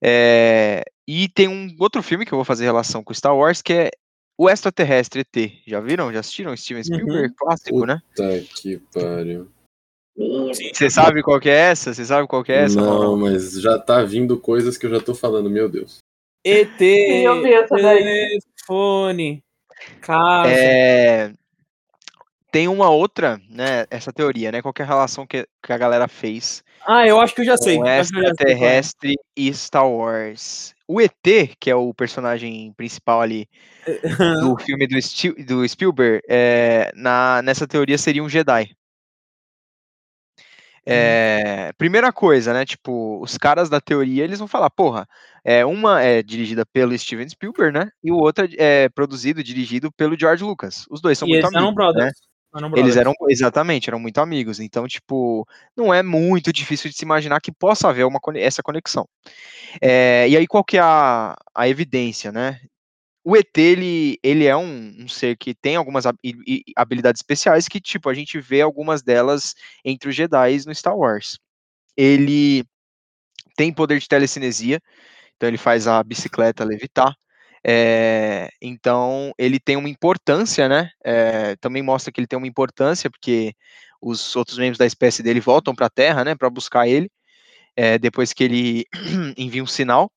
É, 0.00 0.84
E 1.06 1.28
tem 1.28 1.48
um 1.48 1.74
outro 1.80 2.02
filme 2.02 2.26
que 2.26 2.32
eu 2.32 2.38
vou 2.38 2.44
fazer 2.44 2.64
relação 2.64 3.02
com 3.02 3.14
Star 3.14 3.36
Wars, 3.36 3.62
que 3.62 3.72
é 3.72 3.90
O 4.36 4.48
Extraterrestre 4.48 5.20
ET. 5.22 5.52
Já 5.66 5.80
viram? 5.80 6.12
Já 6.12 6.20
assistiram? 6.20 6.56
Steven 6.56 6.84
Spielberg, 6.84 7.34
clássico, 7.34 7.86
né? 7.86 8.00
Tá 8.14 8.24
que 8.60 8.76
pariu. 8.92 9.50
Você 10.72 10.90
sabe 10.90 11.22
qual 11.22 11.40
que 11.40 11.48
é 11.48 11.70
essa? 11.70 11.94
Você 11.94 12.04
sabe 12.04 12.26
qual 12.28 12.44
que 12.44 12.52
é 12.52 12.64
essa? 12.64 12.80
não, 12.80 13.16
mas 13.16 13.60
já 13.60 13.78
tá 13.78 14.02
vindo 14.02 14.38
coisas 14.38 14.76
que 14.76 14.84
eu 14.84 14.90
já 14.90 15.00
tô 15.00 15.14
falando, 15.14 15.48
meu 15.48 15.68
Deus. 15.68 15.98
ET, 16.44 16.80
eu 16.80 17.42
vi 17.42 17.52
essa 17.52 17.76
daí. 17.76 18.02
telefone, 18.58 19.42
casa. 20.00 20.50
É, 20.50 21.32
Tem 22.50 22.66
uma 22.68 22.88
outra, 22.90 23.38
né? 23.48 23.84
Essa 23.90 24.12
teoria, 24.12 24.50
né? 24.50 24.62
Qual 24.62 24.72
é 24.78 24.82
a 24.82 24.86
relação 24.86 25.26
que, 25.26 25.46
que 25.62 25.72
a 25.72 25.76
galera 25.78 26.08
fez 26.08 26.62
Ah, 26.86 27.06
eu 27.06 27.20
acho 27.20 27.34
que 27.34 27.42
eu 27.42 27.44
já 27.44 27.56
sei. 27.56 27.78
é. 27.84 28.00
extraterrestre 28.00 29.14
e 29.36 29.52
Star 29.52 29.88
Wars. 29.88 30.74
O 30.86 31.00
ET, 31.00 31.12
que 31.60 31.70
é 31.70 31.74
o 31.74 31.92
personagem 31.92 32.72
principal 32.72 33.20
ali 33.20 33.46
do 34.42 34.56
filme 34.58 34.86
do, 34.86 34.96
Stil- 35.00 35.34
do 35.44 35.68
Spielberg, 35.68 36.22
é, 36.28 36.90
na, 36.94 37.42
nessa 37.42 37.66
teoria 37.66 37.98
seria 37.98 38.22
um 38.22 38.28
Jedi. 38.28 38.70
É, 40.90 41.70
primeira 41.76 42.10
coisa, 42.10 42.54
né? 42.54 42.64
Tipo, 42.64 43.20
os 43.22 43.36
caras 43.36 43.68
da 43.68 43.78
teoria 43.78 44.24
eles 44.24 44.38
vão 44.38 44.48
falar, 44.48 44.70
porra, 44.70 45.06
é, 45.44 45.62
uma 45.66 46.00
é 46.02 46.22
dirigida 46.22 46.64
pelo 46.64 46.96
Steven 46.98 47.28
Spielberg, 47.28 47.78
né? 47.78 47.90
E 48.02 48.10
o 48.10 48.16
outro 48.16 48.48
é 48.56 48.88
produzido, 48.88 49.44
dirigido 49.44 49.92
pelo 49.92 50.18
George 50.18 50.42
Lucas. 50.42 50.86
Os 50.90 51.02
dois 51.02 51.18
são 51.18 51.28
E 51.28 51.32
muito 51.32 51.44
eles 51.44 51.54
eram 51.54 51.68
amigos, 51.68 51.84
né? 51.84 51.92
brothers. 51.92 52.18
Eram 52.18 52.27
Eles 52.80 52.96
eram, 52.96 53.14
exatamente, 53.28 53.88
eram 53.88 54.00
muito 54.00 54.18
amigos. 54.18 54.60
Então, 54.60 54.86
tipo, 54.86 55.46
não 55.76 55.92
é 55.92 56.02
muito 56.02 56.52
difícil 56.52 56.90
de 56.90 56.96
se 56.96 57.04
imaginar 57.04 57.40
que 57.40 57.52
possa 57.52 57.88
haver 57.88 58.04
uma, 58.04 58.20
essa 58.36 58.62
conexão. 58.62 59.08
É, 59.80 60.28
e 60.28 60.36
aí, 60.36 60.46
qual 60.46 60.64
que 60.64 60.76
é 60.76 60.80
a, 60.80 61.36
a 61.54 61.68
evidência, 61.68 62.32
né? 62.32 62.60
O 63.24 63.36
ET, 63.36 63.58
ele, 63.58 64.18
ele 64.22 64.46
é 64.46 64.56
um, 64.56 64.94
um 65.00 65.08
ser 65.08 65.36
que 65.36 65.54
tem 65.54 65.76
algumas 65.76 66.06
hab- 66.06 66.18
habilidades 66.76 67.20
especiais 67.20 67.68
que, 67.68 67.80
tipo, 67.80 68.08
a 68.08 68.14
gente 68.14 68.40
vê 68.40 68.62
algumas 68.62 69.02
delas 69.02 69.54
entre 69.84 70.08
os 70.08 70.16
Jedi 70.16 70.56
no 70.66 70.74
Star 70.74 70.96
Wars. 70.96 71.38
Ele 71.96 72.64
tem 73.54 73.72
poder 73.72 73.98
de 73.98 74.08
telecinesia, 74.08 74.80
então 75.36 75.48
ele 75.48 75.58
faz 75.58 75.86
a 75.86 76.02
bicicleta 76.02 76.64
levitar. 76.64 77.14
É, 77.64 78.48
então 78.60 79.32
ele 79.38 79.58
tem 79.58 79.76
uma 79.76 79.88
importância, 79.88 80.68
né? 80.68 80.90
É, 81.04 81.56
também 81.56 81.82
mostra 81.82 82.12
que 82.12 82.20
ele 82.20 82.26
tem 82.26 82.36
uma 82.36 82.46
importância, 82.46 83.10
porque 83.10 83.54
os 84.00 84.36
outros 84.36 84.58
membros 84.58 84.78
da 84.78 84.86
espécie 84.86 85.22
dele 85.22 85.40
voltam 85.40 85.74
para 85.74 85.86
a 85.86 85.90
Terra, 85.90 86.24
né? 86.24 86.34
Para 86.34 86.50
buscar 86.50 86.86
ele, 86.86 87.10
é, 87.76 87.98
depois 87.98 88.32
que 88.32 88.44
ele 88.44 88.86
envia 89.36 89.62
um 89.62 89.66
sinal. 89.66 90.10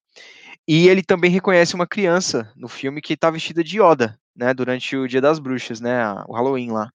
E 0.68 0.88
ele 0.88 1.04
também 1.04 1.32
reconhece 1.32 1.76
uma 1.76 1.88
criança 1.88 2.52
no 2.56 2.68
filme 2.68 3.02
que 3.02 3.14
está 3.14 3.30
vestida 3.32 3.64
de 3.64 3.82
Yoda, 3.82 4.18
né? 4.36 4.54
Durante 4.54 4.96
o 4.96 5.08
Dia 5.08 5.22
das 5.22 5.40
Bruxas, 5.40 5.82
né? 5.82 6.14
O 6.28 6.34
Halloween 6.34 6.72
lá. 6.72 6.90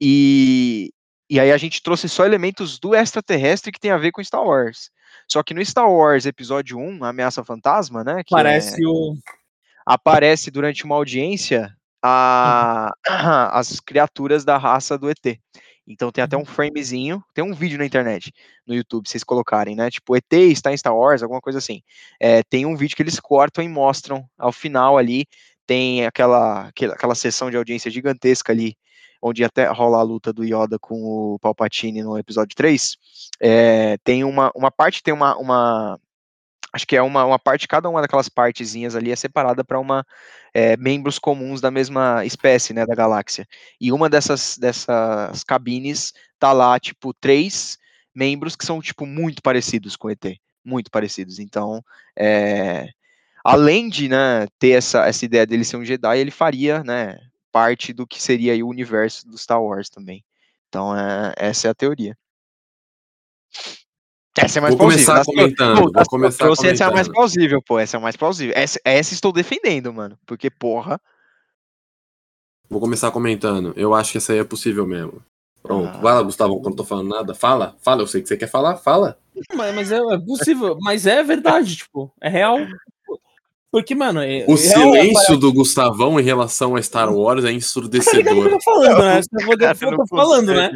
E 0.00 0.90
e 1.28 1.40
aí 1.40 1.50
a 1.50 1.56
gente 1.56 1.82
trouxe 1.82 2.08
só 2.08 2.24
elementos 2.24 2.78
do 2.78 2.94
extraterrestre 2.94 3.72
que 3.72 3.80
tem 3.80 3.90
a 3.90 3.96
ver 3.96 4.12
com 4.12 4.22
Star 4.22 4.44
Wars. 4.44 4.90
Só 5.28 5.42
que 5.42 5.54
no 5.54 5.64
Star 5.64 5.90
Wars 5.90 6.26
Episódio 6.26 6.78
1, 6.78 7.02
Ameaça 7.02 7.44
Fantasma, 7.44 8.04
né? 8.04 8.22
Parece 8.28 8.82
é, 8.82 8.86
o. 8.86 9.16
Aparece 9.86 10.50
durante 10.50 10.84
uma 10.84 10.94
audiência 10.94 11.76
a, 12.02 12.92
as 13.58 13.80
criaturas 13.80 14.44
da 14.44 14.58
raça 14.58 14.98
do 14.98 15.10
ET. 15.10 15.38
Então 15.86 16.10
tem 16.10 16.24
até 16.24 16.36
um 16.36 16.44
framezinho, 16.44 17.22
tem 17.34 17.44
um 17.44 17.54
vídeo 17.54 17.78
na 17.78 17.84
internet, 17.84 18.32
no 18.66 18.74
YouTube, 18.74 19.08
vocês 19.08 19.22
colocarem, 19.22 19.76
né? 19.76 19.90
Tipo, 19.90 20.16
ET 20.16 20.32
está 20.32 20.72
em 20.72 20.76
Star 20.76 20.96
Wars, 20.96 21.22
alguma 21.22 21.40
coisa 21.40 21.58
assim. 21.58 21.82
É, 22.20 22.42
tem 22.42 22.64
um 22.64 22.76
vídeo 22.76 22.96
que 22.96 23.02
eles 23.02 23.20
cortam 23.20 23.62
e 23.62 23.68
mostram 23.68 24.24
ao 24.38 24.52
final 24.52 24.96
ali, 24.96 25.26
tem 25.66 26.06
aquela, 26.06 26.68
aquela 26.68 27.14
sessão 27.14 27.50
de 27.50 27.56
audiência 27.56 27.90
gigantesca 27.90 28.52
ali, 28.52 28.76
onde 29.22 29.44
até 29.44 29.66
rola 29.66 29.98
a 29.98 30.02
luta 30.02 30.32
do 30.32 30.44
Yoda 30.44 30.78
com 30.78 31.02
o 31.02 31.38
Palpatine 31.38 32.02
no 32.02 32.18
episódio 32.18 32.54
3. 32.56 32.96
É, 33.40 33.96
tem 34.04 34.24
uma, 34.24 34.50
uma 34.54 34.70
parte, 34.70 35.02
tem 35.02 35.12
uma, 35.12 35.36
uma 35.36 35.98
acho 36.74 36.86
que 36.88 36.96
é 36.96 37.02
uma, 37.02 37.24
uma 37.24 37.38
parte, 37.38 37.68
cada 37.68 37.88
uma 37.88 38.02
daquelas 38.02 38.28
partezinhas 38.28 38.96
ali 38.96 39.12
é 39.12 39.16
separada 39.16 39.62
para 39.62 39.78
uma 39.78 40.04
é, 40.52 40.76
membros 40.76 41.20
comuns 41.20 41.60
da 41.60 41.70
mesma 41.70 42.24
espécie, 42.24 42.74
né, 42.74 42.84
da 42.84 42.96
galáxia. 42.96 43.46
E 43.80 43.92
uma 43.92 44.10
dessas, 44.10 44.58
dessas 44.58 45.44
cabines 45.44 46.12
tá 46.36 46.52
lá, 46.52 46.78
tipo, 46.80 47.14
três 47.14 47.78
membros 48.12 48.56
que 48.56 48.66
são, 48.66 48.82
tipo, 48.82 49.06
muito 49.06 49.40
parecidos 49.40 49.94
com 49.94 50.08
o 50.08 50.10
ET, 50.10 50.36
muito 50.64 50.90
parecidos. 50.90 51.38
Então, 51.38 51.80
é, 52.18 52.88
além 53.44 53.88
de, 53.88 54.08
né, 54.08 54.48
ter 54.58 54.70
essa, 54.70 55.06
essa 55.06 55.24
ideia 55.24 55.46
dele 55.46 55.64
ser 55.64 55.76
um 55.76 55.84
Jedi, 55.84 56.18
ele 56.18 56.32
faria, 56.32 56.82
né, 56.82 57.20
parte 57.52 57.92
do 57.92 58.04
que 58.04 58.20
seria 58.20 58.64
o 58.64 58.68
universo 58.68 59.28
do 59.28 59.38
Star 59.38 59.62
Wars 59.62 59.88
também. 59.88 60.24
Então, 60.68 60.96
é, 60.98 61.34
essa 61.36 61.68
é 61.68 61.70
a 61.70 61.74
teoria. 61.74 62.18
Essa 64.36 64.58
é 64.58 64.62
mais 64.62 64.74
vou 64.74 64.86
plausível. 64.86 65.06
começar 65.06 65.24
comentando. 65.24 65.76
Pô, 65.76 65.92
vou 65.92 66.04
começar 66.06 66.44
trouxe 66.44 66.66
essa 66.68 66.84
é 66.84 66.86
a 66.86 66.90
mais 66.90 67.06
comentando. 67.06 67.14
plausível, 67.14 67.62
pô. 67.62 67.78
Essa 67.78 67.96
é 67.96 67.98
a 67.98 68.00
mais 68.00 68.16
plausível. 68.16 68.54
Essa, 68.56 68.80
essa 68.84 69.14
estou 69.14 69.32
defendendo, 69.32 69.92
mano. 69.92 70.18
Porque, 70.26 70.50
porra. 70.50 71.00
Vou 72.68 72.80
começar 72.80 73.10
comentando. 73.10 73.72
Eu 73.76 73.94
acho 73.94 74.12
que 74.12 74.18
essa 74.18 74.32
aí 74.32 74.40
é 74.40 74.44
possível 74.44 74.86
mesmo. 74.86 75.22
Pronto. 75.62 75.88
Ah. 75.94 76.00
Vai 76.00 76.14
lá, 76.14 76.22
Gustavo, 76.22 76.60
quando 76.60 76.72
eu 76.72 76.78
tô 76.78 76.84
falando 76.84 77.08
nada. 77.08 77.34
Fala, 77.34 77.76
fala. 77.80 78.02
Eu 78.02 78.06
sei 78.06 78.22
que 78.22 78.28
você 78.28 78.36
quer 78.36 78.48
falar, 78.48 78.76
fala. 78.76 79.18
Mas, 79.54 79.74
mas 79.74 79.92
é, 79.92 79.98
é 79.98 80.18
possível, 80.18 80.76
mas 80.80 81.06
é 81.06 81.22
verdade, 81.22 81.76
tipo, 81.76 82.12
é 82.20 82.28
real. 82.28 82.58
Porque, 83.74 83.92
mano, 83.92 84.20
é, 84.20 84.44
O 84.46 84.52
é 84.52 84.54
real, 84.54 84.56
silêncio 84.56 85.36
do 85.36 85.52
Gustavão 85.52 86.20
em 86.20 86.22
relação 86.22 86.76
a 86.76 86.80
Star 86.80 87.12
Wars 87.12 87.42
é 87.44 87.48
Tá 87.48 87.48
o 87.48 87.50
que 87.50 87.54
eu 87.54 87.56
ensurdecedor. 87.56 88.48
tô 88.48 88.60
falando, 88.60 89.02
né? 89.02 89.20
Tá 89.20 89.74
eu 89.84 89.96
tô 89.96 90.06
falando, 90.06 90.54
né? 90.54 90.70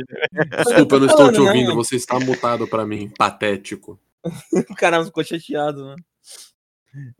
Desculpa, 0.65 0.97
eu 0.97 1.01
não 1.03 1.07
estou 1.07 1.31
te 1.33 1.39
né, 1.39 1.47
ouvindo. 1.47 1.69
mano? 1.69 1.85
Você 1.85 1.95
está 1.95 2.19
mutado 2.19 2.67
pra 2.67 2.85
mim. 2.85 3.09
Patético. 3.17 4.01
O 4.69 4.75
cara 4.75 5.05
ficou 5.05 5.23
chateado, 5.23 5.85
né? 5.85 5.95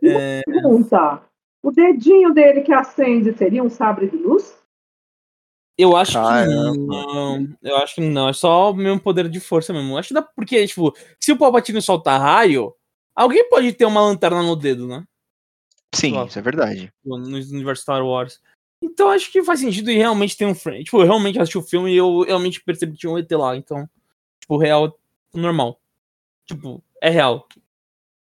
É, 0.03 0.43
Pergunta: 0.45 1.23
o 1.63 1.71
dedinho 1.71 2.35
dele 2.35 2.63
que 2.63 2.73
acende 2.73 3.33
seria 3.39 3.63
um 3.63 3.71
sabre 3.71 4.09
de 4.09 4.17
luz? 4.17 4.59
eu 5.79 5.97
acho 5.97 6.15
Caramba. 6.15 6.73
que 6.73 6.79
não. 6.89 7.49
Eu 7.63 7.77
acho 7.77 7.95
que 7.95 8.01
não. 8.01 8.29
É 8.29 8.33
só 8.33 8.73
o 8.73 8.75
mesmo 8.75 8.99
poder 8.99 9.29
de 9.29 9.39
força 9.39 9.73
mesmo. 9.73 9.93
Eu 9.93 9.99
acho 9.99 10.09
que 10.09 10.15
dá 10.15 10.23
porque, 10.23 10.67
tipo, 10.67 10.93
se 11.21 11.31
o 11.31 11.39
Palpatine 11.39 11.81
soltar 11.81 12.21
raio, 12.21 12.75
alguém 13.15 13.49
pode 13.49 13.73
ter 13.75 13.85
uma 13.85 14.01
lanterna 14.03 14.43
no 14.43 14.57
dedo, 14.57 14.89
né? 14.89 15.05
Sim, 15.95 16.13
Claro. 16.13 16.29
isso 16.29 16.39
é 16.39 16.43
verdade. 16.43 16.93
no 17.05 17.17
universo 17.17 17.83
Star 17.83 18.05
Wars. 18.05 18.41
Então 18.83 19.11
acho 19.11 19.31
que 19.33 19.43
faz 19.43 19.61
sentido 19.61 19.91
e 19.91 19.97
realmente 19.97 20.37
tem 20.37 20.47
um 20.47 20.55
frame. 20.55 20.85
Tipo, 20.85 21.01
eu 21.01 21.07
realmente 21.07 21.39
assisti 21.39 21.59
o 21.59 21.63
filme 21.63 21.93
e 21.93 21.97
eu 21.97 22.21
realmente 22.23 22.63
percebi 22.63 22.93
que 22.93 22.99
tinha 22.99 23.11
um 23.11 23.19
ET 23.19 23.31
lá. 23.33 23.57
Então, 23.57 23.89
tipo, 24.41 24.57
real, 24.57 24.97
normal. 25.35 25.81
Tipo, 26.47 26.83
é 27.03 27.11
real. 27.11 27.47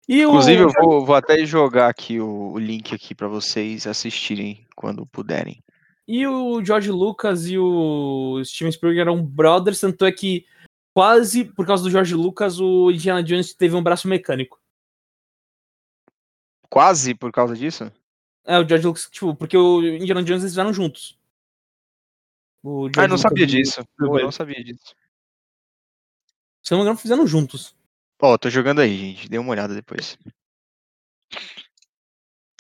E 0.09 0.25
o- 0.25 0.31
Inclusive, 0.31 0.63
eu 0.63 0.71
vou, 0.81 1.05
vou 1.05 1.15
até 1.15 1.45
jogar 1.45 1.89
aqui 1.89 2.19
o, 2.19 2.53
o 2.53 2.59
link 2.59 2.95
aqui 2.95 3.15
pra 3.15 3.29
vocês 3.29 3.87
assistirem 3.87 4.67
quando 4.75 5.05
puderem. 5.05 5.63
E 6.07 6.27
o 6.27 6.65
George 6.65 6.91
Lucas 6.91 7.47
e 7.47 7.59
o 7.59 8.43
Steven 8.43 8.73
Spielberg 8.73 9.01
eram 9.01 9.23
brothers, 9.23 9.79
tanto 9.81 10.07
é 10.07 10.13
que 10.13 10.47
quase 10.95 11.45
por 11.45 11.67
causa 11.67 11.83
do 11.85 11.91
George 11.91 12.15
Lucas 12.15 12.59
o 12.59 12.91
Indiana 12.91 13.23
Jones 13.23 13.53
teve 13.53 13.77
um 13.77 13.83
braço 13.83 14.09
mecânico. 14.09 14.59
Quase 16.71 17.15
por 17.15 17.33
causa 17.33 17.57
disso? 17.57 17.91
É, 18.45 18.59
o 18.59 18.67
George 18.67 18.87
Lucas, 18.87 19.09
tipo, 19.11 19.35
porque 19.35 19.57
o 19.57 19.83
Indiana 19.83 20.23
Jones 20.23 20.43
eles 20.43 20.53
fizeram 20.53 20.73
juntos. 20.73 21.19
O 22.63 22.87
Ah, 22.87 23.03
eu 23.03 23.09
não 23.09 23.17
Lucas 23.17 23.21
sabia 23.21 23.45
o 23.45 23.47
disso. 23.47 23.81
Eu 23.99 24.07
não 24.07 24.33
sabia 24.33 24.63
disso. 24.63 24.95
Se 26.63 26.75
eu 26.75 26.77
não 26.77 26.85
me 26.85 26.89
engano, 26.89 26.99
fizeram 26.99 27.27
juntos. 27.27 27.75
Ó, 28.21 28.37
tô 28.37 28.51
jogando 28.51 28.81
aí, 28.81 28.97
gente. 28.97 29.29
Dê 29.29 29.39
uma 29.39 29.51
olhada 29.51 29.75
depois. 29.75 30.19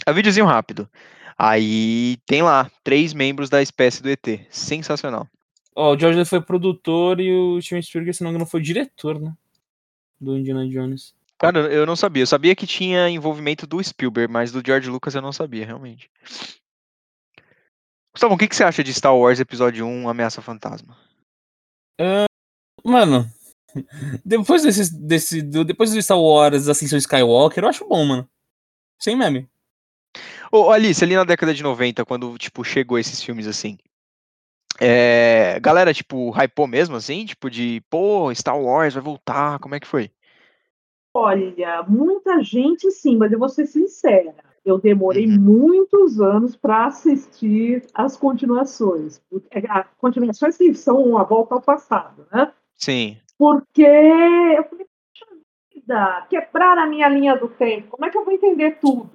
É 0.06 0.10
um 0.10 0.14
videozinho 0.14 0.46
rápido. 0.46 0.88
Aí 1.36 2.16
tem 2.26 2.42
lá, 2.42 2.70
três 2.82 3.12
membros 3.12 3.50
da 3.50 3.60
espécie 3.60 4.02
do 4.02 4.08
ET. 4.08 4.46
Sensacional. 4.50 5.28
Ó, 5.74 5.94
o 5.94 5.98
George 5.98 6.16
Lucas 6.16 6.28
foi 6.30 6.40
produtor 6.40 7.20
e 7.20 7.32
o 7.32 7.60
Steven 7.60 7.82
Spielberg, 7.82 8.16
se 8.16 8.22
não 8.22 8.30
me 8.30 8.36
engano, 8.36 8.50
foi 8.50 8.60
diretor, 8.60 9.20
né? 9.20 9.36
Do 10.20 10.36
Indiana 10.36 10.66
Jones. 10.68 11.14
Cara, 11.38 11.72
eu 11.72 11.86
não 11.86 11.94
sabia. 11.94 12.22
Eu 12.22 12.26
sabia 12.26 12.56
que 12.56 12.66
tinha 12.66 13.08
envolvimento 13.08 13.66
do 13.66 13.82
Spielberg, 13.82 14.32
mas 14.32 14.50
do 14.50 14.62
George 14.64 14.90
Lucas 14.90 15.14
eu 15.14 15.22
não 15.22 15.32
sabia, 15.32 15.64
realmente. 15.64 16.10
Gustavo, 18.12 18.34
o 18.34 18.38
que, 18.38 18.48
que 18.48 18.56
você 18.56 18.64
acha 18.64 18.82
de 18.82 18.92
Star 18.92 19.16
Wars 19.16 19.38
Episódio 19.38 19.86
1, 19.86 20.08
Ameaça 20.08 20.42
Fantasma? 20.42 20.96
Mano, 22.84 23.30
depois 24.24 24.62
desse, 24.62 24.92
desse 24.94 25.42
do, 25.42 25.64
depois 25.64 25.92
do 25.92 26.02
Star 26.02 26.18
Wars 26.18 26.68
Ascensão 26.68 26.98
Skywalker, 26.98 27.62
eu 27.62 27.68
acho 27.68 27.88
bom, 27.88 28.04
mano. 28.04 28.28
Sem 28.98 29.16
meme. 29.16 29.48
Ô, 30.50 30.70
Alice, 30.70 31.04
ali 31.04 31.14
na 31.14 31.24
década 31.24 31.54
de 31.54 31.62
90, 31.62 32.04
quando, 32.04 32.36
tipo, 32.38 32.64
chegou 32.64 32.98
esses 32.98 33.22
filmes 33.22 33.46
assim, 33.46 33.78
é, 34.80 35.58
galera, 35.60 35.92
tipo, 35.92 36.30
hypou 36.30 36.66
mesmo, 36.66 36.96
assim? 36.96 37.26
Tipo, 37.26 37.50
de, 37.50 37.82
pô, 37.90 38.32
Star 38.34 38.58
Wars 38.58 38.94
vai 38.94 39.02
voltar, 39.02 39.58
como 39.58 39.74
é 39.74 39.80
que 39.80 39.86
foi? 39.86 40.10
Olha, 41.14 41.82
muita 41.88 42.42
gente 42.42 42.90
sim, 42.90 43.16
mas 43.16 43.32
eu 43.32 43.38
vou 43.38 43.48
ser 43.48 43.66
sincera. 43.66 44.34
Eu 44.64 44.78
demorei 44.78 45.26
Uhum. 45.26 45.40
muitos 45.40 46.20
anos 46.20 46.54
para 46.54 46.86
assistir 46.86 47.86
as 47.94 48.16
continuações. 48.16 49.20
As 49.70 49.86
continuações 49.96 50.56
que 50.56 50.74
são 50.74 51.02
uma 51.02 51.24
volta 51.24 51.54
ao 51.54 51.62
passado, 51.62 52.26
né? 52.30 52.52
Sim. 52.74 53.16
Porque 53.38 53.82
eu 53.82 54.64
falei, 54.64 54.86
"Poxa 54.86 55.40
vida, 55.74 56.26
quebrar 56.28 56.76
a 56.76 56.86
minha 56.86 57.08
linha 57.08 57.36
do 57.36 57.48
tempo, 57.48 57.88
como 57.90 58.04
é 58.04 58.10
que 58.10 58.18
eu 58.18 58.24
vou 58.24 58.34
entender 58.34 58.78
tudo? 58.80 59.10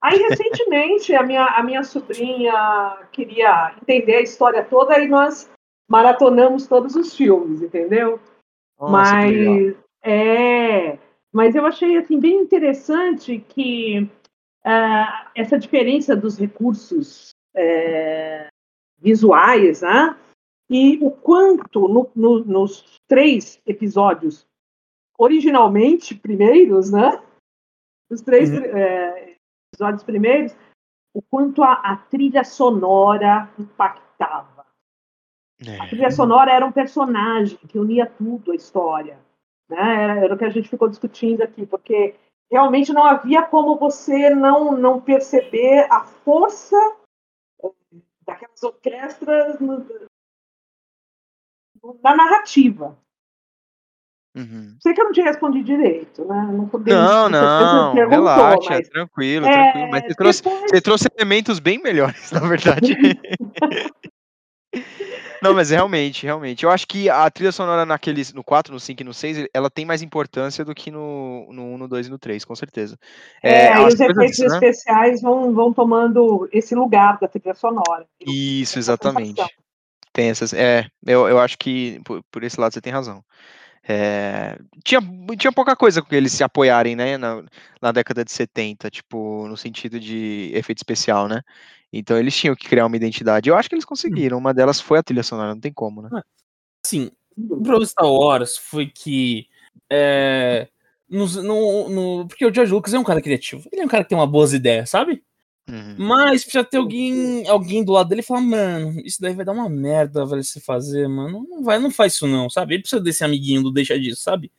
Aí, 0.00 0.18
recentemente, 0.18 1.14
a 1.14 1.22
minha, 1.22 1.44
a 1.46 1.62
minha 1.62 1.82
sobrinha 1.84 2.98
queria 3.12 3.74
entender 3.80 4.16
a 4.16 4.20
história 4.22 4.64
toda 4.64 4.98
e 4.98 5.08
nós 5.08 5.50
maratonamos 5.88 6.66
todos 6.66 6.96
os 6.96 7.14
filmes, 7.16 7.62
entendeu? 7.62 8.18
Nossa, 8.80 9.14
mas 9.14 9.76
é, 10.02 10.98
mas 11.32 11.54
eu 11.54 11.64
achei 11.66 11.96
assim 11.96 12.20
bem 12.20 12.36
interessante 12.42 13.38
que 13.48 14.08
ah, 14.64 15.30
essa 15.34 15.58
diferença 15.58 16.14
dos 16.14 16.38
recursos 16.38 17.30
é, 17.54 18.48
visuais, 18.98 19.82
né? 19.82 20.16
E 20.70 20.98
o 21.02 21.10
quanto 21.10 21.88
no- 21.88 22.10
no- 22.14 22.44
nos 22.44 22.98
três 23.08 23.60
episódios 23.66 24.46
originalmente 25.18 26.14
primeiros, 26.14 26.90
né? 26.90 27.22
Os 28.10 28.20
três 28.22 28.50
Uhum. 28.50 28.64
é, 28.64 29.36
episódios 29.72 30.02
primeiros, 30.02 30.54
o 31.14 31.20
quanto 31.22 31.62
a, 31.62 31.72
a 31.74 31.96
trilha 31.96 32.44
sonora 32.44 33.50
impactava. 33.58 34.64
A 35.78 35.84
É. 35.84 35.88
trilha 35.88 36.10
sonora 36.10 36.50
era 36.52 36.64
um 36.66 36.72
personagem 36.72 37.58
que 37.68 37.78
unia 37.78 38.06
tudo 38.06 38.52
a 38.52 38.54
história. 38.54 39.18
Né? 39.68 40.02
Era, 40.04 40.24
era 40.24 40.34
o 40.34 40.38
que 40.38 40.44
a 40.44 40.50
gente 40.50 40.68
ficou 40.68 40.88
discutindo 40.88 41.42
aqui, 41.42 41.64
porque 41.66 42.14
realmente 42.50 42.92
não 42.92 43.04
havia 43.04 43.42
como 43.42 43.76
você 43.78 44.30
não, 44.30 44.72
não 44.76 45.00
perceber 45.00 45.86
a 45.90 46.04
força 46.04 46.76
eh, 47.64 47.70
daquelas 48.26 48.62
orquestras 48.62 49.58
no- 49.60 49.86
na 52.02 52.14
narrativa. 52.16 52.96
Uhum. 54.34 54.76
Sei 54.80 54.94
que 54.94 55.00
eu 55.00 55.04
não 55.06 55.12
tinha 55.12 55.26
respondido 55.26 55.64
direito, 55.64 56.24
né? 56.24 56.48
Não, 56.52 56.66
poderia- 56.68 57.02
Não, 57.02 57.28
não, 57.28 57.92
relaxa, 57.94 58.70
mas, 58.70 58.88
tranquilo, 58.88 59.44
é, 59.46 59.50
tranquilo. 59.72 59.90
Mas 59.90 60.02
você 60.04 60.14
trouxe, 60.14 60.42
depois- 60.42 60.70
você 60.70 60.80
trouxe 60.80 61.08
elementos 61.18 61.58
bem 61.58 61.78
melhores, 61.82 62.30
na 62.32 62.40
verdade. 62.40 62.94
Não, 65.42 65.52
mas 65.52 65.70
realmente, 65.70 66.24
realmente. 66.24 66.64
Eu 66.64 66.70
acho 66.70 66.86
que 66.86 67.10
a 67.10 67.28
trilha 67.28 67.50
sonora 67.50 67.84
naqueles, 67.84 68.32
no 68.32 68.44
4, 68.44 68.72
no 68.72 68.78
5 68.78 69.02
e 69.02 69.04
no 69.04 69.12
6, 69.12 69.48
ela 69.52 69.68
tem 69.68 69.84
mais 69.84 70.00
importância 70.00 70.64
do 70.64 70.72
que 70.72 70.90
no, 70.90 71.52
no 71.52 71.74
1, 71.74 71.78
no 71.78 71.88
2 71.88 72.06
e 72.06 72.10
no 72.10 72.18
3, 72.18 72.44
com 72.44 72.54
certeza. 72.54 72.96
É, 73.42 73.68
as 73.72 73.94
os 73.94 74.00
efeitos 74.00 74.38
né? 74.38 74.46
especiais 74.46 75.20
vão, 75.20 75.52
vão 75.52 75.72
tomando 75.72 76.48
esse 76.52 76.76
lugar 76.76 77.18
da 77.18 77.26
trilha 77.26 77.54
sonora. 77.54 78.06
Isso, 78.24 78.78
exatamente. 78.78 79.42
Tem 80.12 80.30
essas. 80.30 80.52
É, 80.52 80.86
eu, 81.04 81.26
eu 81.26 81.40
acho 81.40 81.58
que 81.58 82.00
por, 82.04 82.22
por 82.30 82.44
esse 82.44 82.60
lado 82.60 82.72
você 82.72 82.80
tem 82.80 82.92
razão. 82.92 83.24
É, 83.88 84.58
tinha, 84.84 85.00
tinha 85.36 85.52
pouca 85.52 85.74
coisa 85.74 86.00
com 86.00 86.08
que 86.08 86.14
eles 86.14 86.32
se 86.32 86.44
apoiarem, 86.44 86.94
né, 86.94 87.16
na, 87.18 87.42
na 87.80 87.90
década 87.92 88.24
de 88.24 88.30
70, 88.30 88.88
tipo, 88.90 89.46
no 89.48 89.56
sentido 89.56 89.98
de 89.98 90.50
efeito 90.54 90.78
especial, 90.78 91.26
né? 91.28 91.42
Então 91.92 92.16
eles 92.16 92.34
tinham 92.36 92.54
que 92.56 92.68
criar 92.68 92.86
uma 92.86 92.96
identidade. 92.96 93.50
Eu 93.50 93.56
acho 93.56 93.68
que 93.68 93.74
eles 93.74 93.84
conseguiram. 93.84 94.38
Uma 94.38 94.54
delas 94.54 94.80
foi 94.80 94.98
a 94.98 95.02
trilha 95.02 95.22
sonora, 95.22 95.54
não 95.54 95.60
tem 95.60 95.72
como, 95.72 96.00
né? 96.02 96.22
Assim, 96.84 97.10
o 97.36 97.48
problema 97.48 97.80
do 97.80 97.86
Star 97.86 98.06
Wars 98.10 98.56
foi 98.56 98.86
que. 98.86 99.46
É, 99.90 100.68
no, 101.08 101.26
no, 101.42 101.88
no- 101.88 102.28
porque 102.28 102.46
o 102.46 102.54
George 102.54 102.72
Lucas 102.72 102.94
é 102.94 102.98
um 102.98 103.04
cara 103.04 103.20
criativo. 103.20 103.68
Ele 103.70 103.82
é 103.82 103.84
um 103.84 103.88
cara 103.88 104.04
que 104.04 104.08
tem 104.08 104.16
uma 104.16 104.26
boas 104.26 104.52
ideias, 104.54 104.88
sabe? 104.88 105.22
Uhum. 105.68 105.94
Mas 105.98 106.42
precisa 106.42 106.64
ter 106.64 106.76
alguém, 106.78 107.46
alguém 107.48 107.84
do 107.84 107.92
lado 107.92 108.08
dele 108.08 108.20
e 108.20 108.24
falar, 108.24 108.40
mano, 108.40 109.00
isso 109.04 109.20
daí 109.20 109.32
vai 109.32 109.44
dar 109.44 109.52
uma 109.52 109.68
merda, 109.68 110.26
velho, 110.26 110.42
se 110.42 110.60
fazer, 110.60 111.08
mano. 111.08 111.46
Não 111.48 111.62
vai, 111.62 111.78
não 111.78 111.90
faz 111.90 112.14
isso 112.14 112.26
não, 112.26 112.50
sabe? 112.50 112.74
Ele 112.74 112.82
precisa 112.82 113.00
desse 113.00 113.22
amiguinho 113.24 113.62
do 113.62 113.70
deixa 113.72 113.98
disso, 113.98 114.22
sabe? 114.22 114.50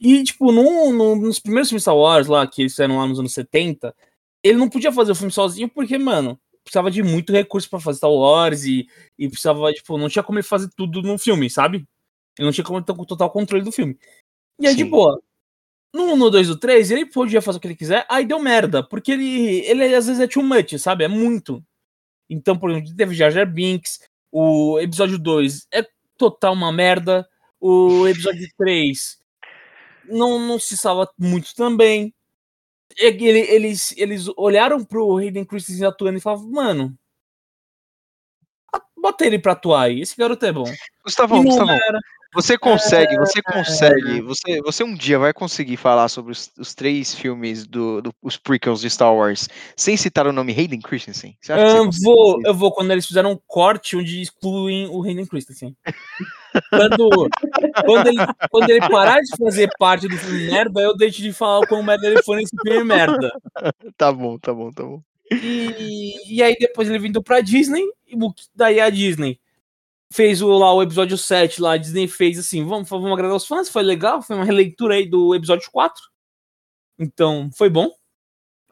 E, 0.00 0.22
tipo, 0.24 0.52
no, 0.52 0.92
no- 0.92 1.16
nos 1.16 1.38
primeiros 1.38 1.68
filmes 1.68 1.82
Star 1.82 1.96
Wars 1.96 2.26
lá, 2.26 2.46
que 2.46 2.62
eles 2.62 2.72
fizeram 2.72 2.98
lá 2.98 3.06
nos 3.06 3.18
anos 3.18 3.32
70, 3.34 3.94
ele 4.42 4.58
não 4.58 4.68
podia 4.68 4.92
fazer 4.92 5.12
o 5.12 5.14
filme 5.14 5.32
sozinho 5.32 5.68
porque, 5.68 5.98
mano, 5.98 6.38
precisava 6.64 6.90
de 6.90 7.02
muito 7.02 7.32
recurso 7.32 7.68
pra 7.68 7.80
fazer 7.80 7.98
Star 7.98 8.10
Wars 8.10 8.64
e, 8.64 8.88
e 9.18 9.28
precisava, 9.28 9.72
tipo, 9.72 9.98
não 9.98 10.08
tinha 10.08 10.22
como 10.22 10.38
ele 10.38 10.46
fazer 10.46 10.68
tudo 10.76 11.02
no 11.02 11.18
filme, 11.18 11.50
sabe? 11.50 11.86
Ele 12.38 12.46
não 12.46 12.52
tinha 12.52 12.64
como 12.64 12.82
ter 12.82 12.92
o 12.92 13.04
total 13.06 13.30
controle 13.30 13.64
do 13.64 13.72
filme. 13.72 13.98
E 14.60 14.66
aí, 14.66 14.74
de 14.74 14.84
Sim. 14.84 14.90
boa. 14.90 15.20
No 15.96 16.12
1, 16.12 16.16
no 16.16 16.30
2, 16.30 16.48
no 16.48 16.56
3, 16.58 16.90
ele 16.90 17.06
podia 17.06 17.40
fazer 17.40 17.58
o 17.58 17.60
que 17.60 17.66
ele 17.68 17.76
quiser, 17.76 18.04
aí 18.08 18.26
deu 18.26 18.38
merda, 18.38 18.82
porque 18.82 19.12
ele, 19.12 19.60
ele 19.66 19.94
às 19.94 20.06
vezes 20.06 20.20
é 20.20 20.26
too 20.26 20.42
much, 20.42 20.78
sabe? 20.78 21.04
É 21.04 21.08
muito. 21.08 21.64
Então, 22.28 22.58
por 22.58 22.70
exemplo, 22.70 22.94
teve 22.94 23.14
Jar 23.14 23.30
Jar 23.30 23.46
Binks, 23.50 24.00
o 24.30 24.78
episódio 24.80 25.18
2 25.18 25.66
é 25.72 25.86
total 26.18 26.52
uma 26.52 26.72
merda, 26.72 27.26
o 27.60 28.06
episódio 28.08 28.46
3 28.58 29.18
não, 30.08 30.38
não 30.38 30.58
se 30.58 30.76
salva 30.76 31.08
muito 31.18 31.54
também. 31.54 32.12
Ele- 32.98 33.40
Eles, 33.40 33.92
eles 33.96 34.26
olharam 34.36 34.84
pro 34.84 35.16
Hayden 35.18 35.44
Christensen 35.44 35.86
atuando 35.86 36.18
e 36.18 36.20
falavam, 36.20 36.48
mano, 36.50 36.96
bota 38.96 39.26
ele 39.26 39.38
pra 39.38 39.52
atuar 39.52 39.82
aí, 39.84 40.00
esse 40.00 40.16
garoto 40.16 40.44
é 40.46 40.52
bom. 40.52 40.64
Gustavão, 41.04 41.42
Gustavão, 41.42 41.74
era. 41.74 42.00
Você 42.36 42.56
consegue, 42.56 43.16
você 43.16 43.42
consegue, 43.42 44.20
você, 44.20 44.60
você 44.62 44.84
um 44.84 44.94
dia 44.94 45.18
vai 45.18 45.32
conseguir 45.32 45.76
falar 45.76 46.08
sobre 46.08 46.30
os, 46.32 46.50
os 46.58 46.74
três 46.74 47.14
filmes 47.14 47.66
do, 47.66 48.00
do- 48.00 48.14
os 48.22 48.36
prequels 48.36 48.80
de 48.80 48.88
Star 48.88 49.12
Wars 49.12 49.48
sem 49.76 49.96
citar 49.96 50.26
o 50.26 50.32
nome 50.32 50.52
Hayden 50.52 50.80
Christensen? 50.80 51.36
Você 51.40 51.52
acha 51.52 51.64
que 51.64 51.70
você 51.70 51.78
Eu 51.78 51.90
vou, 52.04 52.40
eu 52.44 52.54
vou 52.54 52.70
quando 52.72 52.92
eles 52.92 53.06
fizeram 53.06 53.32
um 53.32 53.38
corte 53.46 53.96
onde 53.96 54.20
excluem 54.22 54.86
o 54.88 55.02
Hayden 55.02 55.26
Christensen. 55.26 55.74
Quando, 56.70 57.08
quando, 57.84 58.06
ele, 58.06 58.18
quando 58.50 58.70
ele 58.70 58.80
parar 58.88 59.20
de 59.20 59.36
fazer 59.38 59.68
parte 59.78 60.08
do 60.08 60.16
filme 60.16 60.46
merda, 60.50 60.80
eu 60.80 60.96
deixo 60.96 61.20
de 61.22 61.32
falar 61.32 61.58
o 61.60 61.66
quão 61.66 61.82
merda 61.82 62.06
ele 62.06 62.22
foi 62.22 62.36
nesse 62.36 62.56
filme 62.62 62.84
merda. 62.84 63.30
Tá 63.96 64.12
bom, 64.12 64.38
tá 64.38 64.54
bom, 64.54 64.70
tá 64.70 64.82
bom. 64.84 65.00
E, 65.30 66.36
e 66.36 66.42
aí 66.42 66.56
depois 66.58 66.88
ele 66.88 66.98
vindo 66.98 67.22
pra 67.22 67.40
Disney, 67.40 67.82
e 68.06 68.16
daí 68.54 68.80
a 68.80 68.88
Disney 68.88 69.38
fez 70.12 70.40
o, 70.42 70.48
lá 70.56 70.72
o 70.72 70.82
episódio 70.82 71.18
7, 71.18 71.60
lá 71.60 71.72
a 71.72 71.76
Disney 71.76 72.08
fez 72.08 72.38
assim, 72.38 72.64
vamos, 72.64 72.88
vamos 72.88 73.12
agradar 73.12 73.36
os 73.36 73.46
fãs, 73.46 73.68
foi 73.68 73.82
legal, 73.82 74.22
foi 74.22 74.36
uma 74.36 74.44
releitura 74.44 74.94
aí 74.94 75.06
do 75.06 75.34
episódio 75.34 75.70
4. 75.70 76.02
Então, 76.98 77.50
foi 77.54 77.68
bom. 77.68 77.90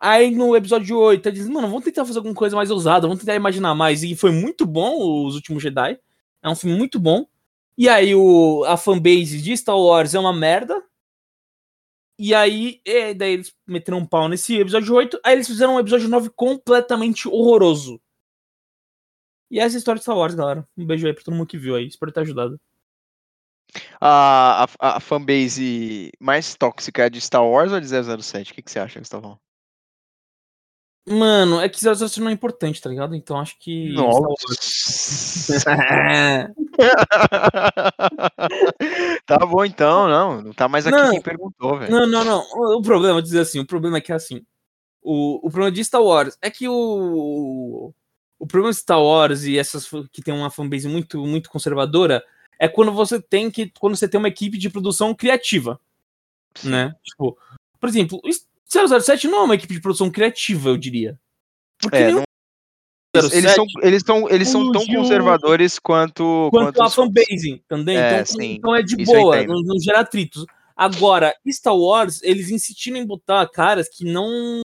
Aí 0.01 0.31
no 0.31 0.57
episódio 0.57 0.99
8, 0.99 1.29
a 1.29 1.33
Disney, 1.33 1.53
mano, 1.53 1.69
vamos 1.69 1.85
tentar 1.85 2.05
fazer 2.05 2.19
alguma 2.19 2.35
coisa 2.35 2.57
mais 2.57 2.71
ousada, 2.71 3.07
vamos 3.07 3.21
tentar 3.21 3.35
imaginar 3.35 3.75
mais. 3.75 4.03
E 4.03 4.15
foi 4.15 4.31
muito 4.31 4.67
bom 4.67 5.27
Os 5.27 5.35
Últimos 5.35 5.63
Jedi. 5.63 5.99
É 6.43 6.49
um 6.49 6.55
filme 6.55 6.77
muito 6.77 6.99
bom. 7.01 7.27
E 7.77 7.89
aí 7.89 8.15
o, 8.15 8.65
a 8.67 8.77
fanbase 8.77 9.41
de 9.41 9.57
Star 9.57 9.79
Wars 9.79 10.15
é 10.15 10.21
uma 10.21 10.33
merda. 10.33 10.83
E 12.19 12.33
aí, 12.35 12.81
daí 13.17 13.33
eles 13.33 13.53
meteram 13.67 13.99
um 13.99 14.07
pau 14.07 14.29
nesse 14.29 14.57
episódio 14.57 14.95
8. 14.95 15.19
Aí 15.25 15.35
eles 15.35 15.49
fizeram 15.49 15.77
um 15.77 15.81
episódio 15.81 16.09
9 16.09 16.31
completamente 16.37 17.27
horroroso. 17.29 18.01
E 19.55 19.59
essa 19.61 19.75
é 19.75 19.77
a 19.77 19.79
história 19.79 20.01
de 20.01 20.03
Star 20.03 20.17
Wars, 20.17 20.35
galera. 20.35 20.67
Um 20.77 20.85
beijo 20.85 21.07
aí 21.07 21.15
pra 21.15 21.23
todo 21.23 21.33
mundo 21.33 21.47
que 21.47 21.57
viu 21.57 21.77
aí. 21.77 21.87
Espero 21.87 22.11
ter 22.11 22.23
ajudado. 22.23 22.61
A, 24.01 24.67
a, 24.81 24.97
a 24.97 25.01
fanbase 25.01 26.11
mais 26.19 26.57
tóxica 26.57 27.07
é 27.07 27.09
de 27.09 27.21
Star 27.21 27.47
Wars 27.47 27.71
ou 27.71 27.79
de 27.79 27.87
007? 27.87 28.51
O 28.51 28.55
que, 28.57 28.63
que 28.63 28.71
você 28.73 28.81
acha, 28.81 28.99
Gustavão? 28.99 29.39
Mano, 31.09 31.61
é 31.61 31.69
que 31.69 31.79
007 31.79 32.21
não 32.21 32.31
é 32.31 32.33
importante, 32.33 32.83
tá 32.83 32.91
ligado? 32.91 33.15
Então 33.15 33.39
acho 33.39 33.57
que. 33.61 33.93
Nossa. 33.93 35.71
É. 35.71 36.49
tá 39.25 39.39
bom 39.39 39.65
então, 39.65 40.09
não. 40.09 40.43
Não 40.43 40.53
tá 40.53 40.67
mais 40.67 40.85
aqui 40.85 40.97
Não. 40.97 41.13
quem 41.13 41.23
perguntou, 41.23 41.79
velho. 41.79 41.93
Não, 41.93 42.09
não, 42.09 42.25
não. 42.25 42.41
O 42.77 42.83
problema, 42.83 43.15
vou 43.15 43.23
dizer 43.23 43.39
assim, 43.39 43.61
o 43.61 43.67
problema 43.67 43.99
é 43.99 44.01
que 44.01 44.13
assim. 44.13 44.45
O, 45.01 45.47
o 45.47 45.49
problema 45.49 45.71
de 45.71 45.85
Star 45.85 46.03
Wars 46.03 46.37
é 46.43 46.51
que 46.51 46.69
o. 46.69 47.95
O 48.45 48.47
problema 48.47 48.73
de 48.75 48.79
Star 48.79 49.03
Wars 49.03 49.45
e 49.45 49.57
essas 49.57 49.89
que 50.13 50.21
tem 50.21 50.35
uma 50.35 50.51
fanbase 50.51 50.87
muito, 50.87 51.25
muito 51.27 51.49
conservadora 51.49 52.23
é 52.59 52.69
quando 52.69 52.93
você 52.93 53.19
tem 53.19 53.51
que. 53.51 53.73
Quando 53.81 53.97
você 53.97 54.07
tem 54.07 54.19
uma 54.19 54.29
equipe 54.29 54.59
de 54.59 54.69
produção 54.69 55.15
criativa. 55.15 55.81
Sim. 56.55 56.69
né? 56.69 56.95
Tipo, 57.03 57.39
por 57.81 57.89
exemplo, 57.89 58.21
o 58.23 58.29
007 59.01 59.29
não 59.29 59.39
é 59.39 59.43
uma 59.45 59.55
equipe 59.55 59.73
de 59.73 59.81
produção 59.81 60.11
criativa, 60.11 60.69
eu 60.69 60.77
diria. 60.77 61.19
Porque 61.81 61.97
É, 61.97 62.11
não- 62.13 62.23
Eles, 63.15 63.33
eles 63.33 63.51
07 63.53 63.55
são, 63.55 63.67
eles 63.83 64.03
são, 64.05 64.29
eles 64.31 64.49
são 64.49 64.73
tão 64.73 64.87
conservadores 64.87 65.79
quanto, 65.79 66.49
quanto 66.51 66.83
a 66.83 66.87
os 66.87 66.95
fãs. 66.95 67.07
fanbase, 67.07 67.51
entendeu? 67.51 67.99
É, 67.99 68.13
então, 68.21 68.27
sim, 68.27 68.53
então 68.53 68.77
é 68.77 68.83
de 68.83 68.97
boa, 69.07 69.43
não, 69.47 69.63
não 69.63 69.81
gera 69.81 70.01
atritos. 70.01 70.45
Agora, 70.77 71.35
Star 71.49 71.75
Wars, 71.77 72.23
eles 72.23 72.51
insistiram 72.51 72.99
em 72.99 73.07
botar 73.07 73.49
caras 73.49 73.89
que 73.89 74.05
não. 74.05 74.61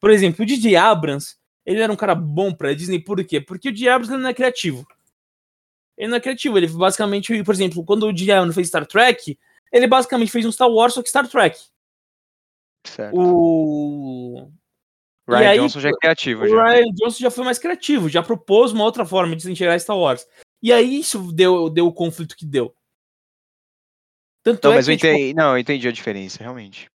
Por 0.00 0.10
exemplo, 0.10 0.42
o 0.42 0.46
DJ 0.46 0.74
Abrams, 0.74 1.36
ele 1.64 1.80
era 1.80 1.92
um 1.92 1.96
cara 1.96 2.14
bom 2.14 2.52
pra 2.52 2.74
Disney, 2.74 2.98
por 2.98 3.22
quê? 3.24 3.40
Porque 3.40 3.68
o 3.68 3.72
ele 3.72 4.16
não 4.16 4.28
é 4.28 4.34
criativo. 4.34 4.86
Ele 5.96 6.08
não 6.08 6.16
é 6.16 6.20
criativo, 6.20 6.58
ele 6.58 6.66
basicamente, 6.66 7.42
por 7.44 7.54
exemplo, 7.54 7.84
quando 7.84 8.06
o 8.06 8.12
DJ 8.12 8.32
Abrams 8.34 8.54
fez 8.54 8.68
Star 8.68 8.86
Trek, 8.86 9.38
ele 9.70 9.86
basicamente 9.86 10.32
fez 10.32 10.44
um 10.44 10.52
Star 10.52 10.68
Wars, 10.68 10.94
só 10.94 11.02
que 11.02 11.08
Star 11.08 11.28
Trek. 11.28 11.58
Certo. 12.84 13.16
O. 13.16 14.50
Ryan 15.28 15.40
e 15.40 15.46
aí, 15.46 15.58
Johnson 15.58 15.80
já 15.80 15.88
é 15.88 15.92
criativo. 15.92 16.44
O 16.44 16.48
Já. 16.48 16.64
Ryan 16.64 16.92
Johnson 16.94 17.18
já 17.20 17.30
foi 17.30 17.44
mais 17.44 17.58
criativo, 17.58 18.08
já 18.08 18.22
propôs 18.22 18.72
uma 18.72 18.84
outra 18.84 19.06
forma 19.06 19.36
de 19.36 19.42
se 19.42 19.50
enxergar 19.50 19.78
Star 19.78 19.96
Wars. 19.96 20.26
E 20.60 20.72
aí 20.72 20.98
isso 20.98 21.32
deu, 21.32 21.70
deu 21.70 21.86
o 21.86 21.92
conflito 21.92 22.36
que 22.36 22.44
deu. 22.44 22.74
Tanto 24.42 24.64
Não, 24.64 24.72
é 24.72 24.76
mas 24.76 24.88
eu 24.88 24.94
que, 24.94 25.00
tipo, 25.00 25.14
entendi, 25.14 25.34
não, 25.34 25.52
eu 25.52 25.58
entendi 25.58 25.86
a 25.86 25.92
diferença, 25.92 26.42
realmente. 26.42 26.90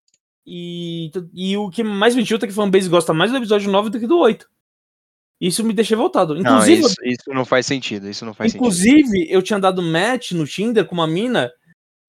E, 0.47 1.10
e 1.35 1.56
o 1.56 1.70
que 1.70 1.82
mais 1.85 2.14
me 2.14 2.24
chuta 2.27 2.44
é 2.44 2.48
que 2.48 2.52
a 2.52 2.56
fanbase 2.56 2.89
gosta 2.89 3.12
mais 3.14 3.31
do 3.31 3.36
episódio 3.36 3.70
9 3.70 3.90
do 3.90 4.01
que 4.01 4.06
do 4.06 4.19
8. 4.19 4.48
Isso 5.40 5.64
me 5.64 5.73
deixa 5.73 5.97
voltado. 5.97 6.35
Não, 6.35 6.40
Inclusive, 6.40 6.81
isso, 6.82 6.94
isso 7.05 7.31
não 7.35 7.44
faz 7.44 7.66
sentido. 7.66 8.09
Isso 8.09 8.24
não 8.24 8.32
faz 8.35 8.52
sentido. 8.52 8.64
inclusive 8.64 9.27
eu 9.31 9.43
tinha 9.43 9.59
dado 9.59 9.82
match 9.82 10.32
no 10.32 10.47
Tinder 10.47 10.85
com 10.86 10.94
uma 10.94 11.06
mina 11.06 11.51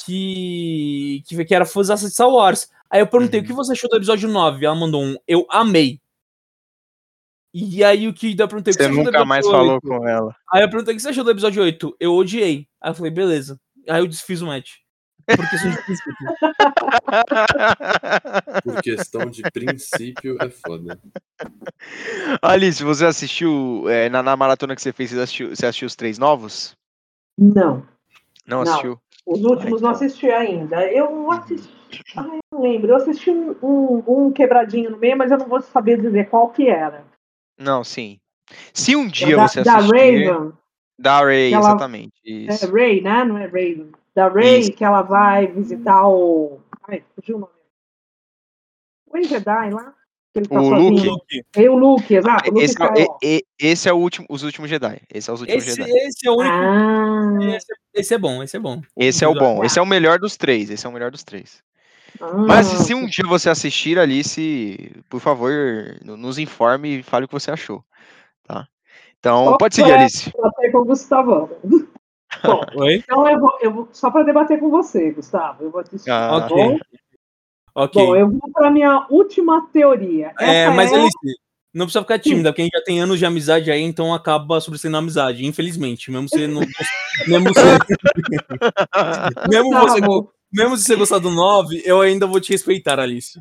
que, 0.06 1.24
que, 1.26 1.44
que 1.46 1.56
era 1.56 1.66
fãzaça 1.66 2.08
de 2.08 2.14
Star 2.14 2.30
Wars. 2.30 2.70
Aí 2.90 3.00
eu 3.02 3.08
perguntei 3.08 3.40
Uhum. 3.40 3.46
o 3.46 3.48
que 3.48 3.54
você 3.54 3.74
achou 3.74 3.90
do 3.90 3.96
episódio 3.98 4.30
9. 4.30 4.64
Ela 4.66 4.76
mandou 4.76 5.04
um, 5.04 5.16
eu 5.28 5.48
amei. 5.50 6.00
E 7.56 7.84
aí 7.84 8.08
o 8.08 8.14
que 8.14 8.36
eu 8.38 8.48
perguntei 8.48 8.74
o 8.74 8.78
que 8.78 8.84
Você 8.84 8.90
nunca 8.90 9.24
mais 9.26 9.46
episódio 9.46 9.80
falou 9.80 9.80
8? 9.84 9.88
com 9.88 10.08
ela. 10.08 10.36
Aí 10.52 10.62
eu 10.64 10.70
perguntei 10.70 10.94
o 10.94 10.98
que 10.98 11.02
você 11.04 11.10
achou 11.10 11.24
do 11.24 11.32
episódio 11.32 11.62
8. 11.64 11.96
Eu 12.00 12.14
odiei. 12.14 12.68
Aí 12.82 12.92
eu 12.92 12.96
falei, 12.96 13.12
beleza. 13.12 13.60
Aí 13.90 14.00
eu 14.02 14.08
desfiz 14.08 14.42
o 14.42 14.48
match. 14.48 14.72
Porque 15.26 15.56
isso 15.56 15.70
de 15.70 15.78
princípio. 15.84 16.16
Por 18.64 18.82
questão 18.82 19.26
de 19.30 19.42
princípio 19.52 20.38
é 20.42 20.50
foda. 20.50 21.00
Alice, 22.42 22.84
você 22.84 23.06
assistiu 23.06 23.86
é, 23.90 24.10
na, 24.10 24.22
na 24.24 24.36
maratona 24.36 24.76
que 24.76 24.82
você 24.82 24.92
fez? 24.92 25.12
Você 25.12 25.20
assistiu, 25.20 25.50
você 25.50 25.66
assistiu 25.66 25.86
os 25.88 25.96
três 25.96 26.18
novos? 26.18 26.76
Não, 27.38 27.86
Não 28.46 28.64
Não. 28.64 28.72
assistiu? 28.72 29.00
os 29.26 29.40
últimos 29.42 29.80
então. 29.80 29.80
não 29.82 29.90
assisti 29.92 30.30
ainda. 30.30 30.86
Eu 30.92 31.32
assisti. 31.32 31.74
Ah, 32.18 32.26
eu 32.28 32.40
não 32.52 32.62
lembro. 32.62 32.92
Eu 32.92 32.96
assisti 32.98 33.32
um, 33.32 33.56
um- 33.64 34.04
um 34.26 34.32
quebradinho 34.34 34.92
no 34.92 34.98
meio, 34.98 35.18
mas 35.18 35.32
eu 35.32 35.38
não 35.38 35.48
vou 35.48 35.62
saber 35.62 36.02
dizer 36.02 36.30
qual 36.30 36.50
que 36.50 36.68
era. 36.68 37.06
Não, 37.58 37.84
sim. 37.86 38.20
Se 38.74 38.96
um 38.98 39.08
dia 39.08 39.38
da, 39.38 39.48
você 39.48 39.64
da 39.64 39.78
assistir. 39.78 39.96
Raven. 40.28 40.52
Da 41.00 41.22
Ray, 41.24 41.54
Aquela- 41.54 41.70
exatamente. 41.70 42.14
É 42.26 42.30
Isso. 42.54 42.72
Ray, 42.72 43.02
né? 43.02 43.24
Não 43.24 43.38
é 43.38 43.46
Raven. 43.46 43.92
Da 44.16 44.28
Ray, 44.28 44.60
Isso. 44.60 44.74
que 44.74 44.84
ela 44.84 45.02
vai 45.02 45.48
visitar 45.48 46.08
o. 46.08 46.60
Ai, 46.88 47.04
fugiu 47.16 47.38
o 47.38 47.40
nome. 47.40 47.54
O 49.08 49.24
Jedi 49.24 49.70
lá. 49.72 49.94
que 50.34 50.40
ele 50.40 50.48
tá 50.48 50.60
O 50.60 50.70
sozinho. 50.70 51.12
Luke. 51.12 51.44
É 51.56 51.70
o 51.70 51.76
Luke, 51.76 52.16
exato. 52.16 52.50
O 52.50 52.54
Luke 52.54 52.66
Esse, 52.66 52.76
é, 52.84 52.88
e- 53.24 53.38
e- 53.38 53.46
esse 53.60 53.88
é 53.88 53.94
o 53.94 53.98
último, 53.98 54.26
os 54.30 54.42
últimos 54.44 54.70
Jedi. 54.70 55.00
Esse 55.14 55.30
é 55.30 55.34
os 55.34 55.42
últimos 55.42 55.68
Esse, 55.68 55.76
Jedi. 55.76 55.92
esse 55.92 56.28
é 56.28 56.32
o 56.32 56.36
único. 56.36 56.56
Ah, 56.56 57.56
Esse, 57.56 57.68
esse 57.94 58.14
é 58.14 58.18
bom, 58.18 58.42
esse 58.44 58.58
é 58.58 58.60
bom. 58.60 58.82
Esse 58.98 59.24
é 59.24 59.28
o 59.28 59.34
bom. 59.36 59.64
Esse 59.64 59.78
é 59.78 59.82
o 59.82 59.86
melhor 59.86 60.18
dos 60.20 60.36
três. 60.36 60.70
Esse 60.72 60.86
é 60.88 60.90
o 60.90 60.94
melhor 60.94 61.12
dos 61.12 61.24
três. 61.24 61.64
ah, 62.20 62.34
Mas 62.34 62.66
se 62.68 62.94
um 62.96 63.06
dia 63.06 63.26
você 63.28 63.50
assistir 63.50 64.00
Alice, 64.00 64.92
por 65.10 65.20
favor, 65.20 65.52
no- 66.04 66.18
nos 66.18 66.38
informe 66.40 67.00
e 67.00 67.04
fale 67.04 67.26
o 67.26 67.28
que 67.28 67.34
você 67.36 67.52
achou, 67.52 67.84
tá? 68.48 68.68
Então, 69.20 69.46
Só 69.46 69.58
pode 69.58 69.76
seguir, 69.76 69.92
Alice. 69.94 70.32
debater 70.32 70.72
com 70.72 70.78
o 70.80 70.86
Gustavão. 70.86 71.50
Bom, 72.42 72.62
Oi? 72.76 72.96
então 72.96 73.30
eu 73.30 73.40
vou, 73.40 73.58
eu 73.62 73.72
vou 73.74 73.90
só 73.92 74.10
para 74.10 74.24
debater 74.24 74.60
com 74.60 74.70
você, 74.70 75.12
Gustavo. 75.12 75.64
Eu 75.64 75.72
vou 75.72 75.84
te 75.84 75.96
explicar, 75.96 76.36
Ah, 76.36 76.42
tá 76.42 76.46
ok. 76.48 76.56
bom? 76.58 76.78
Ok. 77.76 78.06
Bom, 78.06 78.16
eu 78.16 78.30
vou 78.30 78.52
para 78.52 78.70
minha 78.72 79.06
última 79.10 79.68
teoria. 79.72 80.34
É, 80.40 80.66
Essa 80.66 80.76
mas 80.76 80.92
é- 80.92 80.96
Alice, 80.96 81.18
não 81.74 81.86
precisa 81.86 82.02
ficar 82.04 82.20
tímida, 82.20 82.52
porque 82.52 82.62
a 82.62 82.66
gente 82.66 82.78
já 82.78 82.84
tem 82.84 83.02
anos 83.02 83.18
de 83.18 83.26
amizade 83.26 83.72
aí, 83.72 83.82
então 83.82 84.14
acaba 84.14 84.62
sobressaindo 84.62 84.96
a 84.96 85.00
amizade, 85.00 85.46
infelizmente. 85.46 86.12
Mesmo 86.12 86.30
você 86.30 86.48
não. 86.48 86.62
mesmo 87.28 87.48
você, 87.48 87.62
mesmo 89.50 89.70
você, 89.80 90.02
Gustavo, 90.02 90.34
mesmo 90.52 90.78
se 90.78 90.84
você 90.86 90.96
gostar 90.96 91.20
do 91.20 91.32
9, 91.32 91.82
eu 91.86 92.02
ainda 92.02 92.28
vou 92.28 92.40
te 92.40 92.52
respeitar, 92.52 93.00
Alice. 93.00 93.40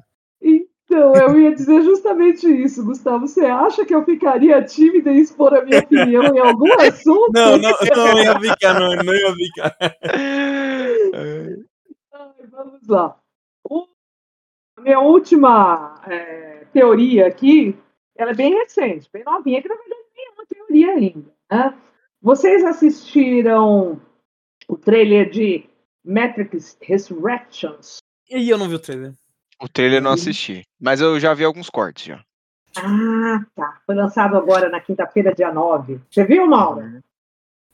Então, 0.92 1.16
eu 1.16 1.40
ia 1.40 1.54
dizer 1.54 1.80
justamente 1.84 2.46
isso, 2.46 2.84
Gustavo. 2.84 3.26
Você 3.26 3.46
acha 3.46 3.82
que 3.82 3.94
eu 3.94 4.04
ficaria 4.04 4.62
tímida 4.62 5.10
em 5.10 5.20
expor 5.20 5.54
a 5.54 5.64
minha 5.64 5.78
opinião 5.78 6.22
em 6.22 6.38
algum 6.38 6.70
assunto? 6.78 7.32
Não, 7.32 7.56
não, 7.56 7.70
não 7.80 8.18
ia 8.18 8.38
ficar, 8.38 8.78
não, 8.78 8.96
não 8.96 9.14
ia 9.14 9.34
ficar. 9.34 9.74
Vamos 12.50 12.86
lá. 12.86 13.16
A 14.76 14.80
minha 14.82 15.00
última 15.00 15.98
é, 16.06 16.66
teoria 16.74 17.26
aqui, 17.26 17.74
ela 18.14 18.32
é 18.32 18.34
bem 18.34 18.52
recente, 18.52 19.08
bem 19.10 19.24
novinha, 19.24 19.62
que 19.62 19.68
na 19.68 19.76
verdade 19.76 20.02
nem 20.14 20.26
é 20.26 20.30
uma 20.30 20.46
teoria 20.46 20.90
ainda. 20.92 21.34
Né? 21.50 21.74
Vocês 22.20 22.62
assistiram 22.64 23.98
o 24.68 24.76
trailer 24.76 25.30
de 25.30 25.64
Matrix 26.04 26.76
Resurrections? 26.82 27.96
E 28.28 28.50
eu 28.50 28.58
não 28.58 28.68
vi 28.68 28.74
o 28.74 28.78
trailer. 28.78 29.14
O 29.62 29.68
trailer 29.68 29.98
eu 29.98 30.02
não 30.02 30.10
assisti, 30.10 30.64
mas 30.80 31.00
eu 31.00 31.20
já 31.20 31.32
vi 31.32 31.44
alguns 31.44 31.70
cortes 31.70 32.06
já. 32.06 32.24
Ah, 32.76 33.44
tá. 33.54 33.80
Foi 33.86 33.94
lançado 33.94 34.36
agora 34.36 34.68
na 34.68 34.80
quinta-feira, 34.80 35.32
dia 35.32 35.52
9. 35.52 36.00
Você 36.10 36.24
viu, 36.24 36.48
Mauro? 36.48 37.00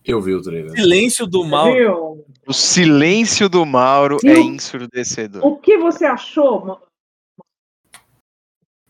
Eu 0.04 0.20
vi 0.20 0.34
o 0.34 0.42
trailer. 0.42 0.70
Silêncio 0.72 1.26
do 1.26 1.44
viu? 1.44 2.26
O 2.46 2.52
silêncio 2.52 3.48
do 3.48 3.64
Mauro 3.64 4.18
Viu? 4.22 4.32
é 4.32 4.38
ensurdecedor. 4.38 5.42
O 5.42 5.56
que 5.56 5.78
você 5.78 6.04
achou? 6.04 6.78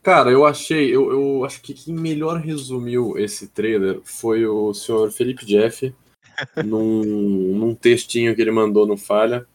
Cara, 0.03 0.31
eu 0.31 0.45
achei, 0.45 0.95
eu, 0.95 1.13
eu 1.13 1.45
acho 1.45 1.63
que 1.63 1.75
quem 1.75 1.95
melhor 1.95 2.41
resumiu 2.41 3.17
esse 3.17 3.49
trailer 3.49 4.01
foi 4.03 4.45
o 4.45 4.75
senhor 4.75 5.13
Felipe 5.13 5.47
Jeff, 5.47 5.95
num, 6.65 7.05
num 7.05 7.75
textinho 7.77 8.35
que 8.35 8.43
ele 8.43 8.51
mandou 8.51 8.87
no 8.89 8.97
Falha. 8.97 9.47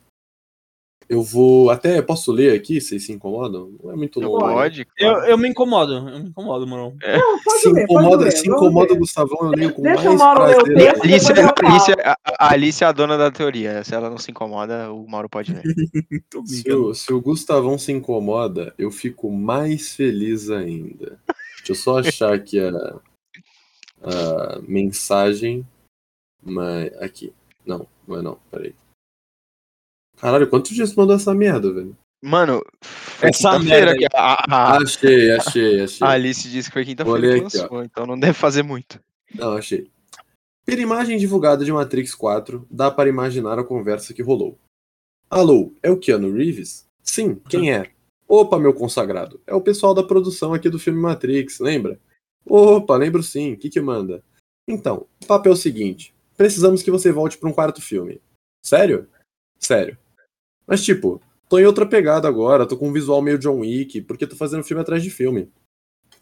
Eu 1.09 1.21
vou. 1.21 1.69
Até 1.69 2.01
posso 2.01 2.31
ler 2.31 2.53
aqui, 2.55 2.79
vocês 2.79 3.05
se 3.05 3.11
incomodam? 3.11 3.71
Não 3.83 3.91
é 3.91 3.95
muito 3.95 4.19
longo. 4.19 4.47
né? 4.47 4.53
Pode? 4.53 4.87
Eu, 4.97 5.11
eu 5.25 5.37
me 5.37 5.49
incomodo, 5.49 5.93
eu 5.93 6.19
me 6.19 6.29
incomodo. 6.29 6.65
Não, 6.65 6.97
pode 7.43 7.59
Se 7.61 7.71
ler, 7.71 7.83
incomoda, 7.83 8.23
ler, 8.23 8.31
se 8.31 8.47
incomoda 8.49 8.93
o 8.93 8.97
Gustavão, 8.97 9.37
eu 9.43 9.49
leio 9.51 9.73
com 9.73 9.81
Deixa 9.81 10.03
mais 10.03 10.15
o 10.15 10.17
Mauro 10.17 10.43
ler 10.45 10.57
o 10.57 10.63
prazer. 10.63 10.93
texto. 10.99 11.03
Alice, 11.03 11.31
Alice, 11.65 11.91
a, 12.03 12.17
a 12.39 12.53
Alice 12.53 12.83
é 12.83 12.87
a 12.87 12.91
dona 12.91 13.17
da 13.17 13.31
teoria. 13.31 13.83
Se 13.83 13.93
ela 13.93 14.09
não 14.09 14.17
se 14.17 14.31
incomoda, 14.31 14.91
o 14.91 15.07
Mauro 15.07 15.29
pode 15.29 15.53
ler. 15.53 15.63
Se 16.45 16.71
o, 16.71 16.93
se 16.93 17.13
o 17.13 17.21
Gustavão 17.21 17.77
se 17.77 17.91
incomoda, 17.91 18.73
eu 18.77 18.89
fico 18.91 19.31
mais 19.31 19.95
feliz 19.95 20.49
ainda. 20.49 21.19
Deixa 21.57 21.71
eu 21.71 21.75
só 21.75 21.99
achar 21.99 22.33
aqui 22.33 22.59
a, 22.59 22.99
a 24.01 24.59
mensagem. 24.67 25.65
Mas. 26.41 26.91
Aqui. 27.01 27.33
Não, 27.65 27.87
não 28.07 28.17
é 28.17 28.21
não, 28.21 28.37
peraí. 28.51 28.73
Caralho, 30.23 30.49
quantos 30.49 30.71
dias 30.71 30.95
mandou 30.95 31.17
essa 31.17 31.35
merda, 31.35 31.69
velho? 31.73 31.97
Mano, 32.23 32.63
foi 32.81 33.27
Essa 33.27 33.59
merda 33.59 33.93
que 33.93 34.05
a, 34.15 34.37
a- 34.49 34.77
Achei, 34.77 35.29
achei, 35.31 35.81
achei. 35.83 36.07
a 36.07 36.11
Alice 36.11 36.47
disse 36.49 36.69
que 36.69 36.73
foi 36.73 36.85
quinta-feira 36.85 37.19
que 37.19 37.27
aqui, 37.45 37.57
lançou, 37.57 37.83
então 37.83 38.05
não 38.07 38.17
deve 38.17 38.31
fazer 38.31 38.63
muito. 38.63 39.01
Não, 39.35 39.51
achei. 39.57 39.91
Pela 40.65 40.79
imagem 40.79 41.17
divulgada 41.17 41.65
de 41.65 41.73
Matrix 41.73 42.15
4, 42.15 42.65
dá 42.71 42.89
para 42.89 43.09
imaginar 43.09 43.59
a 43.59 43.65
conversa 43.65 44.13
que 44.13 44.21
rolou. 44.21 44.57
Alô, 45.29 45.73
é 45.83 45.91
o 45.91 45.99
Keanu 45.99 46.31
Reeves? 46.31 46.85
Sim, 47.01 47.35
quem 47.49 47.73
é? 47.73 47.91
Opa, 48.25 48.57
meu 48.57 48.73
consagrado, 48.73 49.41
é 49.45 49.53
o 49.53 49.59
pessoal 49.59 49.93
da 49.93 50.03
produção 50.03 50.53
aqui 50.53 50.69
do 50.69 50.79
filme 50.79 51.01
Matrix, 51.01 51.59
lembra? 51.59 51.99
Opa, 52.45 52.95
lembro 52.95 53.21
sim, 53.21 53.51
o 53.51 53.57
que 53.57 53.69
que 53.69 53.81
manda? 53.81 54.23
Então, 54.65 55.05
o 55.21 55.25
papo 55.25 55.49
é 55.49 55.51
o 55.51 55.55
seguinte, 55.57 56.15
precisamos 56.37 56.81
que 56.81 56.89
você 56.89 57.11
volte 57.11 57.37
para 57.37 57.49
um 57.49 57.53
quarto 57.53 57.81
filme. 57.81 58.21
Sério? 58.65 59.09
Sério. 59.59 59.97
Mas 60.67 60.83
tipo, 60.83 61.21
tô 61.49 61.59
em 61.59 61.65
outra 61.65 61.85
pegada 61.85 62.27
agora, 62.27 62.65
tô 62.65 62.77
com 62.77 62.89
um 62.89 62.93
visual 62.93 63.21
meio 63.21 63.37
John 63.37 63.59
Wick, 63.59 64.01
porque 64.01 64.27
tô 64.27 64.35
fazendo 64.35 64.63
filme 64.63 64.81
atrás 64.81 65.03
de 65.03 65.09
filme. 65.09 65.49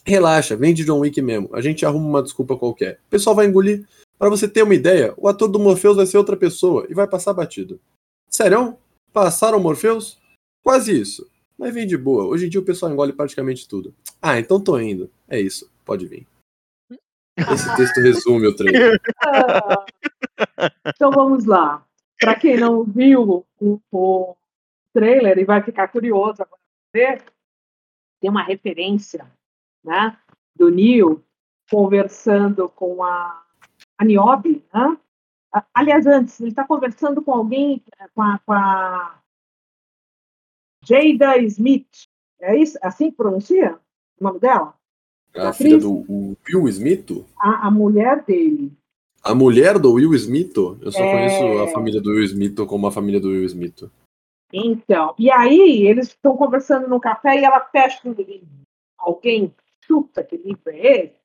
Relaxa, 0.06 0.56
vem 0.56 0.74
de 0.74 0.84
John 0.84 1.00
Wick 1.00 1.22
mesmo. 1.22 1.50
A 1.54 1.62
gente 1.62 1.86
arruma 1.86 2.08
uma 2.08 2.24
desculpa 2.24 2.58
qualquer. 2.58 3.00
O 3.08 3.10
pessoal 3.10 3.36
vai 3.36 3.46
engolir. 3.46 3.88
Pra 4.18 4.30
você 4.30 4.48
ter 4.48 4.64
uma 4.64 4.76
ideia, 4.76 5.14
o 5.18 5.28
ator 5.28 5.48
do 5.48 5.60
Morpheus 5.60 5.96
vai 5.96 6.06
ser 6.06 6.18
outra 6.18 6.38
pessoa 6.38 6.86
e 6.90 6.94
vai 6.94 7.08
passar 7.08 7.34
batido. 7.34 7.80
Sério? 8.28 8.78
Passaram 9.12 9.60
Morpheus? 9.60 10.20
Quase 10.64 11.00
isso. 11.00 11.30
Mas 11.58 11.74
vem 11.74 11.86
de 11.86 11.98
boa. 11.98 12.26
Hoje 12.26 12.46
em 12.46 12.50
dia 12.50 12.60
o 12.60 12.66
pessoal 12.66 12.92
engole 12.92 13.14
praticamente 13.14 13.68
tudo. 13.68 13.94
Ah, 14.22 14.40
então 14.40 14.60
tô 14.60 14.80
indo. 14.80 15.10
É 15.28 15.40
isso. 15.40 15.70
Pode 15.86 16.06
vir. 16.06 16.28
Esse 17.38 17.76
texto 17.76 18.00
resume 18.02 18.48
o. 18.48 18.56
Ah, 19.24 19.86
Então 20.96 21.12
vamos 21.12 21.46
lá. 21.46 21.84
Para 22.22 22.36
quem 22.36 22.56
não 22.56 22.84
viu 22.84 23.48
o, 23.60 23.82
o 23.92 24.38
trailer 24.94 25.40
e 25.40 25.44
vai 25.44 25.64
ficar 25.64 25.88
curioso 25.88 26.44
agora 26.44 26.62
ver, 26.94 27.24
tem 28.20 28.30
uma 28.30 28.44
referência 28.44 29.26
né, 29.84 30.16
do 30.56 30.70
Neil 30.70 31.26
conversando 31.70 32.70
com 32.70 33.04
a, 33.04 33.44
a 33.98 34.06
Niobe. 34.06 34.64
Né? 34.72 34.98
Aliás, 35.74 36.06
antes, 36.06 36.40
ele 36.40 36.52
está 36.52 36.64
conversando 36.64 37.24
com 37.24 37.32
alguém, 37.32 37.84
com 38.14 38.22
a, 38.22 38.40
com 38.40 38.54
a 38.54 39.20
Jada 40.84 41.38
Smith. 41.40 42.08
É 42.40 42.56
isso? 42.56 42.78
Assim 42.84 43.10
que 43.10 43.18
pronuncia 43.18 43.80
o 44.20 44.24
nome 44.24 44.40
dela? 44.40 44.76
A 45.34 45.54
filha 45.54 45.80
do 45.80 46.04
o 46.08 46.38
Will 46.48 46.68
Smith? 46.68 47.26
A, 47.40 47.68
a 47.68 47.72
mulher 47.72 48.24
dele. 48.26 48.72
A 49.24 49.36
mulher 49.36 49.78
do 49.78 49.94
Will 49.94 50.14
Smith? 50.16 50.56
Eu 50.58 50.92
só 50.92 51.04
É. 51.04 51.12
conheço 51.12 51.64
a 51.64 51.68
família 51.68 52.02
do 52.02 52.10
Will 52.10 52.24
Smith 52.24 52.56
como 52.68 52.88
a 52.88 52.92
família 52.92 53.20
do 53.20 53.30
Will 53.30 53.46
Smith. 53.46 53.90
Então, 54.54 55.14
e 55.18 55.32
aí 55.32 55.86
eles 55.88 56.08
estão 56.08 56.36
conversando 56.36 56.88
no 56.88 57.00
café 57.00 57.40
e 57.40 57.44
ela 57.46 57.62
fecha 57.62 58.00
um 58.08 58.14
livro. 58.14 58.48
Alguém 58.98 59.54
chuta 59.86 60.24
que 60.24 60.36
livro 60.38 60.62
é 60.68 61.06
esse? 61.06 61.22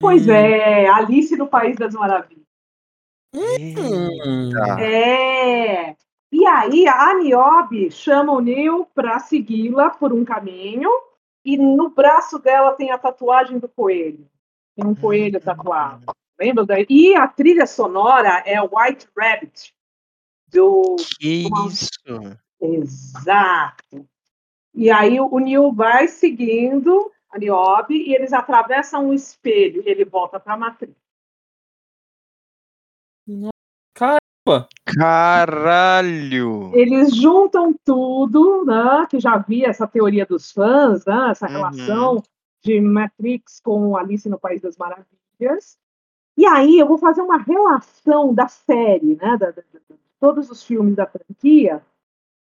Pois 0.00 0.26
Hum. 0.26 0.32
é, 0.32 0.88
Alice 0.88 1.36
no 1.36 1.46
País 1.48 1.76
das 1.76 1.94
Maravilhas. 1.94 2.44
Hum. 3.34 4.50
É. 4.80 5.94
E 6.32 6.46
aí 6.46 6.86
a 6.88 7.14
Niobe 7.14 7.90
chama 7.90 8.32
o 8.32 8.40
Neil 8.40 8.86
para 8.94 9.18
segui-la 9.18 9.90
por 9.90 10.12
um 10.12 10.24
caminho 10.24 10.90
e 11.44 11.56
no 11.56 11.90
braço 11.90 12.38
dela 12.38 12.72
tem 12.72 12.90
a 12.90 12.98
tatuagem 12.98 13.58
do 13.58 13.68
coelho. 13.68 14.26
Tem 14.78 14.86
um 14.86 14.94
coelho 14.94 15.40
tatuado. 15.40 16.04
Lembra 16.38 16.64
daí? 16.64 16.86
E 16.88 17.16
a 17.16 17.26
trilha 17.26 17.66
sonora 17.66 18.44
é 18.46 18.62
White 18.62 19.08
Rabbit 19.18 19.74
do 20.46 20.94
Que 21.18 21.48
isso? 21.66 21.90
Exato. 22.60 24.06
E 24.72 24.88
aí 24.88 25.18
o 25.20 25.36
Neil 25.40 25.72
vai 25.72 26.06
seguindo 26.06 27.10
a 27.28 27.38
Niobe 27.38 27.96
e 27.96 28.14
eles 28.14 28.32
atravessam 28.32 29.08
um 29.08 29.12
espelho 29.12 29.82
e 29.84 29.90
ele 29.90 30.04
volta 30.04 30.38
para 30.38 30.54
a 30.54 30.56
matriz. 30.56 30.94
Caralho! 34.86 36.70
Eles 36.72 37.16
juntam 37.16 37.74
tudo, 37.84 38.64
né? 38.64 39.06
Que 39.10 39.18
já 39.18 39.36
vi 39.38 39.64
essa 39.64 39.88
teoria 39.88 40.24
dos 40.24 40.52
fãs, 40.52 41.04
né? 41.04 41.30
Essa 41.32 41.48
Uhum. 41.48 42.22
De 42.62 42.80
Matrix 42.80 43.60
com 43.60 43.96
Alice 43.96 44.28
no 44.28 44.38
País 44.38 44.60
das 44.60 44.76
Maravilhas. 44.76 45.78
E 46.36 46.46
aí 46.46 46.78
eu 46.78 46.86
vou 46.86 46.98
fazer 46.98 47.20
uma 47.22 47.38
relação 47.38 48.32
da 48.34 48.48
série, 48.48 49.16
né? 49.16 49.36
Da, 49.36 49.50
da- 49.50 49.62
da- 49.62 49.62
de 49.90 49.96
todos 50.20 50.50
os 50.50 50.62
filmes 50.62 50.94
da 50.96 51.06
franquia. 51.06 51.84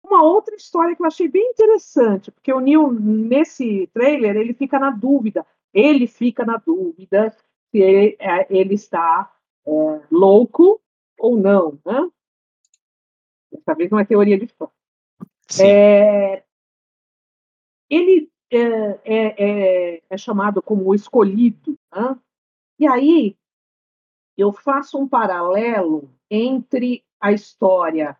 Uma 0.03 0.23
outra 0.23 0.55
história 0.55 0.95
que 0.95 1.01
eu 1.01 1.05
achei 1.07 1.27
bem 1.27 1.51
interessante, 1.51 2.31
porque 2.31 2.51
o 2.51 2.59
Neil, 2.59 2.91
nesse 2.91 3.88
trailer, 3.93 4.35
ele 4.35 4.53
fica 4.53 4.79
na 4.79 4.89
dúvida. 4.91 5.45
Ele 5.73 6.07
fica 6.07 6.45
na 6.45 6.57
dúvida 6.57 7.31
se 7.69 7.77
ele, 7.79 8.17
é, 8.19 8.47
ele 8.49 8.73
está 8.73 9.31
é, 9.65 9.71
louco 10.11 10.81
ou 11.17 11.38
não, 11.38 11.79
né? 11.85 12.09
Dessa 13.51 13.73
vez 13.75 13.89
não 13.91 13.99
é 13.99 14.05
teoria 14.05 14.38
de 14.39 14.47
fã. 14.47 14.67
É, 15.61 16.43
ele 17.89 18.29
é, 18.51 18.99
é- 19.03 19.35
é- 19.95 20.03
é 20.09 20.17
chamado 20.17 20.61
como 20.61 20.85
o 20.87 20.95
escolhido. 20.95 21.77
né? 21.93 22.17
E 22.79 22.87
aí 22.87 23.37
eu 24.37 24.51
faço 24.51 24.97
um 24.97 25.07
paralelo 25.07 26.09
entre 26.29 27.03
a 27.19 27.31
história 27.31 28.17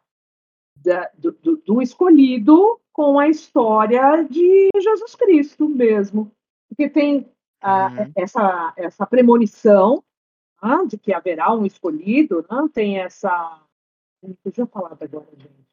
da- 0.75 1.09
do, 1.17 1.31
do- 1.31 1.57
do 1.57 1.81
escolhido 1.81 2.79
com 2.93 3.17
a 3.19 3.27
história 3.27 4.23
de 4.23 4.69
Jesus 4.81 5.15
Cristo 5.15 5.67
mesmo. 5.69 6.31
Porque 6.69 6.89
tem 6.89 7.29
Uhum. 7.63 8.11
essa, 8.15 8.73
essa 8.75 9.05
premonição 9.05 10.03
né, 10.63 10.85
de 10.87 10.97
que 10.97 11.13
haverá 11.13 11.53
um 11.53 11.65
escolhido, 11.65 12.45
né, 12.49 12.69
tem 12.73 12.99
essa. 12.99 13.61
Me 14.23 14.35
fugiu 14.43 14.63
a 14.65 14.67
palavra 14.67 15.05
agora, 15.05 15.27
gente. 15.37 15.65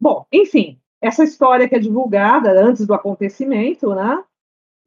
Bom, 0.00 0.26
enfim, 0.32 0.80
essa 1.06 1.22
história 1.22 1.68
que 1.68 1.74
é 1.74 1.78
divulgada 1.78 2.50
antes 2.50 2.86
do 2.86 2.94
acontecimento, 2.94 3.94
né? 3.94 4.24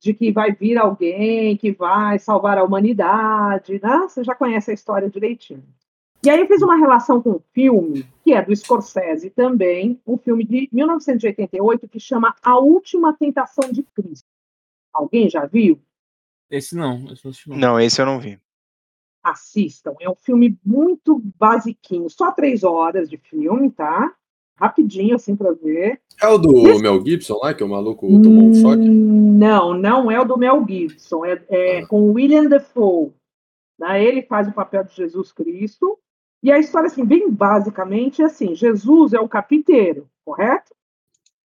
De 0.02 0.14
que 0.14 0.32
vai 0.32 0.52
vir 0.52 0.78
alguém 0.78 1.56
que 1.56 1.72
vai 1.72 2.18
salvar 2.18 2.58
a 2.58 2.64
humanidade, 2.64 3.80
né? 3.82 4.00
Você 4.00 4.24
já 4.24 4.34
conhece 4.34 4.72
a 4.72 4.74
história 4.74 5.10
direitinho. 5.10 5.64
E 6.26 6.30
aí 6.30 6.40
eu 6.40 6.48
fiz 6.48 6.64
uma 6.64 6.76
relação 6.76 7.22
com 7.22 7.34
um 7.34 7.42
filme, 7.54 8.04
que 8.24 8.34
é 8.34 8.42
do 8.44 8.56
Scorsese 8.56 9.30
também, 9.30 10.02
um 10.08 10.18
filme 10.18 10.44
de 10.44 10.68
1988 10.72 11.88
que 11.88 12.00
chama 12.00 12.36
A 12.42 12.58
Última 12.58 13.14
Tentação 13.14 13.72
de 13.72 13.84
Cristo. 13.84 14.28
Alguém 14.92 15.30
já 15.30 15.46
viu? 15.46 15.80
Esse 16.50 16.76
não, 16.76 16.96
esse 17.12 17.24
não 17.24 17.30
assisti 17.30 17.50
não. 17.50 17.58
Não, 17.58 17.80
esse 17.80 18.02
eu 18.02 18.06
não 18.08 18.20
vi. 18.20 18.40
assistam. 19.24 19.94
É 20.00 20.10
um 20.10 20.16
filme 20.16 20.58
muito 20.66 21.22
basiquinho, 21.38 22.10
só 22.10 22.32
três 22.32 22.64
horas 22.64 23.08
de 23.08 23.18
filme, 23.18 23.70
tá? 23.70 24.16
Rapidinho, 24.60 25.16
assim, 25.16 25.36
pra 25.36 25.52
ver. 25.52 26.00
É 26.22 26.28
o 26.28 26.38
do 26.38 26.68
Esse- 26.68 26.82
Mel 26.82 27.06
Gibson 27.06 27.38
lá, 27.42 27.54
que 27.54 27.64
o 27.64 27.70
maluco 27.70 28.08
tomou 28.22 28.46
um 28.50 28.54
choque? 28.56 28.90
Hum, 28.90 29.38
Não, 29.38 29.74
não 29.76 30.10
é 30.10 30.20
o 30.20 30.26
do 30.26 30.38
Mel 30.38 30.66
Gibson, 30.68 31.24
é, 31.26 31.40
é 31.50 31.80
Ah. 31.82 31.88
com 31.88 32.02
o 32.02 32.14
William 32.14 32.46
Defoe. 32.46 33.12
Né? 33.80 34.04
Ele 34.04 34.24
faz 34.24 34.48
o 34.48 34.52
papel 34.54 34.84
de 34.84 34.96
Jesus 34.96 35.32
Cristo. 35.32 36.00
E 36.42 36.52
a 36.52 36.58
história, 36.58 36.88
assim, 36.88 37.06
bem 37.06 37.30
basicamente, 37.30 38.22
é 38.22 38.26
assim: 38.26 38.56
Jesus 38.56 39.14
é 39.14 39.20
o 39.20 39.28
carpinteiro, 39.30 40.08
correto? 40.26 40.74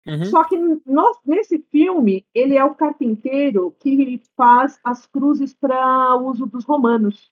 Uhum. 0.07 0.26
Só 0.26 0.44
que 0.44 0.57
nós- 0.86 1.18
nesse 1.26 1.60
filme, 1.72 2.26
ele 2.34 2.56
é 2.57 2.64
o 2.65 2.76
carpinteiro 2.76 3.76
que 3.80 4.19
faz 4.36 4.80
as 4.84 5.06
cruzes 5.07 5.53
para 5.53 6.15
uso 6.18 6.45
dos 6.45 6.65
romanos. 6.65 7.30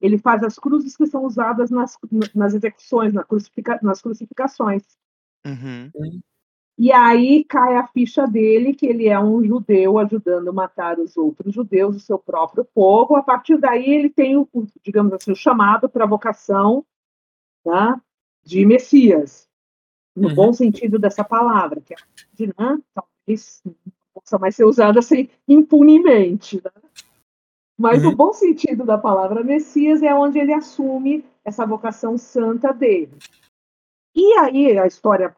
Ele 0.00 0.18
faz 0.18 0.42
as 0.42 0.58
cruzes 0.58 0.96
que 0.96 1.06
são 1.06 1.24
usadas 1.24 1.70
nas, 1.70 1.96
nas 2.34 2.54
execuções, 2.54 3.12
na 3.12 3.22
crucifica- 3.22 3.78
nas 3.82 4.00
crucificações. 4.00 4.82
Uhum. 5.46 6.20
E 6.78 6.90
aí 6.90 7.44
cai 7.44 7.76
a 7.76 7.86
ficha 7.86 8.26
dele 8.26 8.72
que 8.72 8.86
ele 8.86 9.06
é 9.06 9.20
um 9.20 9.44
judeu 9.44 9.98
ajudando 9.98 10.48
a 10.48 10.52
matar 10.52 10.98
os 10.98 11.14
outros 11.16 11.54
judeus, 11.54 11.96
o 11.96 12.00
seu 12.00 12.18
próprio 12.18 12.64
povo. 12.64 13.16
A 13.16 13.22
partir 13.22 13.58
daí 13.58 13.90
ele 13.90 14.08
tem 14.08 14.36
o, 14.36 14.48
digamos 14.82 15.12
assim, 15.12 15.32
o 15.32 15.36
chamado 15.36 15.90
para 15.90 16.04
a 16.04 16.08
vocação 16.08 16.82
tá, 17.62 18.00
de 18.42 18.64
Messias, 18.64 19.46
no 20.16 20.28
Uhum. 20.28 20.34
bom 20.34 20.52
sentido 20.54 20.98
dessa 20.98 21.22
palavra, 21.22 21.82
que 21.82 21.92
é 21.92 21.96
de, 22.32 22.46
né, 22.46 22.78
talvez 22.94 23.60
não 23.62 23.74
possa 24.14 24.38
mais 24.38 24.56
ser 24.56 24.64
usada 24.64 25.00
assim 25.00 25.28
impunemente. 25.46 26.62
Né? 26.64 26.70
Mas 27.80 28.04
Uhum. 28.04 28.10
o 28.10 28.14
bom 28.14 28.32
sentido 28.34 28.84
da 28.84 28.98
palavra 28.98 29.42
Messias 29.42 30.02
é 30.02 30.14
onde 30.14 30.38
ele 30.38 30.52
assume 30.52 31.24
essa 31.42 31.64
vocação 31.64 32.18
santa 32.18 32.74
dele. 32.74 33.16
E 34.14 34.34
aí 34.34 34.78
a 34.78 34.86
história 34.86 35.34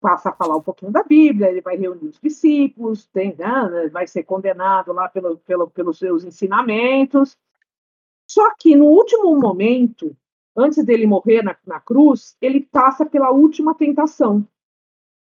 passa 0.00 0.30
a 0.30 0.32
falar 0.32 0.56
um 0.56 0.62
pouquinho 0.62 0.90
da 0.90 1.02
Bíblia, 1.02 1.50
ele 1.50 1.60
vai 1.60 1.76
reunir 1.76 2.06
os 2.06 2.18
discípulos, 2.18 3.04
tem, 3.08 3.36
né, 3.36 3.90
vai 3.92 4.06
ser 4.06 4.22
condenado 4.22 4.94
lá 4.94 5.10
pelo, 5.10 5.36
pelo, 5.36 5.68
pelos 5.68 5.98
seus 5.98 6.24
ensinamentos. 6.24 7.36
Só 8.26 8.54
que 8.58 8.74
no 8.74 8.86
último 8.86 9.38
momento, 9.38 10.16
antes 10.56 10.82
dele 10.86 11.06
morrer 11.06 11.42
na, 11.42 11.54
na 11.66 11.80
cruz, 11.80 12.34
ele 12.40 12.62
passa 12.62 13.04
pela 13.04 13.30
última 13.30 13.74
tentação. 13.74 14.48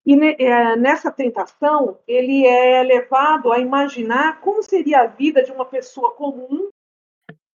E 0.07 0.15
ne- 0.15 0.37
é, 0.39 0.77
nessa 0.77 1.11
tentação, 1.11 1.99
ele 2.07 2.47
é 2.47 2.81
levado 2.81 3.51
a 3.51 3.59
imaginar 3.59 4.39
como 4.39 4.63
seria 4.63 5.01
a 5.01 5.07
vida 5.07 5.43
de 5.43 5.51
uma 5.51 5.65
pessoa 5.65 6.13
comum 6.13 6.69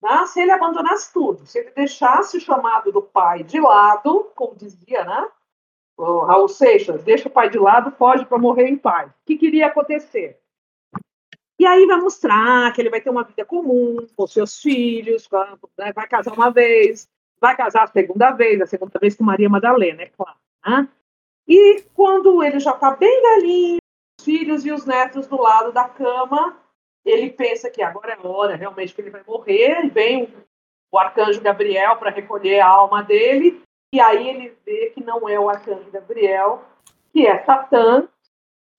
né, 0.01 0.25
se 0.27 0.39
ele 0.39 0.51
abandonasse 0.51 1.11
tudo, 1.11 1.45
se 1.45 1.59
ele 1.59 1.71
deixasse 1.71 2.37
o 2.37 2.39
chamado 2.39 2.89
do 2.89 3.01
pai 3.01 3.43
de 3.43 3.59
lado, 3.59 4.31
como 4.33 4.55
dizia, 4.55 5.03
né? 5.03 5.27
o 5.97 6.19
Raul 6.19 6.47
Seixas, 6.47 7.03
deixa 7.03 7.27
o 7.27 7.31
pai 7.31 7.49
de 7.49 7.59
lado, 7.59 7.91
foge 7.91 8.25
para 8.25 8.37
morrer 8.37 8.69
em 8.69 8.77
paz. 8.77 9.09
O 9.09 9.13
que 9.25 9.35
queria 9.37 9.67
acontecer? 9.67 10.39
E 11.59 11.65
aí 11.65 11.85
vai 11.85 11.97
mostrar 11.97 12.71
que 12.71 12.79
ele 12.79 12.89
vai 12.89 13.01
ter 13.01 13.09
uma 13.09 13.25
vida 13.25 13.43
comum 13.43 14.07
com 14.15 14.25
seus 14.25 14.61
filhos, 14.61 15.27
né, 15.77 15.91
vai 15.91 16.07
casar 16.07 16.31
uma 16.31 16.49
vez, 16.49 17.09
vai 17.41 17.57
casar 17.57 17.83
a 17.83 17.87
segunda 17.87 18.31
vez, 18.31 18.61
a 18.61 18.65
segunda 18.65 18.97
vez 18.97 19.17
com 19.17 19.25
Maria 19.25 19.49
Madalena, 19.49 20.03
é 20.03 20.07
claro. 20.07 20.37
Né? 20.65 20.87
E 21.47 21.81
quando 21.93 22.43
ele 22.43 22.59
já 22.59 22.71
está 22.71 22.91
bem 22.91 23.21
velhinho, 23.21 23.77
os 24.19 24.25
filhos 24.25 24.65
e 24.65 24.71
os 24.71 24.85
netos 24.85 25.27
do 25.27 25.41
lado 25.41 25.71
da 25.71 25.87
cama, 25.87 26.61
ele 27.05 27.31
pensa 27.31 27.69
que 27.69 27.81
agora 27.81 28.13
é 28.13 28.15
a 28.15 28.27
hora 28.27 28.55
realmente 28.55 28.93
que 28.93 28.99
ele 28.99 29.09
vai 29.09 29.23
morrer, 29.25 29.85
e 29.85 29.89
vem 29.89 30.33
o, 30.91 30.99
arcanjo 30.99 31.41
Gabriel 31.41 31.95
para 31.97 32.11
recolher 32.11 32.59
a 32.59 32.67
alma 32.67 33.01
dele, 33.01 33.61
e 33.93 33.99
aí 33.99 34.27
ele 34.27 34.57
vê 34.65 34.89
que 34.89 35.01
não 35.01 35.29
é 35.29 35.39
o 35.39 35.49
arcanjo 35.49 35.89
Gabriel, 35.89 36.65
que 37.13 37.25
é 37.25 37.43
Satã, 37.45 38.09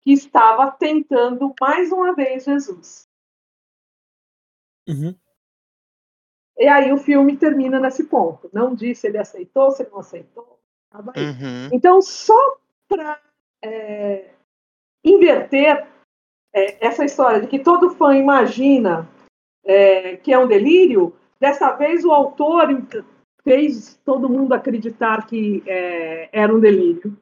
que 0.02 0.12
estava 0.12 0.70
tentando 0.70 1.54
mais 1.58 1.90
uma 1.90 2.14
vez 2.14 2.44
Jesus. 2.44 3.08
Uhum. 4.86 5.14
E 6.58 6.66
aí 6.66 6.92
o 6.92 6.98
filme 6.98 7.36
termina 7.36 7.78
nesse 7.78 8.04
ponto. 8.04 8.50
Não 8.52 8.74
diz 8.74 8.98
se 8.98 9.06
ele 9.06 9.18
aceitou, 9.18 9.70
se 9.70 9.82
ele 9.82 9.90
não 9.90 10.00
aceitou. 10.00 10.57
Tava 10.90 11.12
aí. 11.14 11.24
Uhum. 11.24 11.68
Então, 11.72 12.00
só 12.00 12.58
para 12.88 13.20
inverter 15.04 15.86
é, 16.54 16.86
essa 16.86 17.04
história 17.04 17.40
de 17.40 17.46
que 17.46 17.58
todo 17.58 17.90
fã 17.90 18.16
imagina 18.16 19.08
é, 19.64 20.16
que 20.16 20.32
é 20.32 20.38
um 20.38 20.46
delírio, 20.46 21.14
dessa 21.38 21.72
vez 21.72 22.04
o 22.04 22.12
autor 22.12 22.68
fez 23.42 24.00
todo 24.04 24.28
mundo 24.28 24.54
acreditar 24.54 25.26
que 25.26 25.62
é, 25.66 26.28
era 26.32 26.54
um 26.54 26.60
delírio. 26.60 27.16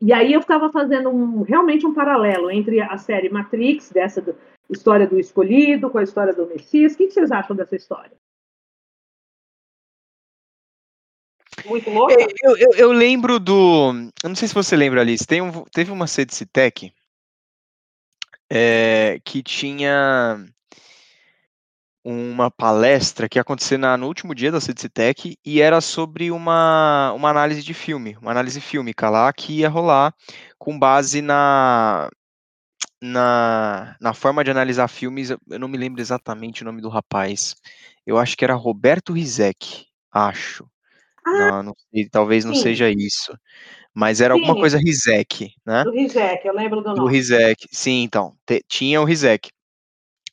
E 0.00 0.12
aí 0.12 0.32
eu 0.32 0.40
estava 0.40 0.70
fazendo 0.70 1.08
um, 1.08 1.42
realmente 1.42 1.86
um 1.86 1.94
paralelo 1.94 2.50
entre 2.50 2.80
a 2.80 2.98
série 2.98 3.30
Matrix, 3.30 3.90
dessa 3.90 4.20
do, 4.20 4.36
história 4.68 5.06
do 5.06 5.18
escolhido, 5.18 5.90
com 5.90 5.98
a 5.98 6.02
história 6.02 6.34
do 6.34 6.46
Messias. 6.46 6.94
O 6.94 6.96
que 6.98 7.10
vocês 7.10 7.30
acham 7.30 7.56
dessa 7.56 7.76
história? 7.76 8.12
Muito 11.66 11.90
louca? 11.90 12.14
Eu, 12.42 12.56
eu, 12.56 12.72
eu 12.72 12.92
lembro 12.92 13.38
do. 13.38 13.92
Eu 14.22 14.28
não 14.28 14.36
sei 14.36 14.48
se 14.48 14.54
você 14.54 14.76
lembra, 14.76 15.00
Alice. 15.00 15.26
Tem 15.26 15.40
um, 15.40 15.64
teve 15.72 15.90
uma 15.90 16.06
CDCTEC 16.06 16.92
é, 18.50 19.18
que 19.24 19.42
tinha 19.42 20.38
uma 22.04 22.52
palestra 22.52 23.28
que 23.28 23.36
ia 23.36 23.42
acontecer 23.42 23.76
na, 23.76 23.96
no 23.96 24.06
último 24.06 24.32
dia 24.32 24.52
da 24.52 24.60
CDCTEC 24.60 25.36
e 25.44 25.60
era 25.60 25.80
sobre 25.80 26.30
uma, 26.30 27.12
uma 27.16 27.30
análise 27.30 27.64
de 27.64 27.74
filme, 27.74 28.16
uma 28.22 28.30
análise 28.30 28.60
fílmica 28.60 29.10
lá 29.10 29.32
que 29.32 29.54
ia 29.54 29.68
rolar 29.68 30.14
com 30.56 30.78
base 30.78 31.20
na, 31.20 32.08
na, 33.02 33.96
na 34.00 34.14
forma 34.14 34.44
de 34.44 34.52
analisar 34.52 34.86
filmes. 34.86 35.30
Eu 35.30 35.58
não 35.58 35.66
me 35.66 35.76
lembro 35.76 36.00
exatamente 36.00 36.62
o 36.62 36.64
nome 36.64 36.80
do 36.80 36.88
rapaz. 36.88 37.56
Eu 38.06 38.18
acho 38.18 38.36
que 38.36 38.44
era 38.44 38.54
Roberto 38.54 39.12
Rizek, 39.12 39.86
acho. 40.12 40.64
Não, 41.26 41.62
não 41.62 41.74
sei, 41.92 42.08
talvez 42.08 42.44
não 42.44 42.54
sim. 42.54 42.62
seja 42.62 42.90
isso. 42.90 43.36
Mas 43.92 44.20
era 44.20 44.34
alguma 44.34 44.52
Sim. 44.54 44.60
coisa 44.60 44.78
Rizek, 44.78 45.54
né? 45.64 45.82
Do 45.82 45.90
Rizek, 45.90 46.46
eu 46.46 46.54
lembro 46.54 46.82
do 46.82 46.92
Do 46.92 47.00
nome. 47.02 47.12
Rizek. 47.12 47.66
Sim, 47.72 48.02
então. 48.02 48.36
tinha 48.68 49.00
o 49.00 49.04
Rizek. 49.04 49.50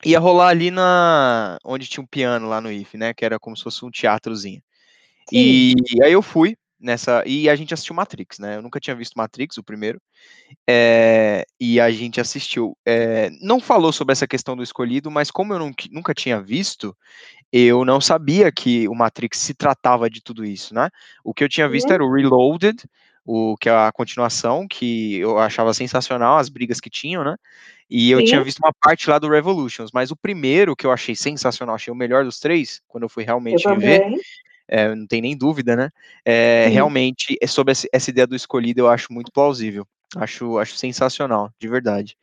Ia 0.06 0.20
rolar 0.20 0.49
ali 0.49 0.70
na. 0.70 1.57
onde 1.64 1.88
tinha 1.88 2.03
um 2.03 2.07
piano 2.07 2.49
lá 2.49 2.60
no 2.60 2.70
IF, 2.70 2.98
né? 2.98 3.14
Que 3.14 3.24
era 3.24 3.40
como 3.40 3.56
se 3.56 3.64
fosse 3.64 3.86
um 3.86 3.90
teatrozinho. 3.90 4.61
E 5.32 5.74
aí 6.03 6.11
eu 6.11 6.22
fui 6.22 6.57
nessa. 6.78 7.24
E 7.26 7.49
a 7.49 7.56
gente 7.56 7.74
assistiu 7.74 7.95
Matrix, 7.95 8.38
né? 8.38 8.57
Eu 8.57 8.61
nunca 8.61 8.82
tinha 8.82 8.95
visto 8.95 9.14
Matrix, 9.15 9.57
o 9.57 9.64
primeiro. 9.64 10.02
É, 10.70 11.45
e 11.57 11.80
a 11.80 11.90
gente 11.90 12.20
assistiu. 12.20 12.78
É, 12.86 13.30
não 13.41 13.61
falou 13.61 13.94
sobre 13.94 14.11
essa 14.11 14.28
questão 14.28 14.57
do 14.57 14.64
escolhido, 14.64 15.10
mas 15.10 15.32
como 15.32 15.53
eu 15.53 15.60
não- 15.60 15.74
nunca 15.90 16.14
tinha 16.14 16.41
visto, 16.41 16.95
eu 17.54 17.86
não 17.86 18.02
sabia 18.02 18.52
que 18.52 18.88
o 18.88 18.96
Matrix 18.96 19.38
se 19.38 19.54
tratava 19.54 20.10
de 20.10 20.22
tudo 20.22 20.44
isso, 20.44 20.74
né? 20.74 20.90
O 21.24 21.36
que 21.36 21.44
eu 21.44 21.50
tinha 21.50 21.70
visto 21.70 21.90
Uhum. 21.90 21.94
era 21.94 22.04
o 22.04 22.12
Reloaded, 22.12 22.84
o 23.24 23.56
que 23.58 23.70
é 23.70 23.72
a 23.72 23.92
continuação, 23.92 24.68
que 24.68 25.18
eu 25.18 25.38
achava 25.38 25.72
sensacional, 25.72 26.40
as 26.40 26.50
brigas 26.50 26.82
que 26.82 26.90
tinham, 26.90 27.24
né? 27.24 27.36
E 27.88 28.10
eu 28.10 28.24
tinha 28.24 28.40
Sim. 28.40 28.46
visto 28.46 28.60
uma 28.60 28.74
parte 28.82 29.08
lá 29.08 29.20
do 29.20 29.30
Revolutions, 29.30 29.92
mas 29.94 30.10
o 30.10 30.16
primeiro 30.16 30.76
que 30.76 30.84
eu 30.84 30.92
achei 30.92 31.16
sensacional, 31.16 31.76
achei 31.76 31.94
o 31.94 31.96
melhor 31.96 32.26
dos 32.26 32.40
três, 32.40 32.82
quando 32.88 33.04
eu 33.04 33.10
fui 33.10 33.22
Eu 33.22 33.28
realmente 33.28 33.64
ver, 33.64 34.00
também. 34.00 34.20
é, 34.68 34.96
não 34.96 35.06
tem 35.06 35.22
nem 35.22 35.38
dúvida, 35.38 35.76
né? 35.76 35.92
É, 36.26 36.70
realmente, 36.70 37.38
é 37.40 37.46
sobre 37.46 37.74
essa, 37.74 37.88
essa 37.94 38.10
ideia 38.10 38.26
do 38.26 38.36
escolhido, 38.36 38.82
eu 38.82 38.90
acho 38.90 39.14
muito 39.14 39.32
plausível. 39.32 39.86
Acho, 40.16 40.58
acho 40.58 40.76
sensacional, 40.76 41.52
de 41.60 41.68
verdade. 41.68 42.18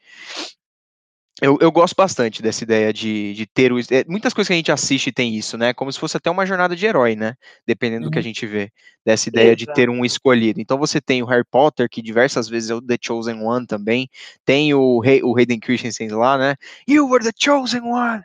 Eu, 1.40 1.58
eu 1.60 1.72
gosto 1.72 1.94
bastante 1.96 2.42
dessa 2.42 2.64
ideia 2.64 2.92
de, 2.92 3.34
de 3.34 3.46
ter 3.46 3.72
o. 3.72 3.78
é, 3.80 4.04
muitas 4.08 4.32
coisas 4.34 4.48
que 4.48 4.52
a 4.52 4.56
gente 4.56 4.72
assiste 4.72 5.10
tem 5.12 5.34
isso, 5.34 5.56
né? 5.58 5.72
Como 5.74 5.92
se 5.92 5.98
fosse 5.98 6.16
até 6.16 6.30
uma 6.30 6.46
jornada 6.46 6.76
de 6.76 6.86
herói, 6.86 7.16
né? 7.16 7.34
Dependendo 7.66 8.04
do 8.04 8.10
que 8.10 8.18
a 8.18 8.20
Uhum. 8.20 8.24
gente 8.24 8.46
vê. 8.46 8.70
Dessa 9.04 9.28
ideia 9.28 9.56
de 9.56 9.66
ter 9.66 9.88
um 9.88 10.04
escolhido. 10.04 10.60
Então 10.60 10.78
você 10.78 11.00
tem 11.00 11.22
o 11.22 11.26
Harry 11.26 11.44
Potter, 11.50 11.88
que 11.90 12.02
diversas 12.02 12.48
vezes 12.48 12.70
é 12.70 12.74
o 12.74 12.82
The 12.82 12.98
Chosen 13.00 13.42
One 13.42 13.66
também. 13.66 14.08
Tem 14.44 14.74
o, 14.74 15.00
o 15.00 15.36
Hayden 15.38 15.58
Christensen 15.60 16.10
lá, 16.10 16.36
né? 16.36 16.56
You 16.86 17.08
were 17.08 17.24
the 17.24 17.32
Chosen 17.38 17.82
One! 17.82 18.22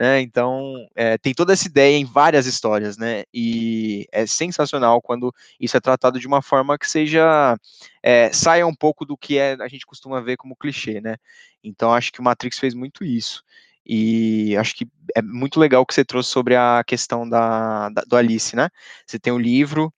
Né? 0.00 0.20
Então, 0.20 0.74
é, 0.94 1.16
tem 1.18 1.34
toda 1.34 1.52
essa 1.52 1.66
ideia 1.66 1.96
em 1.96 2.04
várias 2.04 2.46
histórias, 2.46 2.96
né? 2.96 3.24
E 3.32 4.06
é 4.12 4.26
sensacional 4.26 5.00
quando 5.02 5.32
isso 5.60 5.76
é 5.76 5.80
tratado 5.80 6.18
de 6.20 6.26
uma 6.26 6.42
forma 6.42 6.78
que 6.78 6.88
seja 6.90 7.56
é, 8.02 8.32
saia 8.32 8.66
um 8.66 8.74
pouco 8.74 9.04
do 9.04 9.16
que 9.16 9.38
é, 9.38 9.56
a 9.60 9.68
gente 9.68 9.86
costuma 9.86 10.20
ver 10.20 10.36
como 10.36 10.56
clichê, 10.56 11.00
né? 11.00 11.16
Então, 11.62 11.92
acho 11.92 12.12
que 12.12 12.20
o 12.20 12.24
Matrix 12.24 12.58
fez 12.58 12.74
muito 12.74 13.04
isso. 13.04 13.42
E 13.86 14.56
acho 14.56 14.74
que 14.76 14.86
é 15.14 15.22
muito 15.22 15.58
legal 15.58 15.82
o 15.82 15.86
que 15.86 15.94
você 15.94 16.04
trouxe 16.04 16.30
sobre 16.30 16.54
a 16.56 16.82
questão 16.86 17.28
da, 17.28 17.88
da- 17.90 18.02
do 18.02 18.16
Alice, 18.16 18.54
né? 18.54 18.68
Você 19.06 19.18
tem 19.18 19.32
o 19.32 19.38
livro, 19.38 19.92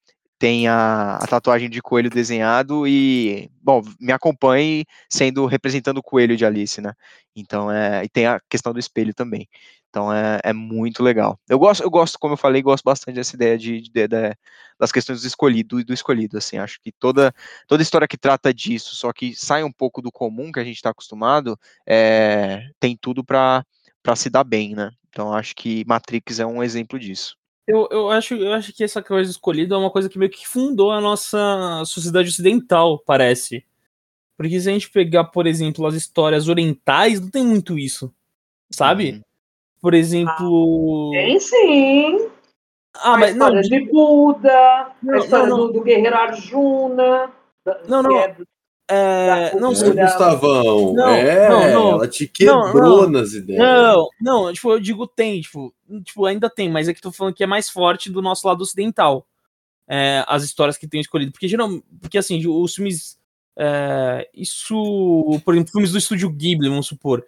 tem 0.45 0.69
a, 0.69 1.17
a 1.17 1.27
tatuagem 1.27 1.71
de 1.71 1.81
coelho 1.81 2.11
desenhado 2.11 2.87
e, 2.87 3.51
bom, 3.63 3.81
me 3.99 4.13
acompanhe 4.13 4.85
sendo 5.09 5.47
representando 5.47 5.97
o 5.99 6.03
coelho 6.03 6.37
de 6.37 6.45
Alice, 6.45 6.83
né? 6.83 6.93
Então, 7.35 7.73
é, 7.73 8.05
e 8.05 8.11
tem 8.11 8.27
a 8.27 8.39
questão 8.47 8.71
do 8.75 8.79
espelho 8.79 9.15
também. 9.15 9.49
Então 9.89 10.13
é, 10.13 10.41
é 10.45 10.53
muito 10.53 11.03
legal. 11.03 11.41
Eu 11.49 11.59
gosto, 11.59 11.83
eu 11.83 11.89
gosto, 11.89 12.19
como 12.19 12.35
eu 12.35 12.37
falei, 12.37 12.61
gosto 12.61 12.85
bastante 12.85 13.15
dessa 13.15 13.35
ideia 13.35 13.57
de, 13.57 13.81
de- 13.81 14.07
de- 14.07 14.37
das 14.79 14.93
questões 14.93 15.23
do 15.23 15.27
escolhido 15.27 15.81
e 15.81 15.85
do 15.85 15.95
escolhido. 15.95 16.37
Assim, 16.37 16.59
acho 16.59 16.79
que 16.83 16.93
toda 16.93 17.33
toda 17.67 17.83
história 17.83 18.07
que 18.07 18.19
trata 18.19 18.53
disso, 18.53 18.95
só 18.97 19.15
que 19.15 19.35
sai 19.35 19.65
um 19.65 19.73
pouco 19.73 20.03
do 20.03 20.13
comum 20.13 20.53
que 20.53 20.61
a 20.61 20.65
gente 20.65 20.77
está 20.77 20.91
acostumado, 20.91 21.59
é, 21.87 22.69
tem 22.79 22.95
tudo 23.01 23.25
para 23.25 23.65
para 24.03 24.15
se 24.15 24.29
dar 24.29 24.45
bem, 24.45 24.75
né? 24.75 24.91
Então 25.09 25.33
acho 25.33 25.55
que 25.57 25.85
Matrix 25.87 26.39
é 26.39 26.45
um 26.45 26.63
exemplo 26.63 26.99
disso. 26.99 27.35
Eu, 27.67 27.89
eu, 27.91 28.11
acho, 28.11 28.35
eu 28.35 28.53
acho 28.53 28.73
que 28.75 28.85
essa 28.85 29.03
coisa 29.03 29.31
escolhida 29.31 29.75
é 29.75 29.79
uma 29.79 29.91
coisa 29.91 30.09
que 30.09 30.19
meio 30.19 30.31
que 30.31 30.47
fundou 30.47 30.91
a 30.91 31.01
nossa 31.01 31.83
sociedade 31.87 32.29
ocidental, 32.29 32.99
parece. 32.99 33.65
Porque 34.37 34.61
se 34.61 34.69
a 34.69 34.73
gente 34.73 34.91
pegar, 34.91 35.25
por 35.25 35.47
exemplo, 35.47 35.87
as 35.87 35.95
histórias 35.95 36.49
orientais, 36.49 37.21
não 37.21 37.31
tem 37.31 37.45
muito 37.45 37.79
isso. 37.79 38.13
Sabe? 38.71 39.13
Uhum. 39.13 39.23
Por 39.81 39.95
exemplo. 39.95 41.11
Tem 41.13 41.41
sim. 41.41 42.29
Ah, 42.97 43.15
a 43.15 43.19
mas 43.19 43.35
não, 43.35 43.47
história 43.49 43.63
de 43.63 43.91
Buda, 43.91 44.93
Não, 45.03 45.15
a 45.15 45.19
história 45.19 45.47
não, 45.47 45.59
não. 45.59 45.67
Do, 45.69 45.73
do 45.75 45.83
guerreiro 45.83 46.17
Arjuna. 46.17 47.33
Não, 47.89 48.03
não. 48.03 48.19
é 48.19 48.37
é, 48.87 49.55
não, 49.59 49.73
cultura- 49.73 50.05
Gustavão. 50.05 50.93
Não, 50.93 51.09
é, 51.09 51.49
não, 51.49 51.73
não. 51.73 51.91
ela 51.93 52.09
te 52.09 52.29
quebrou 52.29 53.03
Não, 53.03 53.11
nas 53.11 53.33
ideias. 53.33 53.59
Não, 53.63 54.09
não, 54.21 54.53
tipo, 54.53 54.71
eu 54.71 54.79
digo 54.79 55.07
tem, 55.07 55.41
tipo, 55.41 55.75
tipo, 56.03 56.25
ainda 56.27 56.51
tem, 56.51 56.71
mas 56.71 56.89
é 56.89 56.95
que 56.95 57.01
tô 57.01 57.13
falando 57.13 57.35
que 57.35 57.45
é 57.45 57.47
mais 57.47 57.69
forte 57.71 58.11
do 58.11 58.23
nosso 58.23 58.47
lado 58.47 58.63
ocidental. 58.63 59.27
É, 59.87 60.25
as 60.27 60.43
histórias 60.43 60.79
que 60.79 60.89
tem 60.89 61.01
escolhido. 61.01 61.33
Porque 61.33 61.49
geralmente, 61.49 61.85
porque 62.01 62.19
assim, 62.19 62.45
os 62.47 62.75
filmes. 62.75 63.19
é, 63.57 64.29
isso. 64.35 64.75
Por 65.45 65.55
exemplo, 65.55 65.73
filmes 65.73 65.93
do 65.93 65.99
estúdio 65.99 66.31
Ghibli, 66.31 66.69
vamos 66.69 66.87
supor. 66.87 67.25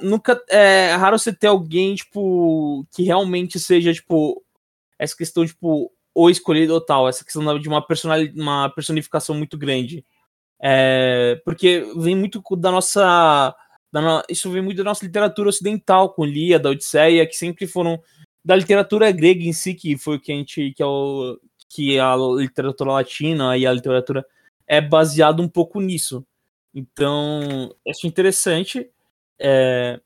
Nunca. 0.00 0.42
É 0.48 0.94
raro 0.94 1.18
você 1.18 1.32
ter 1.32 1.48
alguém, 1.48 1.94
tipo, 1.94 2.86
que 2.94 3.02
realmente 3.02 3.58
seja, 3.58 3.92
tipo, 3.92 4.42
essa 4.98 5.16
questão, 5.16 5.46
tipo, 5.46 5.92
ou 6.14 6.30
escolhido 6.30 6.72
ou 6.74 6.80
tal, 6.80 7.08
essa 7.08 7.24
questão 7.24 7.58
de 7.58 7.68
uma, 7.68 7.86
personali 7.86 8.32
uma 8.36 8.70
personificação 8.70 9.34
muito 9.34 9.58
grande. 9.58 10.04
É, 10.60 11.40
porque 11.44 11.86
vem 11.96 12.16
muito 12.16 12.42
da 12.56 12.70
nossa. 12.70 13.54
Isso 14.28 14.50
vem 14.50 14.62
muito 14.62 14.78
da 14.78 14.84
nossa 14.84 15.04
literatura 15.04 15.48
ocidental, 15.48 16.12
com 16.12 16.24
Lia, 16.24 16.58
da 16.58 16.70
Odisseia, 16.70 17.26
que 17.26 17.36
sempre 17.36 17.66
foram. 17.66 18.00
Da 18.44 18.54
literatura 18.54 19.10
grega 19.10 19.42
em 19.42 19.52
si, 19.52 19.74
que 19.74 19.96
foi 19.98 20.16
o 20.16 20.20
que 20.20 20.32
a 20.32 20.34
gente. 20.36 20.72
que 20.72 20.82
é 20.82 20.86
o. 20.86 21.38
que 21.68 21.98
a 21.98 22.14
literatura 22.16 22.92
latina 22.92 23.56
e 23.56 23.66
a 23.66 23.72
literatura 23.72 24.24
é 24.66 24.80
baseado 24.80 25.42
um 25.42 25.48
pouco 25.48 25.80
nisso. 25.80 26.24
Então, 26.74 27.74
acho 27.88 28.06
interessante. 28.06 28.90
é, 29.38 30.00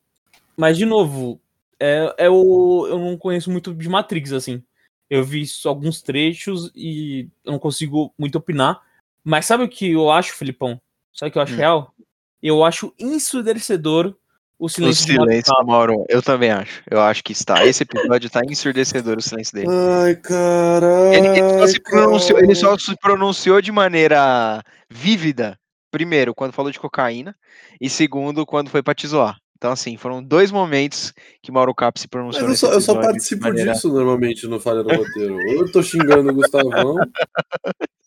mas, 0.57 0.77
de 0.77 0.85
novo, 0.85 1.41
é, 1.81 2.15
é 2.19 2.31
o, 2.31 2.87
eu 2.87 2.99
não 2.99 3.17
conheço 3.17 3.51
muito 3.51 3.75
de 3.75 3.89
Matrix, 3.89 4.33
assim. 4.33 4.63
Eu 5.09 5.25
vi 5.25 5.43
alguns 5.65 6.03
trechos 6.03 6.71
e 6.75 7.29
eu 7.45 7.53
não 7.53 7.59
consigo 7.59 8.15
muito 8.19 8.37
opinar. 8.37 8.81
Mas 9.25 9.47
sabe 9.47 9.65
o 9.65 9.69
que 9.69 9.91
eu 9.91 10.11
acho, 10.11 10.35
Filipão? 10.35 10.81
Sabe 11.13 11.31
o 11.31 11.33
que 11.33 11.39
eu 11.39 11.43
acho 11.43 11.55
Hum. 11.55 11.57
real? 11.57 11.95
Eu 12.43 12.65
acho 12.65 12.93
ensurdecedor 12.99 14.15
o 14.59 14.67
O 14.67 14.69
silêncio, 14.69 15.07
de 15.07 15.13
silêncio 15.13 15.53
do 15.55 15.67
Mauro, 15.67 16.05
eu 16.09 16.21
também 16.23 16.51
acho. 16.51 16.83
Eu 16.91 17.01
acho 17.01 17.23
que 17.25 17.33
está. 17.33 17.65
Esse 17.65 17.83
episódio 17.83 18.27
está 18.27 18.41
ensurdecedor 18.47 19.17
o 19.19 19.23
silêncio 19.23 19.55
dele. 19.55 19.69
Ai, 19.71 20.17
caralho. 20.17 21.15
Ele, 21.15 21.29
ele 21.39 21.59
só 21.59 21.67
se 21.67 21.81
pronunciou, 21.81 22.39
ele 22.39 22.55
só 22.55 22.79
se 22.79 22.97
pronunciou 23.01 23.61
de 23.63 23.73
maneira 23.73 24.63
vívida, 24.91 25.59
primeiro, 25.91 26.35
quando 26.35 26.53
falou 26.53 26.71
de 26.71 26.79
cocaína, 26.79 27.35
e 27.81 27.89
segundo, 27.89 28.45
quando 28.45 28.69
foi 28.71 28.83
pra 28.83 28.95
te 28.95 29.07
zoar. 29.07 29.37
Então, 29.57 29.73
assim, 29.73 29.97
foram 29.99 30.23
dois 30.23 30.51
momentos 30.51 31.13
que 31.43 31.53
Mauro 31.53 31.75
Cap 31.75 32.01
se 32.01 32.09
pronunciou 32.09 32.49
Mas 32.49 32.63
eu 32.63 32.69
só, 32.69 32.75
eu 32.75 32.81
só 32.81 32.95
participo 32.95 33.43
maneira- 33.43 33.73
disso 33.73 33.93
normalmente 33.93 34.47
no 34.47 34.59
Falha 34.59 34.83
no 34.83 34.89
Roteiro. 34.95 35.35
Ou 35.35 35.53
eu 35.67 35.71
tô 35.73 35.83
xingando 35.83 36.31
o 36.31 36.35
Gustavão. 36.35 36.97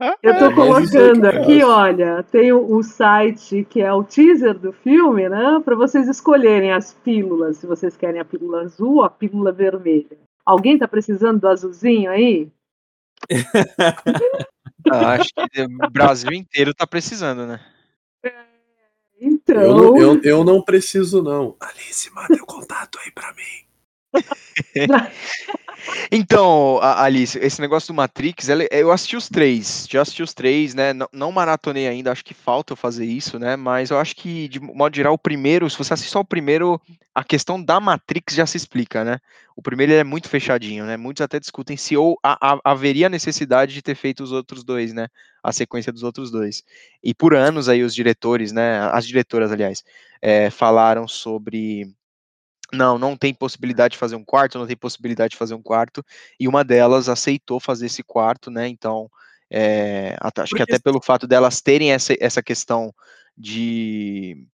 Eu 0.22 0.38
tô 0.38 0.44
É, 0.46 0.48
é 0.48 0.54
colocando 0.54 1.24
aqui, 1.26 1.62
olha, 1.62 2.22
tem 2.24 2.52
o, 2.52 2.82
site 2.82 3.66
que 3.68 3.80
é 3.82 3.92
o 3.92 4.02
teaser 4.02 4.58
do 4.58 4.72
filme, 4.72 5.28
né? 5.28 5.60
Para 5.64 5.76
vocês 5.76 6.08
escolherem 6.08 6.72
as 6.72 6.94
pílulas, 6.94 7.58
se 7.58 7.66
vocês 7.66 7.96
querem 7.96 8.20
a 8.20 8.24
pílula 8.24 8.62
azul 8.62 8.96
ou 8.96 9.04
a 9.04 9.10
pílula 9.10 9.52
vermelha. 9.52 10.16
Alguém 10.44 10.78
tá 10.78 10.88
precisando 10.88 11.40
do 11.40 11.48
azulzinho 11.48 12.10
aí? 12.10 12.48
Ah, 14.90 15.12
acho 15.12 15.28
que 15.34 15.60
o 15.62 15.90
Brasil 15.90 16.32
inteiro 16.32 16.72
tá 16.72 16.86
precisando, 16.86 17.46
né? 17.46 17.60
Então, 19.20 19.60
Eu, 19.60 19.76
não- 19.76 19.98
eu, 19.98 20.22
eu 20.22 20.42
não 20.44 20.62
preciso, 20.62 21.22
não. 21.22 21.54
Alice, 21.60 22.10
manda 22.14 22.34
o 22.42 22.46
contato 22.46 22.98
aí 23.04 23.10
pra 23.12 23.30
mim. 23.34 23.66
Então, 26.10 26.78
Alice, 26.82 27.38
esse 27.38 27.60
negócio 27.60 27.88
do 27.88 27.96
Matrix, 27.96 28.48
eu 28.70 28.92
assisti 28.92 29.16
os 29.16 29.28
três, 29.28 29.86
já 29.90 30.02
assisti 30.02 30.22
os 30.22 30.34
três, 30.34 30.74
né? 30.74 30.92
Não, 31.12 31.32
maratonei 31.32 31.88
ainda, 31.88 32.12
acho 32.12 32.24
que 32.24 32.34
falta 32.34 32.72
eu 32.72 32.76
fazer 32.76 33.04
isso, 33.04 33.38
né? 33.38 33.56
Mas 33.56 33.90
eu 33.90 33.98
acho 33.98 34.14
que, 34.16 34.48
de 34.48 34.60
modo 34.60 34.94
geral, 34.94 35.14
o 35.14 35.18
primeiro, 35.18 35.68
se 35.68 35.78
você 35.78 35.94
assistir 35.94 36.10
só 36.12 36.20
o 36.20 36.24
primeiro, 36.24 36.80
a 37.14 37.24
questão 37.24 37.62
da 37.62 37.80
Matrix 37.80 38.34
já 38.34 38.46
se 38.46 38.56
explica, 38.56 39.04
né? 39.04 39.18
O 39.56 39.62
primeiro 39.62 39.92
é 39.92 40.04
muito 40.04 40.28
fechadinho, 40.28 40.84
né? 40.86 40.96
Muitos 40.96 41.20
até 41.22 41.38
discutem 41.40 41.76
se 41.76 41.96
ou 41.96 42.18
a- 42.22 42.54
a- 42.54 42.60
haveria 42.64 43.08
necessidade 43.08 43.72
de 43.74 43.82
ter 43.82 43.94
feito 43.94 44.22
os 44.22 44.32
outros 44.32 44.64
dois, 44.64 44.92
né? 44.92 45.08
A 45.42 45.52
sequência 45.52 45.92
dos 45.92 46.02
outros 46.02 46.30
dois. 46.30 46.62
E 47.02 47.14
por 47.14 47.34
anos 47.34 47.68
aí 47.68 47.82
os 47.82 47.94
diretores, 47.94 48.52
né? 48.52 48.80
As 48.92 49.06
diretoras, 49.06 49.50
aliás, 49.52 49.82
eh, 50.22 50.50
falaram 50.50 51.06
sobre 51.08 51.86
não, 52.72 52.98
não 52.98 53.16
tem 53.16 53.32
possibilidade 53.34 53.92
de 53.92 53.98
fazer 53.98 54.16
um 54.16 54.24
quarto, 54.24 54.58
não 54.58 54.66
tem 54.66 54.76
possibilidade 54.76 55.32
de 55.32 55.36
fazer 55.36 55.54
um 55.54 55.62
quarto, 55.62 56.04
e 56.38 56.46
uma 56.48 56.62
delas 56.64 57.08
aceitou 57.08 57.58
fazer 57.60 57.86
esse 57.86 58.02
quarto, 58.02 58.50
né? 58.50 58.68
Então, 58.68 59.10
é, 59.50 60.16
acho 60.36 60.54
que 60.54 60.62
até 60.62 60.78
pelo 60.78 61.02
fato 61.02 61.26
delas 61.26 61.60
terem 61.60 61.92
essa, 61.92 62.14
essa 62.20 62.42
questão 62.42 62.94
de. 63.36 64.46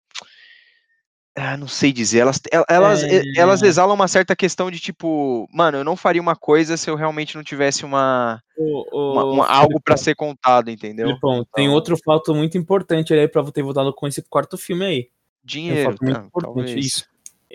Ah, 1.38 1.58
não 1.58 1.68
sei 1.68 1.92
dizer, 1.92 2.20
elas, 2.20 2.40
el- 2.50 2.64
elas, 2.70 3.04
É. 3.04 3.22
elas 3.36 3.62
exalam 3.62 3.94
uma 3.94 4.08
certa 4.08 4.34
questão 4.38 4.72
de 4.72 4.80
tipo, 4.80 5.50
mano, 5.52 5.78
eu 5.80 5.84
não 5.84 5.98
faria 5.98 6.22
uma 6.22 6.34
coisa 6.36 6.78
se 6.78 6.90
eu 6.90 6.96
realmente 6.96 7.36
não 7.36 7.44
tivesse 7.44 7.84
uma, 7.84 8.42
O, 8.58 8.98
o, 8.98 9.12
uma- 9.12 9.26
uma- 9.26 9.48
algo 9.48 9.82
para 9.82 9.98
ser 9.98 10.16
contado, 10.16 10.70
entendeu? 10.72 11.08
Filipão, 11.08 11.46
tem 11.54 11.66
Então- 11.66 11.76
outro 11.76 11.98
fato 11.98 12.34
muito 12.34 12.58
importante 12.58 13.14
aí 13.14 13.28
pra 13.28 13.44
ter 13.52 13.64
voltado 13.64 13.94
com 13.94 14.08
esse 14.08 14.22
quarto 14.22 14.58
filme 14.58 14.86
aí. 14.86 15.02
Tem 15.02 15.10
um 15.10 15.12
Dinheiro, 15.44 15.96
muito 16.02 16.14
tá, 16.14 16.42
talvez. 16.42 16.86
Isso. 16.86 17.06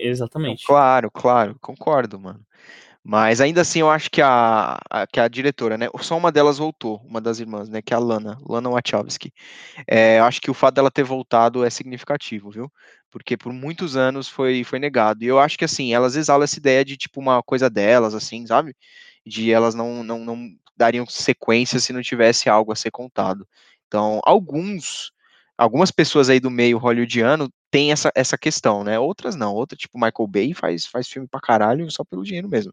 Exatamente. 0.08 0.64
Claro, 0.66 1.10
claro, 1.10 1.56
concordo, 1.60 2.18
mano. 2.18 2.44
Mas 3.04 3.40
ainda 3.40 3.62
assim, 3.62 3.80
eu 3.80 3.90
acho 3.90 4.10
que 4.10 4.22
a, 4.22 4.78
a- 4.90 5.06
que 5.06 5.20
a 5.20 5.28
diretora, 5.28 5.78
né? 5.78 5.88
Só 6.02 6.16
uma 6.18 6.32
delas 6.32 6.58
voltou, 6.58 7.00
uma 7.06 7.20
das 7.20 7.40
irmãs, 7.40 7.68
né? 7.68 7.82
Que 7.82 7.94
é 7.94 7.96
a 7.96 8.00
Lana, 8.00 8.38
Lana 8.48 8.70
Wachowski. 8.70 9.32
É, 9.86 10.18
eu 10.20 10.24
acho 10.24 10.40
que 10.40 10.50
o 10.50 10.54
fato 10.54 10.76
dela 10.76 10.90
ter 10.90 11.04
voltado 11.04 11.64
é 11.64 11.70
significativo, 11.70 12.50
viu? 12.50 12.72
Porque 13.10 13.36
por 13.36 13.52
muitos 13.52 13.96
anos 13.96 14.28
foi, 14.28 14.64
foi 14.64 14.78
negado. 14.80 15.24
E 15.24 15.28
eu 15.28 15.38
acho 15.40 15.58
que 15.58 15.64
assim, 15.66 15.94
elas 15.94 16.16
exalam 16.16 16.44
essa 16.44 16.58
ideia 16.58 16.84
de 16.84 16.96
tipo 16.96 17.20
uma 17.20 17.42
coisa 17.42 17.70
delas, 17.70 18.14
assim, 18.14 18.46
sabe? 18.46 18.76
De 19.26 19.52
elas 19.52 19.74
não, 19.74 20.02
não, 20.04 20.18
não 20.24 20.48
dariam 20.76 21.06
sequência 21.06 21.78
se 21.80 21.92
não 21.92 22.02
tivesse 22.02 22.48
algo 22.48 22.72
a 22.72 22.76
ser 22.76 22.90
contado. 22.90 23.46
Então, 23.86 24.20
alguns, 24.24 25.12
algumas 25.58 25.90
pessoas 25.90 26.30
aí 26.30 26.40
do 26.40 26.50
meio 26.50 26.78
hollywoodiano 26.78 27.50
têm 27.70 27.92
essa, 27.92 28.10
essa 28.14 28.36
questão, 28.38 28.84
né? 28.84 28.98
Outras 28.98 29.36
não, 29.36 29.54
outra 29.54 29.76
tipo 29.76 29.98
Michael 29.98 30.26
Bay 30.28 30.54
faz, 30.54 30.86
faz 30.86 31.08
filme 31.08 31.28
pra 31.28 31.40
caralho 31.40 31.90
só 31.90 32.04
pelo 32.04 32.24
dinheiro 32.24 32.48
mesmo. 32.48 32.72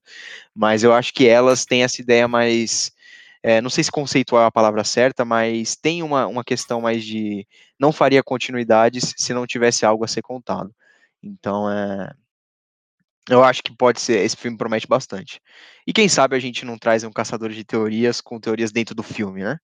Mas 0.55 0.83
eu 0.83 0.93
acho 0.93 1.13
que 1.13 1.27
elas 1.27 1.65
têm 1.65 1.83
essa 1.83 2.01
ideia 2.01 2.27
mais 2.27 2.91
é, 3.43 3.61
não 3.61 3.69
sei 3.69 3.83
se 3.83 3.91
conceitual 3.91 4.43
é 4.43 4.45
a 4.47 4.51
palavra 4.51 4.83
certa, 4.83 5.23
mas 5.23 5.75
tem 5.75 6.03
uma, 6.03 6.27
uma 6.27 6.43
questão 6.43 6.81
mais 6.81 7.03
de 7.03 7.47
não 7.79 7.91
faria 7.91 8.23
continuidades 8.23 9.13
se 9.17 9.33
não 9.33 9.47
tivesse 9.47 9.85
algo 9.85 10.03
a 10.03 10.07
ser 10.07 10.21
contado. 10.21 10.73
Então, 11.23 11.71
é, 11.71 12.11
eu 13.29 13.43
acho 13.43 13.61
que 13.63 13.75
pode 13.75 13.99
ser, 14.01 14.23
esse 14.23 14.35
filme 14.37 14.57
promete 14.57 14.87
bastante. 14.87 15.41
E 15.85 15.93
quem 15.93 16.07
sabe 16.09 16.35
a 16.35 16.39
gente 16.39 16.65
não 16.65 16.77
traz 16.77 17.03
um 17.03 17.11
caçador 17.11 17.49
de 17.49 17.63
teorias 17.63 18.19
com 18.21 18.39
teorias 18.39 18.71
dentro 18.71 18.93
do 18.93 19.03
filme, 19.03 19.43
né? 19.43 19.57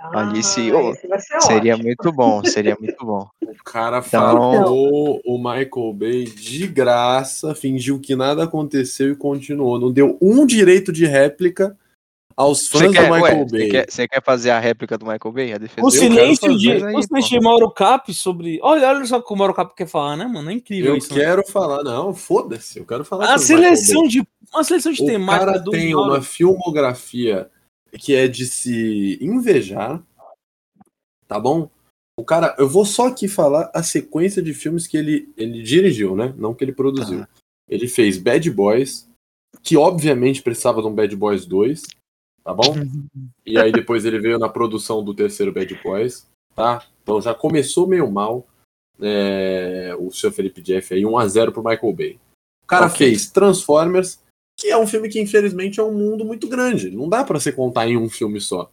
Ah, 0.00 0.20
Alice, 0.28 0.60
oh, 0.72 0.92
seria 1.40 1.74
ótimo. 1.74 1.86
muito 1.86 2.12
bom, 2.12 2.44
seria 2.44 2.76
muito 2.80 3.04
bom. 3.04 3.26
O 3.54 3.64
cara 3.64 3.98
Então- 4.06 4.20
falou 4.20 5.20
o 5.24 5.38
Michael 5.38 5.92
Bay 5.94 6.24
de 6.26 6.66
graça, 6.66 7.54
fingiu 7.54 7.98
que 7.98 8.14
nada 8.14 8.44
aconteceu 8.44 9.10
e 9.10 9.16
continuou. 9.16 9.80
Não 9.80 9.90
deu 9.90 10.18
um 10.20 10.44
direito 10.44 10.92
de 10.92 11.06
réplica 11.06 11.74
aos 12.36 12.68
fãs 12.68 12.92
quer, 12.92 13.06
do 13.06 13.12
ué, 13.12 13.20
Michael 13.20 13.48
você 13.48 13.58
Bay. 13.58 13.68
quer, 13.70 13.86
você 13.90 14.08
quer 14.08 14.22
fazer 14.22 14.50
a 14.50 14.58
réplica 14.58 14.98
do 14.98 15.04
Michael 15.06 15.32
Bay? 15.32 15.52
A 15.52 15.58
O 15.84 15.90
silêncio 15.90 16.56
de, 16.58 16.72
aí, 16.72 16.94
o 16.96 17.02
silêncio 17.02 17.30
de 17.30 17.40
Mauro 17.40 17.70
Cap 17.70 18.12
sobre. 18.12 18.58
Olha, 18.62 18.88
olha 18.88 19.04
só 19.06 19.18
o 19.18 19.22
que 19.22 19.32
o 19.32 19.36
Mauro 19.36 19.54
Cap 19.54 19.74
quer 19.76 19.86
falar, 19.86 20.16
né, 20.16 20.26
mano? 20.26 20.50
É 20.50 20.54
incrível 20.54 20.92
Eu 20.92 20.96
isso. 20.96 21.14
né? 21.14 21.20
quero 21.20 21.46
falar, 21.46 21.82
não, 21.84 22.14
foda-se, 22.14 22.78
eu 22.78 22.84
quero 22.86 23.04
falar 23.04 23.32
A 23.32 23.36
o 23.36 23.38
seleção 23.38 24.06
de. 24.08 24.22
Uma 24.52 24.64
seleção 24.64 24.92
de 24.92 25.02
O 25.02 25.06
temática 25.06 25.46
cara 25.46 25.58
do 25.58 25.70
tem 25.70 25.92
Mauro. 25.94 26.10
uma 26.12 26.22
filmografia 26.22 27.50
que 27.98 28.14
é 28.14 28.26
de 28.28 28.46
se 28.46 29.18
invejar, 29.20 30.02
tá 31.28 31.38
bom? 31.38 31.70
O 32.16 32.24
cara, 32.24 32.54
eu 32.58 32.68
vou 32.68 32.84
só 32.84 33.08
aqui 33.08 33.26
falar 33.26 33.70
a 33.74 33.82
sequência 33.82 34.40
de 34.40 34.54
filmes 34.54 34.86
que 34.86 34.96
ele, 34.96 35.32
ele 35.36 35.62
dirigiu, 35.62 36.14
né? 36.14 36.32
Não 36.36 36.54
que 36.54 36.62
ele 36.62 36.72
produziu. 36.72 37.20
Tá. 37.20 37.28
Ele 37.68 37.88
fez 37.88 38.18
Bad 38.18 38.48
Boys, 38.50 39.08
que 39.62 39.76
obviamente 39.76 40.42
precisava 40.42 40.80
de 40.80 40.86
um 40.86 40.94
Bad 40.94 41.14
Boys 41.16 41.44
2, 41.46 41.82
tá 42.44 42.52
bom? 42.52 42.74
E 43.44 43.58
aí 43.58 43.72
depois 43.72 44.04
ele 44.04 44.18
veio 44.20 44.38
na 44.38 44.48
produção 44.48 45.02
do 45.02 45.14
terceiro 45.14 45.52
Bad 45.52 45.80
Boys, 45.82 46.26
tá? 46.54 46.84
Então 47.02 47.20
já 47.20 47.34
começou 47.34 47.88
meio 47.88 48.10
mal 48.10 48.46
é, 49.00 49.96
o 49.98 50.10
seu 50.10 50.30
Felipe 50.30 50.60
Jeff 50.60 50.94
aí, 50.94 51.02
1x0 51.02 51.50
pro 51.52 51.64
Michael 51.64 51.92
Bay. 51.92 52.18
O 52.62 52.66
cara 52.66 52.86
Ok. 52.86 52.96
fez 52.98 53.30
Transformers, 53.30 54.20
que 54.58 54.68
é 54.68 54.76
um 54.76 54.86
filme 54.86 55.08
que 55.08 55.20
infelizmente 55.20 55.80
é 55.80 55.82
um 55.82 55.92
mundo 55.92 56.24
muito 56.24 56.46
grande. 56.48 56.90
Não 56.90 57.08
dá 57.08 57.24
pra 57.24 57.38
você 57.40 57.50
contar 57.50 57.88
em 57.88 57.96
um 57.96 58.08
filme 58.08 58.40
só. 58.40 58.70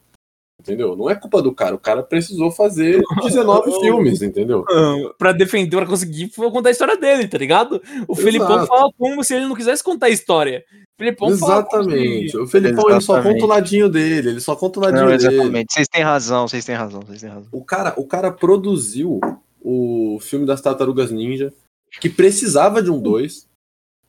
Entendeu? 0.62 0.96
Não 0.96 1.10
é 1.10 1.16
culpa 1.16 1.42
do 1.42 1.52
cara. 1.52 1.74
O 1.74 1.80
cara 1.80 2.04
precisou 2.04 2.52
fazer 2.52 3.02
19 3.24 3.72
filmes, 3.80 4.22
entendeu? 4.22 4.64
Ah, 4.70 4.96
Pra 5.18 5.32
defender, 5.32 5.76
pra 5.76 5.86
conseguir 5.88 6.30
contar 6.36 6.70
a 6.70 6.72
história 6.72 6.96
dele, 6.96 7.28
tá 7.28 7.38
ligado? 7.38 7.82
O 8.08 8.16
Felipão 8.16 8.52
Exato. 8.58 8.68
fala 8.68 8.92
como 8.98 9.24
se 9.24 9.34
ele 9.36 9.46
não 9.48 9.56
quisesse 9.56 9.84
contar 9.84 10.06
a 10.06 10.10
história. 10.10 10.64
O 10.72 11.04
Felipão 11.04 11.36
fala 11.38 11.54
Exatamente. 11.62 12.38
O 12.38 12.46
Felipão 12.48 12.90
ele 12.92 13.02
só 13.02 13.14
Exatamente. 13.16 13.34
conta 13.42 13.46
o 13.46 13.50
ladinho 13.56 13.90
dele, 13.90 14.30
ele 14.30 14.40
só 14.40 14.56
conta 14.56 14.80
o 14.80 14.84
ladinho 14.84 15.02
Não, 15.02 15.18
dele. 15.18 15.28
exatamente. 15.36 15.74
Vocês 15.74 15.88
têm 15.88 16.04
razão, 16.04 16.48
vocês 16.48 16.64
têm 16.64 16.76
razão, 16.76 17.02
vocês 17.02 17.22
têm 17.22 17.30
razão. 17.32 17.50
O 17.52 17.64
cara, 17.66 17.94
o 17.98 18.06
cara 18.06 18.32
produziu 18.32 19.20
o 19.64 20.20
filme 20.22 20.46
das 20.46 20.62
Tartarugas 20.62 21.10
Ninja, 21.12 21.52
que 22.00 22.08
precisava 22.10 22.84
de 22.84 22.92
um 22.92 23.00
2, 23.00 23.48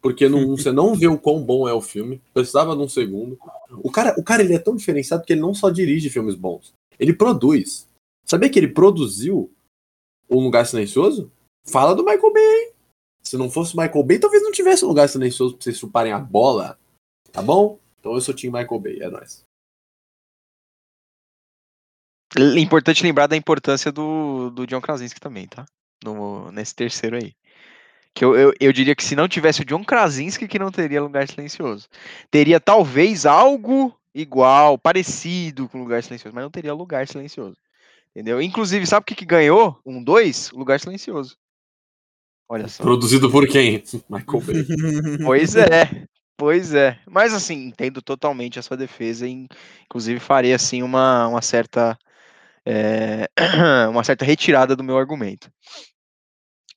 porque 0.02 0.28
não, 0.28 0.48
você 0.56 0.72
não 0.72 0.94
vê 0.94 1.06
o 1.06 1.18
quão 1.18 1.42
bom 1.42 1.66
é 1.66 1.72
o 1.72 1.80
filme, 1.80 2.20
precisava 2.34 2.76
de 2.76 2.82
um 2.82 2.88
segundo. 2.88 3.38
O 3.70 3.90
cara, 3.90 4.14
o 4.18 4.22
cara 4.22 4.42
ele 4.42 4.54
é 4.54 4.58
tão 4.58 4.76
diferenciado 4.76 5.24
que 5.24 5.32
ele 5.32 5.40
não 5.40 5.54
só 5.54 5.70
dirige 5.70 6.10
filmes 6.10 6.34
bons, 6.34 6.74
ele 6.98 7.14
produz. 7.14 7.88
Sabia 8.26 8.50
que 8.50 8.58
ele 8.58 8.68
produziu 8.68 9.50
Um 10.28 10.40
Lugar 10.40 10.66
Silencioso? 10.66 11.30
Fala 11.64 11.94
do 11.94 12.04
Michael 12.04 12.32
Bay. 12.32 12.42
hein? 12.42 12.72
Se 13.22 13.36
não 13.36 13.48
fosse 13.48 13.74
o 13.74 13.80
Michael 13.80 14.04
Bay, 14.04 14.18
talvez 14.18 14.42
não 14.42 14.50
tivesse 14.50 14.84
um 14.84 14.88
lugar 14.88 15.08
silencioso 15.08 15.54
pra 15.54 15.62
vocês 15.62 15.78
chuparem 15.78 16.12
a 16.12 16.18
bola. 16.18 16.78
Tá 17.30 17.40
bom? 17.40 17.78
Então 18.00 18.14
eu 18.14 18.20
sou 18.20 18.34
Team 18.34 18.52
Michael 18.52 18.80
Bay, 18.80 19.00
é 19.00 19.08
nóis. 19.08 19.44
Importante 22.58 23.02
lembrar 23.02 23.26
da 23.26 23.36
importância 23.36 23.92
do, 23.92 24.50
do 24.50 24.66
John 24.66 24.80
Krasinski 24.80 25.20
também, 25.20 25.46
tá? 25.46 25.66
No, 26.02 26.50
nesse 26.50 26.74
terceiro 26.74 27.16
aí. 27.16 27.32
Que 28.14 28.24
eu, 28.24 28.36
eu, 28.36 28.52
eu 28.60 28.72
diria 28.72 28.94
que 28.94 29.04
se 29.04 29.16
não 29.16 29.28
tivesse 29.28 29.62
o 29.62 29.64
John 29.64 29.84
Krasinski, 29.84 30.46
que 30.46 30.58
não 30.58 30.70
teria 30.70 31.02
Lugar 31.02 31.26
Silencioso. 31.26 31.88
Teria 32.30 32.60
talvez 32.60 33.24
algo 33.24 33.94
igual, 34.14 34.78
parecido 34.78 35.68
com 35.68 35.80
Lugar 35.80 36.02
Silencioso, 36.02 36.34
mas 36.34 36.44
não 36.44 36.50
teria 36.50 36.74
Lugar 36.74 37.06
Silencioso. 37.08 37.56
Entendeu? 38.14 38.42
Inclusive, 38.42 38.86
sabe 38.86 39.02
o 39.02 39.06
que, 39.06 39.14
que 39.14 39.24
ganhou? 39.24 39.80
Um, 39.86 40.02
dois? 40.02 40.50
Lugar 40.50 40.78
Silencioso. 40.78 41.36
Olha 42.48 42.68
só. 42.68 42.82
Produzido 42.82 43.30
por 43.30 43.48
quem? 43.48 43.82
Michael 44.10 44.42
Bay. 44.42 44.66
Pois 45.24 45.56
é, 45.56 46.04
pois 46.36 46.74
é. 46.74 46.98
Mas 47.10 47.32
assim, 47.32 47.68
entendo 47.68 48.02
totalmente 48.02 48.58
a 48.58 48.62
sua 48.62 48.76
defesa, 48.76 49.26
e 49.26 49.46
inclusive 49.86 50.20
farei 50.20 50.52
assim 50.52 50.82
uma, 50.82 51.28
uma 51.28 51.40
certa 51.40 51.98
é, 52.66 53.28
uma 53.88 54.04
certa 54.04 54.24
retirada 54.24 54.76
do 54.76 54.84
meu 54.84 54.98
argumento. 54.98 55.50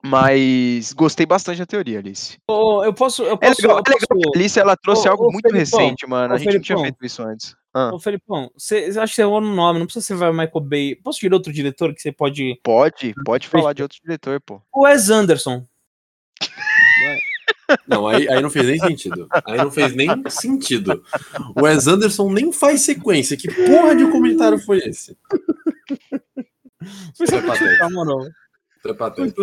Mas 0.09 0.93
gostei 0.93 1.25
bastante 1.25 1.57
da 1.59 1.65
teoria, 1.65 1.99
Alice. 1.99 2.37
Ô, 2.47 2.83
eu 2.83 2.93
posso. 2.93 3.23
Eu 3.23 3.33
É 3.33 3.37
posso, 3.37 3.61
legal, 3.61 3.77
eu 3.77 3.83
é 3.85 3.89
legal 3.89 4.07
posso- 4.07 4.21
que 4.21 4.27
a 4.27 4.39
Alice 4.39 4.59
ela 4.59 4.77
trouxe 4.77 5.07
Ô, 5.07 5.11
algo 5.11 5.27
ô, 5.27 5.31
muito 5.31 5.49
Felipão, 5.49 5.79
recente, 5.79 6.07
mano. 6.07 6.33
A 6.33 6.37
gente 6.37 6.53
não 6.53 6.61
tinha 6.61 6.77
Felipão. 6.77 6.83
feito 6.83 7.05
isso 7.05 7.23
antes. 7.23 7.55
Ah, 7.73 7.91
Ô, 7.93 7.99
Felipão, 7.99 8.49
você 8.57 8.85
acha 8.85 9.07
que 9.07 9.15
você 9.15 9.21
errou 9.23 9.41
no 9.41 9.53
nome? 9.53 9.79
Não 9.79 9.85
precisa 9.85 10.05
ser 10.05 10.15
vai 10.15 10.31
Michael 10.31 10.61
Bay. 10.61 10.95
Posso 10.95 11.19
tirar 11.19 11.35
outro 11.35 11.51
diretor 11.51 11.93
que 11.93 12.01
você 12.01 12.11
pode. 12.11 12.59
pode, 12.63 13.13
pode 13.25 13.47
falar 13.47 13.73
de 13.73 13.81
outro 13.83 13.97
diretor, 14.01 14.39
pô. 14.41 14.61
O 14.73 14.83
Wes 14.83 15.09
Anderson. 15.09 15.63
Não, 17.87 18.07
aí, 18.07 18.29
aí 18.29 18.41
não 18.41 18.49
fez 18.49 18.67
nem 18.67 18.77
sentido. 18.79 19.27
Aí 19.43 19.57
não 19.57 19.71
fez 19.71 19.95
nem 19.95 20.07
sentido. 20.29 21.03
O 21.55 21.63
Wes 21.63 21.87
Anderson 21.87 22.31
nem 22.31 22.53
faz 22.53 22.81
sequência. 22.81 23.35
Que 23.35 23.47
porra 23.51 23.95
de 23.95 24.05
comentário 24.11 24.59
foi 24.59 24.77
esse? 24.79 25.17
Foi 27.17 27.25
só 27.27 27.37
É 27.37 27.41
pra 27.41 27.55
chutar. 27.55 27.89
Isso 28.85 28.93
é 28.93 28.93
patético. 28.93 29.41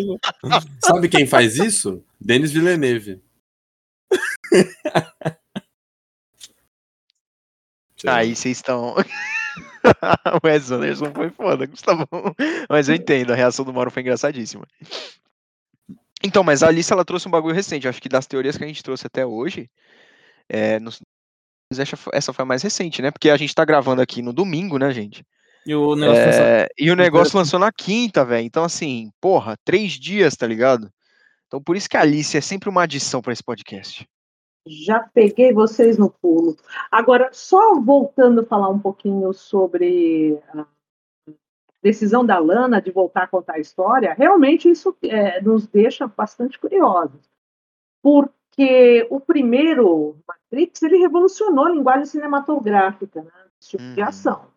Sabe 0.85 1.09
quem 1.09 1.27
faz 1.27 1.57
isso? 1.57 2.05
Denis 2.21 2.53
Villeneuve. 2.53 3.21
Aí 8.07 8.35
vocês 8.35 8.59
estão. 8.59 8.95
o 10.43 10.47
Wes 10.47 10.71
Anderson 10.71 11.13
foi 11.13 11.31
foda, 11.31 11.67
Gustavo. 11.67 12.07
Mas 12.69 12.89
eu 12.89 12.95
entendo, 12.95 13.33
a 13.33 13.37
reação 13.37 13.65
do 13.65 13.73
Mauro 13.73 13.91
foi 13.91 14.03
engraçadíssima. 14.03 14.67
Então, 16.25 16.45
mas 16.45 16.63
a 16.63 16.69
Alice 16.69 16.93
ela 16.93 17.05
trouxe 17.05 17.27
um 17.27 17.31
bagulho 17.33 17.55
recente. 17.55 17.89
Acho 17.89 18.01
que 18.01 18.09
das 18.09 18.27
teorias 18.27 18.57
que 18.57 18.63
a 18.65 18.67
gente 18.67 18.83
trouxe 18.83 19.07
até 19.07 19.27
hoje, 19.27 19.69
é, 20.49 20.79
nos- 20.79 21.01
essa 21.73 21.97
foi- 21.97 22.13
essa 22.15 22.33
foi 22.33 22.43
a 22.45 22.47
mais 22.47 22.63
recente, 22.63 23.03
né? 23.03 23.11
Porque 23.11 23.29
a 23.31 23.37
gente 23.37 23.55
tá 23.55 23.65
gravando 23.65 24.03
aqui 24.03 24.23
no 24.23 24.33
domingo, 24.33 24.79
né, 24.79 24.93
gente? 24.93 25.25
E 25.65 25.75
o 25.75 25.95
negócio 25.95 26.23
É, 26.25 26.69
e 26.79 26.91
o 26.91 26.97
negócio 26.97 27.39
lançou 27.39 27.59
na 27.59 27.71
quinta, 27.71 28.25
velho. 28.25 28.45
Então, 28.45 28.65
assim, 28.65 29.11
porra, 29.21 29.57
três 29.65 29.93
dias, 29.93 30.35
tá 30.35 30.47
ligado? 30.47 30.91
Então, 31.47 31.63
por 31.63 31.77
isso 31.77 31.89
que 31.89 31.97
a 31.97 32.01
Alice 32.01 32.37
é 32.37 32.41
sempre 32.41 32.69
uma 32.69 32.83
adição 32.83 33.21
pra 33.21 33.33
esse 33.33 33.43
podcast. 33.43 34.09
Já 34.67 35.01
peguei 35.01 35.53
vocês 35.53 35.99
no 35.99 36.09
pulo. 36.09 36.57
Agora, 36.91 37.31
só 37.33 37.81
voltando 37.81 38.41
a 38.41 38.47
falar 38.47 38.69
um 38.69 38.79
pouquinho 38.79 39.33
sobre 39.33 40.41
a 40.55 40.65
decisão 41.83 42.25
da 42.25 42.39
Lana 42.39 42.81
de 42.81 42.93
voltar 42.93 43.25
a 43.25 43.29
contar 43.29 43.55
a 43.55 43.61
história, 43.61 44.15
realmente 44.15 44.71
isso 44.71 44.97
é, 45.03 45.41
nos 45.41 45.67
deixa 45.67 46.07
bastante 46.07 46.59
curiosos. 46.59 47.21
Porque 48.01 49.07
o 49.11 49.21
primeiro 49.21 50.17
Matrix, 50.27 50.83
ele 50.83 50.99
revolucionou 50.99 51.67
a 51.67 51.71
linguagem 51.71 52.07
cinematográfica, 52.07 53.23
né? 53.23 53.31
Esse 53.61 53.71
tipo 53.71 53.83
de 53.95 54.01
Uhum. 54.01 54.09
ação. 54.09 54.52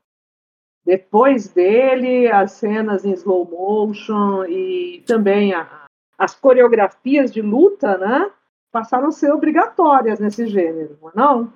Depois 0.85 1.47
dele, 1.47 2.27
as 2.27 2.51
cenas 2.53 3.03
em 3.05 3.13
slow 3.13 3.45
motion 3.49 4.45
e 4.45 5.03
também 5.07 5.53
a- 5.53 5.85
as 6.17 6.35
coreografias 6.35 7.31
de 7.31 7.41
luta, 7.41 7.97
né? 7.97 8.29
passaram 8.71 9.07
a 9.07 9.11
ser 9.11 9.31
obrigatórias 9.31 10.19
nesse 10.19 10.47
gênero, 10.47 10.99
não 11.15 11.43
é? 11.43 11.47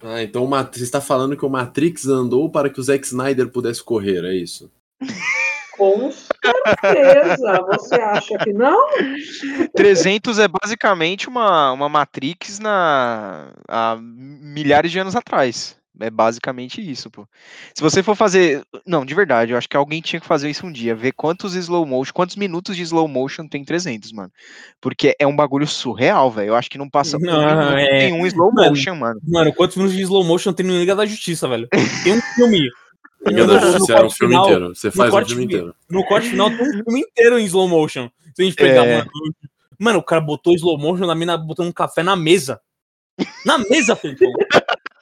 Ah, 0.00 0.22
então 0.22 0.46
você 0.48 0.84
está 0.84 1.00
falando 1.00 1.36
que 1.36 1.44
o 1.44 1.48
Matrix 1.50 2.06
andou 2.06 2.48
para 2.48 2.70
que 2.70 2.78
o 2.78 2.82
Zack 2.84 3.04
Snyder 3.04 3.48
pudesse 3.50 3.82
correr, 3.82 4.24
é 4.24 4.32
isso? 4.32 4.70
Com 5.76 6.10
certeza. 6.10 7.60
Você 7.66 7.94
acha 7.96 8.38
que 8.38 8.52
não? 8.52 8.88
300 9.74 10.38
é 10.38 10.48
basicamente 10.48 11.28
uma, 11.28 11.72
uma 11.72 11.88
Matrix 11.88 12.58
na, 12.58 13.52
há 13.68 13.98
milhares 14.00 14.90
de 14.90 14.98
anos 14.98 15.14
atrás. 15.16 15.76
É 15.98 16.10
basicamente 16.10 16.80
isso, 16.80 17.10
pô. 17.10 17.26
Se 17.74 17.82
você 17.82 18.02
for 18.02 18.14
fazer. 18.14 18.62
Não, 18.86 19.04
de 19.04 19.14
verdade, 19.14 19.52
eu 19.52 19.58
acho 19.58 19.68
que 19.68 19.76
alguém 19.76 20.00
tinha 20.02 20.20
que 20.20 20.26
fazer 20.26 20.50
isso 20.50 20.66
um 20.66 20.70
dia. 20.72 20.94
Ver 20.94 21.12
quantos 21.12 21.54
slow 21.54 21.86
motion, 21.86 22.12
quantos 22.12 22.36
minutos 22.36 22.76
de 22.76 22.82
slow 22.82 23.08
motion 23.08 23.48
tem 23.48 23.64
300, 23.64 24.12
mano. 24.12 24.30
Porque 24.80 25.16
é 25.18 25.26
um 25.26 25.34
bagulho 25.34 25.66
surreal, 25.66 26.30
velho. 26.30 26.48
Eu 26.48 26.54
acho 26.54 26.68
que 26.68 26.76
não 26.78 26.88
passa 26.90 27.18
Não, 27.18 27.76
é- 27.78 28.00
tem 28.00 28.12
um 28.12 28.26
slow 28.26 28.52
Mano, 28.52 28.70
motion, 28.70 28.94
mano. 28.94 29.20
Mano, 29.26 29.54
quantos 29.54 29.76
minutos 29.76 29.96
de 29.96 30.02
slow 30.02 30.22
motion 30.22 30.52
tem 30.52 30.66
no 30.66 30.78
Liga 30.78 30.94
da 30.94 31.06
Justiça, 31.06 31.48
velho? 31.48 31.66
Tem 32.04 32.12
um 32.12 32.20
filme. 32.36 32.68
Liga 33.26 33.46
da 33.46 33.58
Justiça 33.58 33.94
era 33.94 34.06
um 34.06 34.10
filme 34.10 34.34
final- 34.34 34.46
inteiro. 34.46 34.74
Você 34.74 34.90
faz 34.90 35.12
um 35.14 35.24
filme 35.26 35.34
fi- 35.42 35.44
inteiro. 35.44 35.74
No 35.88 36.04
corte 36.04 36.28
final 36.28 36.50
tem 36.50 36.60
um 36.60 36.84
filme 36.84 37.00
inteiro 37.00 37.38
em 37.38 37.44
slow 37.46 37.68
motion. 37.68 38.10
Se 38.34 38.42
a 38.42 38.44
gente 38.44 38.54
pegar, 38.56 38.84
É. 38.86 38.98
mano. 38.98 39.10
Mano, 39.78 39.98
o 39.98 40.02
cara 40.02 40.20
botou 40.20 40.54
slow 40.54 40.78
motion 40.78 41.06
na 41.06 41.14
mina 41.14 41.36
botando 41.38 41.68
um 41.68 41.72
café 41.72 42.02
na 42.02 42.14
mesa. 42.16 42.60
Na 43.46 43.56
mesa, 43.56 43.96
Felipão. 43.96 44.30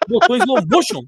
Botou 0.08 0.36
slow 0.36 0.64
motion. 0.66 1.02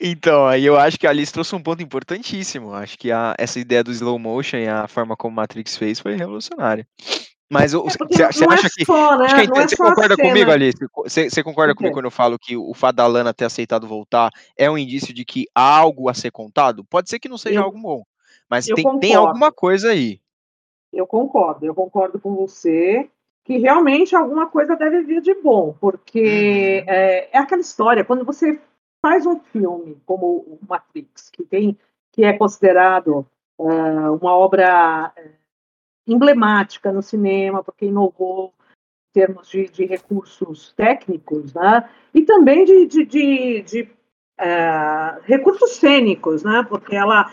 Então, 0.00 0.46
aí 0.46 0.64
eu 0.64 0.78
acho 0.78 0.98
que 0.98 1.06
a 1.06 1.10
Alice 1.10 1.32
trouxe 1.32 1.54
um 1.54 1.62
ponto 1.62 1.82
importantíssimo. 1.82 2.72
Acho 2.72 2.98
que 2.98 3.12
a, 3.12 3.34
essa 3.38 3.58
ideia 3.58 3.84
do 3.84 3.90
slow 3.92 4.18
motion 4.18 4.56
e 4.56 4.68
a 4.68 4.88
forma 4.88 5.16
como 5.16 5.36
Matrix 5.36 5.76
fez 5.76 6.00
foi 6.00 6.16
revolucionária. 6.16 6.86
Mas 7.50 7.74
É, 7.74 7.76
você 7.76 8.44
acha 8.48 8.66
é 8.66 8.70
que. 8.70 8.84
só, 8.84 9.18
né? 9.18 9.26
acho 9.26 9.34
que 9.34 9.58
é 9.58 9.68
você 9.68 9.76
concorda 9.76 10.16
comigo, 10.16 10.50
Alice? 10.50 10.78
Você, 10.96 11.28
você 11.30 11.42
concorda 11.42 11.72
O 11.72 11.76
quê? 11.76 11.78
comigo 11.78 11.94
quando 11.94 12.06
eu 12.06 12.10
falo 12.10 12.38
que 12.38 12.56
o 12.56 12.72
fato 12.74 12.96
da 12.96 13.06
Lana 13.06 13.34
ter 13.34 13.44
aceitado 13.44 13.86
voltar 13.86 14.30
é 14.56 14.68
um 14.70 14.78
indício 14.78 15.12
de 15.14 15.24
que 15.24 15.46
há 15.54 15.78
algo 15.78 16.08
a 16.08 16.14
ser 16.14 16.30
contado? 16.30 16.84
Pode 16.84 17.10
ser 17.10 17.18
que 17.18 17.28
não 17.28 17.38
seja 17.38 17.60
Eu- 17.60 17.64
algo 17.64 17.78
bom, 17.78 18.02
mas 18.48 18.66
tem, 18.66 18.98
tem 18.98 19.14
alguma 19.14 19.52
coisa 19.52 19.90
aí. 19.90 20.20
Eu 20.92 21.06
concordo, 21.06 21.66
eu 21.66 21.74
concordo 21.74 22.18
com 22.18 22.34
você 22.34 23.08
que 23.44 23.58
realmente 23.58 24.16
alguma 24.16 24.46
coisa 24.48 24.74
deve 24.74 25.02
vir 25.02 25.20
de 25.20 25.34
bom, 25.34 25.76
porque 25.80 26.82
Uhum. 26.86 26.92
é, 26.94 27.28
é 27.32 27.38
aquela 27.38 27.60
história, 27.60 28.04
quando 28.04 28.24
você 28.24 28.58
faz 29.02 29.26
um 29.26 29.38
filme 29.38 30.00
como 30.06 30.26
o 30.26 30.58
Matrix, 30.66 31.28
que 31.30 31.44
tem 31.44 31.78
que 32.10 32.24
é 32.24 32.32
considerado 32.32 33.26
ah, 33.60 34.12
uma 34.12 34.34
obra 34.36 35.12
eh, 35.16 35.32
emblemática 36.06 36.92
no 36.92 37.02
cinema, 37.02 37.62
porque 37.62 37.86
inovou 37.86 38.54
em 39.10 39.12
termos 39.20 39.48
de, 39.50 39.68
de 39.68 39.84
recursos 39.84 40.72
técnicos, 40.74 41.52
né? 41.52 41.88
e 42.14 42.22
também 42.22 42.64
de, 42.64 42.86
de, 42.86 43.04
de- 43.04 43.62
de, 43.62 43.88
ah, 44.38 45.18
recursos 45.24 45.72
cênicos, 45.76 46.42
né? 46.44 46.64
porque 46.68 46.94
ela, 46.96 47.30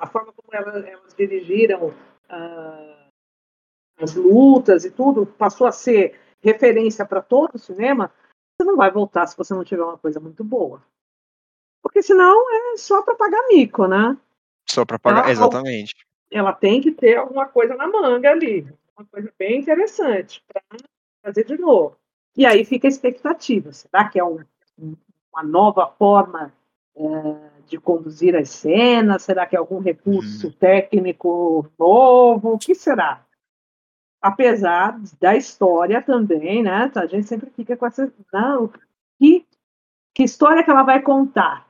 a 0.00 0.06
forma 0.06 0.32
como 0.32 0.48
ela- 0.52 0.86
elas 0.88 1.14
dirigiram 1.16 1.92
ah, 2.28 2.97
as 4.00 4.14
lutas 4.14 4.84
e 4.84 4.90
tudo, 4.90 5.26
passou 5.26 5.66
a 5.66 5.72
ser 5.72 6.18
referência 6.40 7.04
para 7.04 7.20
todo 7.20 7.54
o 7.54 7.58
cinema, 7.58 8.12
você 8.56 8.66
não 8.66 8.76
vai 8.76 8.90
voltar 8.90 9.26
se 9.26 9.36
você 9.36 9.52
não 9.54 9.64
tiver 9.64 9.82
uma 9.82 9.98
coisa 9.98 10.20
muito 10.20 10.42
boa. 10.44 10.82
Porque 11.82 12.02
senão 12.02 12.44
é 12.72 12.76
só 12.76 13.02
para 13.02 13.14
pagar 13.14 13.40
mico, 13.48 13.86
né? 13.86 14.16
Só 14.68 14.84
pra 14.84 14.98
pagar. 14.98 15.26
Ah, 15.26 15.30
Exatamente. 15.30 15.94
Ela 16.30 16.52
tem 16.52 16.80
que 16.80 16.92
ter 16.92 17.16
alguma 17.16 17.46
coisa 17.46 17.74
na 17.74 17.86
manga 17.88 18.30
ali, 18.30 18.66
uma 18.96 19.06
coisa 19.06 19.32
bem 19.38 19.60
interessante 19.60 20.44
para 20.46 20.62
fazer 21.24 21.44
de 21.44 21.56
novo. 21.56 21.96
E 22.36 22.44
aí 22.44 22.64
fica 22.64 22.86
a 22.86 22.90
expectativa. 22.90 23.72
Será 23.72 24.08
que 24.08 24.18
é 24.20 24.24
um- 24.24 24.44
um- 24.78 24.94
uma 25.32 25.42
nova 25.42 25.86
forma 25.98 26.52
eh, 27.00 27.50
de 27.66 27.78
conduzir 27.78 28.34
as 28.36 28.50
cenas? 28.50 29.22
Será 29.22 29.46
que 29.46 29.54
é 29.54 29.58
algum 29.58 29.78
recurso 29.78 30.52
técnico 30.52 31.64
novo? 31.78 32.54
O 32.54 32.58
que 32.58 32.74
será? 32.74 33.24
Apesar 34.20 35.00
da 35.20 35.36
história 35.36 36.02
também, 36.02 36.62
né? 36.62 36.90
A 36.94 37.06
gente 37.06 37.26
sempre 37.26 37.50
fica 37.50 37.76
com 37.76 37.86
essa. 37.86 38.12
Não, 38.32 38.70
que, 39.18 39.46
que 40.14 40.22
história 40.22 40.62
que 40.62 40.70
ela 40.70 40.82
vai 40.82 41.02
contar? 41.02 41.66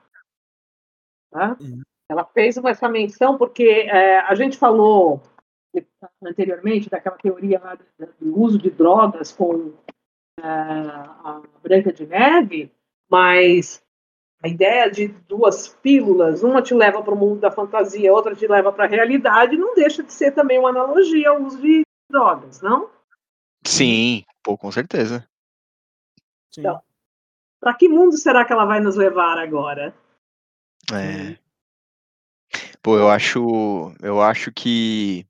Tá? 1.30 1.56
Uhum. 1.60 1.82
Ela 2.10 2.24
fez 2.24 2.56
uma, 2.56 2.70
essa 2.70 2.88
menção 2.88 3.36
porque 3.36 3.86
é, 3.88 4.20
a 4.20 4.34
gente 4.34 4.56
falou 4.56 5.22
anteriormente 6.22 6.88
daquela 6.88 7.16
teoria 7.16 7.60
lá 7.60 7.74
do, 7.74 7.84
do 8.18 8.40
uso 8.40 8.58
de 8.58 8.70
drogas 8.70 9.30
com 9.30 9.74
é, 10.40 10.42
a 10.42 11.42
Branca 11.62 11.92
de 11.92 12.06
Neve, 12.06 12.72
mas 13.10 13.82
a 14.42 14.48
ideia 14.48 14.90
de 14.90 15.08
duas 15.08 15.68
pílulas, 15.68 16.42
uma 16.42 16.62
te 16.62 16.72
leva 16.72 17.02
para 17.02 17.12
o 17.12 17.16
mundo 17.16 17.40
da 17.40 17.50
fantasia, 17.50 18.12
outra 18.12 18.34
te 18.34 18.46
leva 18.46 18.72
para 18.72 18.84
a 18.84 18.88
realidade, 18.88 19.56
não 19.56 19.74
deixa 19.74 20.02
de 20.02 20.12
ser 20.12 20.32
também 20.32 20.58
uma 20.58 20.70
analogia 20.70 21.30
ao 21.30 21.42
uso 21.42 21.60
de 21.60 21.82
drogas, 22.10 22.60
não? 22.60 22.90
Sim, 23.66 24.24
pô, 24.43 24.56
com 24.56 24.70
certeza. 24.72 25.28
Sim. 26.51 26.60
Então, 26.60 26.82
Para 27.60 27.74
que 27.74 27.89
mundo 27.89 28.16
será 28.16 28.44
que 28.44 28.52
ela 28.52 28.64
vai 28.64 28.80
nos 28.80 28.97
levar 28.97 29.39
agora? 29.39 29.94
É. 30.93 31.39
Pô, 32.82 32.97
eu 32.97 33.10
acho, 33.10 33.93
eu 34.01 34.22
acho 34.22 34.51
que 34.52 35.26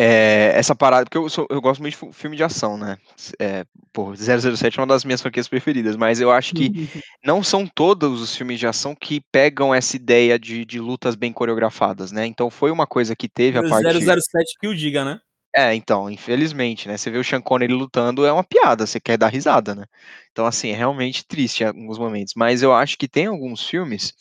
é, 0.00 0.52
essa 0.54 0.76
parada, 0.76 1.04
porque 1.04 1.18
eu, 1.18 1.28
sou, 1.28 1.44
eu 1.50 1.60
gosto 1.60 1.80
muito 1.80 1.98
de 1.98 2.12
filme 2.12 2.36
de 2.36 2.44
ação, 2.44 2.78
né? 2.78 2.96
É, 3.36 3.64
pô, 3.92 4.14
007 4.14 4.78
é 4.78 4.80
uma 4.80 4.86
das 4.86 5.04
minhas 5.04 5.20
franquias 5.20 5.48
preferidas, 5.48 5.96
mas 5.96 6.20
eu 6.20 6.30
acho 6.30 6.54
que 6.54 6.70
não 7.24 7.42
são 7.42 7.66
todos 7.66 8.22
os 8.22 8.36
filmes 8.36 8.60
de 8.60 8.66
ação 8.68 8.94
que 8.94 9.20
pegam 9.32 9.74
essa 9.74 9.96
ideia 9.96 10.38
de, 10.38 10.64
de 10.64 10.78
lutas 10.78 11.16
bem 11.16 11.32
coreografadas, 11.32 12.12
né? 12.12 12.24
Então 12.24 12.48
foi 12.48 12.70
uma 12.70 12.86
coisa 12.86 13.16
que 13.16 13.28
teve 13.28 13.58
a 13.58 13.62
O 13.62 13.68
parte. 13.68 13.92
007 13.92 14.56
que 14.60 14.68
o 14.68 14.74
diga, 14.74 15.04
né? 15.04 15.20
É, 15.52 15.74
então, 15.74 16.08
infelizmente, 16.08 16.86
né? 16.86 16.96
Você 16.96 17.10
vê 17.10 17.18
o 17.18 17.24
Sean 17.24 17.40
Connery 17.40 17.72
lutando, 17.72 18.24
é 18.24 18.30
uma 18.30 18.44
piada, 18.44 18.86
você 18.86 19.00
quer 19.00 19.16
dar 19.16 19.28
risada, 19.28 19.74
né? 19.74 19.84
Então, 20.30 20.46
assim, 20.46 20.68
é 20.70 20.76
realmente 20.76 21.26
triste 21.26 21.64
em 21.64 21.66
alguns 21.66 21.98
momentos. 21.98 22.34
Mas 22.36 22.62
eu 22.62 22.72
acho 22.72 22.96
que 22.96 23.08
tem 23.08 23.26
alguns 23.26 23.66
filmes 23.66 24.14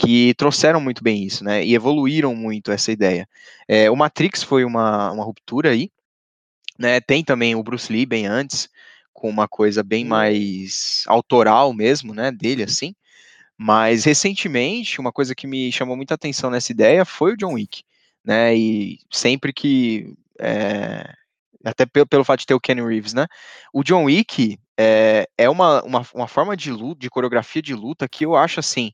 que 0.00 0.32
trouxeram 0.34 0.80
muito 0.80 1.04
bem 1.04 1.24
isso, 1.24 1.44
né? 1.44 1.62
E 1.62 1.74
evoluíram 1.74 2.34
muito 2.34 2.72
essa 2.72 2.90
ideia. 2.90 3.28
É, 3.68 3.90
o 3.90 3.96
Matrix 3.96 4.42
foi 4.42 4.64
uma, 4.64 5.12
uma 5.12 5.24
ruptura 5.24 5.70
aí, 5.70 5.90
né? 6.78 7.00
Tem 7.00 7.22
também 7.22 7.54
o 7.54 7.62
Bruce 7.62 7.92
Lee 7.92 8.06
bem 8.06 8.26
antes, 8.26 8.68
com 9.12 9.28
uma 9.28 9.46
coisa 9.46 9.82
bem 9.82 10.04
mais 10.04 11.04
autoral 11.06 11.74
mesmo, 11.74 12.14
né? 12.14 12.32
Dele, 12.32 12.62
assim. 12.62 12.94
Mas 13.58 14.04
recentemente, 14.04 15.00
uma 15.00 15.12
coisa 15.12 15.34
que 15.34 15.46
me 15.46 15.70
chamou 15.70 15.96
muita 15.96 16.14
atenção 16.14 16.50
nessa 16.50 16.72
ideia 16.72 17.04
foi 17.04 17.34
o 17.34 17.36
John 17.36 17.52
Wick, 17.54 17.82
né? 18.24 18.56
E 18.56 19.00
sempre 19.10 19.52
que 19.52 20.14
é, 20.40 21.12
até 21.62 21.84
pelo, 21.84 22.06
pelo 22.06 22.24
fato 22.24 22.40
de 22.40 22.46
ter 22.46 22.54
o 22.54 22.60
Kenny 22.60 22.80
Reeves, 22.80 23.12
né? 23.12 23.26
O 23.70 23.84
John 23.84 24.04
Wick 24.04 24.58
é, 24.78 25.28
é 25.36 25.50
uma, 25.50 25.82
uma, 25.82 26.06
uma 26.14 26.26
forma 26.26 26.56
de 26.56 26.72
luta, 26.72 27.00
de 27.00 27.10
coreografia 27.10 27.60
de 27.60 27.74
luta 27.74 28.08
que 28.08 28.24
eu 28.24 28.34
acho 28.34 28.60
assim. 28.60 28.92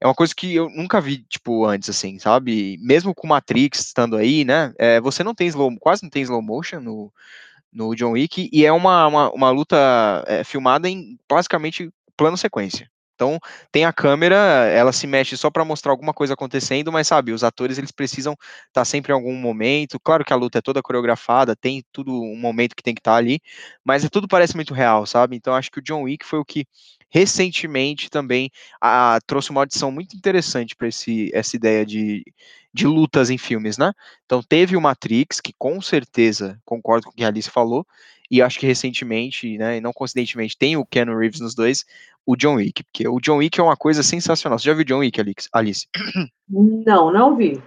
É 0.00 0.06
uma 0.06 0.14
coisa 0.14 0.34
que 0.34 0.54
eu 0.54 0.70
nunca 0.70 1.00
vi, 1.00 1.18
tipo, 1.28 1.66
antes, 1.66 1.90
assim, 1.90 2.18
sabe? 2.18 2.78
Mesmo 2.80 3.14
com 3.14 3.26
Matrix 3.26 3.80
estando 3.80 4.16
aí, 4.16 4.44
né? 4.44 4.72
É, 4.78 5.00
você 5.00 5.22
não 5.22 5.34
tem 5.34 5.46
slow, 5.48 5.70
quase 5.78 6.02
não 6.02 6.10
tem 6.10 6.22
slow 6.22 6.40
motion 6.40 6.80
no, 6.80 7.12
no 7.72 7.94
John 7.94 8.12
Wick, 8.12 8.48
e 8.50 8.64
é 8.64 8.72
uma, 8.72 9.06
uma, 9.06 9.30
uma 9.30 9.50
luta 9.50 9.76
é, 10.26 10.42
filmada 10.42 10.88
em 10.88 11.18
basicamente 11.28 11.92
plano 12.16 12.36
sequência. 12.36 12.90
Então, 13.20 13.38
tem 13.70 13.84
a 13.84 13.92
câmera, 13.92 14.34
ela 14.72 14.92
se 14.92 15.06
mexe 15.06 15.36
só 15.36 15.50
para 15.50 15.62
mostrar 15.62 15.92
alguma 15.92 16.14
coisa 16.14 16.32
acontecendo, 16.32 16.90
mas 16.90 17.06
sabe, 17.06 17.32
os 17.32 17.44
atores 17.44 17.76
eles 17.76 17.92
precisam 17.92 18.34
estar 18.68 18.82
sempre 18.86 19.12
em 19.12 19.14
algum 19.14 19.34
momento. 19.34 20.00
Claro 20.00 20.24
que 20.24 20.32
a 20.32 20.36
luta 20.36 20.56
é 20.56 20.62
toda 20.62 20.80
coreografada, 20.80 21.54
tem 21.54 21.84
tudo 21.92 22.14
um 22.14 22.36
momento 22.36 22.74
que 22.74 22.82
tem 22.82 22.94
que 22.94 23.00
estar 23.00 23.16
ali, 23.16 23.38
mas 23.84 24.06
é 24.06 24.08
tudo 24.08 24.26
parece 24.26 24.56
muito 24.56 24.72
real, 24.72 25.04
sabe? 25.04 25.36
Então, 25.36 25.54
acho 25.54 25.70
que 25.70 25.80
o 25.80 25.82
John 25.82 26.04
Wick 26.04 26.24
foi 26.24 26.38
o 26.38 26.44
que 26.46 26.66
recentemente 27.10 28.08
também 28.08 28.50
a, 28.80 29.18
trouxe 29.26 29.50
uma 29.50 29.64
adição 29.64 29.92
muito 29.92 30.16
interessante 30.16 30.74
para 30.74 30.88
essa 30.88 31.56
ideia 31.56 31.84
de, 31.84 32.24
de 32.72 32.86
lutas 32.86 33.28
em 33.28 33.36
filmes, 33.36 33.76
né? 33.76 33.92
Então, 34.24 34.42
teve 34.42 34.78
o 34.78 34.80
Matrix, 34.80 35.42
que 35.42 35.52
com 35.58 35.78
certeza 35.82 36.58
concordo 36.64 37.04
com 37.06 37.12
o 37.12 37.14
que 37.14 37.24
a 37.24 37.26
Alice 37.26 37.50
falou, 37.50 37.86
e 38.30 38.40
acho 38.40 38.58
que 38.58 38.66
recentemente, 38.66 39.58
né, 39.58 39.78
e 39.78 39.80
não 39.80 39.92
coincidentemente, 39.92 40.56
tem 40.56 40.76
o 40.76 40.86
Keanu 40.86 41.18
Reeves 41.18 41.40
nos 41.40 41.54
dois, 41.54 41.84
o 42.24 42.36
John 42.36 42.54
Wick, 42.54 42.84
porque 42.84 43.08
o 43.08 43.18
John 43.18 43.38
Wick 43.38 43.58
é 43.58 43.62
uma 43.62 43.76
coisa 43.76 44.02
sensacional. 44.02 44.58
Você 44.58 44.66
já 44.66 44.74
viu 44.74 44.84
John 44.84 44.98
Wick, 44.98 45.20
Alice? 45.52 45.88
Não, 46.48 47.12
não 47.12 47.36
vi. 47.36 47.60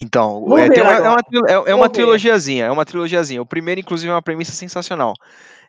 Então, 0.00 0.44
é, 0.56 0.66
uma, 0.82 0.92
é 0.92 1.08
uma, 1.08 1.20
é- 1.48 1.70
é 1.70 1.74
uma 1.74 1.88
trilogiazinha, 1.88 2.66
é 2.66 2.70
uma 2.70 2.84
trilogiazinha. 2.84 3.42
O 3.42 3.46
primeiro, 3.46 3.80
inclusive, 3.80 4.08
é 4.08 4.14
uma 4.14 4.22
premissa 4.22 4.52
sensacional. 4.52 5.12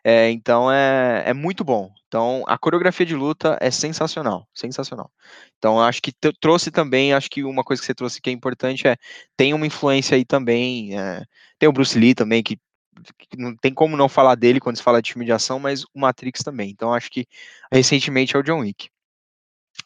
É, 0.04 0.30
então, 0.30 0.70
é, 0.70 1.24
é 1.26 1.34
muito 1.34 1.64
bom. 1.64 1.90
Então, 2.06 2.42
a 2.46 2.56
coreografia 2.56 3.04
de 3.04 3.14
luta 3.14 3.58
é 3.60 3.70
sensacional, 3.70 4.46
sensacional. 4.54 5.10
Então, 5.58 5.80
acho 5.80 6.00
que 6.00 6.12
trouxe 6.40 6.70
também, 6.70 7.12
acho 7.12 7.28
que 7.28 7.44
uma 7.44 7.62
coisa 7.62 7.82
que 7.82 7.86
você 7.86 7.94
trouxe 7.94 8.20
que 8.20 8.30
é 8.30 8.32
importante 8.32 8.86
é, 8.86 8.96
tem 9.36 9.52
uma 9.52 9.66
influência 9.66 10.16
aí 10.16 10.24
também, 10.24 10.98
é, 10.98 11.22
tem 11.58 11.68
o 11.68 11.72
Bruce 11.72 11.98
Lee 11.98 12.14
também, 12.14 12.42
que 12.42 12.58
não 13.36 13.54
tem 13.56 13.72
como 13.72 13.96
não 13.96 14.08
falar 14.08 14.34
dele 14.34 14.60
quando 14.60 14.76
se 14.76 14.82
fala 14.82 15.00
de 15.02 15.12
filme 15.12 15.24
de 15.26 15.32
ação, 15.32 15.58
mas 15.58 15.84
o 15.94 16.00
Matrix 16.00 16.42
também. 16.42 16.70
Então, 16.70 16.92
acho 16.92 17.10
que 17.10 17.26
recentemente 17.72 18.36
é 18.36 18.38
o 18.38 18.42
John 18.42 18.60
Wick. 18.60 18.88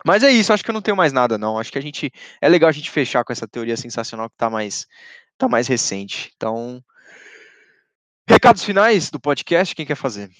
Mas 0.04 0.22
é 0.22 0.30
isso, 0.30 0.52
acho 0.52 0.64
que 0.64 0.70
eu 0.70 0.74
não 0.74 0.82
tenho 0.82 0.96
mais 0.96 1.12
nada, 1.12 1.38
não. 1.38 1.58
Acho 1.58 1.70
que 1.70 1.78
a 1.78 1.82
gente. 1.82 2.10
É 2.40 2.48
legal 2.48 2.68
a 2.68 2.72
gente 2.72 2.90
fechar 2.90 3.24
com 3.24 3.32
essa 3.32 3.46
teoria 3.46 3.76
sensacional 3.76 4.28
que 4.28 4.36
tá 4.36 4.50
mais, 4.50 4.86
tá 5.38 5.48
mais 5.48 5.66
recente. 5.68 6.32
Então. 6.36 6.82
Recados 8.28 8.64
finais 8.64 9.10
do 9.10 9.20
podcast, 9.20 9.74
quem 9.74 9.84
quer 9.84 9.94
fazer? 9.96 10.30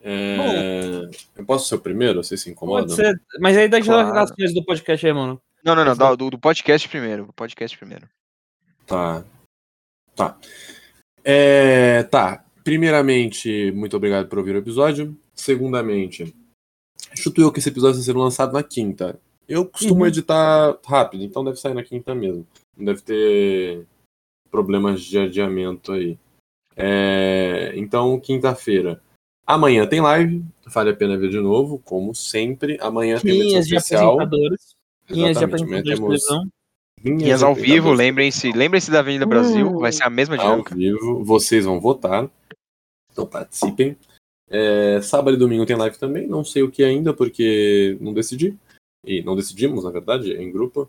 É, 0.00 1.08
Eu 1.36 1.44
posso 1.44 1.68
ser 1.68 1.74
o 1.76 1.80
primeiro? 1.80 2.22
Vocês 2.22 2.40
se 2.40 2.50
incomodam? 2.50 2.86
Pode 2.86 2.96
ser. 2.96 3.20
Mas 3.40 3.56
aí 3.56 3.68
deixa 3.68 3.92
Claro. 3.92 4.18
as 4.18 4.30
coisas 4.30 4.54
do 4.54 4.64
podcast 4.64 5.06
aí, 5.06 5.12
mano. 5.12 5.40
Não, 5.64 5.74
não, 5.74 5.84
não, 5.84 6.16
do, 6.16 6.30
do 6.30 6.38
podcast 6.38 6.88
primeiro. 6.88 7.26
Do 7.26 7.32
podcast 7.32 7.76
primeiro. 7.76 8.08
Tá. 8.86 9.24
Tá. 10.18 10.36
É, 11.24 12.02
tá. 12.04 12.44
Primeiramente, 12.64 13.70
muito 13.72 13.96
obrigado 13.96 14.28
por 14.28 14.38
ouvir 14.38 14.54
o 14.54 14.58
episódio. 14.58 15.16
Segundamente, 15.34 16.34
chuto 17.14 17.40
eu 17.40 17.52
que 17.52 17.60
esse 17.60 17.68
episódio 17.68 17.96
vai 17.96 18.04
ser 18.04 18.16
lançado 18.16 18.52
na 18.52 18.62
quinta. 18.62 19.18
Eu 19.48 19.64
costumo 19.64 20.00
Uhum. 20.00 20.06
editar 20.06 20.76
rápido, 20.84 21.24
então 21.24 21.42
deve 21.44 21.56
sair 21.56 21.72
na 21.74 21.82
quinta 21.84 22.14
mesmo. 22.14 22.46
Não 22.76 22.84
deve 22.84 23.00
ter 23.00 23.86
problemas 24.50 25.00
de 25.02 25.18
adiamento 25.18 25.92
aí. 25.92 26.18
É, 26.76 27.72
então, 27.76 28.20
quinta-feira. 28.20 29.00
Amanhã 29.46 29.86
tem 29.86 30.00
live, 30.00 30.44
Vale 30.66 30.90
a 30.90 30.94
pena 30.96 31.16
ver 31.16 31.30
de 31.30 31.40
novo, 31.40 31.78
como 31.82 32.14
sempre. 32.14 32.76
Amanhã 32.82 33.18
tem 33.18 33.32
uma 33.32 33.36
edição 33.36 33.48
Linhas 33.50 33.66
de 33.68 33.76
especial. 33.76 34.20
apresentadores. 34.20 34.74
Linhas 35.08 35.38
de 35.38 35.44
apresentadores 35.44 35.84
de 35.84 35.94
temos 35.94 36.24
televisão. 36.26 36.48
Linhas 37.04 37.42
ao 37.42 37.54
vivo, 37.54 37.92
lembrem-se, 37.92 38.50
lembrem-se 38.52 38.90
da 38.90 39.00
Avenida 39.00 39.24
Brasil, 39.26 39.66
Hum. 39.68 39.78
vai 39.78 39.92
ser 39.92 40.04
a 40.04 40.10
mesma 40.10 40.36
ao 40.36 40.42
dinâmica. 40.42 40.74
vivo. 40.74 41.24
Vocês 41.24 41.64
vão 41.64 41.80
votar. 41.80 42.28
Então 43.12 43.26
participem. 43.26 43.96
É, 44.50 45.00
sábado 45.02 45.36
e 45.36 45.38
domingo 45.38 45.66
tem 45.66 45.76
live 45.76 45.98
também. 45.98 46.26
Não 46.26 46.44
sei 46.44 46.62
o 46.62 46.70
que 46.70 46.82
ainda, 46.82 47.12
porque 47.12 47.96
não 48.00 48.12
decidi. 48.14 48.56
E 49.06 49.22
não 49.22 49.36
decidimos, 49.36 49.84
na 49.84 49.90
verdade, 49.90 50.32
em 50.32 50.50
grupo. 50.50 50.88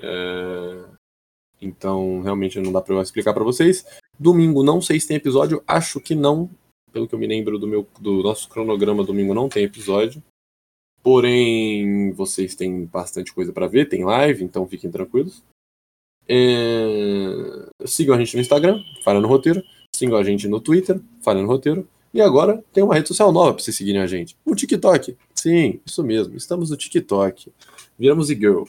É, 0.00 0.84
Então, 1.60 2.20
realmente 2.22 2.60
não 2.60 2.70
dá 2.70 2.80
pra 2.80 2.94
eu 2.94 3.02
explicar 3.02 3.34
pra 3.34 3.42
vocês. 3.42 3.84
Domingo, 4.18 4.62
não 4.62 4.80
sei 4.80 5.00
se 5.00 5.08
tem 5.08 5.16
episódio. 5.16 5.62
Acho 5.66 6.00
que 6.00 6.14
não. 6.14 6.48
Pelo 6.92 7.08
que 7.08 7.14
eu 7.14 7.18
me 7.18 7.26
lembro 7.26 7.58
do, 7.58 7.66
meu, 7.66 7.86
do 8.00 8.22
nosso 8.22 8.48
cronograma, 8.48 9.02
domingo 9.04 9.34
não 9.34 9.48
tem 9.48 9.64
episódio. 9.64 10.22
Porém, 11.08 12.12
vocês 12.12 12.54
têm 12.54 12.84
bastante 12.84 13.32
coisa 13.32 13.50
pra 13.50 13.66
ver. 13.66 13.88
Tem 13.88 14.04
live, 14.04 14.44
então 14.44 14.68
fiquem 14.68 14.90
tranquilos. 14.90 15.42
É, 16.28 17.66
Sigam 17.86 18.14
a 18.14 18.18
gente 18.18 18.34
no 18.34 18.42
Instagram, 18.42 18.84
Falha 19.02 19.18
no 19.18 19.26
Roteiro. 19.26 19.64
Sigam 19.96 20.18
a 20.18 20.22
gente 20.22 20.46
no 20.46 20.60
Twitter, 20.60 21.00
Falha 21.22 21.40
no 21.40 21.48
Roteiro. 21.48 21.88
E 22.12 22.20
agora 22.20 22.62
tem 22.74 22.84
uma 22.84 22.94
rede 22.94 23.08
social 23.08 23.32
nova 23.32 23.54
pra 23.54 23.64
vocês 23.64 23.74
seguirem 23.74 24.02
a 24.02 24.06
gente. 24.06 24.36
O 24.44 24.54
TikTok. 24.54 25.16
Sim, 25.34 25.80
isso 25.86 26.04
mesmo. 26.04 26.36
Estamos 26.36 26.68
no 26.68 26.76
TikTok. 26.76 27.54
Viramos 27.98 28.28
e-girl. 28.28 28.64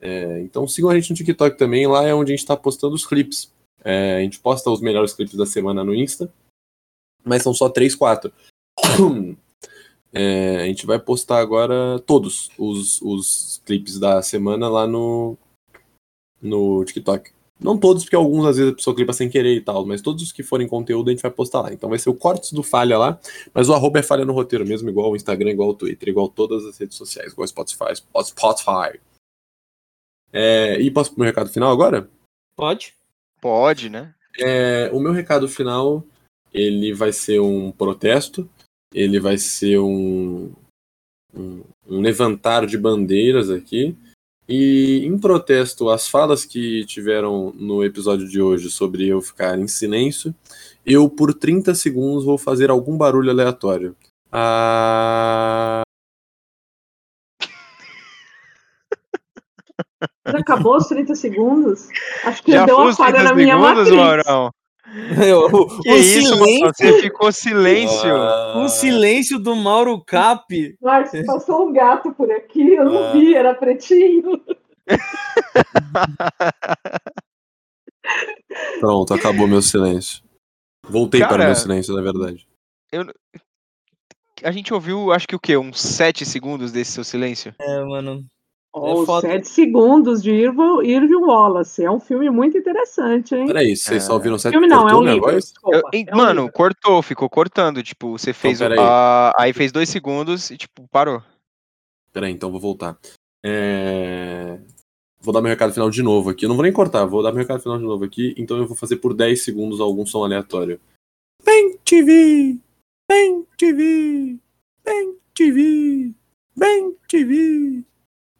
É, 0.00 0.40
então 0.40 0.66
sigam 0.66 0.88
a 0.88 0.94
gente 0.98 1.10
no 1.10 1.16
TikTok 1.16 1.58
também. 1.58 1.86
Lá 1.86 2.06
é 2.06 2.14
onde 2.14 2.32
a 2.32 2.36
gente 2.36 2.46
tá 2.46 2.56
postando 2.56 2.94
os 2.94 3.04
clipes. 3.04 3.52
É, 3.84 4.16
a 4.16 4.20
gente 4.20 4.40
posta 4.40 4.70
os 4.70 4.80
melhores 4.80 5.12
clipes 5.12 5.34
da 5.34 5.44
semana 5.44 5.84
no 5.84 5.94
Insta. 5.94 6.32
Mas 7.22 7.42
são 7.42 7.52
só 7.52 7.68
3, 7.68 7.94
4. 7.94 8.32
É, 10.12 10.62
a 10.62 10.66
gente 10.66 10.86
vai 10.86 10.98
postar 10.98 11.38
agora 11.38 11.98
todos 12.06 12.50
os, 12.58 13.00
os 13.02 13.60
clipes 13.64 13.98
da 13.98 14.22
semana 14.22 14.68
lá 14.68 14.86
no, 14.86 15.36
no 16.40 16.84
TikTok. 16.84 17.30
Não 17.58 17.78
todos, 17.78 18.04
porque 18.04 18.16
alguns 18.16 18.44
às 18.44 18.56
vezes 18.58 18.72
a 18.72 18.76
pessoa 18.76 18.94
clipa 18.94 19.14
sem 19.14 19.30
querer 19.30 19.54
e 19.56 19.60
tal, 19.62 19.86
mas 19.86 20.02
todos 20.02 20.22
os 20.22 20.32
que 20.32 20.42
forem 20.42 20.68
conteúdo 20.68 21.08
a 21.08 21.12
gente 21.12 21.22
vai 21.22 21.30
postar 21.30 21.62
lá. 21.62 21.72
Então 21.72 21.88
vai 21.88 21.98
ser 21.98 22.10
o 22.10 22.14
cortes 22.14 22.52
do 22.52 22.62
Falha 22.62 22.98
lá, 22.98 23.18
mas 23.54 23.68
o 23.68 23.74
arroba 23.74 23.98
é 23.98 24.02
Falha 24.02 24.26
no 24.26 24.34
Roteiro 24.34 24.66
mesmo, 24.66 24.90
igual 24.90 25.10
o 25.10 25.16
Instagram, 25.16 25.52
igual 25.52 25.70
o 25.70 25.74
Twitter, 25.74 26.10
igual 26.10 26.28
todas 26.28 26.66
as 26.66 26.76
redes 26.76 26.96
sociais, 26.96 27.32
igual 27.32 27.44
o 27.44 27.48
Spotify. 27.48 27.96
Spotify. 28.22 29.00
É, 30.32 30.78
e 30.78 30.90
posso 30.90 31.10
pro 31.10 31.20
meu 31.20 31.26
recado 31.26 31.48
final 31.48 31.72
agora? 31.72 32.10
Pode? 32.54 32.94
Pode, 33.40 33.88
né? 33.88 34.14
É, 34.38 34.90
o 34.92 35.00
meu 35.00 35.12
recado 35.12 35.48
final, 35.48 36.04
ele 36.52 36.92
vai 36.92 37.10
ser 37.10 37.40
um 37.40 37.72
protesto, 37.72 38.48
ele 38.92 39.20
vai 39.20 39.38
ser 39.38 39.78
um, 39.78 40.52
um, 41.34 41.62
um 41.88 42.00
levantar 42.00 42.66
de 42.66 42.78
bandeiras 42.78 43.50
aqui. 43.50 43.96
E 44.48 45.04
em 45.04 45.18
protesto 45.18 45.88
às 45.90 46.08
falas 46.08 46.44
que 46.44 46.84
tiveram 46.86 47.52
no 47.56 47.84
episódio 47.84 48.28
de 48.28 48.40
hoje 48.40 48.70
sobre 48.70 49.08
eu 49.08 49.20
ficar 49.20 49.58
em 49.58 49.66
silêncio, 49.66 50.32
eu 50.84 51.10
por 51.10 51.34
30 51.34 51.74
segundos 51.74 52.24
vou 52.24 52.38
fazer 52.38 52.70
algum 52.70 52.96
barulho 52.96 53.30
aleatório. 53.30 53.96
Ah, 54.30 55.82
Já 60.28 60.38
acabou 60.38 60.76
os 60.76 60.86
30 60.86 61.14
segundos? 61.14 61.88
Acho 62.24 62.42
que 62.42 62.52
Já 62.52 62.66
deu 62.66 62.76
uma 62.76 62.94
falha 62.94 63.14
30 63.14 63.28
na 63.28 63.34
minha 63.34 63.54
segundos, 63.54 63.90
matriz. 63.90 63.96
Maurão? 63.96 64.50
o, 65.52 65.80
Que 65.82 65.90
o 65.90 65.96
isso, 65.96 66.34
silêncio, 66.36 66.72
Você 66.74 67.00
ficou 67.02 67.32
silêncio. 67.32 68.16
ah, 68.16 68.62
o 68.64 68.68
silêncio 68.68 69.38
do 69.38 69.54
Mauro 69.56 70.02
Cap. 70.04 70.44
Mas 70.80 71.10
passou 71.26 71.68
um 71.68 71.72
gato 71.72 72.12
por 72.12 72.30
aqui, 72.30 72.74
eu 72.74 72.84
não 72.84 73.04
Ah. 73.04 73.12
vi, 73.12 73.34
era 73.34 73.54
pretinho. 73.54 74.40
Pronto, 78.80 79.12
acabou 79.14 79.46
meu 79.48 79.60
silêncio. 79.62 80.22
Voltei 80.88 81.20
Cara, 81.20 81.34
para 81.34 81.46
meu 81.46 81.54
silêncio, 81.56 81.94
na 81.94 82.02
verdade. 82.02 82.46
A 84.44 84.52
gente 84.52 84.72
ouviu, 84.72 85.12
acho 85.12 85.26
que 85.26 85.34
o 85.34 85.40
quê? 85.40 85.56
Uns 85.56 85.80
7 85.80 86.24
segundos 86.24 86.70
desse 86.70 86.92
seu 86.92 87.02
silêncio? 87.04 87.52
É, 87.60 87.84
mano. 87.84 88.24
Os 88.78 89.06
foda. 89.06 89.26
sete 89.28 89.48
segundos 89.48 90.22
de 90.22 90.30
Irving, 90.30 90.82
Irving 90.84 91.14
Wallace. 91.24 91.82
É 91.84 91.90
um 91.90 91.98
filme 91.98 92.28
muito 92.28 92.58
interessante, 92.58 93.34
hein? 93.34 93.46
Peraí, 93.46 93.74
vocês 93.76 94.02
só 94.04 94.14
ouviram 94.14 94.38
sete 94.38 94.52
filme 94.52 94.66
não, 94.66 94.80
é 94.88 94.92
cortou 94.92 95.00
um 95.00 95.12
livro. 95.12 95.30
Eu- 95.30 95.82
é 95.92 96.14
um 96.14 96.16
mano, 96.16 96.40
livro. 96.42 96.52
cortou, 96.52 97.02
ficou 97.02 97.28
cortando. 97.30 97.82
Tipo, 97.82 98.18
você 98.18 98.32
fez. 98.32 98.60
o- 98.60 98.64
peraí. 98.64 98.78
a- 98.78 99.32
aí 99.38 99.52
fez 99.52 99.72
dois 99.72 99.88
segundos 99.88 100.50
e, 100.50 100.56
tipo, 100.56 100.86
parou. 100.90 101.22
Peraí, 102.12 102.32
então 102.32 102.50
vou 102.50 102.60
voltar. 102.60 102.98
É, 103.44 104.58
Vou 105.20 105.32
dar 105.32 105.40
meu 105.40 105.50
recado 105.50 105.72
final 105.72 105.90
de 105.90 106.02
novo 106.02 106.30
aqui. 106.30 106.44
Eu 106.44 106.48
não 106.48 106.54
vou 106.56 106.62
nem 106.62 106.72
cortar, 106.72 107.04
vou 107.04 107.20
dar 107.22 107.32
meu 107.32 107.40
recado 107.40 107.60
final 107.60 107.78
de 107.78 107.84
novo 107.84 108.04
aqui. 108.04 108.32
Então 108.38 108.56
eu 108.58 108.66
vou 108.66 108.76
fazer 108.76 108.96
por 108.96 109.12
10 109.12 109.42
segundos 109.42 109.80
algum 109.80 110.06
som 110.06 110.22
aleatório. 110.22 110.78
Bem 111.44 111.76
TV! 111.84 112.58
Bem 113.10 113.44
TV! 113.56 114.38
Bem 114.84 115.16
TV! 115.34 116.12
Bem 116.56 116.94
TV! 117.08 117.84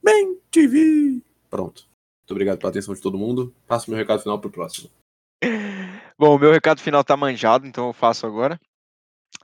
Bem 0.06 0.38
TV! 0.52 1.20
Pronto. 1.50 1.84
Muito 2.20 2.30
obrigado 2.30 2.58
pela 2.58 2.70
atenção 2.70 2.94
de 2.94 3.00
todo 3.00 3.18
mundo. 3.18 3.52
Passo 3.66 3.90
meu 3.90 3.98
recado 3.98 4.22
final 4.22 4.40
pro 4.40 4.48
próximo. 4.48 4.88
Bom, 6.16 6.38
meu 6.38 6.52
recado 6.52 6.80
final 6.80 7.02
tá 7.02 7.16
manjado, 7.16 7.66
então 7.66 7.88
eu 7.88 7.92
faço 7.92 8.24
agora. 8.24 8.60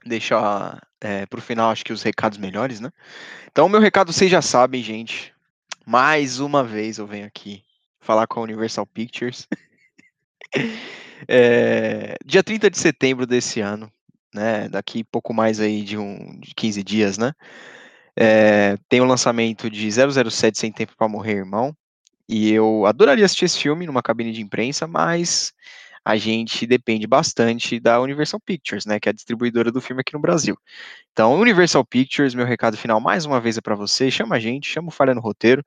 Deixar 0.05 0.81
é, 1.01 1.25
pro 1.25 1.41
final, 1.41 1.69
acho 1.69 1.83
que 1.83 1.91
os 1.91 2.01
recados 2.01 2.37
melhores, 2.37 2.79
né? 2.79 2.93
Então, 3.51 3.67
meu 3.67 3.81
recado 3.81 4.13
vocês 4.13 4.31
já 4.31 4.41
sabem, 4.41 4.81
gente. 4.81 5.33
Mais 5.85 6.39
uma 6.39 6.63
vez 6.63 6.97
eu 6.97 7.05
venho 7.05 7.27
aqui 7.27 7.61
falar 7.99 8.25
com 8.25 8.39
a 8.39 8.43
Universal 8.43 8.85
Pictures. 8.85 9.45
É, 11.25 12.17
dia 12.25 12.43
30 12.43 12.69
de 12.69 12.77
setembro 12.77 13.25
desse 13.25 13.61
ano, 13.61 13.89
né? 14.35 14.67
Daqui 14.67 15.05
pouco 15.05 15.33
mais 15.33 15.57
aí 15.61 15.81
de, 15.81 15.97
um, 15.97 16.37
de 16.37 16.53
15 16.53 16.83
dias, 16.83 17.17
né? 17.17 17.33
É, 18.15 18.77
tem 18.87 19.01
o 19.01 19.05
lançamento 19.05 19.69
de 19.69 19.89
007 19.91 20.57
Sem 20.57 20.71
Tempo 20.71 20.93
para 20.97 21.07
Morrer, 21.07 21.37
Irmão. 21.37 21.75
E 22.27 22.51
eu 22.51 22.85
adoraria 22.85 23.25
assistir 23.25 23.45
esse 23.45 23.59
filme 23.59 23.85
numa 23.85 24.01
cabine 24.01 24.31
de 24.31 24.41
imprensa, 24.41 24.87
mas 24.87 25.53
a 26.05 26.17
gente 26.17 26.67
depende 26.67 27.07
bastante 27.07 27.79
da 27.79 27.99
Universal 28.01 28.39
Pictures, 28.39 28.85
né, 28.85 28.99
que 28.99 29.07
é 29.07 29.11
a 29.11 29.13
distribuidora 29.13 29.71
do 29.71 29.81
filme 29.81 30.01
aqui 30.01 30.13
no 30.13 30.19
Brasil. 30.19 30.57
Então, 31.11 31.33
Universal 31.39 31.85
Pictures, 31.85 32.35
meu 32.35 32.45
recado 32.45 32.75
final 32.77 32.99
mais 32.99 33.25
uma 33.25 33.39
vez 33.39 33.57
é 33.57 33.61
para 33.61 33.75
você, 33.75 34.11
chama 34.11 34.35
a 34.35 34.39
gente, 34.39 34.69
chama 34.69 34.89
o 34.89 34.91
Falha 34.91 35.15
no 35.15 35.21
Roteiro. 35.21 35.63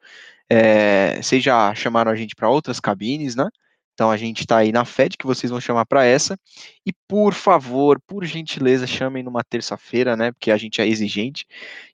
É, 0.48 1.20
vocês 1.22 1.42
já 1.42 1.74
chamaram 1.74 2.10
a 2.10 2.14
gente 2.14 2.34
para 2.34 2.48
outras 2.50 2.80
cabines, 2.80 3.34
né? 3.34 3.48
Então 3.96 4.10
a 4.10 4.16
gente 4.18 4.40
está 4.40 4.58
aí 4.58 4.72
na 4.72 4.84
fé 4.84 5.08
de 5.08 5.16
que 5.16 5.26
vocês 5.26 5.50
vão 5.50 5.58
chamar 5.58 5.86
para 5.86 6.04
essa. 6.04 6.38
E 6.84 6.92
por 7.08 7.32
favor, 7.32 7.98
por 8.06 8.26
gentileza, 8.26 8.86
chamem 8.86 9.22
numa 9.22 9.42
terça-feira, 9.42 10.14
né? 10.14 10.32
Porque 10.32 10.50
a 10.50 10.56
gente 10.58 10.82
é 10.82 10.86
exigente. 10.86 11.46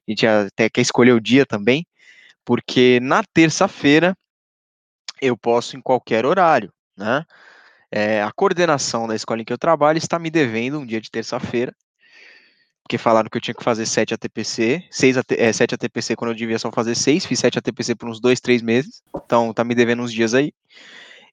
A 0.05 0.11
gente 0.11 0.27
até 0.27 0.69
quer 0.69 0.81
escolher 0.81 1.13
o 1.13 1.21
dia 1.21 1.45
também, 1.45 1.87
porque 2.43 2.99
na 3.01 3.23
terça-feira 3.23 4.17
eu 5.21 5.37
posso 5.37 5.77
em 5.77 5.81
qualquer 5.81 6.25
horário, 6.25 6.73
né? 6.97 7.23
É, 7.89 8.21
a 8.21 8.33
coordenação 8.33 9.07
da 9.07 9.15
escola 9.15 9.41
em 9.41 9.45
que 9.45 9.53
eu 9.53 9.57
trabalho 9.57 9.97
está 9.97 10.19
me 10.19 10.29
devendo 10.29 10.79
um 10.79 10.85
dia 10.85 10.99
de 10.99 11.09
terça-feira, 11.09 11.73
porque 12.83 12.97
falaram 12.97 13.29
que 13.29 13.37
eu 13.37 13.41
tinha 13.41 13.55
que 13.55 13.63
fazer 13.63 13.85
7 13.85 14.13
ATPC, 14.13 14.85
6 14.91 15.17
AT, 15.19 15.35
é, 15.37 15.53
7 15.53 15.75
ATPC 15.75 16.17
quando 16.17 16.31
eu 16.31 16.35
devia 16.35 16.59
só 16.59 16.69
fazer 16.69 16.95
6, 16.95 17.25
fiz 17.25 17.39
7 17.39 17.59
ATPC 17.59 17.95
por 17.95 18.09
uns 18.09 18.19
2, 18.19 18.41
3 18.41 18.61
meses, 18.61 19.01
então 19.15 19.53
tá 19.53 19.63
me 19.63 19.73
devendo 19.73 20.03
uns 20.03 20.11
dias 20.11 20.33
aí. 20.33 20.51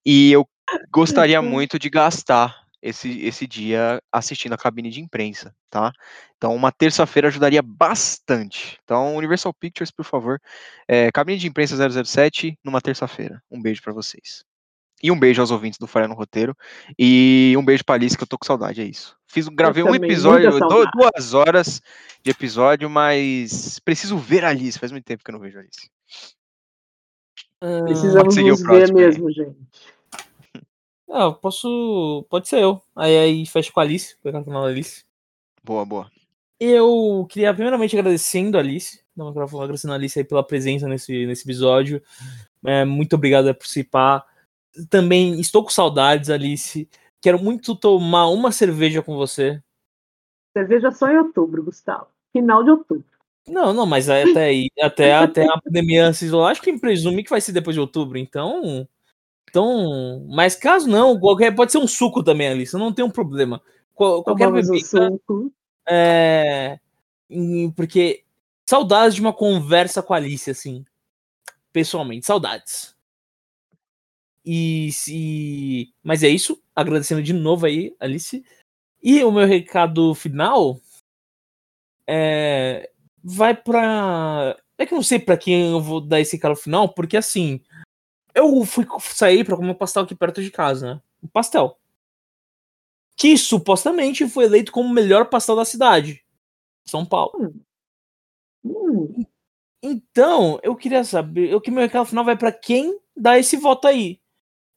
E 0.06 0.30
eu 0.32 0.48
gostaria 0.90 1.40
muito 1.42 1.78
de 1.78 1.90
gastar 1.90 2.60
esse, 2.82 3.20
esse 3.24 3.46
dia 3.46 4.02
assistindo 4.10 4.54
a 4.54 4.58
cabine 4.58 4.90
de 4.90 5.00
imprensa, 5.00 5.54
tá? 5.68 5.92
Então, 6.36 6.54
uma 6.54 6.72
terça-feira 6.72 7.28
ajudaria 7.28 7.62
bastante. 7.62 8.78
Então, 8.84 9.16
Universal 9.16 9.52
Pictures, 9.52 9.90
por 9.90 10.04
favor, 10.04 10.40
é, 10.88 11.10
cabine 11.12 11.38
de 11.38 11.46
imprensa 11.46 11.76
007 11.76 12.58
numa 12.64 12.80
terça-feira. 12.80 13.42
Um 13.50 13.60
beijo 13.60 13.82
para 13.82 13.92
vocês. 13.92 14.44
E 15.02 15.10
um 15.10 15.18
beijo 15.18 15.40
aos 15.40 15.50
ouvintes 15.50 15.78
do 15.78 15.86
Falha 15.86 16.08
no 16.08 16.14
Roteiro. 16.14 16.54
E 16.98 17.54
um 17.56 17.64
beijo 17.64 17.84
pra 17.84 17.94
Alice, 17.94 18.16
que 18.16 18.22
eu 18.22 18.28
tô 18.28 18.38
com 18.38 18.44
saudade, 18.44 18.82
é 18.82 18.84
isso. 18.84 19.16
Fiz, 19.26 19.48
gravei 19.48 19.82
um 19.82 19.92
também, 19.92 20.10
episódio, 20.10 20.50
duas 20.58 21.32
horas 21.32 21.80
de 22.22 22.30
episódio, 22.30 22.90
mas 22.90 23.78
preciso 23.78 24.18
ver 24.18 24.44
a 24.44 24.48
Alice. 24.48 24.78
Faz 24.78 24.92
muito 24.92 25.04
tempo 25.04 25.24
que 25.24 25.30
eu 25.30 25.32
não 25.32 25.40
vejo 25.40 25.58
a 25.58 25.60
Alice. 25.62 25.90
Precisamos 27.84 28.34
ver 28.34 28.62
próximo 28.62 28.98
aí. 28.98 29.06
mesmo, 29.06 29.30
gente. 29.30 29.56
Ah, 31.10 31.24
eu 31.24 31.34
posso. 31.34 32.24
Pode 32.30 32.48
ser 32.48 32.60
eu. 32.60 32.80
Aí, 32.94 33.18
aí 33.18 33.46
fecha 33.46 33.72
com 33.72 33.80
a 33.80 33.82
Alice, 33.82 34.16
pegar 34.22 34.40
o 34.40 34.44
canal 34.44 34.62
da 34.62 34.68
Alice. 34.68 35.04
Boa, 35.64 35.84
boa. 35.84 36.10
Eu 36.58 37.26
queria 37.28 37.52
primeiramente 37.52 37.96
agradecendo 37.96 38.56
a 38.56 38.60
Alice, 38.60 39.02
dar 39.16 39.24
uma 39.24 39.44
agradecendo 39.64 39.92
a 39.92 39.96
Alice 39.96 40.18
aí 40.18 40.24
pela 40.24 40.46
presença 40.46 40.86
nesse, 40.86 41.26
nesse 41.26 41.42
episódio. 41.42 42.02
É, 42.64 42.84
muito 42.84 43.16
obrigado 43.16 43.46
por 43.46 43.54
participar. 43.54 44.24
Também 44.88 45.40
estou 45.40 45.64
com 45.64 45.70
saudades, 45.70 46.30
Alice. 46.30 46.88
Quero 47.20 47.42
muito 47.42 47.74
tomar 47.74 48.28
uma 48.28 48.52
cerveja 48.52 49.02
com 49.02 49.16
você. 49.16 49.60
Cerveja 50.56 50.90
só 50.90 51.08
em 51.08 51.18
outubro, 51.18 51.64
Gustavo. 51.64 52.06
final 52.32 52.62
de 52.62 52.70
outubro. 52.70 53.04
Não, 53.48 53.72
não, 53.72 53.86
mas 53.86 54.08
até 54.08 54.44
aí, 54.44 54.68
até, 54.80 55.14
até 55.14 55.44
a 55.44 55.60
pandemia 55.60 56.12
se 56.12 56.26
isolar, 56.26 56.52
acho 56.52 56.62
que 56.62 56.78
presume 56.78 57.24
que 57.24 57.30
vai 57.30 57.40
ser 57.40 57.52
depois 57.52 57.74
de 57.74 57.80
outubro, 57.80 58.16
então. 58.18 58.86
Então. 59.50 60.24
Mas 60.30 60.54
caso 60.54 60.88
não, 60.88 61.18
qualquer, 61.18 61.54
pode 61.54 61.72
ser 61.72 61.78
um 61.78 61.86
suco 61.88 62.22
também, 62.22 62.48
Alice, 62.48 62.76
não 62.76 62.92
tem 62.92 63.04
um 63.04 63.10
problema. 63.10 63.60
Qual- 63.94 64.22
Qualquer 64.24 64.50
bebida. 64.52 64.78
suco. 64.78 65.52
É, 65.88 66.78
porque 67.76 68.22
saudades 68.68 69.14
de 69.16 69.20
uma 69.20 69.32
conversa 69.32 70.02
com 70.02 70.14
a 70.14 70.16
Alice, 70.16 70.50
assim. 70.50 70.84
Pessoalmente, 71.72 72.26
saudades. 72.26 72.94
E 74.44 74.90
se. 74.92 75.92
Mas 76.02 76.22
é 76.22 76.28
isso. 76.28 76.60
Agradecendo 76.74 77.22
de 77.22 77.32
novo 77.32 77.66
aí, 77.66 77.94
Alice. 78.00 78.42
E 79.02 79.22
o 79.24 79.30
meu 79.32 79.46
recado 79.46 80.14
final 80.14 80.80
é, 82.06 82.90
vai 83.22 83.54
pra. 83.54 84.56
É 84.78 84.86
que 84.86 84.94
eu 84.94 84.96
não 84.96 85.02
sei 85.02 85.18
pra 85.18 85.36
quem 85.36 85.70
eu 85.70 85.80
vou 85.80 86.00
dar 86.00 86.20
esse 86.20 86.36
recado 86.36 86.56
final, 86.56 86.88
porque 86.94 87.16
assim. 87.16 87.60
Eu 88.34 88.64
fui 88.64 88.86
sair 89.00 89.44
pra 89.44 89.56
comer 89.56 89.70
um 89.70 89.74
pastel 89.74 90.02
aqui 90.02 90.14
perto 90.14 90.42
de 90.42 90.50
casa, 90.50 90.94
né? 90.94 91.02
Um 91.22 91.28
pastel. 91.28 91.78
Que 93.16 93.36
supostamente 93.36 94.28
foi 94.28 94.44
eleito 94.44 94.72
como 94.72 94.88
o 94.88 94.92
melhor 94.92 95.28
pastel 95.28 95.56
da 95.56 95.64
cidade. 95.64 96.24
São 96.86 97.04
Paulo. 97.04 97.54
Hum, 98.64 99.24
Então, 99.82 100.58
eu 100.62 100.76
queria 100.76 101.04
saber, 101.04 101.54
o 101.54 101.60
que 101.60 101.70
meu 101.70 101.82
recado 101.82 102.06
final 102.06 102.24
vai 102.24 102.36
pra 102.36 102.52
quem 102.52 102.98
dá 103.16 103.38
esse 103.38 103.56
voto 103.56 103.86
aí. 103.88 104.20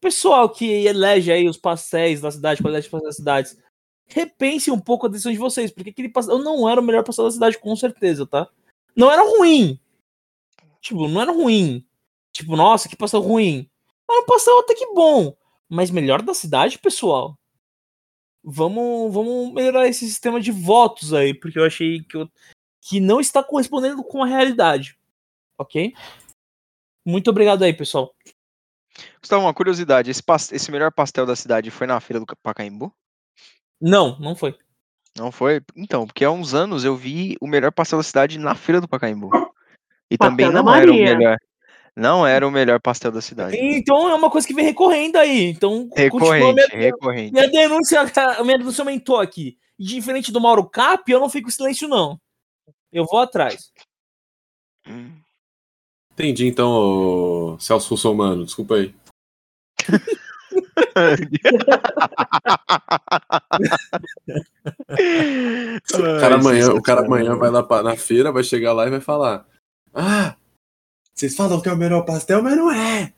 Pessoal 0.01 0.49
que 0.49 0.65
elege 0.65 1.31
aí 1.31 1.47
os 1.47 1.57
pastéis 1.57 2.21
da 2.21 2.31
cidade, 2.31 2.61
qualidade 2.61 2.85
de 2.85 2.91
pastéis 2.91 3.09
das 3.09 3.15
cidades, 3.15 3.57
repense 4.05 4.69
um 4.69 4.80
pouco 4.80 5.05
a 5.05 5.09
decisão 5.09 5.31
de 5.31 5.38
vocês, 5.38 5.71
porque 5.71 5.89
aquele 5.89 6.09
pastel 6.09 6.39
não 6.39 6.69
era 6.69 6.80
o 6.80 6.84
melhor 6.84 7.03
pastel 7.03 7.25
da 7.25 7.31
cidade, 7.31 7.57
com 7.57 7.75
certeza, 7.75 8.25
tá? 8.25 8.49
Não 8.95 9.11
era 9.11 9.23
ruim. 9.23 9.80
Tipo, 10.81 11.07
não 11.07 11.21
era 11.21 11.31
ruim. 11.31 11.85
Tipo, 12.34 12.55
nossa, 12.55 12.89
que 12.89 12.95
pastel 12.95 13.22
ruim. 13.22 13.69
Era 14.10 14.22
um 14.22 14.26
pastel 14.26 14.60
até 14.60 14.73
que 14.73 14.88
bom. 14.93 15.35
Mas 15.69 15.91
melhor 15.91 16.22
da 16.22 16.34
cidade, 16.34 16.77
pessoal. 16.80 17.38
Vamos, 18.43 19.14
vamos 19.14 19.53
melhorar 19.53 19.88
esse 19.88 20.05
sistema 20.05 20.41
de 20.41 20.51
votos 20.51 21.14
aí, 21.14 21.34
porque 21.34 21.57
eu 21.57 21.65
achei 21.65 22.03
que, 22.03 22.18
eu- 22.18 22.30
que 22.81 22.99
não 22.99 23.22
está 23.22 23.41
correspondendo 23.41 24.03
com 24.03 24.22
a 24.22 24.27
realidade. 24.27 24.97
Ok? 25.57 25.93
Muito 27.05 27.30
obrigado 27.30 27.64
aí, 27.64 27.73
pessoal. 27.73 28.14
Gustavo, 29.22 29.43
uma 29.45 29.53
curiosidade: 29.53 30.11
esse, 30.11 30.22
esse 30.51 30.72
melhor 30.72 30.91
pastel 30.91 31.26
da 31.26 31.35
cidade 31.35 31.72
foi 31.72 31.88
na 31.88 31.99
feira 31.99 32.19
do 32.19 32.26
Pacaembu? 32.43 32.93
Não, 33.80 34.19
não 34.19 34.35
foi. 34.35 34.57
Não 35.18 35.31
foi? 35.31 35.61
Então, 35.76 36.05
porque 36.05 36.26
há 36.26 36.31
uns 36.31 36.53
anos 36.53 36.84
eu 36.84 36.95
vi 36.95 37.35
o 37.39 37.47
melhor 37.47 37.72
pastel 37.72 37.99
da 37.99 38.03
cidade 38.03 38.38
na 38.39 38.55
feira 38.55 38.81
do 38.81 38.88
Pacaembu. 38.88 39.30
E 40.10 40.18
Pastel 40.18 40.31
também 40.31 40.51
não 40.51 40.73
era 40.73 40.91
o 40.91 40.95
Maria. 40.95 41.18
melhor. 41.18 41.38
Não 41.95 42.26
era 42.26 42.48
o 42.48 42.52
melhor 42.52 42.80
pastel 42.82 43.11
da 43.11 43.22
cidade. 43.22 43.56
Então 43.56 44.10
é 44.10 44.15
uma 44.15 44.30
coisa 44.32 44.48
que 44.48 44.53
vem 44.53 44.65
recorrendo 44.65 45.18
aí. 45.18 45.49
Então, 45.49 45.88
continua 45.90 46.36
Recorrente, 46.36 46.53
minha, 46.53 46.68
recorrente. 46.86 47.32
minha 47.34 47.48
denúncia, 47.49 48.02
a 48.40 48.44
minha 48.44 48.57
denúncia 48.57 48.82
aumentou 48.82 49.20
aqui. 49.20 49.57
E 49.78 49.86
diferente 49.86 50.32
do 50.32 50.41
Mauro 50.41 50.68
Cap, 50.70 51.11
eu 51.11 51.20
não 51.20 51.30
fico 51.30 51.49
em 51.49 51.52
silêncio, 51.52 51.88
não. 51.88 52.20
Eu 52.91 53.06
vou 53.06 53.20
atrás. 53.20 53.72
Hum. 54.88 55.11
Entendi, 56.14 56.48
então, 56.48 57.57
Celso 57.60 57.90
Russomano, 57.91 58.45
desculpa 58.45 58.76
aí. 58.76 58.94
O 65.94 66.20
cara, 66.20 66.36
amanhã, 66.36 66.70
o 66.72 66.82
cara 66.82 67.02
amanhã 67.06 67.36
vai 67.36 67.49
lá 67.49 67.64
pra- 67.64 67.84
na 67.84 67.95
feira, 67.95 68.32
vai 68.32 68.44
chegar 68.44 68.74
lá 68.74 68.88
e 68.88 68.90
vai 68.90 69.02
falar: 69.02 69.45
Ah, 69.94 70.36
vocês 71.14 71.35
falam 71.35 71.61
que 71.61 71.69
é 71.69 71.73
o 71.73 71.77
melhor 71.77 72.03
pastel, 72.03 72.41
mas 72.41 72.57
não 72.57 72.72
é. 72.72 73.14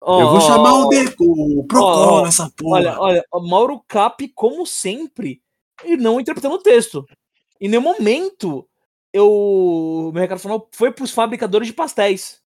Ó, 0.00 0.20
Eu 0.20 0.30
vou 0.30 0.40
chamar 0.40 0.74
o, 0.74 0.88
de, 0.88 1.14
o 1.18 1.64
Procon 1.64 1.86
ó, 1.86 2.24
nessa 2.24 2.50
porra. 2.50 2.78
Olha, 2.78 3.00
olha, 3.00 3.24
Mauro 3.42 3.82
Cap, 3.88 4.26
como 4.28 4.66
sempre, 4.66 5.42
e 5.84 5.96
não 5.96 6.20
interpretando 6.20 6.54
o 6.54 6.62
texto. 6.62 7.06
Em 7.60 7.68
nenhum 7.68 7.82
momento, 7.82 8.68
eu, 9.12 10.10
meu 10.12 10.20
recado 10.20 10.40
final 10.40 10.68
foi 10.72 10.92
para 10.92 11.04
os 11.04 11.10
fabricadores 11.10 11.66
de 11.66 11.74
pastéis. 11.74 12.40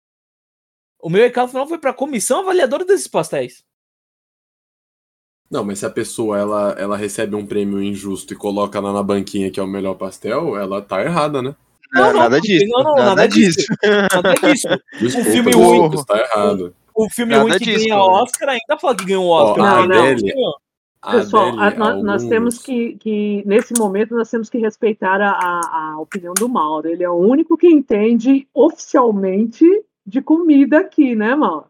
O 1.02 1.09
meu 1.09 1.22
recado 1.22 1.48
final 1.48 1.66
foi 1.66 1.78
para 1.78 1.90
a 1.90 1.94
comissão 1.94 2.40
avaliadora 2.40 2.85
desses 2.85 3.09
pastéis. 3.09 3.64
Não, 5.51 5.64
mas 5.64 5.81
se 5.81 5.86
a 5.86 5.90
pessoa 5.90 6.39
ela, 6.39 6.70
ela 6.78 6.97
recebe 6.97 7.35
um 7.35 7.44
prêmio 7.44 7.82
injusto 7.82 8.32
e 8.32 8.36
coloca 8.36 8.78
lá 8.78 8.93
na 8.93 9.02
banquinha 9.02 9.51
que 9.51 9.59
é 9.59 9.62
o 9.62 9.66
melhor 9.66 9.94
pastel, 9.94 10.56
ela 10.56 10.81
tá 10.81 11.02
errada, 11.02 11.43
né? 11.43 11.56
Não, 11.92 12.12
não, 12.12 12.20
nada 12.20 12.40
disso. 12.40 12.66
não, 12.68 12.82
não, 12.84 12.94
nada, 12.94 13.04
nada 13.10 13.28
disso. 13.28 13.56
disso. 13.58 13.68
Nada 13.82 14.34
disso. 14.34 14.68
Desculpa, 15.00 15.30
filme 15.30 15.50
desculpa, 15.50 15.96
ruim. 15.96 16.04
tá 16.04 16.18
errado. 16.18 16.74
O 16.94 17.08
filme 17.10 17.32
Nada 17.32 17.42
ruim 17.44 17.52
que 17.58 17.64
disso, 17.64 17.78
ganha 17.84 17.94
cara. 17.96 18.02
Oscar 18.22 18.48
ainda 18.50 18.78
fala 18.80 18.96
que 18.96 19.04
ganhou 19.06 19.24
o 19.24 19.28
Ó, 19.28 19.50
Oscar. 19.50 19.64
mas 19.64 19.88
não 19.88 20.02
Adele- 20.04 20.34
Pessoal, 21.12 21.58
Adele, 21.58 21.78
nós, 21.78 22.02
nós 22.02 22.22
alguns- 22.22 22.28
temos 22.28 22.58
que, 22.58 22.96
que, 22.96 23.42
nesse 23.46 23.72
momento, 23.78 24.14
nós 24.14 24.28
temos 24.30 24.50
que 24.50 24.58
respeitar 24.58 25.18
a, 25.20 25.30
a, 25.30 25.92
a 25.94 26.00
opinião 26.00 26.34
do 26.34 26.46
Mauro. 26.48 26.88
Ele 26.88 27.02
é 27.02 27.08
o 27.08 27.14
único 27.16 27.56
que 27.56 27.66
entende 27.66 28.46
oficialmente 28.52 29.64
de 30.06 30.20
comida 30.20 30.78
aqui, 30.80 31.14
né, 31.14 31.34
Mauro? 31.34 31.64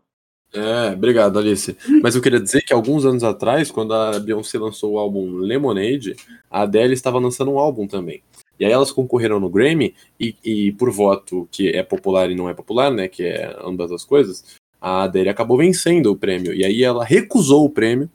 É, 0.52 0.90
obrigado, 0.94 1.38
Alice. 1.38 1.76
Mas 2.02 2.16
eu 2.16 2.20
queria 2.22 2.40
dizer 2.40 2.62
que 2.62 2.72
alguns 2.72 3.04
anos 3.04 3.22
atrás, 3.22 3.70
quando 3.70 3.94
a 3.94 4.18
Beyoncé 4.18 4.58
lançou 4.58 4.94
o 4.94 4.98
álbum 4.98 5.36
Lemonade, 5.36 6.16
a 6.50 6.62
Adele 6.62 6.94
estava 6.94 7.20
lançando 7.20 7.52
um 7.52 7.58
álbum 7.58 7.86
também. 7.86 8.20
E 8.60 8.64
aí 8.66 8.70
elas 8.70 8.92
concorreram 8.92 9.40
no 9.40 9.48
Grammy 9.48 9.94
e, 10.18 10.36
e 10.44 10.72
por 10.72 10.90
voto 10.90 11.48
que 11.50 11.70
é 11.70 11.82
popular 11.82 12.30
e 12.30 12.34
não 12.34 12.46
é 12.46 12.52
popular, 12.52 12.90
né, 12.90 13.08
que 13.08 13.24
é 13.24 13.56
ambas 13.64 13.90
as 13.90 14.04
coisas, 14.04 14.44
a 14.78 15.04
Adele 15.04 15.30
acabou 15.30 15.56
vencendo 15.56 16.12
o 16.12 16.16
prêmio. 16.16 16.52
E 16.52 16.62
aí 16.62 16.84
ela 16.84 17.02
recusou 17.02 17.64
o 17.64 17.70
prêmio. 17.70 18.10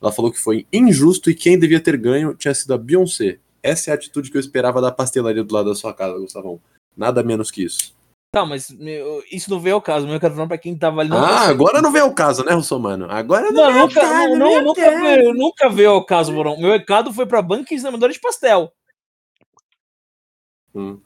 Ela 0.00 0.10
falou 0.10 0.32
que 0.32 0.40
foi 0.40 0.66
injusto 0.72 1.30
e 1.30 1.34
quem 1.34 1.58
devia 1.58 1.80
ter 1.80 1.98
ganho 1.98 2.34
tinha 2.34 2.54
sido 2.54 2.72
a 2.72 2.78
Beyoncé. 2.78 3.38
Essa 3.62 3.90
é 3.90 3.92
a 3.92 3.94
atitude 3.94 4.30
que 4.30 4.36
eu 4.36 4.40
esperava 4.40 4.80
da 4.80 4.90
pastelaria 4.90 5.44
do 5.44 5.54
lado 5.54 5.68
da 5.68 5.74
sua 5.74 5.92
casa, 5.92 6.18
Gustavão. 6.18 6.58
Nada 6.96 7.22
menos 7.22 7.50
que 7.50 7.64
isso. 7.64 7.94
Tá, 8.34 8.44
mas 8.44 8.68
meu, 8.70 9.22
isso 9.30 9.48
não 9.50 9.60
veio 9.60 9.76
ao 9.76 9.82
caso. 9.82 10.06
Meu 10.06 10.18
quero 10.18 10.34
falar 10.34 10.48
pra 10.48 10.58
quem 10.58 10.76
tava 10.76 11.00
ali. 11.00 11.10
ah, 11.12 11.48
agora 11.48 11.80
não 11.80 11.92
vem 11.92 12.02
ao 12.02 12.12
caso, 12.12 12.44
né, 12.44 12.52
Russomano? 12.52 13.06
Agora 13.08 13.52
não, 13.52 13.62
Não, 13.62 13.72
vem 13.72 13.80
ao 13.80 13.86
nunca, 13.86 14.00
caso, 14.00 14.28
não, 14.30 14.38
não 14.38 14.56
ao 14.56 14.62
nunca, 14.62 14.90
veio, 14.90 15.34
nunca 15.34 15.68
veio 15.68 15.90
ao 15.90 16.04
caso, 16.04 16.32
Morão. 16.32 16.58
Meu 16.58 16.72
recado 16.72 17.12
foi 17.12 17.26
pra 17.26 17.40
banca 17.40 17.72
examinadora 17.72 18.12
de 18.12 18.20
pastel. 18.20 18.72
Hum. 20.74 20.98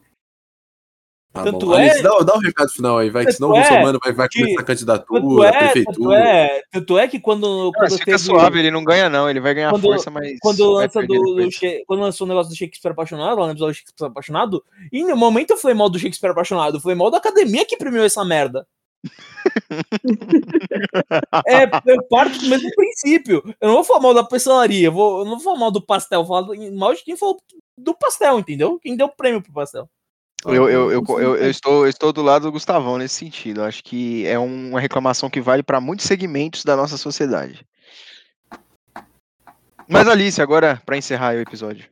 Tá 1.30 1.44
Tanto 1.44 1.66
bom. 1.66 1.74
é- 1.74 1.90
Alice, 1.90 2.02
dá, 2.02 2.18
dá 2.20 2.34
um 2.34 2.38
recado 2.40 2.70
final 2.72 2.98
aí, 2.98 3.10
vai, 3.10 3.22
que 3.22 3.26
Tanto 3.32 3.36
senão 3.36 3.50
o 3.50 3.56
é 3.56 3.60
Russomano 3.60 3.98
vai, 4.02 4.12
vai 4.14 4.28
que- 4.28 4.38
começar 4.40 4.54
a 4.54 4.56
Tanto 4.56 4.66
candidatura, 4.66 5.48
é, 5.48 5.52
tanto 5.52 5.58
prefeitura. 5.72 6.18
é, 6.18 6.62
tanto 6.72 6.98
é 6.98 7.06
que 7.08 7.20
quando, 7.20 7.68
Ah, 7.68 7.72
quando 7.78 7.92
fica 7.92 8.04
teve- 8.06 8.18
suave, 8.18 8.58
ele 8.58 8.70
não 8.70 8.82
ganha, 8.82 9.10
não. 9.10 9.28
Ele 9.28 9.38
vai 9.38 9.52
ganhar 9.54 9.70
Quando- 9.70 9.82
força, 9.82 10.10
mas. 10.10 10.36
quando 10.40 10.70
lança 10.72 11.02
do, 11.02 11.06
do 11.06 11.48
quando 11.86 12.00
lançou 12.00 12.24
o 12.26 12.28
negócio 12.28 12.50
do 12.50 12.56
Shakespeare 12.56 12.92
apaixonado, 12.92 13.38
lá 13.38 13.44
no 13.46 13.52
episódio 13.52 13.74
do 13.74 13.76
Shakespeare 13.76 14.08
apaixonado, 14.08 14.64
e 14.90 15.04
no 15.04 15.16
momento 15.16 15.50
eu 15.50 15.58
falei 15.58 15.76
mal 15.76 15.90
do 15.90 15.98
Shakespeare 15.98 16.30
apaixonado, 16.30 16.78
eu 16.78 16.80
falei 16.80 16.96
mal 16.96 17.10
da 17.10 17.18
academia 17.18 17.64
que 17.66 17.76
premiou 17.76 18.04
essa 18.06 18.24
merda. 18.24 18.66
é, 21.46 21.64
eu 21.92 22.02
parto 22.08 22.38
do 22.38 22.48
mesmo 22.48 22.70
princípio. 22.74 23.42
Eu 23.60 23.68
não 23.68 23.74
vou 23.76 23.84
falar 23.84 24.00
mal 24.00 24.14
da 24.14 24.24
pastelaria, 24.24 24.86
eu, 24.88 24.92
vou, 24.92 25.18
eu 25.20 25.24
não 25.26 25.32
vou 25.32 25.40
falar 25.40 25.58
mal 25.58 25.70
do 25.70 25.82
pastel, 25.84 26.20
eu 26.20 26.24
vou 26.24 26.42
falar 26.44 26.56
mal 26.72 26.94
de 26.94 27.04
quem 27.04 27.16
falou 27.16 27.38
do 27.78 27.94
pastel, 27.94 28.38
entendeu? 28.38 28.78
Quem 28.80 28.96
deu 28.96 29.06
o 29.06 29.16
prêmio 29.16 29.42
pro 29.42 29.52
pastel. 29.52 29.88
Eu, 30.44 30.68
eu, 30.68 30.92
eu, 30.92 31.04
eu, 31.08 31.36
eu 31.36 31.50
estou, 31.50 31.84
eu 31.84 31.88
estou 31.88 32.12
do 32.12 32.22
lado 32.22 32.42
do 32.42 32.52
Gustavão 32.52 32.96
nesse 32.96 33.16
sentido. 33.16 33.60
Eu 33.60 33.64
acho 33.64 33.82
que 33.82 34.24
é 34.26 34.38
uma 34.38 34.78
reclamação 34.78 35.28
que 35.28 35.40
vale 35.40 35.62
para 35.62 35.80
muitos 35.80 36.06
segmentos 36.06 36.64
da 36.64 36.76
nossa 36.76 36.96
sociedade. 36.96 37.66
Mas 39.88 40.06
Alice, 40.06 40.40
agora 40.40 40.80
para 40.84 40.96
encerrar 40.96 41.34
o 41.34 41.40
episódio. 41.40 41.88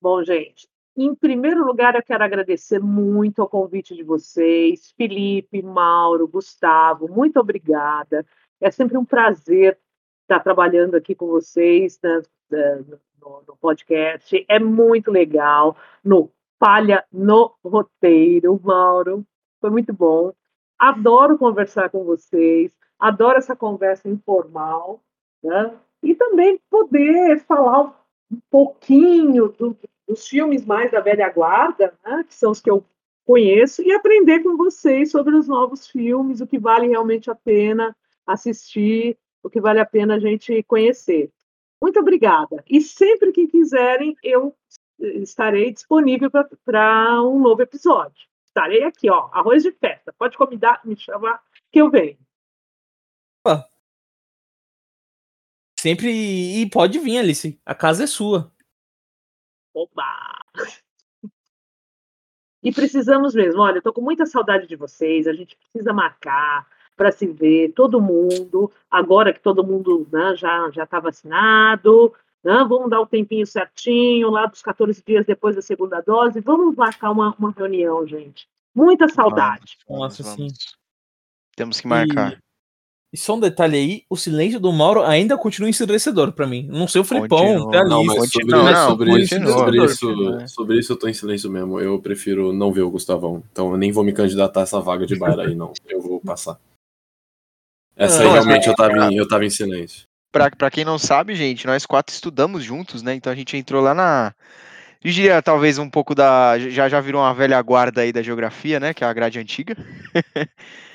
Bom, 0.00 0.22
gente, 0.24 0.68
em 0.96 1.14
primeiro 1.14 1.64
lugar, 1.64 1.96
eu 1.96 2.02
quero 2.02 2.22
agradecer 2.22 2.78
muito 2.78 3.42
ao 3.42 3.48
convite 3.48 3.96
de 3.96 4.04
vocês, 4.04 4.92
Felipe, 4.96 5.60
Mauro, 5.60 6.28
Gustavo, 6.28 7.08
muito 7.08 7.40
obrigada. 7.40 8.24
É 8.60 8.70
sempre 8.70 8.96
um 8.96 9.04
prazer 9.04 9.76
estar 10.22 10.40
trabalhando 10.40 10.94
aqui 10.94 11.14
com 11.14 11.26
vocês 11.26 11.98
né, 12.02 12.22
eh, 12.52 12.80
no, 13.24 13.42
no 13.48 13.56
podcast. 13.56 14.44
É 14.48 14.58
muito 14.58 15.10
legal. 15.10 15.76
No 16.04 16.30
Palha 16.58 17.04
no 17.12 17.54
Roteiro, 17.64 18.60
Mauro. 18.62 19.24
Foi 19.60 19.70
muito 19.70 19.92
bom. 19.92 20.32
Adoro 20.78 21.38
conversar 21.38 21.90
com 21.90 22.04
vocês, 22.04 22.72
adoro 22.98 23.38
essa 23.38 23.56
conversa 23.56 24.08
informal, 24.08 25.00
né? 25.42 25.74
E 26.02 26.14
também 26.14 26.60
poder 26.68 27.40
falar 27.40 27.98
um 28.30 28.38
pouquinho 28.50 29.48
do, 29.48 29.76
dos 30.06 30.26
filmes 30.26 30.66
mais 30.66 30.90
da 30.90 31.00
velha 31.00 31.28
guarda, 31.30 31.94
né, 32.04 32.24
que 32.26 32.34
são 32.34 32.50
os 32.50 32.60
que 32.60 32.70
eu 32.70 32.84
conheço, 33.24 33.82
e 33.82 33.92
aprender 33.92 34.42
com 34.42 34.56
vocês 34.56 35.10
sobre 35.10 35.34
os 35.34 35.48
novos 35.48 35.86
filmes, 35.88 36.40
o 36.40 36.46
que 36.46 36.58
vale 36.58 36.88
realmente 36.88 37.30
a 37.30 37.34
pena 37.34 37.96
assistir, 38.26 39.16
o 39.42 39.48
que 39.48 39.60
vale 39.60 39.80
a 39.80 39.86
pena 39.86 40.16
a 40.16 40.18
gente 40.18 40.62
conhecer. 40.64 41.30
Muito 41.84 42.00
obrigada. 42.00 42.64
E 42.66 42.80
sempre 42.80 43.30
que 43.30 43.46
quiserem, 43.46 44.16
eu 44.22 44.56
estarei 44.98 45.70
disponível 45.70 46.30
para 46.64 47.22
um 47.22 47.38
novo 47.38 47.60
episódio. 47.60 48.26
Estarei 48.46 48.84
aqui, 48.84 49.10
ó, 49.10 49.28
arroz 49.30 49.62
de 49.62 49.70
festa. 49.70 50.10
Pode 50.18 50.34
convidar, 50.34 50.80
me 50.82 50.96
chamar 50.96 51.44
que 51.70 51.82
eu 51.82 51.90
venho. 51.90 52.16
Sempre. 55.78 56.10
E 56.62 56.70
pode 56.70 56.98
vir, 56.98 57.18
Alice. 57.18 57.60
A 57.66 57.74
casa 57.74 58.04
é 58.04 58.06
sua. 58.06 58.50
Oba! 59.74 60.40
E 62.62 62.72
precisamos 62.72 63.34
mesmo. 63.34 63.60
Olha, 63.60 63.76
eu 63.76 63.82
tô 63.82 63.92
com 63.92 64.00
muita 64.00 64.24
saudade 64.24 64.66
de 64.66 64.74
vocês. 64.74 65.26
A 65.26 65.34
gente 65.34 65.54
precisa 65.54 65.92
marcar 65.92 66.66
para 66.96 67.12
se 67.12 67.26
ver, 67.26 67.72
todo 67.72 68.00
mundo. 68.00 68.70
Agora 68.90 69.32
que 69.32 69.40
todo 69.40 69.64
mundo 69.64 70.06
né, 70.12 70.34
já 70.36 70.70
já 70.70 70.84
está 70.84 71.00
vacinado, 71.00 72.12
né, 72.42 72.64
vamos 72.68 72.90
dar 72.90 73.00
o 73.00 73.06
tempinho 73.06 73.46
certinho, 73.46 74.30
lá 74.30 74.46
dos 74.46 74.62
14 74.62 75.02
dias 75.06 75.26
depois 75.26 75.56
da 75.56 75.62
segunda 75.62 76.00
dose. 76.00 76.40
Vamos 76.40 76.76
marcar 76.76 77.10
uma, 77.10 77.34
uma 77.38 77.50
reunião, 77.50 78.06
gente. 78.06 78.46
Muita 78.74 79.08
saudade. 79.08 79.78
Nossa, 79.88 80.22
sim. 80.22 80.48
Temos 81.56 81.80
que 81.80 81.86
marcar. 81.86 82.32
E, 82.32 82.38
e 83.14 83.16
só 83.16 83.36
um 83.36 83.40
detalhe 83.40 83.76
aí: 83.76 84.02
o 84.10 84.16
silêncio 84.16 84.58
do 84.58 84.72
Mauro 84.72 85.02
ainda 85.02 85.38
continua 85.38 85.70
ensurdecedor 85.70 86.32
pra 86.32 86.46
mim. 86.46 86.66
Não 86.68 86.88
sei 86.88 87.00
o 87.00 87.04
Felipão, 87.04 87.38
Continua. 87.38 87.70
tem 87.70 87.80
a 87.80 87.84
Não, 87.84 88.04
mas 88.04 88.30
sobre, 88.32 88.50
não, 88.50 88.88
sobre 88.88 89.22
isso, 89.22 89.34
sobre, 89.34 89.78
continua. 89.78 90.42
isso, 90.42 90.54
sobre 90.54 90.78
isso 90.80 90.92
eu 90.92 90.96
tô 90.96 91.08
em 91.08 91.14
silêncio 91.14 91.48
mesmo. 91.48 91.80
Eu 91.80 92.00
prefiro 92.00 92.52
não 92.52 92.72
ver 92.72 92.82
o 92.82 92.90
Gustavão. 92.90 93.44
Então 93.52 93.70
eu 93.70 93.76
nem 93.76 93.92
vou 93.92 94.02
me 94.02 94.12
candidatar 94.12 94.60
a 94.60 94.62
essa 94.64 94.80
vaga 94.80 95.06
de 95.06 95.16
baile 95.16 95.42
aí, 95.42 95.54
não. 95.54 95.72
Eu 95.88 96.00
vou 96.00 96.20
passar. 96.20 96.58
Essa 97.96 98.22
aí 98.22 98.28
Ah, 98.28 98.32
realmente 98.32 98.68
eu 98.68 98.74
tava, 98.74 98.98
em, 99.06 99.16
eu 99.16 99.28
tava 99.28 99.44
em 99.44 99.50
silêncio. 99.50 100.02
Pra, 100.32 100.50
pra 100.50 100.70
quem 100.70 100.84
não 100.84 100.98
sabe, 100.98 101.34
gente, 101.34 101.66
nós 101.66 101.86
quatro 101.86 102.12
estudamos 102.12 102.64
juntos, 102.64 103.02
né? 103.02 103.14
Então 103.14 103.32
a 103.32 103.36
gente 103.36 103.56
entrou 103.56 103.82
lá 103.82 103.94
na. 103.94 104.34
Eu 105.02 105.12
diria 105.12 105.40
talvez 105.42 105.78
um 105.78 105.88
pouco 105.88 106.14
da. 106.14 106.58
Já 106.58 106.88
já 106.88 107.00
virou 107.00 107.20
uma 107.22 107.32
velha 107.34 107.60
guarda 107.62 108.00
aí 108.00 108.12
da 108.12 108.22
geografia, 108.22 108.80
né? 108.80 108.92
Que 108.92 109.04
é 109.04 109.06
a 109.06 109.12
grade 109.12 109.38
antiga. 109.38 109.76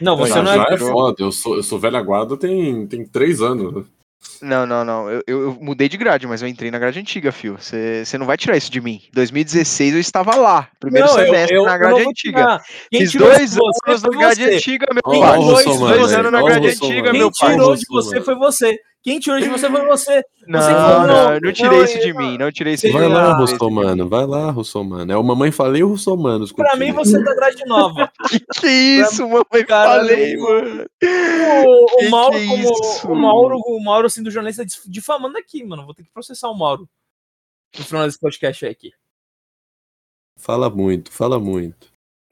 Não, 0.01 0.17
você 0.17 0.33
Já, 0.33 0.41
não 0.41 0.55
já 0.55 0.67
é. 0.69 0.73
é 0.73 0.77
foda, 0.77 1.23
eu 1.23 1.31
sou, 1.31 1.55
eu 1.55 1.63
sou 1.63 1.79
velha 1.79 2.01
guarda 2.01 2.35
tem, 2.35 2.85
tem 2.87 3.05
três 3.05 3.41
anos. 3.41 3.85
Não, 4.41 4.65
não, 4.65 4.83
não. 4.85 5.09
Eu, 5.09 5.23
eu- 5.27 5.41
eu 5.43 5.57
mudei 5.61 5.87
de 5.89 5.97
grade, 5.97 6.25
mas 6.27 6.41
eu 6.41 6.47
entrei 6.47 6.69
na 6.71 6.79
grade 6.79 6.99
antiga, 6.99 7.31
fio. 7.31 7.57
Você 7.59 8.17
não 8.17 8.25
vai 8.25 8.37
tirar 8.37 8.55
isso 8.57 8.71
de 8.71 8.79
mim. 8.81 9.01
2016 9.13 9.93
eu 9.93 9.99
estava 9.99 10.35
lá. 10.35 10.67
Primeiro 10.79 11.07
Não, 11.07 11.15
semestre 11.15 11.55
eu- 11.57 11.65
na 11.65 11.77
grade 11.77 12.01
antiga. 12.01 12.61
Quem 12.91 13.01
Fiz 13.01 13.13
dois 13.13 13.57
anos 13.57 14.01
na 14.03 14.09
grade 14.09 14.43
antiga, 14.43 14.87
meu 14.93 15.03
pai. 15.03 15.37
dois- 15.39 16.13
anos 16.13 16.31
na 16.31 16.41
grade 16.41 16.67
antiga, 16.67 17.11
Quem 17.11 17.19
meu 17.19 17.31
pai. 17.37 17.51
tirou 17.51 17.75
de 17.75 17.85
você 17.89 18.21
foi 18.21 18.35
você. 18.35 18.77
Quem 19.01 19.17
tirou 19.17 19.39
de 19.39 19.47
você 19.47 19.69
foi 19.69 19.85
você. 19.85 20.21
Não, 20.45 20.59
Você 20.61 20.71
não, 20.71 20.79
falou, 20.79 21.07
não, 21.07 21.33
eu 21.35 21.41
não 21.41 21.53
tirei 21.53 21.77
não, 21.77 21.85
isso 21.85 21.99
de 21.99 22.09
eu- 22.09 22.15
mim. 22.17 22.37
Não 22.37 22.51
tirei 22.51 22.73
isso 22.73 22.85
de 22.87 22.91
Vai 22.91 23.07
mim. 23.07 23.13
lá, 23.13 23.21
não 23.21 23.29
de 23.29 23.35
mim. 23.45 23.51
Russomano, 23.57 24.09
vai 24.09 24.25
lá, 24.25 24.51
Russomano. 24.51 25.11
É 25.11 25.15
o 25.17 25.23
Mamãe 25.23 25.51
Falei 25.51 25.79
e 25.81 25.83
o 25.85 25.87
Russomano. 25.87 26.45
Pra 26.53 26.75
mim, 26.75 26.91
você 26.91 27.15
é 27.17 27.23
da 27.23 27.33
grade 27.33 27.65
nova. 27.65 28.11
Que 28.59 28.67
isso, 28.67 29.23
mamãe? 29.27 29.65
Caralho. 29.65 30.01
Falei, 30.09 30.37
mano. 30.37 30.85
O, 31.65 31.83
o 31.85 31.97
Que 31.97 32.09
Mauro, 32.09 32.35
que 32.35 32.43
é 32.43 32.47
como. 32.47 32.61
isso? 32.73 33.07
O 33.11 33.15
Mauro, 33.15 33.57
o 33.65 33.83
Mauro, 33.83 34.09
sendo 34.09 34.29
jornalista, 34.29 34.65
dif- 34.65 34.83
difamando 34.89 35.37
aqui, 35.37 35.63
mano. 35.63 35.85
Vou 35.85 35.93
ter 35.93 36.03
que 36.03 36.11
processar 36.11 36.49
o 36.49 36.53
Mauro. 36.57 36.87
No 37.77 37.85
final 37.85 38.05
desse 38.05 38.19
podcast 38.19 38.65
aqui. 38.65 38.91
Fala 40.37 40.69
muito, 40.69 41.11
fala 41.11 41.39
muito. 41.39 41.88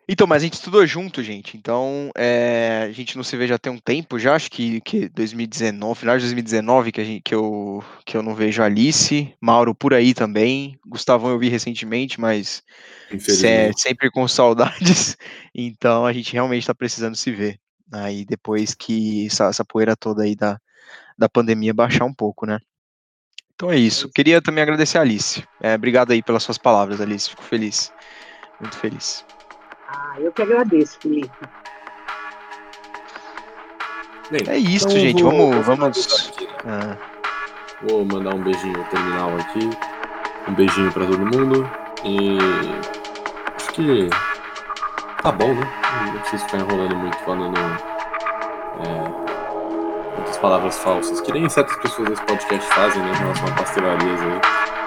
Então, 0.10 0.26
mas 0.26 0.42
a 0.42 0.46
gente 0.46 0.54
estudou 0.54 0.88
junto, 0.88 1.22
gente. 1.22 1.58
Então, 1.58 2.10
é, 2.16 2.86
a 2.88 2.92
gente 2.94 3.18
não 3.18 3.24
se 3.24 3.36
vê 3.36 3.46
já 3.46 3.58
tem 3.58 3.72
um 3.74 3.78
tempo 3.78 4.18
já, 4.18 4.36
acho 4.36 4.50
que, 4.50 4.80
que 4.82 5.10
2019, 5.10 6.00
final 6.00 6.16
de 6.16 6.24
2019 6.24 6.92
que, 6.94 7.02
a 7.02 7.04
gente, 7.04 7.22
que, 7.22 7.36
eu, 7.36 7.84
que 8.06 8.16
eu 8.16 8.24
não 8.24 8.34
vejo 8.34 8.62
a 8.62 8.66
Alice, 8.66 9.34
Mauro 9.42 9.76
por 9.76 9.94
aí 9.94 10.14
também, 10.14 10.80
Gustavão 10.88 11.32
eu 11.32 11.40
vi 11.40 11.50
recentemente, 11.50 12.22
mas 12.22 12.64
se- 13.10 13.16
Infelizmente. 13.16 13.82
sempre 13.82 14.10
com 14.10 14.26
saudades. 14.30 15.18
Então, 15.54 16.06
a 16.06 16.14
gente 16.14 16.32
realmente 16.32 16.62
está 16.62 16.74
precisando 16.74 17.16
se 17.18 17.30
ver. 17.32 17.60
Aí, 17.92 18.24
depois 18.24 18.74
que 18.74 19.26
essa, 19.28 19.48
essa 19.48 19.66
poeira 19.66 19.96
toda 19.96 20.24
aí 20.24 20.36
da, 20.36 20.58
da 21.18 21.28
pandemia 21.28 21.74
baixar 21.74 22.06
um 22.06 22.14
pouco, 22.14 22.46
né? 22.46 22.60
Então 23.56 23.72
é 23.72 23.78
isso. 23.78 24.10
Queria 24.10 24.42
também 24.42 24.62
agradecer 24.62 25.00
a 25.00 25.02
Alice. 25.02 25.44
É, 25.60 25.74
obrigado 25.74 26.12
aí 26.12 26.22
pelas 26.22 26.44
suas 26.44 26.58
palavras, 26.58 27.02
Alice. 27.02 27.30
Fico 27.30 27.44
feliz. 27.44 27.92
Muito 28.60 28.78
feliz. 28.78 29.26
Ah, 29.88 30.16
eu 30.20 30.32
que 30.32 30.42
agradeço, 30.42 30.98
Felipe. 31.00 31.30
Bem, 34.30 34.42
É 34.48 34.58
isso, 34.58 34.88
então 34.88 35.00
gente. 35.00 35.24
vou- 35.24 35.32
vamos. 35.32 35.66
vou 35.66 35.76
vamos... 35.78 36.32
Ah, 36.66 36.98
Vou 37.84 38.04
mandar 38.04 38.34
um 38.34 38.42
beijinho 38.42 38.84
terminal 38.86 39.30
aqui. 39.38 39.70
Um 40.48 40.54
beijinho 40.56 40.92
pra 40.92 41.06
todo 41.06 41.20
mundo. 41.20 41.70
E. 42.04 42.38
Acho 43.56 43.72
que. 43.74 44.10
Tá 45.22 45.32
bom, 45.32 45.54
né? 45.54 45.72
Não 46.14 46.20
preciso 46.22 46.44
ficar 46.46 46.58
enrolando 46.58 46.96
muito 46.96 47.18
falando. 47.20 47.56
É, 48.80 50.16
muitas 50.18 50.38
palavras 50.40 50.78
falsas. 50.80 51.22
Que 51.22 51.32
nem 51.34 51.48
certas 51.48 51.78
pessoas 51.78 52.10
desse 52.10 52.24
podcast 52.24 52.74
fazem, 52.74 53.02
né? 53.04 53.12
Em 53.12 53.16
relação 53.16 53.48
a 53.48 53.52
pastelarias 53.52 54.22
aí. 54.22 54.42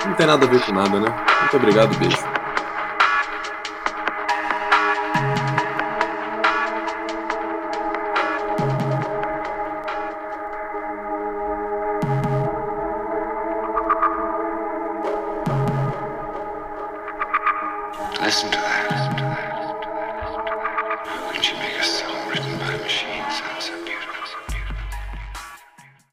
Não 0.08 0.14
tem 0.14 0.26
nada 0.26 0.44
a 0.44 0.48
ver 0.48 0.60
com 0.66 0.72
nada, 0.72 0.98
né? 1.00 1.16
Muito 1.42 1.56
obrigado, 1.56 1.96
beijo. 1.96 2.16